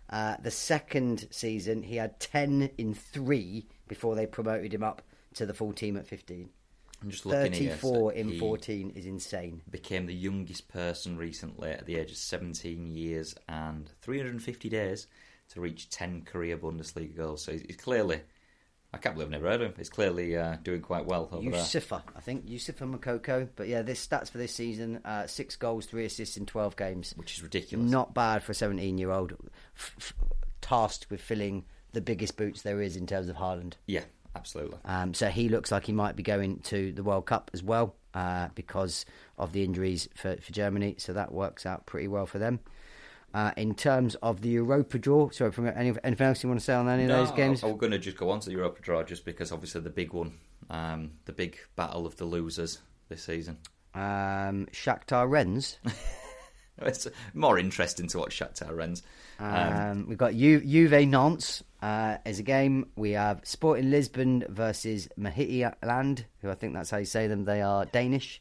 Uh, 0.09 0.37
the 0.43 0.51
second 0.51 1.29
season, 1.31 1.83
he 1.83 1.97
had 1.97 2.19
10 2.21 2.71
in 2.79 2.95
three 2.95 3.67
before 3.87 4.15
they 4.15 4.27
promoted 4.27 4.73
him 4.73 4.83
up 4.83 5.03
to 5.37 5.47
the 5.47 5.55
full 5.55 5.73
team 5.73 5.97
at 5.97 6.07
15. 6.07 6.49
I'm 7.03 7.11
just 7.11 7.27
looking 7.27 7.53
here. 7.53 7.77
34 7.77 8.13
so 8.13 8.17
in 8.17 8.39
14 8.39 8.91
is 8.97 9.07
insane. 9.07 9.63
Became 9.71 10.07
the 10.07 10.15
youngest 10.15 10.69
person 10.69 11.17
recently 11.17 11.71
at 11.71 11.87
the 11.87 11.97
age 11.97 12.11
of 12.11 12.17
17 12.17 12.91
years 12.91 13.35
and 13.49 13.91
350 14.01 14.69
days 14.69 15.07
to 15.51 15.61
reach 15.61 15.91
10 15.91 16.23
career 16.23 16.57
Bundesliga 16.57 17.17
goals. 17.17 17.45
So 17.45 17.53
he's, 17.53 17.77
clearly 17.77 18.23
I 18.95 18.99
can't 18.99 19.15
believe 19.15 19.27
I've 19.27 19.33
never 19.33 19.49
heard 19.51 19.61
of 19.61 19.69
him. 19.69 19.75
He's 19.77 19.91
clearly 19.91 20.37
uh, 20.37 20.57
doing 20.63 20.81
quite 20.81 21.05
well 21.05 21.29
over 21.31 21.51
there. 21.51 21.61
Youssoufa, 21.61 22.03
I 22.17 22.21
think 22.21 22.47
Youssoufa 22.47 22.99
Moukoko. 22.99 23.49
But 23.55 23.69
yeah, 23.69 23.83
this 23.83 24.05
stats 24.05 24.31
for 24.31 24.39
this 24.39 24.55
season: 24.55 25.01
uh, 25.05 25.27
six 25.27 25.55
goals, 25.55 25.85
three 25.85 26.07
assists 26.07 26.39
in 26.39 26.47
twelve 26.47 26.77
games. 26.77 27.13
Which 27.17 27.37
is 27.37 27.43
ridiculous. 27.43 27.91
Not 27.91 28.15
bad 28.15 28.43
for 28.43 28.53
a 28.53 28.55
seventeen-year-old 28.55 29.35
f- 29.77 29.95
f- 29.99 30.15
tasked 30.63 31.11
with 31.11 31.21
filling 31.21 31.65
the 31.93 32.01
biggest 32.01 32.37
boots 32.37 32.63
there 32.63 32.81
is 32.81 32.97
in 32.97 33.07
terms 33.07 33.29
of 33.29 33.37
Haaland. 33.37 33.75
Yeah, 33.87 34.05
absolutely. 34.37 34.79
Um, 34.85 35.15
so 35.15 35.29
he 35.29 35.49
looks 35.49 35.73
like 35.73 35.85
he 35.87 35.93
might 35.93 36.15
be 36.17 36.23
going 36.23 36.61
to 36.61 36.93
the 36.93 37.03
World 37.03 37.27
Cup 37.27 37.51
as 37.55 37.63
well 37.63 37.95
uh, 38.15 38.49
because 38.55 39.05
of 39.39 39.53
the 39.53 39.65
injuries 39.65 40.09
for, 40.15 40.37
for 40.37 40.53
Germany. 40.53 40.95
So 40.99 41.13
that 41.15 41.33
works 41.33 41.67
out 41.67 41.87
pretty 41.87 42.09
well 42.09 42.27
for 42.27 42.39
them. 42.39 42.61
Uh, 43.35 43.51
in 43.57 43.75
terms 43.75 44.15
of 44.23 44.41
the 44.41 44.49
Europa 44.49 44.99
draw, 44.99 45.29
sorry, 45.31 45.53
from 45.53 45.67
any, 45.67 45.93
anything 46.05 46.27
else 46.27 46.43
you 46.43 46.49
want 46.49 46.59
to 46.61 46.65
say 46.65 46.73
on 46.75 46.89
any 46.89 47.03
of 47.03 47.09
those 47.11 47.31
games? 47.33 47.63
I- 47.63 47.69
I'm 47.69 47.77
going 47.77 47.93
to 47.93 47.99
just 47.99 48.17
go 48.17 48.31
on 48.31 48.41
to 48.41 48.47
the 48.49 48.55
Europa 48.57 48.81
draw 48.81 49.03
just 49.03 49.25
because 49.25 49.53
obviously 49.53 49.81
the 49.83 49.91
big 49.91 50.13
one, 50.15 50.33
um, 50.71 51.11
the 51.27 51.33
big 51.33 51.59
battle 51.75 52.07
of 52.07 52.17
the 52.17 52.25
losers 52.25 52.79
this 53.09 53.23
season. 53.25 53.59
Um, 53.95 54.67
Shakhtar 54.73 55.29
Rennes. 55.29 55.79
It's 56.79 57.07
more 57.33 57.59
interesting 57.59 58.07
to 58.09 58.19
watch 58.19 58.39
Shakhtar 58.39 58.77
Rennes. 58.77 59.03
Um, 59.39 60.05
we've 60.11 60.19
got 60.19 60.35
Ju- 60.35 60.61
Juve 60.61 61.09
Nantes 61.09 61.65
uh, 61.83 62.19
as 62.25 62.39
a 62.39 62.43
game. 62.43 62.91
We 62.97 63.13
have 63.13 63.41
Sporting 63.45 63.91
Lisbon 63.91 64.45
versus 64.49 65.09
Midtjylland, 65.19 66.25
who 66.43 66.51
I 66.51 66.55
think 66.55 66.75
that's 66.75 66.91
how 66.91 66.99
you 66.99 67.05
say 67.05 67.27
them. 67.27 67.45
They 67.45 67.63
are 67.63 67.85
Danish. 67.87 68.41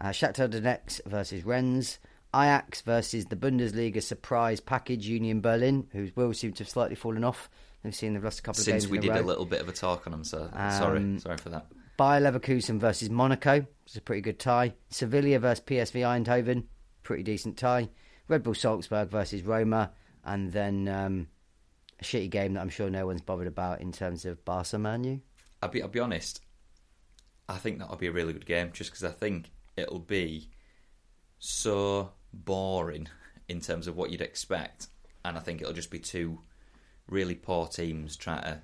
Uh, 0.00 0.08
Shakhtar 0.08 0.48
Donetsk 0.48 1.00
versus 1.06 1.44
Rennes. 1.44 1.98
Ajax 2.34 2.82
versus 2.82 3.26
the 3.26 3.36
Bundesliga 3.36 4.02
surprise 4.02 4.60
package 4.60 5.06
Union 5.06 5.40
Berlin, 5.40 5.88
whose 5.92 6.14
will 6.14 6.34
seem 6.34 6.52
to 6.52 6.62
have 6.62 6.68
slightly 6.68 6.94
fallen 6.94 7.24
off. 7.24 7.48
They've 7.82 7.94
seen 7.94 8.12
they've 8.12 8.22
lost 8.22 8.40
a 8.40 8.42
couple 8.42 8.60
of 8.60 8.66
games 8.66 8.82
Since 8.82 8.90
we 8.90 8.98
did 8.98 9.12
a, 9.12 9.20
a 9.20 9.22
little 9.22 9.46
bit 9.46 9.60
of 9.60 9.68
a 9.68 9.72
talk 9.72 10.06
on 10.06 10.10
them, 10.12 10.24
so 10.24 10.50
Um, 10.52 10.70
sorry, 10.72 11.18
sorry 11.20 11.38
for 11.38 11.48
that. 11.50 11.66
Bayer 11.96 12.20
Leverkusen 12.20 12.78
versus 12.78 13.08
Monaco, 13.08 13.66
it's 13.86 13.96
a 13.96 14.00
pretty 14.00 14.20
good 14.20 14.38
tie. 14.38 14.74
Sevilla 14.90 15.38
versus 15.38 15.64
PSV 15.64 16.02
Eindhoven, 16.02 16.64
pretty 17.02 17.22
decent 17.22 17.56
tie. 17.56 17.88
Red 18.28 18.42
Bull 18.42 18.54
Salzburg 18.54 19.08
versus 19.08 19.42
Roma, 19.42 19.92
and 20.24 20.52
then 20.52 20.86
um, 20.86 21.28
a 22.00 22.04
shitty 22.04 22.30
game 22.30 22.54
that 22.54 22.60
I'm 22.60 22.68
sure 22.68 22.90
no 22.90 23.06
one's 23.06 23.20
bothered 23.20 23.46
about 23.46 23.80
in 23.80 23.92
terms 23.92 24.24
of 24.24 24.44
Barca 24.44 24.78
Manu. 24.78 25.20
I'll 25.62 25.68
be, 25.68 25.82
I'll 25.82 25.88
be 25.88 26.00
honest. 26.00 26.40
I 27.48 27.56
think 27.56 27.78
that'll 27.78 27.96
be 27.96 28.06
a 28.06 28.12
really 28.12 28.32
good 28.32 28.46
game, 28.46 28.70
just 28.72 28.90
because 28.90 29.04
I 29.04 29.10
think 29.10 29.50
it'll 29.76 29.98
be 29.98 30.50
so 31.38 32.12
boring 32.32 33.08
in 33.48 33.60
terms 33.60 33.86
of 33.86 33.96
what 33.96 34.10
you'd 34.10 34.20
expect, 34.20 34.88
and 35.24 35.36
I 35.36 35.40
think 35.40 35.60
it'll 35.60 35.72
just 35.72 35.90
be 35.90 35.98
two 35.98 36.40
really 37.08 37.34
poor 37.34 37.66
teams 37.66 38.16
trying 38.16 38.42
to 38.42 38.62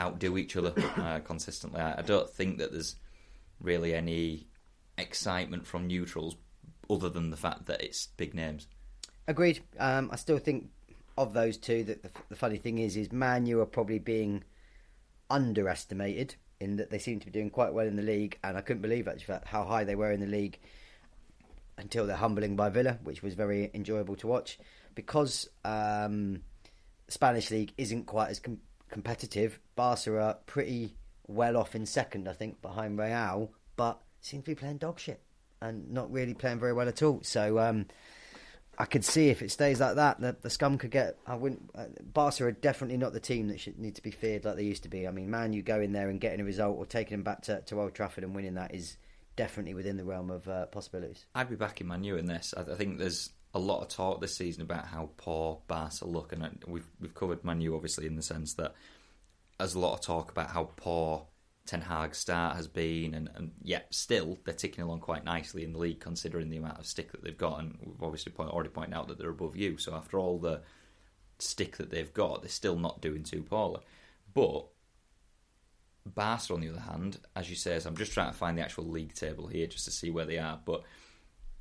outdo 0.00 0.36
each 0.36 0.56
other 0.56 0.72
uh, 0.96 1.20
consistently. 1.20 1.80
I, 1.80 1.98
I 1.98 2.02
don't 2.02 2.28
think 2.28 2.58
that 2.58 2.72
there's 2.72 2.96
really 3.60 3.94
any 3.94 4.48
excitement 4.98 5.66
from 5.66 5.86
neutrals, 5.86 6.36
other 6.90 7.08
than 7.08 7.30
the 7.30 7.36
fact 7.36 7.66
that 7.66 7.82
it's 7.82 8.08
big 8.16 8.34
names. 8.34 8.66
Agreed. 9.28 9.62
Um, 9.78 10.10
I 10.12 10.16
still 10.16 10.38
think 10.38 10.70
of 11.16 11.32
those 11.32 11.56
two 11.56 11.84
that 11.84 12.02
the, 12.02 12.10
the 12.28 12.36
funny 12.36 12.56
thing 12.56 12.78
is, 12.78 12.96
is 12.96 13.12
Manu 13.12 13.60
are 13.60 13.66
probably 13.66 13.98
being 13.98 14.44
underestimated 15.28 16.34
in 16.60 16.76
that 16.76 16.90
they 16.90 16.98
seem 16.98 17.20
to 17.20 17.26
be 17.26 17.32
doing 17.32 17.50
quite 17.50 17.72
well 17.72 17.86
in 17.86 17.96
the 17.96 18.02
league, 18.02 18.38
and 18.44 18.56
I 18.56 18.60
couldn't 18.60 18.82
believe 18.82 19.08
actually 19.08 19.38
how 19.46 19.64
high 19.64 19.84
they 19.84 19.94
were 19.94 20.12
in 20.12 20.20
the 20.20 20.26
league 20.26 20.58
until 21.78 22.06
they're 22.06 22.16
humbling 22.16 22.56
by 22.56 22.68
Villa, 22.68 22.98
which 23.02 23.22
was 23.22 23.34
very 23.34 23.70
enjoyable 23.72 24.16
to 24.16 24.26
watch. 24.26 24.58
Because 24.94 25.48
um, 25.64 26.42
Spanish 27.08 27.50
league 27.50 27.72
isn't 27.78 28.04
quite 28.04 28.30
as 28.30 28.38
com- 28.40 28.60
competitive, 28.90 29.58
Barca 29.76 30.18
are 30.20 30.34
pretty 30.46 30.96
well 31.26 31.56
off 31.56 31.74
in 31.74 31.86
second, 31.86 32.28
I 32.28 32.34
think, 32.34 32.60
behind 32.60 32.98
Real, 32.98 33.52
but 33.76 34.00
seem 34.20 34.42
to 34.42 34.50
be 34.50 34.54
playing 34.54 34.78
dog 34.78 34.98
shit 34.98 35.22
and 35.62 35.90
not 35.90 36.12
really 36.12 36.34
playing 36.34 36.58
very 36.58 36.72
well 36.72 36.88
at 36.88 37.02
all. 37.02 37.20
So 37.22 37.58
um, 37.58 37.86
I 38.80 38.86
could 38.86 39.04
see 39.04 39.28
if 39.28 39.42
it 39.42 39.50
stays 39.50 39.78
like 39.78 39.96
that, 39.96 40.20
the, 40.20 40.34
the 40.40 40.48
scum 40.48 40.78
could 40.78 40.90
get. 40.90 41.18
I 41.26 41.34
wouldn't. 41.34 41.70
Uh, 41.74 41.84
Barca 42.02 42.46
are 42.46 42.52
definitely 42.52 42.96
not 42.96 43.12
the 43.12 43.20
team 43.20 43.48
that 43.48 43.60
should 43.60 43.78
need 43.78 43.96
to 43.96 44.02
be 44.02 44.10
feared 44.10 44.46
like 44.46 44.56
they 44.56 44.64
used 44.64 44.84
to 44.84 44.88
be. 44.88 45.06
I 45.06 45.10
mean, 45.10 45.30
man, 45.30 45.52
you 45.52 45.60
go 45.60 45.82
in 45.82 45.92
there 45.92 46.08
and 46.08 46.18
getting 46.18 46.40
a 46.40 46.44
result 46.44 46.78
or 46.78 46.86
taking 46.86 47.18
them 47.18 47.22
back 47.22 47.42
to, 47.42 47.60
to 47.60 47.78
Old 47.78 47.92
Trafford 47.92 48.24
and 48.24 48.34
winning 48.34 48.54
that 48.54 48.74
is 48.74 48.96
definitely 49.36 49.74
within 49.74 49.98
the 49.98 50.04
realm 50.04 50.30
of 50.30 50.48
uh, 50.48 50.64
possibilities. 50.66 51.26
I'd 51.34 51.50
be 51.50 51.56
backing 51.56 51.88
Manu 51.88 52.16
in 52.16 52.24
this. 52.24 52.54
I, 52.56 52.62
I 52.72 52.74
think 52.74 52.98
there's 52.98 53.28
a 53.52 53.58
lot 53.58 53.82
of 53.82 53.88
talk 53.88 54.22
this 54.22 54.38
season 54.38 54.62
about 54.62 54.86
how 54.86 55.10
poor 55.18 55.60
Barca 55.68 56.06
look, 56.06 56.32
and 56.32 56.64
we've 56.66 56.88
we've 57.02 57.14
covered 57.14 57.44
Manu 57.44 57.74
obviously 57.74 58.06
in 58.06 58.16
the 58.16 58.22
sense 58.22 58.54
that 58.54 58.74
there's 59.58 59.74
a 59.74 59.78
lot 59.78 59.92
of 59.92 60.00
talk 60.00 60.30
about 60.30 60.52
how 60.52 60.70
poor 60.76 61.26
Ten 61.70 61.82
Hag's 61.82 62.18
start 62.18 62.56
has 62.56 62.66
been, 62.66 63.14
and, 63.14 63.30
and 63.36 63.52
yet 63.62 63.86
still 63.94 64.40
they're 64.44 64.52
ticking 64.52 64.82
along 64.82 64.98
quite 64.98 65.24
nicely 65.24 65.62
in 65.62 65.72
the 65.72 65.78
league 65.78 66.00
considering 66.00 66.50
the 66.50 66.56
amount 66.56 66.80
of 66.80 66.86
stick 66.86 67.12
that 67.12 67.22
they've 67.22 67.38
got, 67.38 67.60
and 67.60 67.78
we've 67.80 68.02
obviously 68.02 68.32
point, 68.32 68.50
already 68.50 68.70
pointed 68.70 68.92
out 68.92 69.06
that 69.06 69.18
they're 69.18 69.30
above 69.30 69.54
you. 69.54 69.78
So 69.78 69.94
after 69.94 70.18
all 70.18 70.40
the 70.40 70.62
stick 71.38 71.76
that 71.76 71.88
they've 71.88 72.12
got, 72.12 72.42
they're 72.42 72.48
still 72.48 72.76
not 72.76 73.00
doing 73.00 73.22
too 73.22 73.42
poorly, 73.42 73.82
but. 74.34 74.66
Barca, 76.06 76.54
on 76.54 76.60
the 76.60 76.70
other 76.70 76.80
hand, 76.80 77.18
as 77.36 77.50
you 77.50 77.54
say, 77.54 77.78
so 77.78 77.88
I'm 77.88 77.96
just 77.96 78.12
trying 78.12 78.32
to 78.32 78.36
find 78.36 78.56
the 78.56 78.62
actual 78.62 78.88
league 78.88 79.14
table 79.14 79.46
here 79.46 79.66
just 79.66 79.84
to 79.84 79.90
see 79.90 80.10
where 80.10 80.24
they 80.24 80.38
are. 80.38 80.58
But 80.64 80.82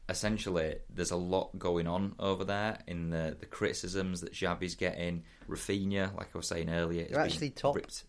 essentially, 0.08 0.78
there's 0.90 1.12
a 1.12 1.18
lot 1.18 1.60
going 1.60 1.88
on 1.88 2.16
over 2.18 2.46
there 2.46 2.80
in 2.88 3.10
the, 3.10 3.36
the 3.38 3.46
criticisms 3.46 4.22
that 4.22 4.34
Xavi's 4.34 4.76
getting. 4.76 5.24
Rafinha, 5.48 6.16
like 6.16 6.30
I 6.34 6.38
was 6.38 6.48
saying 6.48 6.70
earlier, 6.70 7.04
is 7.04 7.18
actually 7.18 7.50
top. 7.50 7.76
ripped. 7.76 8.06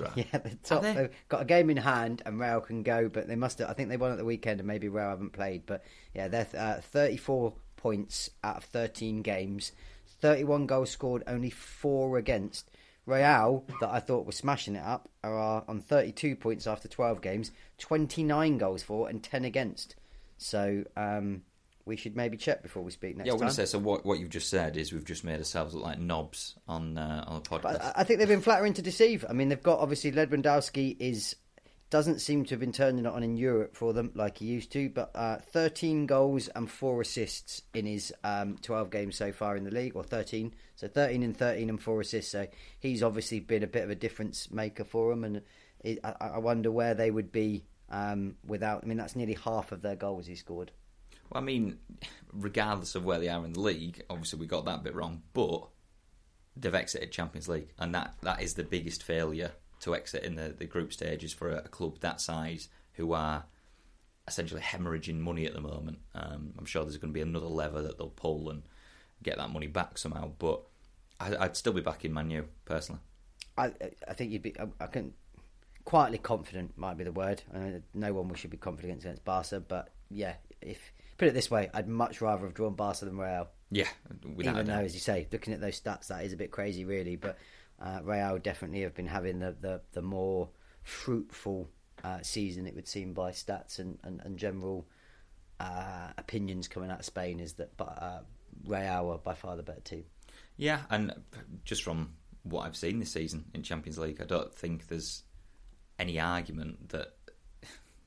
Are? 0.00 0.12
Yeah, 0.16 0.24
they're 0.32 0.58
top. 0.62 0.82
they? 0.82 0.94
They've 0.94 1.10
got 1.28 1.42
a 1.42 1.44
game 1.44 1.70
in 1.70 1.76
hand, 1.76 2.22
and 2.26 2.40
Real 2.40 2.60
can 2.60 2.82
go, 2.82 3.08
but 3.08 3.28
they 3.28 3.36
must. 3.36 3.58
Have, 3.58 3.70
I 3.70 3.72
think 3.72 3.88
they 3.88 3.96
won 3.96 4.12
at 4.12 4.18
the 4.18 4.24
weekend, 4.24 4.60
and 4.60 4.66
maybe 4.66 4.88
Real 4.88 5.10
haven't 5.10 5.32
played. 5.32 5.66
But 5.66 5.84
yeah, 6.14 6.28
they're 6.28 6.48
uh, 6.56 6.80
34 6.80 7.54
points 7.76 8.30
out 8.44 8.58
of 8.58 8.64
13 8.64 9.22
games, 9.22 9.72
31 10.20 10.66
goals 10.66 10.90
scored, 10.90 11.22
only 11.26 11.50
four 11.50 12.18
against. 12.18 12.70
Real, 13.06 13.64
that 13.80 13.88
I 13.90 13.98
thought 13.98 14.26
was 14.26 14.36
smashing 14.36 14.76
it 14.76 14.84
up, 14.84 15.08
are 15.24 15.64
on 15.66 15.80
32 15.80 16.36
points 16.36 16.66
after 16.66 16.86
12 16.86 17.20
games, 17.22 17.50
29 17.78 18.58
goals 18.58 18.82
for 18.82 19.08
and 19.08 19.22
10 19.22 19.44
against. 19.44 19.96
So 20.36 20.84
um, 20.96 21.42
we 21.90 21.96
should 21.96 22.16
maybe 22.16 22.38
check 22.38 22.62
before 22.62 22.82
we 22.82 22.90
speak 22.90 23.16
next 23.18 23.26
Yeah, 23.26 23.32
I 23.32 23.36
time. 23.36 23.40
want 23.40 23.50
to 23.50 23.56
say. 23.56 23.66
So 23.66 23.78
what 23.78 24.06
what 24.06 24.18
you've 24.18 24.30
just 24.30 24.48
said 24.48 24.78
is 24.78 24.92
we've 24.92 25.04
just 25.04 25.24
made 25.24 25.36
ourselves 25.38 25.74
look 25.74 25.84
like 25.84 25.98
knobs 25.98 26.54
on 26.66 26.96
uh, 26.96 27.24
on 27.26 27.42
the 27.42 27.48
podcast. 27.48 27.62
But 27.62 27.82
I, 27.82 27.92
I 27.96 28.04
think 28.04 28.18
they've 28.20 28.28
been 28.28 28.40
flattering 28.40 28.72
to 28.74 28.82
deceive. 28.82 29.26
I 29.28 29.32
mean, 29.34 29.48
they've 29.50 29.62
got 29.62 29.80
obviously 29.80 30.12
Lewandowski 30.12 30.96
is 30.98 31.36
doesn't 31.90 32.20
seem 32.20 32.44
to 32.44 32.50
have 32.50 32.60
been 32.60 32.70
turning 32.70 33.04
it 33.04 33.08
on 33.08 33.24
in 33.24 33.36
Europe 33.36 33.74
for 33.74 33.92
them 33.92 34.12
like 34.14 34.38
he 34.38 34.46
used 34.46 34.70
to. 34.72 34.88
But 34.88 35.10
uh, 35.14 35.38
13 35.38 36.06
goals 36.06 36.46
and 36.46 36.70
four 36.70 37.00
assists 37.00 37.62
in 37.74 37.84
his 37.84 38.12
um, 38.22 38.56
12 38.62 38.90
games 38.90 39.16
so 39.16 39.32
far 39.32 39.56
in 39.56 39.64
the 39.64 39.72
league, 39.72 39.96
or 39.96 40.04
13. 40.04 40.54
So 40.76 40.86
13 40.86 41.24
and 41.24 41.36
13 41.36 41.68
and 41.68 41.82
four 41.82 42.00
assists. 42.00 42.30
So 42.30 42.46
he's 42.78 43.02
obviously 43.02 43.40
been 43.40 43.64
a 43.64 43.66
bit 43.66 43.82
of 43.82 43.90
a 43.90 43.96
difference 43.96 44.52
maker 44.52 44.84
for 44.84 45.10
them. 45.10 45.24
And 45.24 45.42
it, 45.82 45.98
I, 46.04 46.14
I 46.20 46.38
wonder 46.38 46.70
where 46.70 46.94
they 46.94 47.10
would 47.10 47.32
be 47.32 47.64
um, 47.88 48.36
without. 48.46 48.84
I 48.84 48.86
mean, 48.86 48.96
that's 48.98 49.16
nearly 49.16 49.34
half 49.34 49.72
of 49.72 49.82
their 49.82 49.96
goals 49.96 50.26
he 50.26 50.36
scored. 50.36 50.70
Well, 51.30 51.42
I 51.42 51.44
mean, 51.44 51.78
regardless 52.32 52.94
of 52.94 53.04
where 53.04 53.18
they 53.18 53.28
are 53.28 53.44
in 53.44 53.52
the 53.52 53.60
league, 53.60 54.02
obviously 54.10 54.38
we 54.38 54.46
got 54.46 54.64
that 54.64 54.82
bit 54.82 54.94
wrong, 54.94 55.22
but 55.32 55.68
they've 56.56 56.74
exited 56.74 57.12
Champions 57.12 57.48
League, 57.48 57.72
and 57.78 57.94
that, 57.94 58.14
that 58.22 58.42
is 58.42 58.54
the 58.54 58.64
biggest 58.64 59.02
failure 59.02 59.52
to 59.80 59.94
exit 59.94 60.24
in 60.24 60.34
the, 60.34 60.54
the 60.56 60.66
group 60.66 60.92
stages 60.92 61.32
for 61.32 61.50
a, 61.50 61.58
a 61.58 61.68
club 61.68 62.00
that 62.00 62.20
size 62.20 62.68
who 62.94 63.12
are 63.12 63.44
essentially 64.26 64.60
hemorrhaging 64.60 65.18
money 65.18 65.46
at 65.46 65.54
the 65.54 65.60
moment. 65.60 65.98
Um, 66.14 66.52
I'm 66.58 66.66
sure 66.66 66.82
there's 66.84 66.98
going 66.98 67.12
to 67.12 67.14
be 67.14 67.22
another 67.22 67.46
lever 67.46 67.82
that 67.82 67.96
they'll 67.96 68.10
pull 68.10 68.50
and 68.50 68.62
get 69.22 69.38
that 69.38 69.50
money 69.50 69.66
back 69.66 69.98
somehow, 69.98 70.32
but 70.38 70.62
I, 71.18 71.36
I'd 71.36 71.56
still 71.56 71.72
be 71.72 71.80
backing 71.80 72.12
Manu 72.12 72.44
personally. 72.64 73.00
I 73.56 73.72
I 74.08 74.14
think 74.14 74.32
you'd 74.32 74.42
be. 74.42 74.58
I, 74.58 74.68
I 74.80 74.86
can 74.86 75.12
quietly 75.84 76.18
confident 76.18 76.76
might 76.76 76.96
be 76.96 77.04
the 77.04 77.12
word. 77.12 77.42
I 77.54 77.58
mean, 77.58 77.82
no 77.94 78.12
one 78.12 78.28
we 78.28 78.36
should 78.36 78.50
be 78.50 78.56
confident 78.56 79.00
against 79.00 79.24
Barca, 79.24 79.60
but 79.60 79.90
yeah, 80.10 80.34
if 80.60 80.92
put 81.20 81.28
it 81.28 81.34
this 81.34 81.50
way, 81.50 81.68
I'd 81.74 81.86
much 81.86 82.22
rather 82.22 82.46
have 82.46 82.54
drawn 82.54 82.74
Barca 82.74 83.04
than 83.04 83.18
Real. 83.18 83.46
Yeah, 83.70 83.88
without 84.34 84.54
Even 84.54 84.66
though, 84.66 84.80
as 84.80 84.94
you 84.94 85.00
say, 85.00 85.28
looking 85.30 85.52
at 85.52 85.60
those 85.60 85.78
stats, 85.78 86.06
that 86.06 86.24
is 86.24 86.32
a 86.32 86.36
bit 86.36 86.50
crazy, 86.50 86.86
really. 86.86 87.16
But 87.16 87.36
uh, 87.78 88.00
Real 88.02 88.38
definitely 88.38 88.80
have 88.80 88.94
been 88.94 89.06
having 89.06 89.38
the 89.38 89.54
the, 89.60 89.82
the 89.92 90.00
more 90.00 90.48
fruitful 90.82 91.68
uh, 92.02 92.20
season. 92.22 92.66
It 92.66 92.74
would 92.74 92.88
seem 92.88 93.12
by 93.12 93.32
stats 93.32 93.78
and 93.78 93.98
and, 94.02 94.22
and 94.24 94.38
general 94.38 94.88
uh, 95.60 96.08
opinions 96.16 96.68
coming 96.68 96.90
out 96.90 97.00
of 97.00 97.04
Spain 97.04 97.38
is 97.38 97.52
that 97.54 97.70
uh, 97.78 98.20
Real 98.64 99.10
are 99.10 99.18
by 99.18 99.34
far 99.34 99.56
the 99.56 99.62
better 99.62 99.82
team. 99.82 100.04
Yeah, 100.56 100.80
and 100.88 101.12
just 101.64 101.82
from 101.82 102.14
what 102.44 102.62
I've 102.62 102.76
seen 102.76 102.98
this 102.98 103.12
season 103.12 103.44
in 103.52 103.62
Champions 103.62 103.98
League, 103.98 104.22
I 104.22 104.24
don't 104.24 104.54
think 104.54 104.88
there's 104.88 105.24
any 105.98 106.18
argument 106.18 106.88
that 106.88 107.14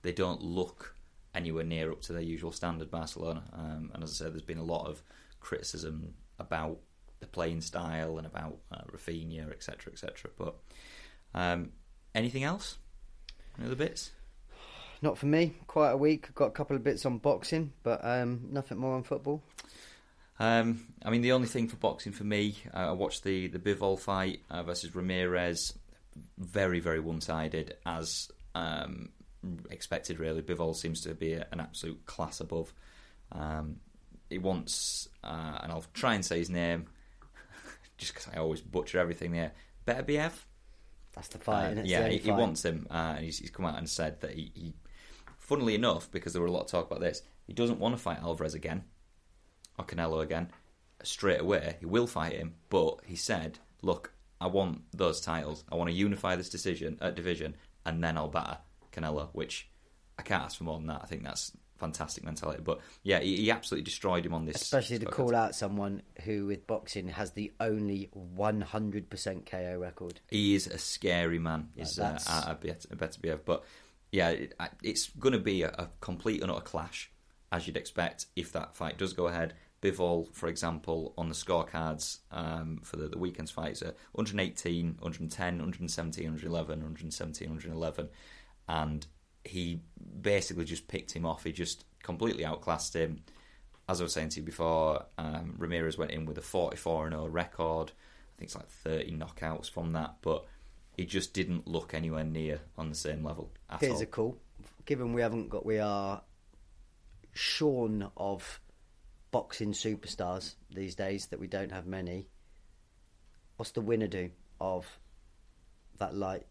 they 0.01 0.13
don't 0.13 0.41
look 0.41 0.95
anywhere 1.35 1.63
near 1.63 1.91
up 1.91 2.01
to 2.03 2.13
their 2.13 2.21
usual 2.21 2.51
standard, 2.51 2.91
Barcelona. 2.91 3.43
Um, 3.53 3.91
and 3.93 4.03
as 4.03 4.11
I 4.11 4.25
said, 4.25 4.33
there's 4.33 4.41
been 4.41 4.57
a 4.57 4.63
lot 4.63 4.87
of 4.87 5.01
criticism 5.39 6.13
about 6.39 6.79
the 7.19 7.27
playing 7.27 7.61
style 7.61 8.17
and 8.17 8.27
about 8.27 8.57
uh, 8.71 8.81
Rafinha, 8.91 9.51
etc., 9.51 9.91
etc. 9.91 10.31
But 10.37 10.55
um, 11.33 11.71
anything 12.13 12.43
else? 12.43 12.77
Any 13.57 13.67
other 13.67 13.75
bits? 13.75 14.11
Not 15.01 15.17
for 15.17 15.25
me. 15.25 15.53
Quite 15.67 15.91
a 15.91 15.97
week. 15.97 16.27
I've 16.29 16.35
got 16.35 16.47
a 16.47 16.51
couple 16.51 16.75
of 16.75 16.83
bits 16.83 17.05
on 17.05 17.17
boxing, 17.17 17.73
but 17.83 18.03
um, 18.03 18.47
nothing 18.51 18.77
more 18.77 18.95
on 18.95 19.03
football. 19.03 19.43
Um, 20.39 20.87
I 21.03 21.09
mean, 21.09 21.21
the 21.21 21.33
only 21.33 21.47
thing 21.47 21.67
for 21.67 21.75
boxing 21.75 22.11
for 22.11 22.23
me, 22.23 22.55
uh, 22.73 22.89
I 22.89 22.91
watched 22.91 23.23
the 23.23 23.47
the 23.47 23.59
Bivol 23.59 23.99
fight 23.99 24.39
uh, 24.49 24.63
versus 24.63 24.95
Ramirez. 24.95 25.73
Very, 26.37 26.79
very 26.79 26.99
one 26.99 27.21
sided, 27.21 27.75
as 27.85 28.29
um, 28.55 29.09
expected. 29.69 30.19
Really, 30.19 30.41
Bivol 30.41 30.75
seems 30.75 31.01
to 31.01 31.13
be 31.13 31.33
an 31.33 31.59
absolute 31.59 32.05
class 32.05 32.39
above. 32.39 32.73
Um, 33.31 33.77
he 34.29 34.37
wants, 34.37 35.09
uh, 35.23 35.59
and 35.61 35.71
I'll 35.71 35.85
try 35.93 36.15
and 36.15 36.25
say 36.25 36.39
his 36.39 36.49
name, 36.49 36.87
just 37.97 38.13
because 38.13 38.29
I 38.33 38.39
always 38.39 38.61
butcher 38.61 38.99
everything 38.99 39.31
there. 39.31 39.51
Beterbiev? 39.85 40.31
That's 41.13 41.27
the 41.27 41.37
fight. 41.37 41.77
Uh, 41.77 41.81
yeah, 41.83 42.03
the 42.03 42.09
he, 42.09 42.17
he 42.17 42.31
wants 42.31 42.65
him, 42.65 42.87
uh, 42.89 43.13
and 43.15 43.25
he's, 43.25 43.39
he's 43.39 43.51
come 43.51 43.65
out 43.65 43.77
and 43.77 43.89
said 43.89 44.21
that 44.21 44.31
he, 44.31 44.51
he, 44.55 44.73
funnily 45.37 45.75
enough, 45.75 46.09
because 46.11 46.33
there 46.33 46.41
were 46.41 46.47
a 46.47 46.51
lot 46.51 46.61
of 46.61 46.67
talk 46.67 46.87
about 46.87 47.01
this, 47.01 47.21
he 47.45 47.53
doesn't 47.53 47.79
want 47.79 47.95
to 47.95 48.01
fight 48.01 48.19
Alvarez 48.19 48.53
again 48.55 48.83
or 49.77 49.85
Canelo 49.85 50.21
again 50.21 50.49
straight 51.03 51.41
away. 51.41 51.77
He 51.79 51.85
will 51.85 52.07
fight 52.07 52.33
him, 52.33 52.55
but 52.69 52.99
he 53.05 53.15
said, 53.15 53.59
"Look, 53.81 54.13
I 54.41 54.47
want 54.47 54.81
those 54.91 55.21
titles. 55.21 55.63
I 55.71 55.75
want 55.75 55.89
to 55.89 55.95
unify 55.95 56.35
this 56.35 56.49
decision 56.49 56.97
uh, 57.01 57.11
division, 57.11 57.55
and 57.85 58.03
then 58.03 58.17
I'll 58.17 58.29
batter 58.29 58.57
Canelo." 58.93 59.29
Which 59.33 59.69
I 60.17 60.21
can't 60.21 60.43
ask 60.43 60.57
for 60.57 60.63
more 60.63 60.77
than 60.77 60.87
that. 60.87 61.01
I 61.03 61.07
think 61.07 61.23
that's 61.23 61.51
fantastic 61.77 62.23
mentality. 62.23 62.61
But 62.63 62.79
yeah, 63.03 63.19
he, 63.19 63.35
he 63.37 63.51
absolutely 63.51 63.83
destroyed 63.83 64.25
him 64.25 64.33
on 64.33 64.45
this. 64.45 64.61
Especially 64.61 64.99
to 64.99 65.05
call 65.05 65.35
out 65.35 65.55
someone 65.55 66.01
who, 66.23 66.45
with 66.45 66.65
boxing, 66.67 67.09
has 67.09 67.31
the 67.31 67.51
only 67.59 68.09
100% 68.37 69.45
KO 69.45 69.77
record. 69.79 70.19
He 70.29 70.55
is 70.55 70.67
a 70.67 70.77
scary 70.77 71.39
man. 71.39 71.69
Is 71.75 71.99
uh, 71.99 72.03
that's- 72.03 72.27
a 72.27 72.55
bet- 72.55 72.85
a 72.91 72.95
Beterbiev, 72.95 73.39
but 73.45 73.63
yeah, 74.11 74.29
it, 74.29 74.53
I- 74.59 74.69
it's 74.81 75.09
going 75.09 75.33
to 75.33 75.39
be 75.39 75.63
a, 75.63 75.69
a 75.69 75.89
complete 75.99 76.41
and 76.41 76.51
utter 76.51 76.61
clash, 76.61 77.11
as 77.51 77.67
you'd 77.67 77.77
expect 77.77 78.27
if 78.35 78.51
that 78.53 78.75
fight 78.75 78.97
does 78.97 79.13
go 79.13 79.27
ahead. 79.27 79.53
Bivol, 79.81 80.33
for 80.33 80.47
example, 80.47 81.13
on 81.17 81.27
the 81.27 81.35
scorecards 81.35 82.19
um, 82.31 82.79
for 82.83 82.95
the, 82.95 83.09
the 83.09 83.17
weekend's 83.17 83.51
fights 83.51 83.81
are 83.81 83.93
118, 84.13 84.95
110, 84.99 85.53
117, 85.57 86.23
111, 86.25 86.69
117, 86.79 87.49
111, 87.49 88.09
and 88.67 89.05
he 89.43 89.81
basically 90.21 90.65
just 90.65 90.87
picked 90.87 91.11
him 91.11 91.25
off. 91.25 91.43
He 91.43 91.51
just 91.51 91.85
completely 92.01 92.45
outclassed 92.45 92.95
him. 92.95 93.23
As 93.89 93.99
I 93.99 94.05
was 94.05 94.13
saying 94.13 94.29
to 94.29 94.39
you 94.39 94.45
before, 94.45 95.05
um, 95.17 95.55
Ramirez 95.57 95.97
went 95.97 96.11
in 96.11 96.25
with 96.25 96.37
a 96.37 96.41
44 96.41 97.09
0 97.09 97.27
record. 97.27 97.91
I 97.91 98.33
think 98.37 98.47
it's 98.47 98.55
like 98.55 98.69
30 98.69 99.11
knockouts 99.11 99.69
from 99.69 99.91
that, 99.91 100.15
but 100.21 100.45
he 100.95 101.05
just 101.05 101.33
didn't 101.33 101.67
look 101.67 101.93
anywhere 101.93 102.23
near 102.23 102.61
on 102.77 102.89
the 102.89 102.95
same 102.95 103.23
level 103.23 103.51
at 103.69 103.81
Here's 103.81 103.95
all. 103.95 104.01
a 104.01 104.05
call. 104.05 104.37
Given 104.85 105.13
we 105.13 105.21
haven't 105.21 105.49
got, 105.49 105.65
we 105.65 105.79
are 105.79 106.21
shorn 107.33 108.09
of 108.15 108.59
boxing 109.31 109.73
superstars 109.73 110.55
these 110.73 110.95
days, 110.95 111.27
that 111.27 111.39
we 111.39 111.47
don't 111.47 111.71
have 111.71 111.87
many. 111.87 112.27
What's 113.57 113.71
the 113.71 113.81
winner 113.81 114.07
do 114.07 114.29
of 114.61 114.99
that 115.97 116.15
light 116.15 116.45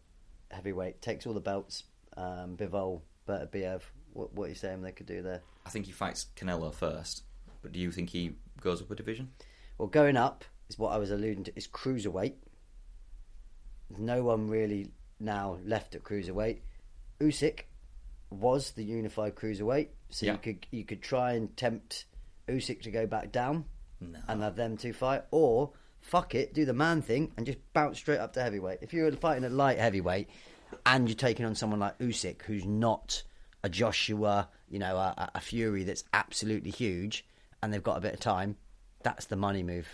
heavyweight? 0.51 1.01
Takes 1.01 1.25
all 1.25 1.33
the 1.33 1.39
belts, 1.39 1.83
um, 2.17 2.55
Bivol, 2.57 3.01
Beterbiev. 3.27 3.81
What, 4.13 4.33
what 4.33 4.45
are 4.45 4.49
you 4.49 4.55
saying 4.55 4.81
they 4.81 4.91
could 4.91 5.05
do 5.07 5.21
there? 5.21 5.41
I 5.65 5.69
think 5.69 5.85
he 5.85 5.91
fights 5.91 6.27
Canelo 6.35 6.73
first, 6.73 7.23
but 7.61 7.71
do 7.71 7.79
you 7.79 7.91
think 7.91 8.09
he 8.09 8.35
goes 8.61 8.81
up 8.81 8.91
a 8.91 8.95
division? 8.95 9.31
Well, 9.77 9.87
going 9.87 10.17
up 10.17 10.45
is 10.69 10.77
what 10.77 10.93
I 10.93 10.97
was 10.97 11.09
alluding 11.11 11.45
to. 11.45 11.53
Is 11.55 11.67
cruiserweight. 11.67 12.33
There's 13.89 14.01
no 14.01 14.23
one 14.23 14.47
really 14.49 14.91
now 15.19 15.57
left 15.65 15.95
at 15.95 16.03
cruiserweight. 16.03 16.59
Usyk 17.19 17.61
was 18.29 18.71
the 18.71 18.83
unified 18.83 19.35
cruiserweight, 19.35 19.89
so 20.09 20.25
Yeah. 20.25 20.33
you 20.33 20.37
could 20.39 20.67
you 20.71 20.83
could 20.83 21.01
try 21.01 21.33
and 21.33 21.55
tempt 21.55 22.05
Usyk 22.47 22.81
to 22.83 22.91
go 22.91 23.05
back 23.07 23.31
down 23.31 23.65
No. 24.01 24.19
and 24.27 24.41
have 24.41 24.55
them 24.55 24.77
two 24.77 24.93
fight, 24.93 25.23
or 25.31 25.71
fuck 26.01 26.35
it, 26.35 26.53
do 26.53 26.65
the 26.65 26.73
man 26.73 27.01
thing 27.01 27.31
and 27.37 27.45
just 27.45 27.59
bounce 27.73 27.97
straight 27.97 28.17
up 28.19 28.33
to 28.33 28.41
heavyweight. 28.41 28.79
If 28.81 28.93
you 28.93 29.03
were 29.03 29.11
fighting 29.13 29.45
a 29.45 29.49
light 29.49 29.77
heavyweight 29.79 30.29
and 30.85 31.07
you're 31.07 31.15
taking 31.15 31.45
on 31.45 31.55
someone 31.55 31.79
like 31.79 31.97
Usyk, 31.99 32.43
who's 32.43 32.65
not 32.65 33.23
a 33.63 33.69
Joshua, 33.69 34.49
you 34.69 34.79
know, 34.79 34.97
a, 34.97 35.31
a 35.35 35.39
Fury 35.39 35.83
that's 35.83 36.03
absolutely 36.13 36.71
huge, 36.71 37.25
and 37.61 37.73
they've 37.73 37.83
got 37.83 37.97
a 37.97 38.01
bit 38.01 38.13
of 38.13 38.19
time, 38.19 38.57
that's 39.03 39.25
the 39.25 39.35
money 39.35 39.63
move. 39.63 39.87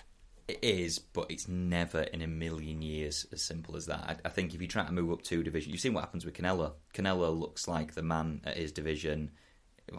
It 0.48 0.60
is, 0.64 0.98
but 0.98 1.30
it's 1.30 1.48
never 1.48 2.02
in 2.02 2.24
a 2.24 2.28
million 2.28 2.82
years 2.82 3.28
as 3.32 3.44
simple 3.44 3.76
as 3.76 3.86
that. 3.86 4.00
I, 4.00 4.28
I 4.28 4.30
think 4.30 4.56
if 4.56 4.62
you 4.62 4.68
try 4.68 4.84
to 4.84 4.92
move 4.92 5.12
up 5.12 5.22
two 5.22 5.44
divisions, 5.44 5.72
you've 5.72 5.82
seen 5.82 5.94
what 5.94 6.04
happens 6.04 6.26
with 6.26 6.34
Canelo. 6.34 6.74
Canelo 6.94 7.38
looks 7.38 7.68
like 7.68 7.94
the 7.94 8.02
man 8.02 8.42
at 8.46 8.58
his 8.58 8.72
division. 8.72 9.30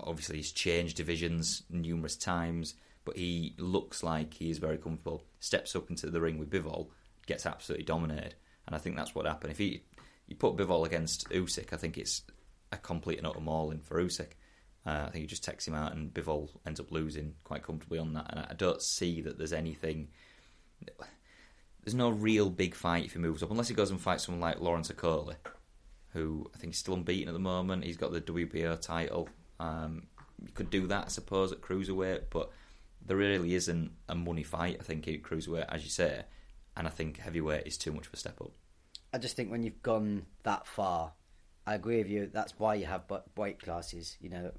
Obviously, 0.03 0.39
he's 0.39 0.51
changed 0.51 0.97
divisions 0.97 1.63
numerous 1.71 2.17
times, 2.17 2.75
but 3.05 3.17
he 3.17 3.55
looks 3.59 4.03
like 4.03 4.35
he 4.35 4.51
is 4.51 4.59
very 4.59 4.77
comfortable. 4.77 5.25
Steps 5.39 5.77
up 5.77 5.89
into 5.89 6.11
the 6.11 6.21
ring 6.21 6.39
with 6.39 6.51
Bivol, 6.51 6.89
gets 7.27 7.47
absolutely 7.47 7.85
dominated, 7.85 8.35
and 8.67 8.75
I 8.75 8.79
think 8.81 8.97
that's 8.97 9.15
what 9.15 9.27
happened. 9.27 9.53
If 9.53 9.59
he 9.59 9.85
you 10.31 10.37
put 10.37 10.57
Bivol 10.57 10.87
against 10.87 11.29
Usyk, 11.29 11.75
I 11.75 11.77
think 11.77 11.99
it's 11.99 12.23
a 12.73 12.79
complete 12.79 13.19
and 13.19 13.27
utter 13.27 13.41
mauling 13.41 13.81
for 13.81 14.03
Usyk. 14.03 14.31
Uh, 14.87 15.05
I 15.07 15.11
think 15.11 15.23
he 15.23 15.27
just 15.27 15.45
takes 15.45 15.69
him 15.69 15.75
out, 15.75 15.93
and 15.93 16.15
Bivol 16.15 16.49
ends 16.65 16.81
up 16.81 16.91
losing 16.91 17.35
quite 17.45 17.63
comfortably 17.63 17.99
on 17.99 18.15
that. 18.15 18.27
And 18.31 18.41
I 18.41 18.55
don't 18.55 18.81
see 18.81 19.21
that 19.21 19.37
there's 19.37 19.53
anything 19.53 20.09
there's 21.85 21.95
no 21.95 22.11
real 22.11 22.51
big 22.51 22.75
fight 22.75 23.05
if 23.05 23.13
he 23.13 23.19
moves 23.19 23.43
up, 23.43 23.51
unless 23.51 23.69
he 23.69 23.75
goes 23.75 23.91
and 23.91 24.01
fights 24.01 24.25
someone 24.25 24.41
like 24.41 24.61
Lawrence 24.61 24.91
Okolie, 24.91 25.37
who 26.13 26.51
I 26.55 26.59
think 26.59 26.75
is 26.75 26.79
still 26.79 26.95
unbeaten 26.95 27.29
at 27.29 27.33
the 27.33 27.39
moment. 27.39 27.85
He's 27.85 27.97
got 27.97 28.13
the 28.13 28.21
WBO 28.21 28.81
title. 28.81 29.29
Um, 29.59 30.07
you 30.45 30.53
could 30.53 30.71
do 30.71 30.87
that, 30.89 31.07
I 31.07 31.09
suppose, 31.09 31.53
at 31.53 31.61
cruiserweight, 31.61 32.25
but 32.31 32.51
there 33.05 33.17
really 33.17 33.55
isn't 33.55 33.93
a 34.09 34.15
money 34.15 34.43
fight. 34.43 34.77
I 34.81 34.83
think 34.83 35.09
at 35.09 35.23
cruiserweight, 35.23 35.67
as 35.69 35.85
you 35.85 35.91
say, 35.91 36.23
and 36.77 36.87
I 36.87 36.91
think 36.91 37.19
heavyweight 37.19 37.67
is 37.67 37.77
too 37.77 37.93
much 37.93 38.07
of 38.07 38.15
a 38.15 38.17
step 38.17 38.41
up. 38.41 38.53
I 39.13 39.19
just 39.19 39.37
think 39.37 39.51
when 39.51 39.63
you've 39.63 39.83
gone 39.83 40.27
that 40.45 40.67
far, 40.67 41.13
I 41.67 41.75
agree 41.75 41.99
with 41.99 42.09
you. 42.09 42.31
That's 42.33 42.59
why 42.59 42.75
you 42.75 42.87
have 42.87 43.03
weight 43.37 43.61
classes. 43.61 44.17
You 44.21 44.31
know, 44.31 44.53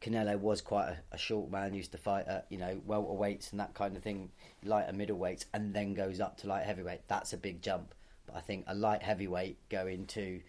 Canelo 0.00 0.38
was 0.38 0.60
quite 0.60 0.88
a, 0.88 0.98
a 1.12 1.18
short 1.18 1.50
man, 1.50 1.74
used 1.74 1.92
to 1.92 1.98
fight 1.98 2.26
at 2.26 2.46
you 2.50 2.58
know 2.58 2.80
welterweights 2.86 3.50
and 3.52 3.60
that 3.60 3.74
kind 3.74 3.96
of 3.96 4.02
thing, 4.02 4.30
lighter 4.64 4.92
middleweights, 4.92 5.44
and 5.54 5.74
then 5.74 5.94
goes 5.94 6.20
up 6.20 6.38
to 6.38 6.46
light 6.46 6.64
heavyweight. 6.64 7.02
That's 7.06 7.32
a 7.32 7.36
big 7.36 7.62
jump. 7.62 7.94
But 8.26 8.36
I 8.36 8.40
think 8.40 8.64
a 8.66 8.74
light 8.74 9.02
heavyweight 9.02 9.68
going 9.68 10.06
to, 10.06 10.40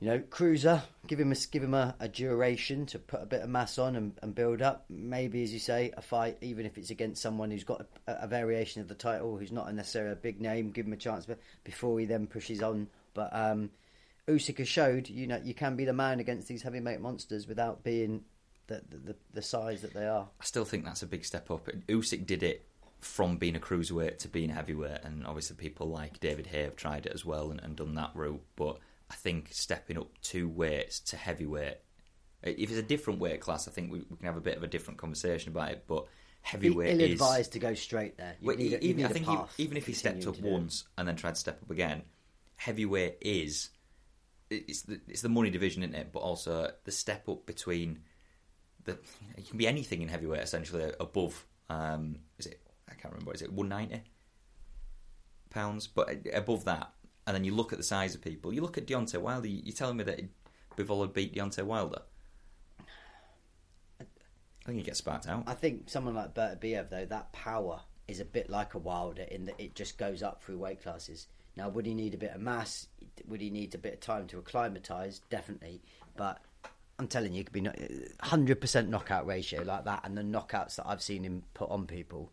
you 0.00 0.08
know, 0.08 0.18
cruiser, 0.30 0.82
give 1.06 1.20
him 1.20 1.30
a 1.30 1.36
give 1.50 1.62
him 1.62 1.74
a, 1.74 1.94
a 2.00 2.08
duration 2.08 2.86
to 2.86 2.98
put 2.98 3.22
a 3.22 3.26
bit 3.26 3.42
of 3.42 3.50
mass 3.50 3.78
on 3.78 3.96
and, 3.96 4.12
and 4.22 4.34
build 4.34 4.62
up. 4.62 4.86
Maybe, 4.88 5.42
as 5.42 5.52
you 5.52 5.58
say, 5.58 5.92
a 5.94 6.00
fight, 6.00 6.38
even 6.40 6.64
if 6.64 6.78
it's 6.78 6.88
against 6.88 7.20
someone 7.20 7.50
who's 7.50 7.64
got 7.64 7.86
a, 8.06 8.12
a 8.22 8.26
variation 8.26 8.80
of 8.80 8.88
the 8.88 8.94
title, 8.94 9.36
who's 9.36 9.52
not 9.52 9.72
necessarily 9.74 10.12
a 10.12 10.16
big 10.16 10.40
name, 10.40 10.70
give 10.70 10.86
him 10.86 10.94
a 10.94 10.96
chance 10.96 11.26
be- 11.26 11.34
before 11.64 12.00
he 12.00 12.06
then 12.06 12.26
pushes 12.26 12.62
on. 12.62 12.88
But 13.12 13.28
um, 13.34 13.70
Usyk 14.26 14.56
has 14.58 14.68
showed, 14.68 15.10
you 15.10 15.26
know, 15.26 15.40
you 15.44 15.52
can 15.52 15.76
be 15.76 15.84
the 15.84 15.92
man 15.92 16.18
against 16.18 16.48
these 16.48 16.62
heavyweight 16.62 17.00
monsters 17.00 17.46
without 17.46 17.84
being 17.84 18.24
the 18.68 18.82
the, 18.88 18.96
the, 18.96 19.16
the 19.34 19.42
size 19.42 19.82
that 19.82 19.92
they 19.92 20.06
are. 20.06 20.28
I 20.40 20.44
still 20.44 20.64
think 20.64 20.86
that's 20.86 21.02
a 21.02 21.06
big 21.06 21.26
step 21.26 21.50
up. 21.50 21.68
Usyk 21.88 22.24
did 22.24 22.42
it 22.42 22.64
from 23.00 23.36
being 23.36 23.56
a 23.56 23.60
cruiserweight 23.60 24.18
to 24.18 24.28
being 24.28 24.50
a 24.50 24.54
heavyweight, 24.54 25.04
and 25.04 25.26
obviously 25.26 25.56
people 25.56 25.88
like 25.88 26.20
David 26.20 26.46
Haye 26.46 26.62
have 26.62 26.76
tried 26.76 27.04
it 27.04 27.12
as 27.12 27.26
well 27.26 27.50
and, 27.50 27.60
and 27.60 27.76
done 27.76 27.94
that 27.96 28.12
route. 28.14 28.42
But 28.56 28.78
I 29.10 29.14
think 29.14 29.48
stepping 29.50 29.98
up 29.98 30.08
two 30.22 30.48
weights 30.48 31.00
to 31.00 31.16
heavyweight, 31.16 31.78
if 32.42 32.70
it's 32.70 32.78
a 32.78 32.82
different 32.82 33.20
weight 33.20 33.40
class, 33.40 33.66
I 33.68 33.72
think 33.72 33.90
we, 33.92 33.98
we 34.08 34.16
can 34.16 34.26
have 34.26 34.36
a 34.36 34.40
bit 34.40 34.56
of 34.56 34.62
a 34.62 34.68
different 34.68 34.98
conversation 34.98 35.50
about 35.50 35.72
it. 35.72 35.84
But 35.86 36.06
heavyweight 36.42 36.94
Ill 36.94 37.00
is 37.00 37.12
advised 37.12 37.52
to 37.52 37.58
go 37.58 37.74
straight 37.74 38.16
there. 38.16 38.36
You 38.40 38.46
Well, 38.46 38.56
need 38.56 38.78
even, 38.80 38.96
need 38.98 39.06
I 39.06 39.08
think 39.08 39.26
he, 39.26 39.36
even 39.58 39.76
if 39.76 39.86
he 39.86 39.92
stepped 39.92 40.26
up 40.26 40.36
to 40.36 40.40
do 40.40 40.48
it. 40.48 40.52
once 40.52 40.84
and 40.96 41.06
then 41.06 41.16
tried 41.16 41.34
to 41.34 41.40
step 41.40 41.60
up 41.62 41.70
again, 41.70 42.02
heavyweight 42.56 43.18
is 43.20 43.70
it's 44.48 44.82
the 44.82 45.00
it's 45.08 45.22
the 45.22 45.28
money 45.28 45.50
division, 45.50 45.82
isn't 45.82 45.94
it? 45.94 46.12
But 46.12 46.20
also 46.20 46.70
the 46.84 46.92
step 46.92 47.28
up 47.28 47.46
between 47.46 48.00
the 48.84 48.98
it 49.36 49.48
can 49.48 49.58
be 49.58 49.66
anything 49.66 50.02
in 50.02 50.08
heavyweight 50.08 50.40
essentially 50.40 50.92
above. 50.98 51.44
Um, 51.68 52.20
is 52.38 52.46
it? 52.46 52.60
I 52.88 52.94
can't 52.94 53.12
remember. 53.12 53.32
Is 53.34 53.42
it 53.42 53.52
one 53.52 53.68
ninety 53.68 54.02
pounds? 55.50 55.86
But 55.86 56.26
above 56.32 56.64
that, 56.64 56.92
and 57.26 57.34
then 57.34 57.44
you 57.44 57.54
look 57.54 57.72
at 57.72 57.78
the 57.78 57.84
size 57.84 58.14
of 58.14 58.20
people. 58.20 58.52
You 58.52 58.62
look 58.62 58.78
at 58.78 58.86
Deontay 58.86 59.20
Wilder. 59.20 59.48
You're 59.48 59.74
telling 59.74 59.96
me 59.96 60.04
that 60.04 60.20
Bivol 60.76 61.12
beat 61.12 61.34
Deontay 61.34 61.62
Wilder? 61.62 62.02
I 64.00 64.04
think 64.66 64.78
he 64.78 64.84
gets 64.84 64.98
sparked 64.98 65.26
out. 65.26 65.44
I 65.46 65.54
think 65.54 65.88
someone 65.88 66.14
like 66.14 66.34
Beterbiev, 66.34 66.90
though, 66.90 67.06
that 67.06 67.32
power 67.32 67.80
is 68.08 68.20
a 68.20 68.24
bit 68.24 68.50
like 68.50 68.74
a 68.74 68.78
Wilder 68.78 69.22
in 69.22 69.46
that 69.46 69.58
it 69.58 69.74
just 69.74 69.96
goes 69.96 70.22
up 70.22 70.42
through 70.42 70.58
weight 70.58 70.82
classes. 70.82 71.28
Now, 71.56 71.68
would 71.68 71.86
he 71.86 71.94
need 71.94 72.14
a 72.14 72.18
bit 72.18 72.32
of 72.32 72.40
mass? 72.40 72.86
Would 73.26 73.40
he 73.40 73.50
need 73.50 73.74
a 73.74 73.78
bit 73.78 73.94
of 73.94 74.00
time 74.00 74.26
to 74.28 74.38
acclimatise? 74.38 75.20
Definitely. 75.30 75.82
But 76.16 76.40
I'm 76.98 77.08
telling 77.08 77.32
you, 77.32 77.40
it 77.40 77.44
could 77.44 77.52
be 77.52 77.62
100% 77.62 78.88
knockout 78.88 79.26
ratio 79.26 79.62
like 79.62 79.84
that. 79.84 80.00
And 80.04 80.16
the 80.16 80.22
knockouts 80.22 80.76
that 80.76 80.86
I've 80.86 81.02
seen 81.02 81.24
him 81.24 81.42
put 81.54 81.70
on 81.70 81.86
people, 81.86 82.32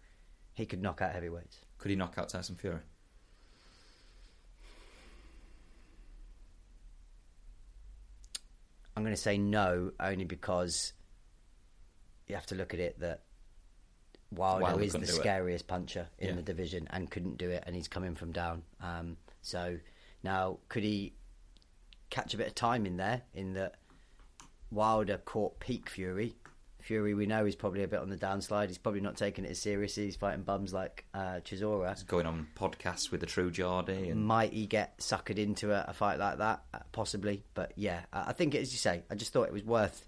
he 0.53 0.65
could 0.65 0.81
knock 0.81 1.01
out 1.01 1.14
heavyweights. 1.14 1.59
Could 1.77 1.89
he 1.91 1.95
knock 1.95 2.15
out 2.18 2.30
Tyson 2.30 2.55
Fury? 2.55 2.81
Going 9.03 9.15
to 9.15 9.22
say 9.22 9.38
no 9.38 9.91
only 9.99 10.26
because 10.26 10.94
you 12.28 12.36
have 12.36 12.45
to 12.48 12.56
look 12.56 12.74
at 12.74 12.80
it 12.80 12.99
that 12.99 13.22
Wilder, 14.32 14.64
Wilder 14.64 14.84
is 14.84 14.91
the 14.94 14.99
couldn't 14.99 15.15
it. 15.15 15.19
scariest 15.19 15.68
puncher 15.68 16.07
in 16.19 16.30
Yeah. 16.30 16.36
the 16.36 16.41
division 16.41 16.88
and 16.91 17.10
couldn't 17.10 17.38
do 17.38 17.49
it, 17.49 17.64
and 17.65 17.76
he's 17.76 17.88
coming 17.88 18.15
from 18.15 18.32
down. 18.34 18.64
Um, 18.82 19.18
so 19.41 19.80
now, 20.24 20.57
could 20.68 20.84
he 20.84 21.14
catch 22.10 22.34
a 22.34 22.38
bit 22.38 22.48
of 22.48 22.56
time 22.56 22.86
in 22.86 22.98
there? 22.98 23.22
In 23.34 23.53
that 23.53 23.76
Wilder 24.72 25.18
caught 25.18 25.60
peak 25.60 25.90
Fury. 25.90 26.36
Fury, 26.88 27.14
we 27.14 27.26
know, 27.26 27.45
is 27.45 27.53
probably 27.53 27.84
a 27.84 27.88
bit 27.88 27.99
on 27.99 28.09
the 28.09 28.15
downslide. 28.15 28.69
He's 28.69 28.77
probably 28.77 29.01
not 29.01 29.18
taking 29.18 29.43
it 29.43 29.51
as 29.51 29.59
seriously. 29.59 30.05
He's 30.05 30.15
fighting 30.15 30.43
bums 30.43 30.73
like 30.73 31.03
uh, 31.14 31.41
Chisora. 31.43 31.89
He's 31.93 32.03
going 32.03 32.26
on 32.26 32.47
podcasts 32.55 33.11
with 33.11 33.19
the 33.19 33.26
True 33.26 33.51
Geordie, 33.51 34.09
and 34.09 34.26
Might 34.26 34.53
he 34.53 34.68
get 34.68 34.97
suckered 34.99 35.38
into 35.38 35.73
a, 35.73 35.84
a 35.89 35.93
fight 35.93 36.18
like 36.18 36.38
that? 36.38 36.64
Uh, 36.73 36.80
possibly, 36.93 37.43
but 37.55 37.73
yeah, 37.76 38.01
I 38.14 38.31
think 38.31 38.55
as 38.55 38.72
you 38.72 38.77
say, 38.77 39.03
I 39.11 39.15
just 39.15 39.34
thought 39.34 39.47
it 39.47 39.53
was 39.53 39.65
worth 39.65 40.07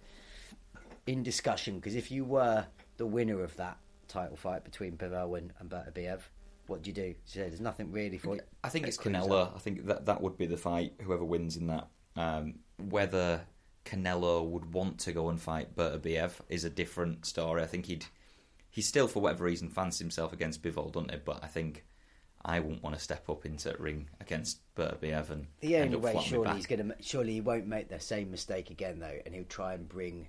in 1.06 1.22
discussion 1.22 1.76
because 1.76 1.96
if 1.96 2.12
you 2.12 2.24
were 2.24 2.66
the 2.96 3.06
winner 3.06 3.44
of 3.44 3.54
that 3.58 3.78
title 4.08 4.38
fight 4.38 4.64
between 4.64 4.94
Bivol 4.94 5.38
and, 5.38 5.52
Beterbiev, 5.70 6.22
what 6.68 6.84
do 6.84 6.90
you 6.90 6.94
do? 6.94 7.14
Say 7.26 7.42
there's 7.42 7.60
nothing 7.60 7.92
really 7.92 8.20
for 8.20 8.36
you. 8.36 8.42
I 8.64 8.70
think 8.70 8.88
it's. 8.88 8.98
Canelo. 8.98 9.54
I 9.54 9.60
think 9.60 9.86
that 9.88 10.06
that 10.06 10.22
would 10.22 10.38
be 10.38 10.46
the 10.46 10.58
fight. 10.58 10.94
Whoever 11.02 11.26
wins 11.26 11.58
in 11.58 11.68
that, 11.68 11.90
um, 12.16 12.60
whether 12.78 13.42
Canelo 13.90 14.46
would 14.46 14.74
want 14.74 15.00
to 15.00 15.12
go 15.12 15.30
and 15.30 15.42
fight 15.42 15.76
Beterbiev 15.76 16.34
is 16.48 16.64
a 16.64 16.70
different 16.70 17.26
story. 17.26 17.64
I 17.64 17.66
think 17.66 17.88
he'd 17.88 18.06
he 18.70 18.82
still, 18.82 19.08
for 19.08 19.20
whatever 19.22 19.46
reason, 19.46 19.70
fancies 19.70 20.00
himself 20.00 20.32
against 20.32 20.62
Bivol, 20.62 20.92
doesn't 20.92 21.12
he? 21.12 21.18
But 21.18 21.44
I 21.44 21.48
think 21.48 21.86
I 22.46 22.60
wouldn't 22.60 22.84
want 22.84 22.96
to 22.96 23.02
step 23.02 23.28
up 23.30 23.46
into 23.46 23.76
ring 23.80 24.10
against 24.22 24.60
Beterbiev 24.76 25.32
and 25.32 25.48
The 25.62 25.78
only 25.78 25.98
way, 25.98 26.12
flat 26.12 26.16
on 26.16 26.24
my 26.24 26.30
surely, 26.30 26.56
he's 26.56 26.68
going 26.68 26.88
to 26.88 26.96
surely 27.02 27.34
he 27.34 27.42
won't 27.42 27.66
make 27.68 27.90
the 27.90 28.00
same 28.00 28.30
mistake 28.32 28.70
again 28.70 29.00
though, 29.00 29.20
and 29.26 29.34
he'll 29.34 29.44
try 29.46 29.74
and 29.74 29.90
bring, 29.90 30.28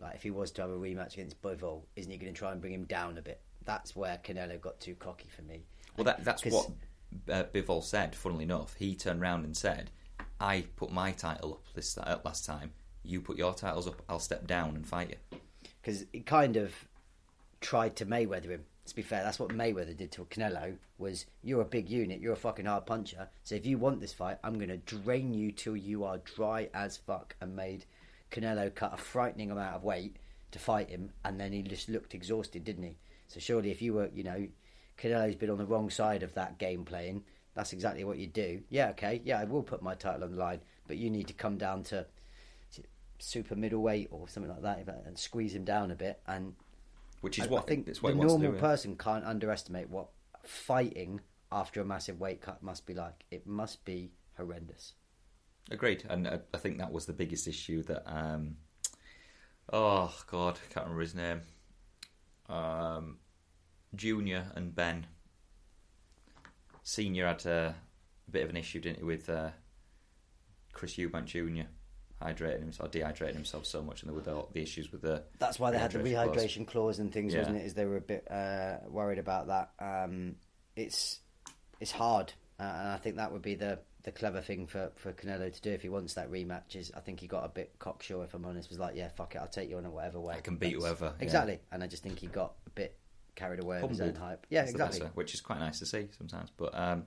like 0.00 0.16
if 0.16 0.22
he 0.22 0.30
was 0.30 0.50
to 0.52 0.62
have 0.62 0.70
a 0.70 0.76
rematch 0.76 1.14
against 1.14 1.40
Bivol, 1.40 1.82
isn't 1.94 2.10
he 2.10 2.18
going 2.18 2.32
to 2.32 2.38
try 2.38 2.50
and 2.52 2.60
bring 2.60 2.74
him 2.74 2.84
down 2.84 3.16
a 3.16 3.22
bit? 3.22 3.40
That's 3.64 3.94
where 3.94 4.18
Canelo 4.24 4.60
got 4.60 4.80
too 4.80 4.96
cocky 4.96 5.28
for 5.28 5.42
me. 5.42 5.62
Well, 5.96 6.04
that, 6.04 6.24
that's 6.24 6.42
'Cause- 6.42 6.52
what 6.52 6.70
uh, 7.34 7.44
Bivol 7.54 7.82
said. 7.82 8.14
Funnily 8.16 8.44
enough, 8.44 8.74
he 8.74 8.94
turned 8.94 9.20
round 9.20 9.44
and 9.44 9.56
said, 9.56 9.90
"I 10.40 10.62
put 10.76 10.90
my 10.90 11.12
title 11.12 11.54
up 11.54 11.74
this 11.74 11.96
uh, 11.96 12.18
last 12.24 12.44
time. 12.44 12.72
You 13.08 13.20
put 13.20 13.36
your 13.36 13.54
titles 13.54 13.86
up. 13.88 14.02
I'll 14.08 14.20
step 14.20 14.46
down 14.46 14.76
and 14.76 14.86
fight 14.86 15.10
you." 15.10 15.38
because 15.88 16.04
it 16.12 16.26
kind 16.26 16.58
of 16.58 16.74
tried 17.62 17.96
to 17.96 18.04
Mayweather 18.04 18.50
him. 18.50 18.64
To 18.84 18.94
be 18.94 19.00
fair, 19.00 19.22
that's 19.22 19.38
what 19.38 19.50
Mayweather 19.50 19.96
did 19.96 20.12
to 20.12 20.24
Canelo. 20.26 20.76
Was 20.98 21.24
you're 21.42 21.62
a 21.62 21.66
big 21.66 21.88
unit, 21.88 22.20
you're 22.20 22.34
a 22.34 22.36
fucking 22.36 22.66
hard 22.66 22.84
puncher. 22.84 23.28
So 23.44 23.54
if 23.54 23.64
you 23.64 23.78
want 23.78 24.00
this 24.00 24.12
fight, 24.12 24.36
I'm 24.44 24.54
going 24.56 24.68
to 24.68 24.76
drain 24.76 25.32
you 25.32 25.50
till 25.50 25.76
you 25.76 26.04
are 26.04 26.18
dry 26.18 26.68
as 26.74 26.98
fuck. 26.98 27.36
And 27.40 27.56
made 27.56 27.86
Canelo 28.30 28.74
cut 28.74 28.92
a 28.92 28.98
frightening 28.98 29.50
amount 29.50 29.76
of 29.76 29.84
weight 29.84 30.16
to 30.50 30.58
fight 30.58 30.90
him, 30.90 31.10
and 31.24 31.40
then 31.40 31.52
he 31.52 31.62
just 31.62 31.88
looked 31.88 32.14
exhausted, 32.14 32.64
didn't 32.64 32.82
he? 32.82 32.96
So 33.28 33.40
surely, 33.40 33.70
if 33.70 33.80
you 33.80 33.94
were, 33.94 34.10
you 34.14 34.24
know, 34.24 34.46
Canelo's 34.98 35.36
been 35.36 35.50
on 35.50 35.58
the 35.58 35.66
wrong 35.66 35.88
side 35.88 36.22
of 36.22 36.34
that 36.34 36.58
game 36.58 36.84
playing. 36.84 37.24
That's 37.54 37.72
exactly 37.72 38.04
what 38.04 38.18
you 38.18 38.26
do. 38.26 38.62
Yeah, 38.68 38.90
okay, 38.90 39.20
yeah, 39.24 39.40
I 39.40 39.44
will 39.44 39.62
put 39.62 39.82
my 39.82 39.94
title 39.94 40.24
on 40.24 40.32
the 40.32 40.38
line, 40.38 40.60
but 40.86 40.98
you 40.98 41.10
need 41.10 41.28
to 41.28 41.34
come 41.34 41.56
down 41.56 41.82
to 41.84 42.06
super 43.18 43.54
middleweight 43.54 44.08
or 44.10 44.28
something 44.28 44.50
like 44.50 44.62
that 44.62 44.86
and 45.06 45.18
squeeze 45.18 45.54
him 45.54 45.64
down 45.64 45.90
a 45.90 45.94
bit. 45.94 46.20
And 46.26 46.54
Which 47.20 47.38
is 47.38 47.46
I, 47.46 47.48
what 47.48 47.64
I 47.64 47.66
think 47.66 47.88
it's 47.88 48.02
what 48.02 48.10
the 48.10 48.14
he 48.14 48.18
wants 48.18 48.34
to 48.34 48.38
normal 48.38 48.52
do, 48.52 48.56
yeah. 48.56 48.70
person 48.70 48.96
can't 48.96 49.24
underestimate 49.24 49.90
what 49.90 50.08
fighting 50.44 51.20
after 51.50 51.80
a 51.80 51.84
massive 51.84 52.20
weight 52.20 52.40
cut 52.40 52.62
must 52.62 52.86
be 52.86 52.94
like. 52.94 53.24
It 53.30 53.46
must 53.46 53.84
be 53.84 54.12
horrendous. 54.36 54.94
Agreed, 55.70 56.04
and 56.08 56.26
uh, 56.26 56.38
I 56.54 56.58
think 56.58 56.78
that 56.78 56.92
was 56.92 57.06
the 57.06 57.12
biggest 57.12 57.46
issue 57.46 57.82
that. 57.84 58.02
Um, 58.06 58.56
oh 59.72 60.14
God, 60.30 60.58
I 60.58 60.72
can't 60.72 60.86
remember 60.86 61.02
his 61.02 61.14
name. 61.14 61.40
Um, 62.48 63.18
Junior 63.94 64.46
and 64.54 64.74
Benn. 64.74 65.06
Senior 66.82 67.26
had 67.26 67.44
a, 67.44 67.74
bit 68.30 68.44
of 68.44 68.50
an 68.50 68.56
issue, 68.56 68.80
didn't 68.80 68.98
he, 68.98 69.04
with 69.04 69.28
uh, 69.28 69.50
Chris 70.72 70.96
Eubank 70.96 71.26
Junior 71.26 71.66
hydrating 72.22 72.60
himself, 72.60 72.90
dehydrating 72.90 73.34
himself 73.34 73.66
so 73.66 73.82
much, 73.82 74.02
and 74.02 74.08
there 74.10 74.14
were 74.16 74.22
the, 74.22 74.44
the 74.52 74.62
issues 74.62 74.90
with 74.92 75.02
the. 75.02 75.22
That's 75.38 75.58
why 75.58 75.70
they 75.70 75.78
had 75.78 75.92
the 75.92 75.98
Rehydration 76.00 76.66
clause. 76.66 76.96
clause 76.96 76.98
and 76.98 77.12
things, 77.12 77.32
Yeah. 77.32 77.40
wasn't 77.40 77.58
it? 77.58 77.66
Is 77.66 77.74
they 77.74 77.84
were 77.86 77.96
a 77.96 78.00
bit 78.00 78.30
uh, 78.30 78.78
worried 78.88 79.18
about 79.18 79.46
that. 79.48 79.70
Um, 79.78 80.36
it's 80.76 81.20
it's 81.80 81.92
hard, 81.92 82.32
uh, 82.58 82.62
and 82.64 82.88
I 82.88 82.96
think 82.96 83.16
that 83.16 83.32
would 83.32 83.42
be 83.42 83.54
the 83.54 83.78
the 84.04 84.12
clever 84.12 84.40
thing 84.40 84.66
for, 84.66 84.90
for 84.96 85.12
Canelo 85.12 85.52
to 85.52 85.60
do 85.60 85.70
if 85.70 85.82
he 85.82 85.88
wants 85.88 86.14
that 86.14 86.30
rematch. 86.30 86.76
Is 86.76 86.90
I 86.96 87.00
think 87.00 87.20
he 87.20 87.26
got 87.26 87.44
a 87.44 87.48
bit 87.48 87.78
cocksure, 87.78 88.22
if 88.24 88.34
I'm 88.34 88.44
honest. 88.44 88.68
Was 88.70 88.78
like, 88.78 88.96
yeah, 88.96 89.08
fuck 89.08 89.34
it, 89.34 89.38
I'll 89.38 89.48
take 89.48 89.68
you 89.70 89.76
on 89.76 89.84
a 89.86 89.90
whatever 89.90 90.20
way. 90.20 90.34
I 90.36 90.40
can 90.40 90.56
beat 90.56 90.74
That's- 90.80 90.82
whoever, 90.98 91.14
yeah. 91.18 91.24
Exactly, 91.24 91.58
and 91.72 91.82
I 91.82 91.86
just 91.86 92.02
think 92.02 92.18
he 92.18 92.26
got 92.26 92.54
a 92.66 92.70
bit 92.70 92.96
carried 93.34 93.62
away 93.62 93.80
with 93.80 93.90
his 93.90 94.00
own 94.00 94.14
hype. 94.16 94.46
Yeah, 94.50 94.62
That's 94.62 94.72
exactly. 94.72 95.06
which 95.14 95.32
is 95.34 95.40
quite 95.40 95.60
nice 95.60 95.78
to 95.78 95.86
see 95.86 96.08
sometimes. 96.18 96.50
But 96.56 96.76
um, 96.76 97.04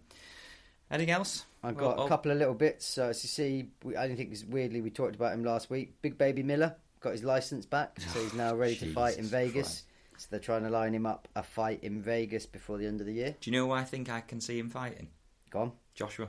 anything 0.92 1.12
else? 1.12 1.46
I've 1.64 1.78
got 1.78 1.98
oh, 1.98 2.06
a 2.06 2.08
couple 2.08 2.32
of 2.32 2.38
little 2.38 2.54
bits. 2.54 2.86
So 2.86 3.10
as 3.10 3.24
you 3.24 3.28
see, 3.28 3.70
we, 3.84 3.96
I 3.96 4.14
think 4.14 4.32
it's 4.32 4.44
weirdly 4.44 4.82
we 4.82 4.90
talked 4.90 5.16
about 5.16 5.34
him 5.34 5.44
last 5.44 5.70
week. 5.70 6.02
Big 6.02 6.18
Baby 6.18 6.44
Miller 6.44 6.76
got 7.00 7.12
his 7.12 7.24
license 7.24 7.66
back, 7.66 8.00
so 8.00 8.22
he's 8.22 8.34
now 8.34 8.56
ready 8.56 8.76
to 8.78 8.94
fight 8.94 9.18
in 9.18 9.26
Vegas. 9.26 9.68
Christ. 9.68 9.86
So 10.18 10.28
they're 10.30 10.40
trying 10.40 10.64
to 10.64 10.70
line 10.70 10.94
him 10.94 11.08
up 11.08 11.28
a 11.36 11.42
fight 11.42 11.84
in 11.84 12.00
Vegas 12.00 12.46
before 12.46 12.78
the 12.78 12.86
end 12.86 13.02
of 13.02 13.08
the 13.08 13.14
year. 13.14 13.36
Do 13.42 13.50
you 13.50 13.58
know 13.58 13.66
who 13.66 13.72
I 13.72 13.84
think 13.84 14.08
I 14.08 14.22
can 14.22 14.40
see 14.40 14.60
him 14.60 14.70
fighting? 14.70 15.08
Go 15.50 15.60
on. 15.62 15.72
Joshua. 15.96 16.28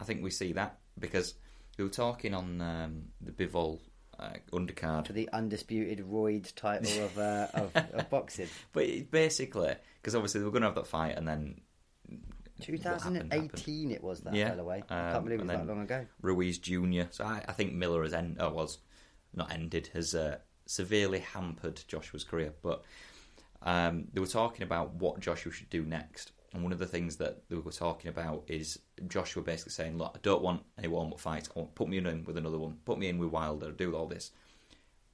I 0.00 0.04
think 0.04 0.22
we 0.22 0.30
see 0.30 0.54
that 0.54 0.78
because 0.98 1.34
we 1.76 1.84
were 1.84 1.90
talking 1.90 2.32
on 2.32 2.62
um, 2.62 3.02
the 3.20 3.30
Bivol 3.30 3.78
uh, 4.18 4.30
undercard. 4.52 5.06
For 5.06 5.12
the 5.12 5.28
undisputed 5.32 6.00
Royd 6.00 6.50
title 6.56 7.04
of, 7.04 7.18
uh, 7.18 7.48
of, 7.52 7.76
of 7.76 8.10
boxing. 8.10 8.48
But 8.72 9.10
basically, 9.10 9.74
because 10.00 10.14
obviously 10.14 10.40
they 10.40 10.46
were 10.46 10.50
going 10.50 10.62
to 10.62 10.68
have 10.68 10.74
that 10.76 10.86
fight, 10.86 11.16
and 11.16 11.28
then 11.28 11.60
what 12.68 12.82
happened, 12.82 13.16
happened. 13.16 13.50
2018 13.50 13.90
it 13.90 14.02
was 14.02 14.20
that 14.20 14.34
Yeah, 14.34 14.50
fell 14.50 14.60
away. 14.60 14.82
I 14.88 15.06
um, 15.06 15.12
can't 15.12 15.24
believe 15.24 15.40
it 15.40 15.46
was 15.46 15.56
that 15.56 15.66
long 15.66 15.80
ago. 15.82 16.06
Ruiz 16.22 16.58
Junior. 16.58 17.08
So 17.10 17.24
I, 17.24 17.42
I 17.48 17.52
think 17.52 17.72
Miller 17.72 18.02
has 18.02 18.14
end, 18.14 18.36
oh, 18.40 18.50
was 18.50 18.78
not 19.34 19.52
ended, 19.52 19.90
has 19.94 20.14
uh, 20.14 20.38
severely 20.66 21.20
hampered 21.20 21.80
Joshua's 21.88 22.24
career. 22.24 22.52
But 22.62 22.82
um, 23.62 24.08
they 24.12 24.20
were 24.20 24.26
talking 24.26 24.62
about 24.62 24.94
what 24.94 25.20
Joshua 25.20 25.52
should 25.52 25.70
do 25.70 25.84
next. 25.84 26.32
And 26.52 26.62
one 26.64 26.72
of 26.72 26.78
the 26.78 26.86
things 26.86 27.16
that 27.16 27.48
they 27.48 27.56
were 27.56 27.70
talking 27.70 28.08
about 28.08 28.42
is 28.48 28.80
Joshua 29.06 29.42
basically 29.42 29.72
saying, 29.72 29.98
"Look, 29.98 30.12
I 30.16 30.18
don't 30.22 30.42
want 30.42 30.64
any 30.78 30.88
warm 30.88 31.12
up 31.12 31.20
fights. 31.20 31.48
I 31.54 31.60
want- 31.60 31.74
Put 31.76 31.88
me 31.88 31.98
in 31.98 32.24
with 32.24 32.36
another 32.36 32.58
one. 32.58 32.78
Put 32.84 32.98
me 32.98 33.08
in 33.08 33.18
with 33.18 33.30
Wilder. 33.30 33.70
Do 33.70 33.94
all 33.94 34.06
this." 34.06 34.32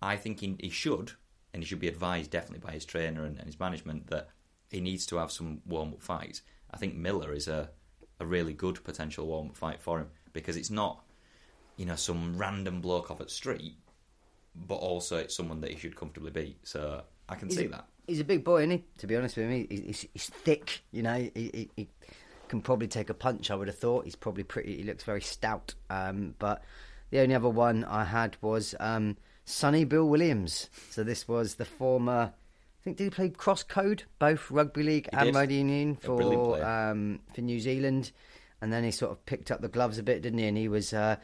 I 0.01 0.17
think 0.17 0.41
he, 0.41 0.57
he 0.61 0.71
should, 0.71 1.13
and 1.53 1.63
he 1.63 1.67
should 1.67 1.81
be 1.81 1.89
advised 1.89 2.31
definitely 2.31 2.65
by 2.67 2.73
his 2.73 2.85
trainer 2.85 3.25
and, 3.25 3.37
and 3.39 3.47
his 3.47 3.59
management 3.61 4.09
that 4.09 4.29
he 4.71 4.81
needs 4.81 5.07
to 5.07 5.17
have 5.17 5.31
some 5.31 5.61
warm 5.67 5.93
up 5.93 6.03
fights. 6.03 6.43
I 6.71 6.77
think 6.77 6.95
Miller 6.95 7.33
is 7.33 7.49
a 7.49 7.71
a 8.21 8.27
really 8.27 8.55
good 8.55 8.83
potential 8.85 9.27
warm 9.27 9.51
fight 9.51 9.81
for 9.81 10.01
him 10.01 10.09
because 10.33 10.57
it's 10.57 10.71
not, 10.71 11.05
you 11.77 11.85
know, 11.85 11.97
some 11.97 12.37
random 12.37 12.81
bloke 12.81 13.11
off 13.11 13.21
at 13.21 13.31
street, 13.31 13.75
but 14.55 14.77
also 14.77 15.19
it's 15.19 15.37
someone 15.37 15.61
that 15.61 15.71
he 15.71 15.79
should 15.79 15.97
comfortably 15.97 16.31
beat. 16.31 16.59
So 16.63 17.03
I 17.29 17.35
can 17.35 17.49
He's 17.49 17.59
see 17.59 17.67
a, 17.67 17.69
that. 17.69 17.87
He's 18.07 18.21
a 18.21 18.25
big 18.25 18.45
boy, 18.45 18.61
isn't 18.61 18.71
he? 18.71 18.85
To 18.99 19.07
be 19.07 19.17
honest 19.17 19.37
with 19.37 19.49
me, 19.49 19.67
he's, 19.69 19.81
he's, 19.81 20.07
he's 20.13 20.27
thick. 20.31 20.83
You 20.93 21.03
know, 21.03 21.15
he, 21.15 21.31
he, 21.35 21.71
he 21.77 21.89
can 22.49 22.63
probably 22.63 22.89
take 22.89 23.11
a 23.11 23.15
punch. 23.15 23.51
I 23.51 23.55
would 23.55 23.69
have 23.69 23.79
thought 23.79 24.05
he's 24.05 24.17
probably 24.17 24.45
pretty. 24.45 24.77
He 24.79 24.83
looks 24.85 25.05
very 25.05 25.21
stout. 25.21 25.75
Um, 25.91 26.35
but 26.39 26.63
the 27.11 27.21
only 27.21 27.35
other 27.35 27.49
one 27.51 27.85
I 27.85 28.05
had 28.05 28.37
was 28.41 28.75
um, 28.81 29.17
Sonny 29.45 29.85
Bill 29.85 30.09
Williams. 30.09 30.71
So 30.91 31.05
this 31.05 31.29
was 31.29 31.57
the 31.57 31.65
former. 31.65 32.33
I 32.87 32.95
think 32.95 32.99
did 32.99 33.05
he 33.05 33.11
play 33.11 33.29
cross 33.31 33.65
code 33.65 34.05
both 34.21 34.49
rugby 34.49 34.85
league 34.85 35.09
He 35.11 35.17
and 35.17 35.27
did. 35.27 35.35
rugby 35.35 35.55
union 35.57 35.97
for 35.97 36.65
um, 36.65 37.19
for 37.35 37.41
New 37.41 37.59
Zealand, 37.59 38.13
and 38.61 38.73
then 38.73 38.85
he 38.85 38.93
sort 38.93 39.11
of 39.11 39.27
picked 39.27 39.51
up 39.51 39.61
the 39.61 39.67
gloves 39.67 39.99
a 39.99 40.05
bit, 40.05 40.23
didn't 40.23 40.39
he? 40.39 40.47
And 40.47 40.57
he 40.57 40.69
was. 40.69 40.93
Uh, 40.93 41.17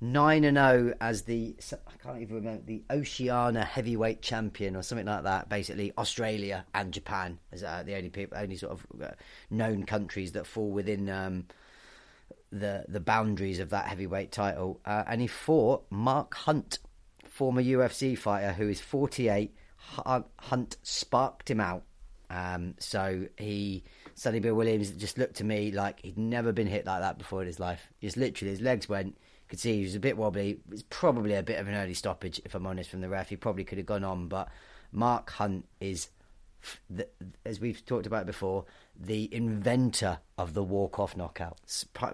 Nine 0.00 0.44
and 0.44 0.56
zero 0.56 0.94
as 1.00 1.22
the 1.22 1.56
I 1.72 1.96
can't 2.00 2.22
even 2.22 2.36
remember 2.36 2.62
the 2.64 2.84
Oceania 2.88 3.64
heavyweight 3.64 4.22
champion 4.22 4.76
or 4.76 4.82
something 4.84 5.08
like 5.08 5.24
that. 5.24 5.48
Basically, 5.48 5.92
Australia 5.98 6.64
and 6.72 6.94
Japan 6.94 7.40
as 7.50 7.64
uh, 7.64 7.82
the 7.84 7.96
only 7.96 8.08
people, 8.08 8.38
only 8.38 8.56
sort 8.56 8.74
of 8.74 8.86
uh, 9.02 9.08
known 9.50 9.82
countries 9.82 10.30
that 10.32 10.46
fall 10.46 10.70
within 10.70 11.08
um, 11.10 11.46
the 12.52 12.84
the 12.86 13.00
boundaries 13.00 13.58
of 13.58 13.70
that 13.70 13.86
heavyweight 13.86 14.30
title. 14.30 14.80
Uh, 14.86 15.02
and 15.08 15.20
he 15.20 15.26
fought 15.26 15.84
Mark 15.90 16.32
Hunt, 16.34 16.78
former 17.24 17.60
UFC 17.60 18.16
fighter 18.16 18.52
who 18.52 18.68
is 18.68 18.80
48. 18.80 19.52
Hunt, 19.94 20.76
sparked 20.82 21.50
him 21.50 21.60
out. 21.60 21.84
Um, 22.30 22.74
so 22.78 23.26
he, 23.38 23.84
Sonny 24.14 24.40
Bill 24.40 24.54
Williams, 24.54 24.90
just 24.90 25.18
looked 25.18 25.36
to 25.36 25.44
me 25.44 25.70
like 25.70 26.00
he'd 26.00 26.18
never 26.18 26.52
been 26.52 26.66
hit 26.66 26.84
like 26.84 27.00
that 27.00 27.18
before 27.18 27.40
in 27.40 27.46
his 27.46 27.58
life. 27.58 27.88
Just 28.00 28.16
literally, 28.16 28.50
his 28.50 28.60
legs 28.60 28.88
went. 28.88 29.08
You 29.08 29.48
could 29.48 29.60
see 29.60 29.78
he 29.78 29.82
was 29.82 29.94
a 29.94 30.00
bit 30.00 30.16
wobbly. 30.16 30.58
It's 30.70 30.84
probably 30.90 31.34
a 31.34 31.42
bit 31.42 31.58
of 31.58 31.68
an 31.68 31.74
early 31.74 31.94
stoppage, 31.94 32.40
if 32.44 32.54
I'm 32.54 32.66
honest, 32.66 32.90
from 32.90 33.00
the 33.00 33.08
ref. 33.08 33.30
He 33.30 33.36
probably 33.36 33.64
could 33.64 33.78
have 33.78 33.86
gone 33.86 34.04
on, 34.04 34.28
but 34.28 34.48
Mark 34.92 35.30
Hunt 35.30 35.66
is 35.80 36.08
the, 36.90 37.08
as 37.46 37.60
we've 37.60 37.84
talked 37.86 38.06
about 38.06 38.26
before, 38.26 38.64
the 38.98 39.32
inventor 39.32 40.18
of 40.36 40.54
the 40.54 40.62
walk-off 40.62 41.16
knockout. 41.16 41.58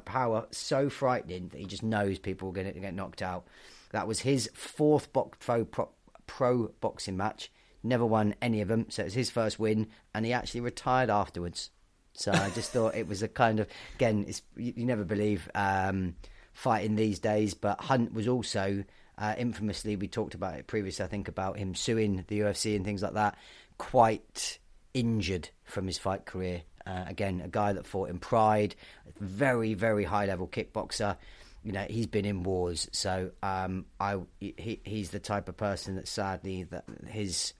Power 0.05 0.47
so 0.51 0.89
frightening 0.89 1.49
that 1.49 1.59
he 1.59 1.67
just 1.67 1.83
knows 1.83 2.19
people 2.19 2.51
are 2.51 2.53
going 2.53 2.73
to 2.73 2.79
get 2.79 2.95
knocked 2.95 3.23
out. 3.23 3.47
That 3.93 4.07
was 4.07 4.21
his 4.21 4.51
fourth 4.55 5.13
pro, 5.13 5.65
pro 5.65 5.89
pro 6.27 6.73
boxing 6.81 7.17
match. 7.17 7.51
Never 7.85 8.07
won 8.07 8.35
any 8.41 8.63
of 8.63 8.69
them, 8.69 8.87
so 8.89 9.03
it 9.03 9.07
was 9.07 9.15
his 9.15 9.31
first 9.31 9.59
win, 9.59 9.89
and 10.15 10.25
he 10.25 10.33
actually 10.33 10.63
retired 10.63 11.11
afterwards. 11.11 11.71
So 12.15 12.33
I 12.33 12.51
just 12.51 12.73
thought 12.73 12.95
it 12.95 13.07
was 13.07 13.23
a 13.23 13.29
kind 13.29 13.61
of 13.61 13.69
again, 13.97 14.27
you, 14.57 14.73
you 14.77 14.87
never 14.87 15.05
believe 15.05 15.51
um, 15.55 16.17
fighting 16.53 16.97
these 16.97 17.19
days. 17.19 17.55
But 17.55 17.81
Hunt 17.81 18.15
was 18.15 18.27
also 18.27 18.85
uh, 19.19 19.35
infamously, 19.37 19.97
we 19.97 20.09
talked 20.09 20.35
about 20.35 20.59
it 20.59 20.67
previously. 20.67 21.05
I 21.05 21.09
think 21.09 21.29
about 21.29 21.59
him 21.59 21.75
suing 21.75 22.25
the 22.29 22.41
UFC 22.41 22.75
and 22.75 22.85
things 22.85 23.03
like 23.03 23.15
that. 23.15 23.37
Quite 23.79 24.59
injured 24.93 25.51
from 25.65 25.87
his 25.87 25.99
fight 25.99 26.25
career. 26.25 26.63
Uh, 26.87 27.05
again, 27.07 27.41
a 27.45 27.49
guy 27.49 27.73
that 27.73 27.87
fought 27.87 28.11
in 28.11 28.19
Pride, 28.19 28.75
very 29.19 29.75
very 29.75 30.05
high 30.05 30.27
level 30.27 30.47
kickboxer. 30.47 31.17
You 31.63 31.73
know, 31.73 31.87
he's 31.89 32.07
been 32.07 32.27
in 32.27 32.43
wars, 32.43 32.89
so 32.93 33.31
um, 33.43 33.87
I 33.99 34.19
he, 34.39 34.81
he's 34.85 35.11
the 35.11 35.19
type 35.19 35.49
of 35.49 35.57
person 35.57 35.97
that 35.97 36.07
sadly 36.07 36.65
that 36.65 36.85
his 37.07 37.55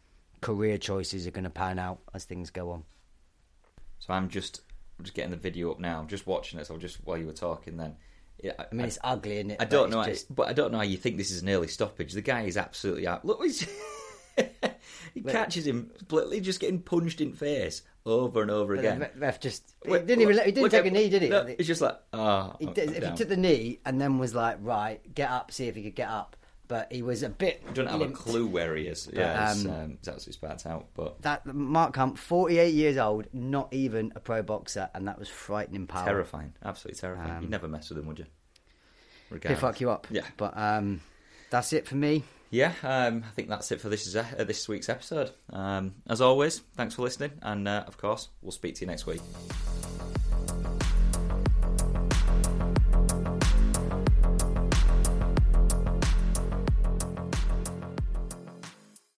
career 0.45 0.79
choices 0.79 1.27
are 1.27 1.31
going 1.31 1.45
to 1.45 1.51
pan 1.51 1.79
out 1.79 1.99
as 2.13 2.25
things 2.25 2.51
go 2.51 2.71
on. 2.71 2.85
So 3.99 4.13
I'm 4.13 4.29
just 4.29 4.61
I'm 4.99 5.05
just 5.05 5.15
getting 5.15 5.31
the 5.31 5.37
video 5.37 5.71
up 5.71 5.81
now. 5.81 5.99
I'm 5.99 6.09
just 6.09 6.27
watching 6.27 6.59
it. 6.61 6.67
So 6.67 6.77
just 6.77 6.99
while 7.05 7.17
you 7.19 7.27
were 7.27 7.33
talking, 7.33 7.77
then. 7.77 7.97
Yeah, 8.43 8.53
I, 8.59 8.67
I 8.71 8.75
mean, 8.75 8.87
it's 8.87 8.99
ugly, 9.03 9.37
isn't 9.39 9.53
it? 9.53 9.57
I 9.61 9.65
don't 9.65 9.87
it's 9.87 9.95
know, 9.97 10.05
just- 10.05 10.35
but 10.35 10.49
I 10.49 10.53
don't 10.53 10.71
know 10.73 10.79
how 10.79 10.85
you 10.85 10.97
think 10.99 11.17
this 11.17 11.31
is 11.31 11.43
an 11.43 11.49
early 11.49 11.69
stoppage. 11.69 12.13
The 12.13 12.21
guy 12.21 12.43
is 12.43 12.57
absolutely 12.57 13.07
out. 13.07 13.25
Look, 13.25 13.43
he's 13.43 13.67
he 15.15 15.23
catches 15.23 15.67
him 15.67 15.91
completely 15.97 16.41
just 16.41 16.61
getting 16.61 16.81
punched 16.81 17.21
in 17.21 17.31
the 17.31 17.37
face 17.37 17.83
over 18.05 18.43
and 18.43 18.51
over 18.51 18.75
again. 18.75 18.99
ref- 19.01 19.13
ref 19.17 19.41
just 19.41 19.75
he 19.85 19.93
didn't 19.93 20.21
even 20.21 20.37
let- 20.37 20.47
he 20.47 20.53
didn't 20.53 20.65
look 20.65 20.73
take 20.73 20.81
at- 20.81 20.87
a 20.89 20.91
knee, 20.91 21.09
did 21.09 21.23
he? 21.23 21.29
No, 21.29 21.47
it's 21.47 21.67
just 21.67 21.81
like 21.81 21.97
oh, 22.13 22.55
did, 22.75 22.91
if 22.91 23.05
he 23.09 23.17
took 23.17 23.29
the 23.29 23.37
knee 23.37 23.79
and 23.87 24.01
then 24.01 24.19
was 24.19 24.35
like, 24.35 24.59
right, 24.61 25.01
get 25.15 25.31
up, 25.31 25.51
see 25.53 25.69
if 25.69 25.77
he 25.77 25.83
could 25.83 25.95
get 25.95 26.09
up. 26.09 26.37
But 26.67 26.91
he 26.93 27.03
was 27.03 27.23
a 27.23 27.29
bit. 27.29 27.63
I 27.69 27.73
don't 27.73 27.87
have 27.87 28.01
a 28.01 28.09
clue 28.09 28.47
where 28.47 28.75
he 28.75 28.85
is. 28.87 29.09
Yeah, 29.13 29.51
it's, 29.51 29.65
um, 29.67 29.71
um, 29.71 29.91
it's 29.99 30.09
absolutely 30.09 30.33
spat 30.33 30.65
out. 30.67 30.87
But 30.95 31.21
That 31.23 31.45
Mark 31.47 31.95
Hunt, 31.97 32.19
forty-eight 32.19 32.73
years 32.75 32.97
old, 32.97 33.27
not 33.33 33.73
even 33.73 34.13
a 34.17 34.21
pro 34.21 34.43
boxer, 34.43 34.89
and 34.95 35.07
that 35.07 35.19
was 35.19 35.29
frightening 35.29 35.87
power. 35.87 36.05
terrifying, 36.07 36.55
absolutely 36.65 37.01
terrifying. 37.01 37.31
Um, 37.31 37.43
You'd 37.43 37.51
never 37.51 37.69
mess 37.69 37.91
with 37.91 37.99
him, 37.99 38.07
would 38.07 38.19
you? 38.19 38.27
He'll 39.43 39.57
fuck 39.57 39.81
you 39.81 39.91
up. 39.91 40.07
Yeah. 40.11 40.25
But 40.37 40.57
um, 40.57 41.01
that's 41.51 41.73
it 41.73 41.87
for 41.87 41.97
me. 41.97 42.23
Yeah, 42.51 42.73
um, 42.85 43.25
I 43.27 43.31
think 43.35 43.49
that's 43.49 43.73
it 43.73 43.81
for 43.81 43.89
this 43.89 44.15
uh, 44.15 44.25
this 44.45 44.69
week's 44.69 44.89
episode. 44.89 45.33
Um, 45.51 45.97
as 46.09 46.21
always, 46.21 46.61
thanks 46.77 46.95
for 46.95 47.03
listening, 47.03 47.33
and 47.43 47.67
uh, 47.67 47.85
of 47.87 47.99
course, 47.99 48.29
we'll 48.43 48.53
speak 48.53 48.77
to 48.77 48.81
you 48.83 48.87
next 48.87 49.07
week. 49.07 49.21